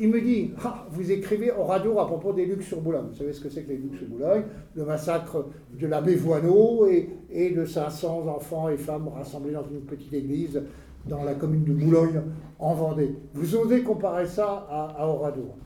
il 0.00 0.08
me 0.08 0.20
dit 0.20 0.52
ah, 0.64 0.86
Vous 0.90 1.12
écrivez 1.12 1.52
au 1.52 1.64
radio 1.64 1.98
à 2.00 2.06
propos 2.06 2.32
des 2.32 2.46
Lucs 2.46 2.62
sur 2.62 2.80
Boulogne. 2.80 3.06
Vous 3.10 3.16
savez 3.16 3.32
ce 3.32 3.40
que 3.40 3.50
c'est 3.50 3.62
que 3.62 3.68
les 3.68 3.76
Lucs 3.76 3.96
sur 3.96 4.08
Boulogne? 4.08 4.44
Le 4.74 4.84
massacre 4.84 5.46
de 5.78 5.86
l'abbé 5.86 6.16
Voineau 6.16 6.86
et, 6.88 7.08
et, 7.30 7.50
de 7.50 7.64
500 7.64 8.26
enfants 8.26 8.68
et 8.68 8.76
femmes 8.76 9.08
rassemblés 9.08 9.52
dans 9.52 9.68
une 9.68 9.82
petite 9.82 10.12
église 10.12 10.62
dans 11.06 11.24
la 11.24 11.34
commune 11.34 11.64
de 11.64 11.72
Boulogne, 11.72 12.20
en 12.58 12.74
Vendée. 12.74 13.14
Vous 13.34 13.56
osez 13.56 13.82
comparer 13.82 14.26
ça 14.26 14.66
à, 14.68 14.96
à 14.98 15.06
Oradour. 15.06 15.56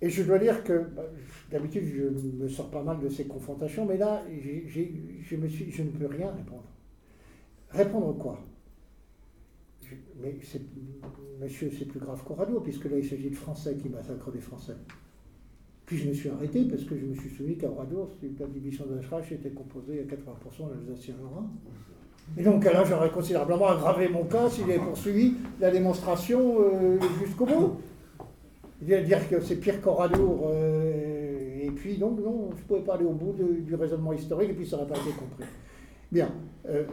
Et 0.00 0.10
je 0.10 0.22
dois 0.22 0.38
dire 0.38 0.62
que 0.62 0.84
bah, 0.94 1.02
d'habitude, 1.50 1.84
je 1.84 2.42
me 2.42 2.48
sors 2.48 2.70
pas 2.70 2.82
mal 2.82 3.00
de 3.00 3.08
ces 3.08 3.24
confrontations, 3.24 3.86
mais 3.86 3.96
là, 3.96 4.22
je, 4.28 5.34
ne 5.34 5.90
peux 5.90 6.06
rien 6.06 6.30
répondre. 6.30 6.64
Répondre 7.70 8.12
quoi? 8.18 8.38
Mais 10.20 10.36
monsieur, 11.40 11.70
c'est 11.76 11.84
plus 11.84 12.00
grave 12.00 12.22
qu'Oradour, 12.24 12.62
puisque 12.62 12.84
là, 12.84 12.98
il 12.98 13.04
s'agit 13.04 13.30
de 13.30 13.36
Français 13.36 13.76
qui 13.80 13.88
massacrent 13.88 14.30
des 14.30 14.40
Français. 14.40 14.76
Puis 15.86 15.98
je 15.98 16.08
me 16.08 16.14
suis 16.14 16.30
arrêté 16.30 16.64
parce 16.64 16.84
que 16.84 16.96
je 16.96 17.04
me 17.04 17.14
suis 17.14 17.28
souvenu 17.28 17.56
qu'à 17.56 17.68
Oradour, 17.68 18.08
la 18.40 18.46
division 18.46 18.86
d'Ashrash 18.86 19.32
était 19.32 19.50
composée 19.50 20.00
à 20.00 20.04
80% 20.04 20.86
d'Alsaciens-Lorrains. 20.86 21.50
Et 22.38 22.42
donc 22.42 22.64
là, 22.64 22.84
j'aurais 22.84 23.10
considérablement 23.10 23.68
aggravé 23.68 24.08
mon 24.08 24.24
cas 24.24 24.48
s'il 24.48 24.64
avait 24.64 24.78
poursuivi 24.78 25.34
la 25.60 25.70
démonstration 25.70 26.56
euh, 26.58 26.98
jusqu'au 27.22 27.44
bout. 27.44 27.76
Dire 28.80 29.28
que 29.28 29.40
c'est 29.40 29.56
pire 29.56 29.80
qu'Oradour. 29.82 30.50
Euh, 30.50 31.64
et 31.64 31.70
puis, 31.70 31.98
donc, 31.98 32.18
non, 32.24 32.50
je 32.56 32.62
ne 32.62 32.66
pouvais 32.66 32.80
pas 32.80 32.94
aller 32.94 33.04
au 33.04 33.12
bout 33.12 33.34
du 33.34 33.74
raisonnement 33.74 34.12
historique, 34.12 34.50
et 34.50 34.54
puis 34.54 34.66
ça 34.66 34.76
n'aurait 34.76 34.88
pas 34.88 34.98
été 34.98 35.10
compris. 35.10 35.44
Bien, 36.10 36.30
euh, 36.68 36.84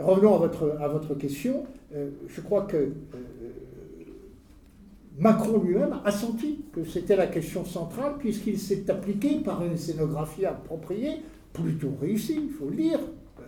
revenons 0.00 0.34
à 0.34 0.88
votre 0.88 1.14
question. 1.14 1.64
je 1.92 2.40
crois 2.42 2.62
que 2.62 2.92
Macron 5.18 5.62
lui-même 5.62 5.96
a 6.04 6.10
senti 6.10 6.64
que 6.72 6.84
c'était 6.84 7.16
la 7.16 7.26
question 7.26 7.64
centrale, 7.64 8.14
puisqu'il 8.18 8.58
s'est 8.58 8.90
appliqué 8.90 9.40
par 9.40 9.64
une 9.64 9.76
scénographie 9.76 10.44
appropriée, 10.44 11.22
plutôt 11.52 11.92
réussie, 12.00 12.38
il 12.48 12.50
faut 12.50 12.68
le 12.68 12.76
dire, 12.76 13.00
euh, 13.40 13.42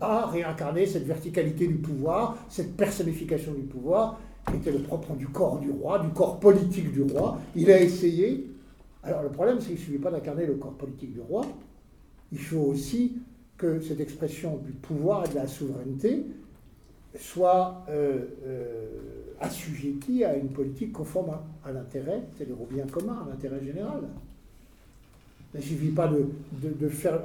à 0.00 0.26
réincarner 0.26 0.86
cette 0.86 1.04
verticalité 1.04 1.66
du 1.66 1.76
pouvoir, 1.76 2.38
cette 2.48 2.74
personnification 2.74 3.52
du 3.52 3.62
pouvoir, 3.62 4.18
qui 4.48 4.56
était 4.56 4.72
le 4.72 4.78
propre 4.78 5.14
du 5.14 5.28
corps 5.28 5.58
du 5.58 5.70
roi, 5.70 5.98
du 5.98 6.08
corps 6.08 6.40
politique 6.40 6.90
du 6.90 7.02
roi. 7.02 7.38
Il 7.54 7.70
a 7.70 7.80
essayé. 7.80 8.50
Alors 9.02 9.22
le 9.22 9.28
problème, 9.28 9.60
c'est 9.60 9.66
qu'il 9.66 9.74
ne 9.74 9.80
suffit 9.80 9.98
pas 9.98 10.10
d'incarner 10.10 10.46
le 10.46 10.54
corps 10.54 10.74
politique 10.74 11.12
du 11.12 11.20
roi, 11.20 11.44
il 12.32 12.38
faut 12.38 12.60
aussi 12.60 13.18
que 13.58 13.80
cette 13.80 14.00
expression 14.00 14.56
du 14.56 14.72
pouvoir 14.72 15.26
et 15.26 15.28
de 15.28 15.34
la 15.34 15.46
souveraineté 15.46 16.24
soit 17.18 17.84
euh, 17.90 18.20
euh, 18.46 18.86
assujettie 19.40 20.24
à 20.24 20.36
une 20.36 20.48
politique 20.48 20.92
conforme 20.92 21.36
à, 21.64 21.72
l'intérêt, 21.72 22.22
c'est-à-dire 22.36 22.60
au 22.60 22.66
bien 22.66 22.86
commun, 22.86 23.24
à 23.26 23.30
l'intérêt 23.30 23.64
général. 23.64 24.02
Il 25.54 25.56
ne 25.56 25.62
suffit 25.62 25.90
pas 25.90 26.08
de, 26.08 26.88
faire. 26.88 27.20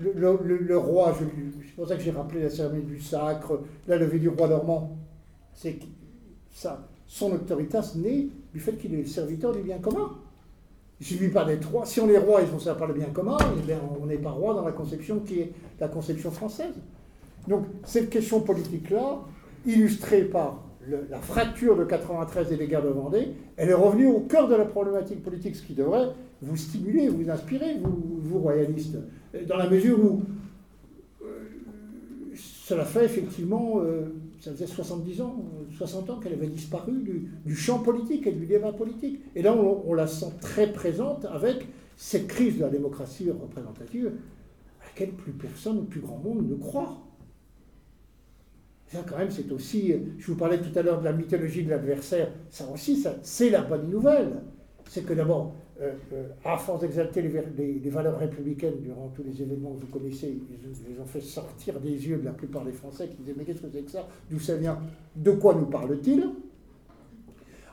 Le, 0.00 0.76
roi, 0.76 1.16
c'est 1.16 1.74
pour 1.76 1.86
ça 1.86 1.96
que 1.96 2.02
j'ai 2.02 2.10
rappelé 2.10 2.42
la 2.42 2.50
cérémonie 2.50 2.84
du 2.84 3.00
sacre, 3.00 3.60
la 3.86 3.96
levée 3.96 4.18
du 4.18 4.28
roi 4.28 4.48
normand. 4.48 4.96
C'est 5.54 5.78
ça, 6.50 6.88
son 7.06 7.32
autorité 7.32 7.78
naît 7.96 8.26
du 8.52 8.58
fait 8.58 8.72
qu'il 8.72 8.94
est 8.94 9.04
serviteur 9.04 9.52
du 9.52 9.62
bien 9.62 9.78
commun. 9.78 10.10
Il 11.00 11.04
ne 11.04 11.06
suffit 11.06 11.28
pas 11.28 11.44
d'être 11.44 11.70
roi. 11.70 11.86
Si 11.86 12.00
on 12.00 12.08
est 12.08 12.18
roi 12.18 12.42
et 12.42 12.46
on 12.52 12.56
ne 12.56 12.74
pas 12.74 12.86
le 12.86 12.94
bien 12.94 13.10
commun, 13.10 13.36
eh 13.56 13.62
bien, 13.62 13.78
on 14.00 14.06
n'est 14.06 14.18
pas 14.18 14.30
roi 14.30 14.54
dans 14.54 14.64
la 14.64 14.72
conception 14.72 15.20
qui 15.20 15.40
est 15.40 15.52
la 15.78 15.86
conception 15.86 16.32
française. 16.32 16.74
Donc 17.46 17.66
cette 17.84 18.10
question 18.10 18.40
politique-là, 18.40 19.20
illustrée 19.64 20.22
par 20.22 20.64
la 21.10 21.20
fracture 21.20 21.76
de 21.76 21.84
93 21.84 22.52
et 22.52 22.56
les 22.56 22.66
guerres 22.66 22.82
de 22.82 22.88
Vendée, 22.88 23.28
elle 23.56 23.70
est 23.70 23.74
revenue 23.74 24.06
au 24.06 24.20
cœur 24.20 24.48
de 24.48 24.54
la 24.54 24.64
problématique 24.64 25.22
politique, 25.22 25.56
ce 25.56 25.62
qui 25.62 25.74
devrait 25.74 26.08
vous 26.40 26.56
stimuler, 26.56 27.08
vous 27.08 27.28
inspirer, 27.30 27.76
vous, 27.82 28.38
royalistes, 28.38 28.96
dans 29.46 29.56
la 29.56 29.68
mesure 29.68 29.98
où 29.98 30.22
euh, 31.22 31.26
cela 32.34 32.84
fait 32.84 33.04
effectivement, 33.04 33.80
euh, 33.80 34.14
ça 34.40 34.52
faisait 34.52 34.66
70 34.66 35.20
ans, 35.20 35.44
60 35.76 36.10
ans 36.10 36.20
qu'elle 36.20 36.34
avait 36.34 36.46
disparu 36.46 36.92
du, 37.44 37.56
champ 37.56 37.80
politique 37.80 38.26
et 38.26 38.32
du 38.32 38.46
débat 38.46 38.72
politique. 38.72 39.20
Et 39.34 39.42
là, 39.42 39.54
on, 39.54 39.82
on, 39.86 39.94
la 39.94 40.06
sent 40.06 40.32
très 40.40 40.72
présente 40.72 41.24
avec 41.24 41.66
cette 41.96 42.28
crise 42.28 42.56
de 42.56 42.62
la 42.62 42.68
démocratie 42.68 43.30
représentative 43.30 44.12
à 44.80 44.86
laquelle 44.86 45.10
plus 45.10 45.32
personne, 45.32 45.86
plus 45.86 46.00
grand 46.00 46.18
monde 46.18 46.48
ne 46.48 46.54
croit. 46.54 47.07
Ça, 48.88 49.04
quand 49.08 49.18
même, 49.18 49.30
c'est 49.30 49.50
aussi. 49.52 49.94
Je 50.18 50.26
vous 50.26 50.36
parlais 50.36 50.58
tout 50.58 50.76
à 50.76 50.82
l'heure 50.82 51.00
de 51.00 51.04
la 51.04 51.12
mythologie 51.12 51.62
de 51.62 51.70
l'adversaire. 51.70 52.28
Ça 52.50 52.64
aussi, 52.72 52.96
ça, 52.96 53.16
c'est 53.22 53.50
la 53.50 53.60
bonne 53.60 53.90
nouvelle. 53.90 54.40
C'est 54.88 55.04
que 55.04 55.12
d'abord, 55.12 55.54
euh, 55.80 55.92
euh, 56.12 56.28
à 56.44 56.56
force 56.56 56.80
d'exalter 56.80 57.22
les, 57.22 57.90
valeurs 57.90 58.18
républicaines 58.18 58.80
durant 58.80 59.12
tous 59.14 59.22
les 59.22 59.42
événements 59.42 59.74
que 59.74 59.82
vous 59.82 59.98
connaissez, 59.98 60.38
ils, 60.50 60.92
les 60.92 60.98
ont 60.98 61.04
fait 61.04 61.20
sortir 61.20 61.78
des 61.78 61.90
yeux 61.90 62.16
de 62.16 62.24
la 62.24 62.32
plupart 62.32 62.64
des 62.64 62.72
Français 62.72 63.08
qui 63.08 63.16
disaient 63.18 63.34
Mais 63.36 63.44
qu'est-ce 63.44 63.60
que 63.60 63.68
c'est 63.70 63.82
que 63.82 63.90
ça? 63.90 64.08
D'où 64.30 64.40
ça 64.40 64.56
vient? 64.56 64.80
De 65.14 65.32
quoi 65.32 65.54
nous 65.54 65.66
parle-t-il? 65.66 66.30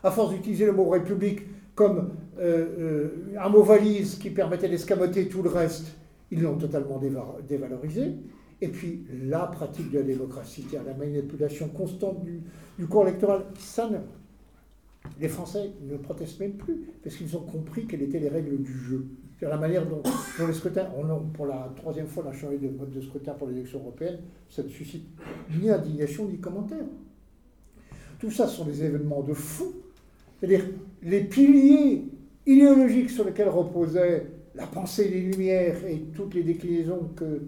À 0.04 0.12
force 0.12 0.34
d'utiliser 0.34 0.66
le 0.66 0.74
mot 0.74 0.90
république 0.90 1.42
comme 1.74 2.12
euh, 2.40 3.08
un 3.40 3.50
mot 3.50 3.64
valise 3.64 4.20
qui 4.20 4.30
permettait 4.30 4.70
d'escamoter 4.70 5.28
tout 5.28 5.42
le 5.42 5.50
reste, 5.50 5.96
ils 6.30 6.42
l'ont 6.42 6.58
totalement 6.58 7.02
dévalorisé. 7.48 8.14
Et 8.62 8.70
puis 8.70 9.06
la 9.28 9.48
pratique 9.48 9.92
de 9.92 10.00
la 10.00 10.04
démocratie, 10.04 10.66
la 10.74 10.94
manipulation 10.94 11.68
constante 11.70 12.24
du, 12.24 12.88
corps 12.88 13.08
électoral, 13.08 13.46
ça 13.60 13.90
ne, 13.90 13.98
les 15.20 15.28
Français 15.28 15.72
ne 15.82 15.98
protestent 15.98 16.40
même 16.40 16.54
plus, 16.54 16.86
parce 17.04 17.16
qu'ils 17.16 17.36
ont 17.36 17.42
compris 17.42 17.86
quelles 17.86 18.04
étaient 18.04 18.20
les 18.20 18.30
règles 18.30 18.62
du 18.62 18.74
jeu. 18.74 19.06
C'est 19.40 19.50
la 19.50 19.58
manière 19.58 19.86
dont, 19.86 20.02
les 20.48 20.54
scrutins, 20.54 20.88
on 20.98 21.20
pour 21.34 21.46
la 21.46 21.74
troisième 21.76 22.08
fois, 22.08 22.24
on 22.26 22.30
a 22.30 22.34
changé 22.34 22.58
de 22.58 22.70
mode 22.70 22.92
de 22.92 23.02
scrutin 23.02 23.34
pour 23.34 23.48
l'élection 23.48 23.80
européenne, 23.80 24.20
ça 24.50 24.64
ne 24.64 24.70
suscite 24.70 25.06
ni 25.60 25.70
indignation 25.70 26.26
ni 26.30 26.38
commentaire. 26.38 26.86
Tout 28.18 28.32
ça 28.32 28.48
sont 28.48 28.64
des 28.64 28.82
événements 28.84 29.22
de 29.22 29.34
fou. 29.34 29.74
C'est-à-dire 30.40 30.66
les 31.04 31.26
piliers 31.26 32.06
idéologiques 32.46 33.10
sur 33.10 33.26
lesquels 33.26 33.50
reposait 33.50 34.28
la 34.56 34.68
pensée 34.68 35.10
des 35.10 35.20
Lumières 35.20 35.86
et 35.86 36.00
toutes 36.16 36.34
les 36.34 36.44
déclinaisons 36.44 37.10
que 37.16 37.42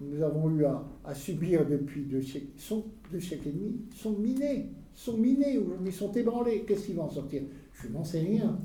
nous 0.00 0.22
avons 0.22 0.50
eu 0.50 0.64
à, 0.64 1.14
subir 1.14 1.66
depuis 1.66 2.02
deux 2.02 2.22
siècles, 2.22 2.46
sont, 2.56 2.86
et 3.12 3.50
demi, 3.50 3.82
sont 3.94 4.12
minés, 4.12 4.70
sont 4.94 5.16
minés 5.16 5.58
aujourd'hui, 5.58 5.92
sont 5.92 6.12
ébranlés. 6.12 6.64
Qu'est-ce 6.66 6.86
qui 6.86 6.92
va 6.94 7.02
en 7.02 7.10
sortir? 7.10 7.42
Je 7.72 7.88
n'en 7.88 8.04
sais 8.04 8.20
rien. 8.20 8.58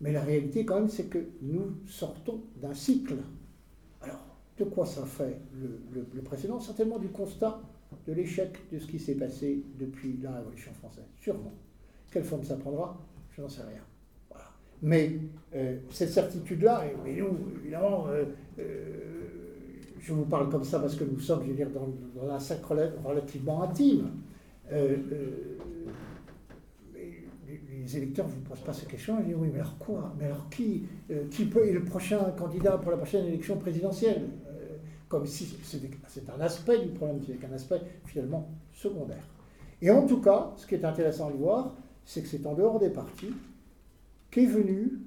Mais 0.00 0.12
la 0.12 0.22
réalité, 0.22 0.64
quand 0.64 0.76
même, 0.76 0.88
c'est 0.88 1.10
que 1.10 1.18
nous 1.42 1.74
sortons 1.86 2.42
d'un 2.60 2.72
cycle. 2.72 3.16
Alors, 4.00 4.24
de 4.58 4.64
quoi 4.64 4.86
ça 4.86 5.04
fait 5.04 5.38
le, 5.60 6.06
le, 6.14 6.22
précédent? 6.22 6.58
Certainement 6.60 6.98
du 6.98 7.08
constat 7.08 7.60
de 8.06 8.12
l'échec 8.12 8.56
de 8.72 8.78
ce 8.78 8.86
qui 8.86 8.98
s'est 8.98 9.16
passé 9.16 9.62
depuis 9.78 10.18
la 10.22 10.32
Révolution 10.36 10.72
française. 10.72 11.04
Sûrement. 11.20 11.52
Quelle 12.10 12.24
forme 12.24 12.44
ça 12.44 12.56
prendra? 12.56 12.98
Je 13.36 13.42
n'en 13.42 13.48
sais 13.48 13.62
rien. 13.62 13.82
Voilà. 14.30 14.46
Mais 14.82 15.18
euh, 15.54 15.78
cette 15.90 16.10
certitude-là, 16.10 16.84
et, 17.06 17.16
nous, 17.16 17.36
évidemment, 17.62 18.06
euh, 18.08 18.24
euh, 18.58 19.10
je 20.00 20.12
vous 20.12 20.24
parle 20.24 20.48
comme 20.48 20.64
ça 20.64 20.78
parce 20.80 20.94
que 20.94 21.04
nous 21.04 21.20
sommes, 21.20 21.42
je 21.44 21.50
veux 21.50 21.56
dire, 21.56 21.68
dans, 21.70 22.30
un 22.30 22.38
cercle 22.38 22.92
relativement 23.04 23.62
intime. 23.62 24.10
Euh, 24.72 24.96
euh, 25.12 25.56
les 27.72 27.96
électeurs 27.96 28.26
ne 28.26 28.32
vous 28.32 28.40
posent 28.40 28.60
pas 28.60 28.72
ces 28.72 28.86
questions, 28.86 29.18
ils 29.20 29.26
disent 29.26 29.36
oui, 29.36 29.48
mais 29.52 29.60
alors 29.60 29.76
quoi? 29.78 30.14
Mais 30.18 30.26
alors 30.26 30.48
qui, 30.48 30.84
euh, 31.10 31.24
qui 31.30 31.46
peut 31.46 31.66
est 31.66 31.72
le 31.72 31.84
prochain 31.84 32.18
candidat 32.38 32.78
pour 32.78 32.90
la 32.90 32.96
prochaine 32.96 33.26
élection 33.26 33.56
présidentielle? 33.56 34.28
Comme 35.08 35.26
si 35.26 35.58
c'est 35.64 36.30
un 36.30 36.40
aspect 36.40 36.86
du 36.86 36.90
problème, 36.90 37.18
c'est 37.26 37.34
qu'un 37.34 37.52
aspect 37.52 37.80
finalement 38.06 38.48
secondaire. 38.72 39.24
Et 39.82 39.90
en 39.90 40.06
tout 40.06 40.20
cas, 40.20 40.52
ce 40.56 40.68
qui 40.68 40.76
est 40.76 40.84
intéressant 40.84 41.30
de 41.32 41.36
voir, 41.36 41.74
c'est 42.04 42.22
que 42.22 42.28
c'est 42.28 42.46
en 42.46 42.54
dehors 42.54 42.78
des 42.78 42.90
partis 42.90 43.32
qu'est 44.30 44.46
venu, 44.46 45.00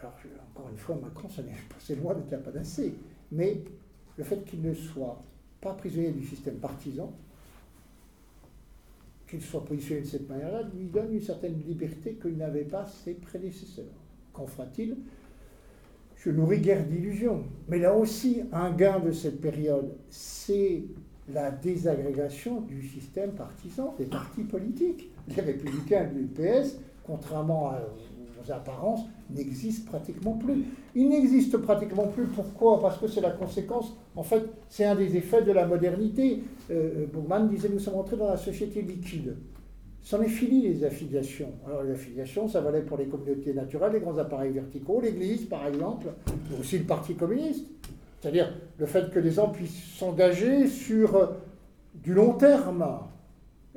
alors 0.00 0.12
encore 0.50 0.68
une 0.72 0.76
fois, 0.76 0.96
Macron, 1.00 1.28
ça 1.28 1.42
n'est 1.42 1.50
pas 1.50 2.02
loin 2.02 2.14
d'être 2.14 2.42
pas 2.42 2.50
d'assez, 2.50 2.94
mais 3.30 3.62
le 4.16 4.24
fait 4.24 4.44
qu'il 4.44 4.62
ne 4.62 4.74
soit 4.74 5.22
pas 5.60 5.74
prisonnier 5.74 6.12
du 6.12 6.26
système 6.26 6.56
partisan, 6.56 7.12
qu'il 9.28 9.42
soit 9.42 9.64
positionné 9.64 10.02
de 10.02 10.06
cette 10.06 10.28
manière-là, 10.28 10.62
lui 10.74 10.86
donne 10.86 11.12
une 11.12 11.20
certaine 11.20 11.60
liberté 11.66 12.14
qu'il 12.20 12.36
n'avait 12.36 12.64
pas 12.64 12.86
ses 12.86 13.14
prédécesseurs. 13.14 13.84
Qu'en 14.32 14.46
fera-t-il? 14.46 14.96
Je 16.16 16.30
nourris 16.30 16.60
guère 16.60 16.84
d'illusions. 16.84 17.44
Mais 17.68 17.78
là 17.78 17.94
aussi, 17.94 18.42
un 18.52 18.70
gain 18.72 19.00
de 19.00 19.12
cette 19.12 19.40
période, 19.40 19.94
c'est 20.08 20.84
la 21.32 21.50
désagrégation 21.50 22.60
du 22.60 22.86
système 22.86 23.32
partisan, 23.32 23.94
des 23.98 24.06
partis 24.06 24.44
politiques. 24.44 25.10
Les 25.28 25.42
républicains 25.42 26.08
de 26.08 26.18
l'UPS, 26.18 26.78
contrairement 27.04 27.70
à 27.70 27.80
apparences 28.50 29.00
n'existent 29.30 29.90
pratiquement 29.90 30.32
plus. 30.32 30.64
Ils 30.94 31.08
n'existent 31.08 31.58
pratiquement 31.58 32.06
plus. 32.06 32.26
Pourquoi? 32.26 32.80
Parce 32.80 32.98
que 32.98 33.06
c'est 33.06 33.20
la 33.20 33.30
conséquence, 33.30 33.96
en 34.14 34.22
fait, 34.22 34.42
c'est 34.68 34.84
un 34.84 34.94
des 34.94 35.16
effets 35.16 35.42
de 35.42 35.52
la 35.52 35.66
modernité. 35.66 36.42
Euh, 36.70 37.06
disait 37.50 37.68
nous 37.68 37.78
sommes 37.78 37.96
entrés 37.96 38.16
dans 38.16 38.28
la 38.28 38.36
société 38.36 38.82
liquide. 38.82 39.36
C'en 40.02 40.22
est 40.22 40.28
fini 40.28 40.62
les 40.62 40.84
affiliations. 40.84 41.52
Alors 41.66 41.82
les 41.82 41.90
affiliations, 41.90 42.46
ça 42.46 42.60
valait 42.60 42.82
pour 42.82 42.96
les 42.96 43.06
communautés 43.06 43.52
naturelles, 43.52 43.92
les 43.92 44.00
grands 44.00 44.18
appareils 44.18 44.52
verticaux, 44.52 45.00
l'Église 45.00 45.46
par 45.46 45.66
exemple, 45.66 46.06
mais 46.50 46.58
aussi 46.60 46.78
le 46.78 46.84
Parti 46.84 47.14
communiste. 47.14 47.66
C'est-à-dire 48.20 48.52
le 48.78 48.86
fait 48.86 49.10
que 49.10 49.18
les 49.18 49.32
gens 49.32 49.48
puissent 49.48 49.96
s'engager 49.98 50.68
sur 50.68 51.16
euh, 51.16 51.26
du 51.94 52.14
long 52.14 52.34
terme 52.34 52.86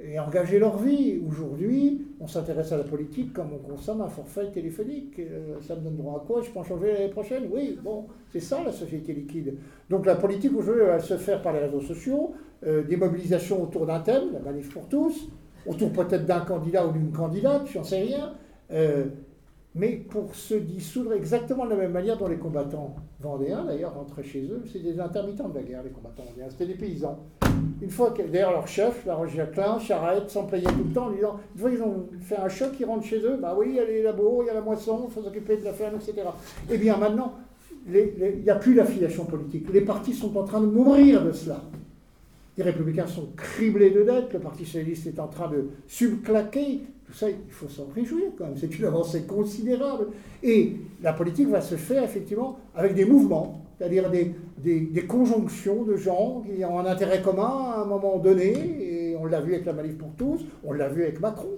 et 0.04 0.20
engager 0.20 0.60
leur 0.60 0.78
vie. 0.78 1.20
Aujourd'hui, 1.28 2.06
on 2.20 2.28
s'intéresse 2.28 2.72
à 2.72 2.78
la 2.78 2.84
politique 2.84 3.34
comme 3.34 3.50
on 3.54 3.58
consomme 3.58 4.02
un 4.02 4.08
forfait 4.08 4.50
téléphonique. 4.52 5.20
Euh, 5.20 5.56
ça 5.62 5.76
me 5.76 5.82
donne 5.82 5.98
droit 5.98 6.22
à 6.24 6.26
quoi? 6.26 6.42
Je 6.42 6.50
peux 6.50 6.60
en 6.60 6.64
changer 6.64 6.94
l'année 6.94 7.10
prochaine? 7.10 7.44
Oui, 7.52 7.78
bon, 7.84 8.06
c'est 8.32 8.40
ça 8.40 8.62
la 8.64 8.72
société 8.72 9.14
liquide. 9.14 9.56
Donc 9.90 10.06
la 10.06 10.16
politique 10.16 10.56
aujourd'hui, 10.56 10.86
va 10.86 11.00
se 11.00 11.18
faire 11.18 11.42
par 11.42 11.54
les 11.54 11.60
réseaux 11.60 11.82
sociaux, 11.82 12.34
euh, 12.66 12.84
des 12.84 12.96
mobilisations 12.96 13.62
autour 13.62 13.86
d'un 13.86 14.00
thème, 14.00 14.34
la 14.34 14.40
manif 14.40 14.74
pour 14.74 14.88
tous, 14.88 15.30
autour 15.66 15.92
peut-être 15.92 16.26
d'un 16.26 16.42
candidat 16.42 16.86
ou 16.88 16.92
d'une 16.92 17.12
candidate, 17.12 17.68
je 17.68 17.78
n'en 17.78 17.84
sais 17.84 18.02
rien. 18.02 18.34
Euh, 18.72 19.06
mais 19.76 19.91
pour 20.10 20.34
se 20.36 20.56
dissoudre 20.56 21.14
exactement 21.14 21.66
de 21.66 21.72
la 21.72 21.76
même 21.76 21.91
manière 21.91 22.18
dont 22.18 22.28
les 22.28 22.38
combattants 22.38 22.96
vendéens, 23.20 23.66
d'ailleurs, 23.66 23.94
rentraient 23.94 24.24
chez 24.24 24.44
eux. 24.44 24.64
C'est 24.72 24.82
des 24.82 25.00
intermittents 25.00 25.50
de 25.50 25.56
la 25.56 25.64
guerre, 25.64 25.84
les 25.84 25.91
combattants 25.91 26.24
vendéens. 26.24 26.50
C'était 26.50 26.66
des 26.66 26.74
paysans. 26.74 27.20
Une 27.82 27.90
fois 27.90 28.12
que, 28.12 28.24
d'ailleurs, 28.24 28.52
leur 28.52 28.68
chef, 28.68 29.06
la 29.06 29.16
Roche 29.16 29.36
Jacquelin, 29.36 29.78
Charette, 29.80 30.30
s'employait 30.30 30.66
tout 30.66 30.86
le 30.88 30.94
temps 30.94 31.06
en 31.06 31.12
disant 31.12 31.40
Une 31.56 31.62
fois 31.62 31.70
qu'ils 31.70 31.84
ont 31.84 32.08
fait 32.20 32.38
un 32.38 32.50
choc, 32.50 32.72
ils 32.80 32.86
rentrent 32.86 33.06
chez 33.06 33.20
eux. 33.20 33.38
Bah 33.40 33.56
oui, 33.58 33.68
il 33.70 33.76
y 33.76 33.80
a 33.80 33.86
les 33.86 34.02
labos, 34.02 34.44
il 34.44 34.48
y 34.48 34.50
a 34.50 34.54
la 34.54 34.62
moisson, 34.62 35.06
il 35.08 35.14
faut 35.14 35.22
s'occuper 35.22 35.58
de 35.58 35.66
la 35.66 35.74
ferme, 35.74 35.96
etc. 35.96 36.28
Eh 36.70 36.78
bien, 36.78 36.98
maintenant, 36.98 37.36
il 37.88 38.41
n'y 38.44 38.50
a 38.50 38.56
plus 38.56 38.76
d'affiliation 38.76 39.26
politique. 39.26 39.72
Les 39.72 39.82
partis 39.82 40.14
sont 40.14 40.36
en 40.36 40.44
train 40.44 40.62
de 40.62 40.68
mourir 40.68 41.24
de 41.24 41.32
cela. 41.32 41.62
Les 42.58 42.64
républicains 42.64 43.08
sont 43.08 43.30
criblés 43.38 43.91
de 43.91 44.04
dettes, 44.04 44.34
le 44.34 44.40
Parti 44.40 44.66
socialiste 44.66 45.08
est 45.08 45.20
en 45.20 45.28
train 45.28 45.50
de 45.50 45.70
subclaquer. 45.88 46.82
Tout 47.10 47.15
ça, 47.15 47.27
il 47.27 47.49
faut 47.49 47.68
s'en 47.68 47.88
réjouir 47.88 48.26
quand 48.38 48.45
même. 48.45 48.56
C'est 48.56 48.77
une 48.77 48.86
avancée 48.86 49.23
considérable. 49.23 50.10
Et 50.44 50.76
la 51.02 51.11
politique 51.11 51.48
va 51.48 51.60
se 51.60 51.73
faire 51.73 52.03
effectivement 52.03 52.60
avec 52.76 52.94
des 52.94 53.03
mouvements, 53.03 53.65
c'est-à-dire 53.77 54.11
des, 54.11 55.06
conjonctions 55.07 55.86
de 55.86 55.95
gens 55.95 56.44
qui 56.44 56.64
ont 56.64 56.77
un 56.77 56.86
intérêt 56.86 57.23
commun 57.23 57.73
à 57.73 57.81
un 57.81 57.86
moment 57.86 58.19
donné. 58.19 58.53
Et 58.80 59.15
on 59.15 59.26
l'a 59.26 59.41
vu 59.41 59.56
avec 59.56 59.65
la 59.65 59.73
Manif 59.73 59.98
pour 59.98 60.11
tous, 60.18 60.45
on 60.64 60.72
l'a 60.72 60.88
vu 60.88 61.02
avec 61.02 61.19
Macron. 61.19 61.57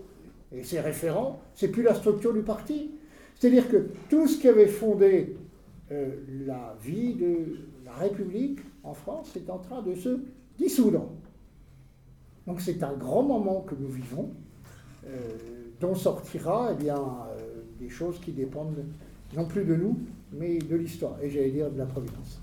Et 0.53 0.63
ses 0.63 0.79
référents, 0.79 1.41
c'est 1.53 1.67
plus 1.67 1.83
la 1.83 1.95
structure 1.95 2.33
du 2.33 2.43
parti. 2.43 2.91
C'est-à-dire 3.35 3.67
que 3.67 3.89
tout 4.09 4.27
ce 4.27 4.39
qui 4.39 4.47
avait 4.47 4.67
fondé 4.67 5.35
euh, 5.91 6.11
la 6.45 6.77
vie 6.81 7.15
de 7.15 7.57
la 7.83 7.91
République 7.91 8.59
en 8.83 8.93
France 8.93 9.35
est 9.35 9.49
en 9.49 9.57
train 9.57 9.81
de 9.81 9.95
se 9.95 10.21
dissoudre. 10.57 11.09
Donc 12.47 12.61
c'est 12.61 12.83
un 12.83 12.93
grand 12.93 13.23
moment 13.23 13.61
que 13.61 13.75
nous 13.75 13.89
vivons, 13.89 14.29
dont 15.81 15.95
sortira 15.95 16.69
eh 16.71 16.81
bien, 16.81 16.95
euh, 16.95 17.63
des 17.79 17.89
choses 17.89 18.19
qui 18.19 18.31
dépendent 18.31 18.85
non 19.35 19.45
plus 19.45 19.65
de 19.65 19.75
nous, 19.75 19.97
mais 20.31 20.59
de 20.59 20.75
l'histoire, 20.75 21.15
et 21.21 21.29
j'allais 21.29 21.49
dire 21.49 21.71
de 21.71 21.77
la 21.77 21.85
Providence. 21.85 22.39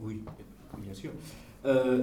Oui, 0.00 0.22
bien 0.78 0.94
sûr. 0.94 1.10
Euh, 1.66 2.02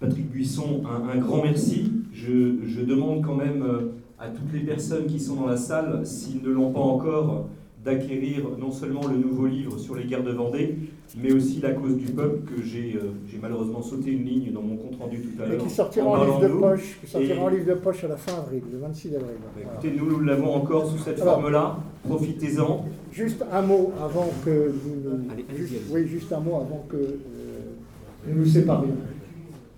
Patrick 0.00 0.30
Buisson, 0.30 0.82
un, 0.86 1.16
grand 1.18 1.42
merci. 1.42 1.92
Je, 2.12 2.84
demande 2.84 3.24
quand 3.24 3.34
même 3.34 3.62
euh, 3.62 3.92
à 4.18 4.28
toutes 4.28 4.52
les 4.52 4.60
personnes 4.60 5.06
qui 5.06 5.20
sont 5.20 5.36
dans 5.36 5.46
la 5.46 5.56
salle, 5.56 6.04
s'ils 6.04 6.42
ne 6.42 6.50
l'ont 6.50 6.72
pas 6.72 6.80
encore, 6.80 7.48
d'acquérir 7.84 8.44
non 8.58 8.72
seulement 8.72 9.06
le 9.06 9.16
nouveau 9.16 9.46
livre 9.46 9.78
sur 9.78 9.94
les 9.94 10.04
guerres 10.04 10.24
de 10.24 10.32
Vendée, 10.32 10.76
mais 11.16 11.32
aussi 11.32 11.60
La 11.60 11.72
cause 11.72 11.96
du 11.96 12.06
peuple, 12.06 12.40
que 12.44 12.62
j'ai 12.62 12.96
euh, 12.96 13.10
malheureusement 13.40 13.80
sauté 13.80 14.10
une 14.10 14.24
ligne 14.24 14.52
dans 14.52 14.60
mon 14.60 14.76
compte 14.76 14.98
rendu 14.98 15.20
tout 15.20 15.42
à 15.42 15.46
l'heure. 15.46 15.60
Et 15.60 15.64
qui 15.64 15.70
sortira 15.70 16.06
en, 16.06 16.24
livre 16.24 16.40
de 16.40 16.48
poche, 16.48 16.98
qui 17.00 17.10
sortira 17.10 17.42
en 17.42 17.48
livre 17.48 17.66
de 17.66 17.74
poche 17.74 18.04
à 18.04 18.08
la 18.08 18.16
fin 18.16 18.38
avril, 18.38 18.62
le 18.70 18.78
26 18.78 19.14
avril. 19.14 19.30
Bah, 19.40 19.62
écoutez, 19.62 19.96
nous, 19.96 20.10
nous 20.10 20.20
l'avons 20.20 20.54
encore 20.54 20.90
sous 20.90 20.98
cette 20.98 21.20
forme-là. 21.20 21.78
Profitez-en. 22.04 22.84
Juste 23.12 23.44
un 23.50 23.62
mot 23.62 23.92
avant 24.02 24.28
que 24.44 24.72
nous, 24.84 25.20
oui, 25.90 26.06
juste 26.06 26.32
un 26.32 26.40
mot 26.40 26.56
avant 26.56 26.84
que 26.88 26.96
euh, 26.96 27.18
nous 28.26 28.40
nous 28.40 28.46
séparions. 28.46 28.96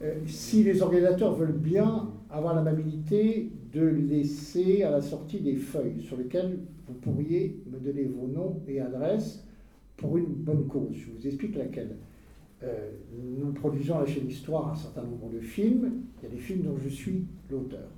Euh, 0.02 0.14
si 0.26 0.64
les 0.64 0.82
organisateurs 0.82 1.34
veulent 1.34 1.52
bien 1.52 2.08
avoir 2.32 2.55
l'amabilité 2.55 3.51
de 3.73 3.85
laisser 3.85 4.82
à 4.82 4.90
la 4.90 5.01
sortie 5.01 5.40
des 5.40 5.57
feuilles 5.57 6.01
sur 6.01 6.16
lesquelles 6.16 6.59
vous 6.86 6.94
pourriez 6.94 7.61
me 7.70 7.78
donner 7.78 8.05
vos 8.05 8.27
noms 8.27 8.61
et 8.69 8.81
adresses 8.81 9.44
pour 9.97 10.16
une 10.16 10.27
bonne 10.27 10.66
cause. 10.66 10.93
Je 10.94 11.11
vous 11.11 11.27
explique 11.27 11.57
laquelle. 11.57 11.97
Euh, 12.62 12.90
nous 13.39 13.52
produisons 13.52 13.97
à 13.97 14.01
la 14.01 14.07
chaîne 14.07 14.28
Histoire 14.28 14.73
un 14.73 14.74
certain 14.74 15.02
nombre 15.02 15.31
de 15.32 15.40
films. 15.40 16.02
Il 16.19 16.28
y 16.28 16.32
a 16.32 16.35
des 16.35 16.40
films 16.40 16.62
dont 16.62 16.77
je 16.77 16.90
suis 16.90 17.24
l'auteur. 17.51 17.89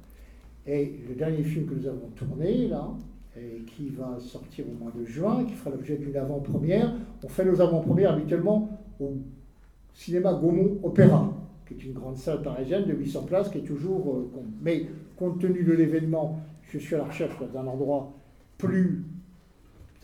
Et 0.67 1.01
le 1.09 1.15
dernier 1.17 1.43
film 1.43 1.67
que 1.67 1.75
nous 1.75 1.87
avons 1.87 2.09
tourné, 2.15 2.69
là, 2.69 2.89
et 3.37 3.63
qui 3.65 3.89
va 3.89 4.19
sortir 4.21 4.65
au 4.69 4.83
mois 4.83 4.93
de 4.97 5.05
juin, 5.05 5.45
qui 5.45 5.55
fera 5.55 5.71
l'objet 5.71 5.97
d'une 5.97 6.17
avant-première, 6.17 6.95
on 7.25 7.29
fait 7.29 7.45
nos 7.45 7.61
avant-premières 7.61 8.13
habituellement 8.13 8.79
au 9.01 9.15
cinéma 9.95 10.35
Gaumont 10.35 10.79
Opéra 10.83 11.33
qui 11.73 11.87
est 11.87 11.91
une 11.91 11.95
grande 11.95 12.17
salle 12.17 12.43
parisienne 12.43 12.85
de 12.85 12.93
800 12.93 13.23
places, 13.23 13.49
qui 13.51 13.59
est 13.59 13.63
toujours... 13.63 14.17
Euh, 14.17 14.41
mais 14.61 14.87
compte 15.17 15.41
tenu 15.41 15.63
de 15.63 15.73
l'événement, 15.73 16.41
je 16.71 16.79
suis 16.79 16.95
à 16.95 16.99
la 16.99 17.05
recherche 17.05 17.35
d'un 17.53 17.67
endroit 17.67 18.13
plus 18.59 19.05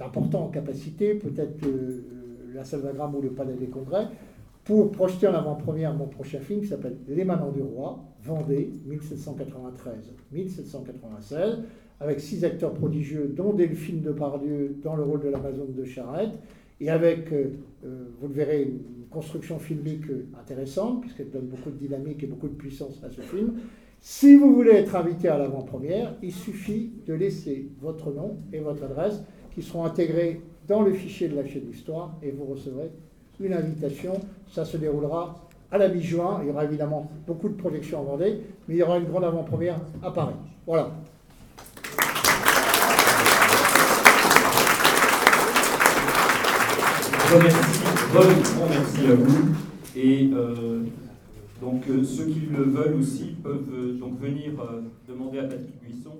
important 0.00 0.44
en 0.44 0.48
capacité, 0.48 1.14
peut-être 1.14 1.64
euh, 1.66 2.02
la 2.54 2.64
salle 2.64 2.80
Wagram 2.80 3.14
ou 3.14 3.22
le 3.22 3.30
Palais 3.30 3.54
des 3.54 3.66
Congrès, 3.66 4.06
pour 4.64 4.90
projeter 4.92 5.26
en 5.26 5.34
avant-première 5.34 5.94
mon 5.94 6.06
prochain 6.06 6.40
film 6.40 6.60
qui 6.60 6.66
s'appelle 6.66 6.98
Les 7.08 7.24
Manants 7.24 7.52
du 7.52 7.62
Roi, 7.62 8.00
Vendée, 8.22 8.70
1793-1796, 10.32 11.60
avec 12.00 12.20
six 12.20 12.44
acteurs 12.44 12.74
prodigieux, 12.74 13.32
dont 13.34 13.54
Delphine 13.54 14.02
de 14.02 14.12
Pardieu 14.12 14.76
dans 14.82 14.94
le 14.94 15.02
rôle 15.02 15.20
de 15.20 15.28
l'Amazone 15.28 15.74
de 15.74 15.84
Charette, 15.84 16.32
et 16.80 16.90
avec, 16.90 17.32
euh, 17.32 17.52
vous 18.20 18.28
le 18.28 18.34
verrez, 18.34 18.72
construction 19.10 19.58
filmique 19.58 20.04
intéressante, 20.38 21.00
puisqu'elle 21.00 21.30
donne 21.30 21.46
beaucoup 21.46 21.70
de 21.70 21.76
dynamique 21.76 22.22
et 22.22 22.26
beaucoup 22.26 22.48
de 22.48 22.54
puissance 22.54 23.02
à 23.02 23.10
ce 23.10 23.20
film. 23.20 23.54
Si 24.00 24.36
vous 24.36 24.54
voulez 24.54 24.72
être 24.72 24.94
invité 24.94 25.28
à 25.28 25.38
l'avant-première, 25.38 26.14
il 26.22 26.32
suffit 26.32 26.92
de 27.06 27.14
laisser 27.14 27.68
votre 27.80 28.12
nom 28.12 28.36
et 28.52 28.60
votre 28.60 28.84
adresse 28.84 29.22
qui 29.54 29.62
seront 29.62 29.84
intégrés 29.84 30.40
dans 30.68 30.82
le 30.82 30.92
fichier 30.92 31.28
de 31.28 31.34
la 31.34 31.46
chaîne 31.46 31.64
d'histoire 31.64 32.16
et 32.22 32.30
vous 32.30 32.44
recevrez 32.44 32.90
une 33.40 33.54
invitation. 33.54 34.12
Ça 34.48 34.64
se 34.64 34.76
déroulera 34.76 35.48
à 35.70 35.78
la 35.78 35.88
mi-juin. 35.88 36.40
Il 36.42 36.48
y 36.48 36.50
aura 36.50 36.64
évidemment 36.64 37.10
beaucoup 37.26 37.48
de 37.48 37.54
projections 37.54 38.00
en 38.00 38.04
Vendée, 38.04 38.40
mais 38.68 38.74
il 38.74 38.78
y 38.78 38.82
aura 38.82 38.98
une 38.98 39.06
grande 39.06 39.24
avant-première 39.24 39.80
à 40.02 40.12
Paris. 40.12 40.34
Voilà. 40.66 40.92
Grand 47.28 47.40
merci 48.70 49.06
à 49.06 49.14
vous. 49.14 49.54
Et 49.94 50.30
euh, 50.32 50.80
donc 51.60 51.82
euh, 51.90 52.02
ceux 52.02 52.24
qui 52.24 52.40
le 52.50 52.62
veulent 52.62 52.94
aussi 52.98 53.36
peuvent 53.42 53.68
euh, 53.70 53.98
donc 53.98 54.18
venir 54.18 54.52
demander 55.06 55.40
à 55.40 55.42
Patrick 55.42 55.78
Buisson. 55.82 56.16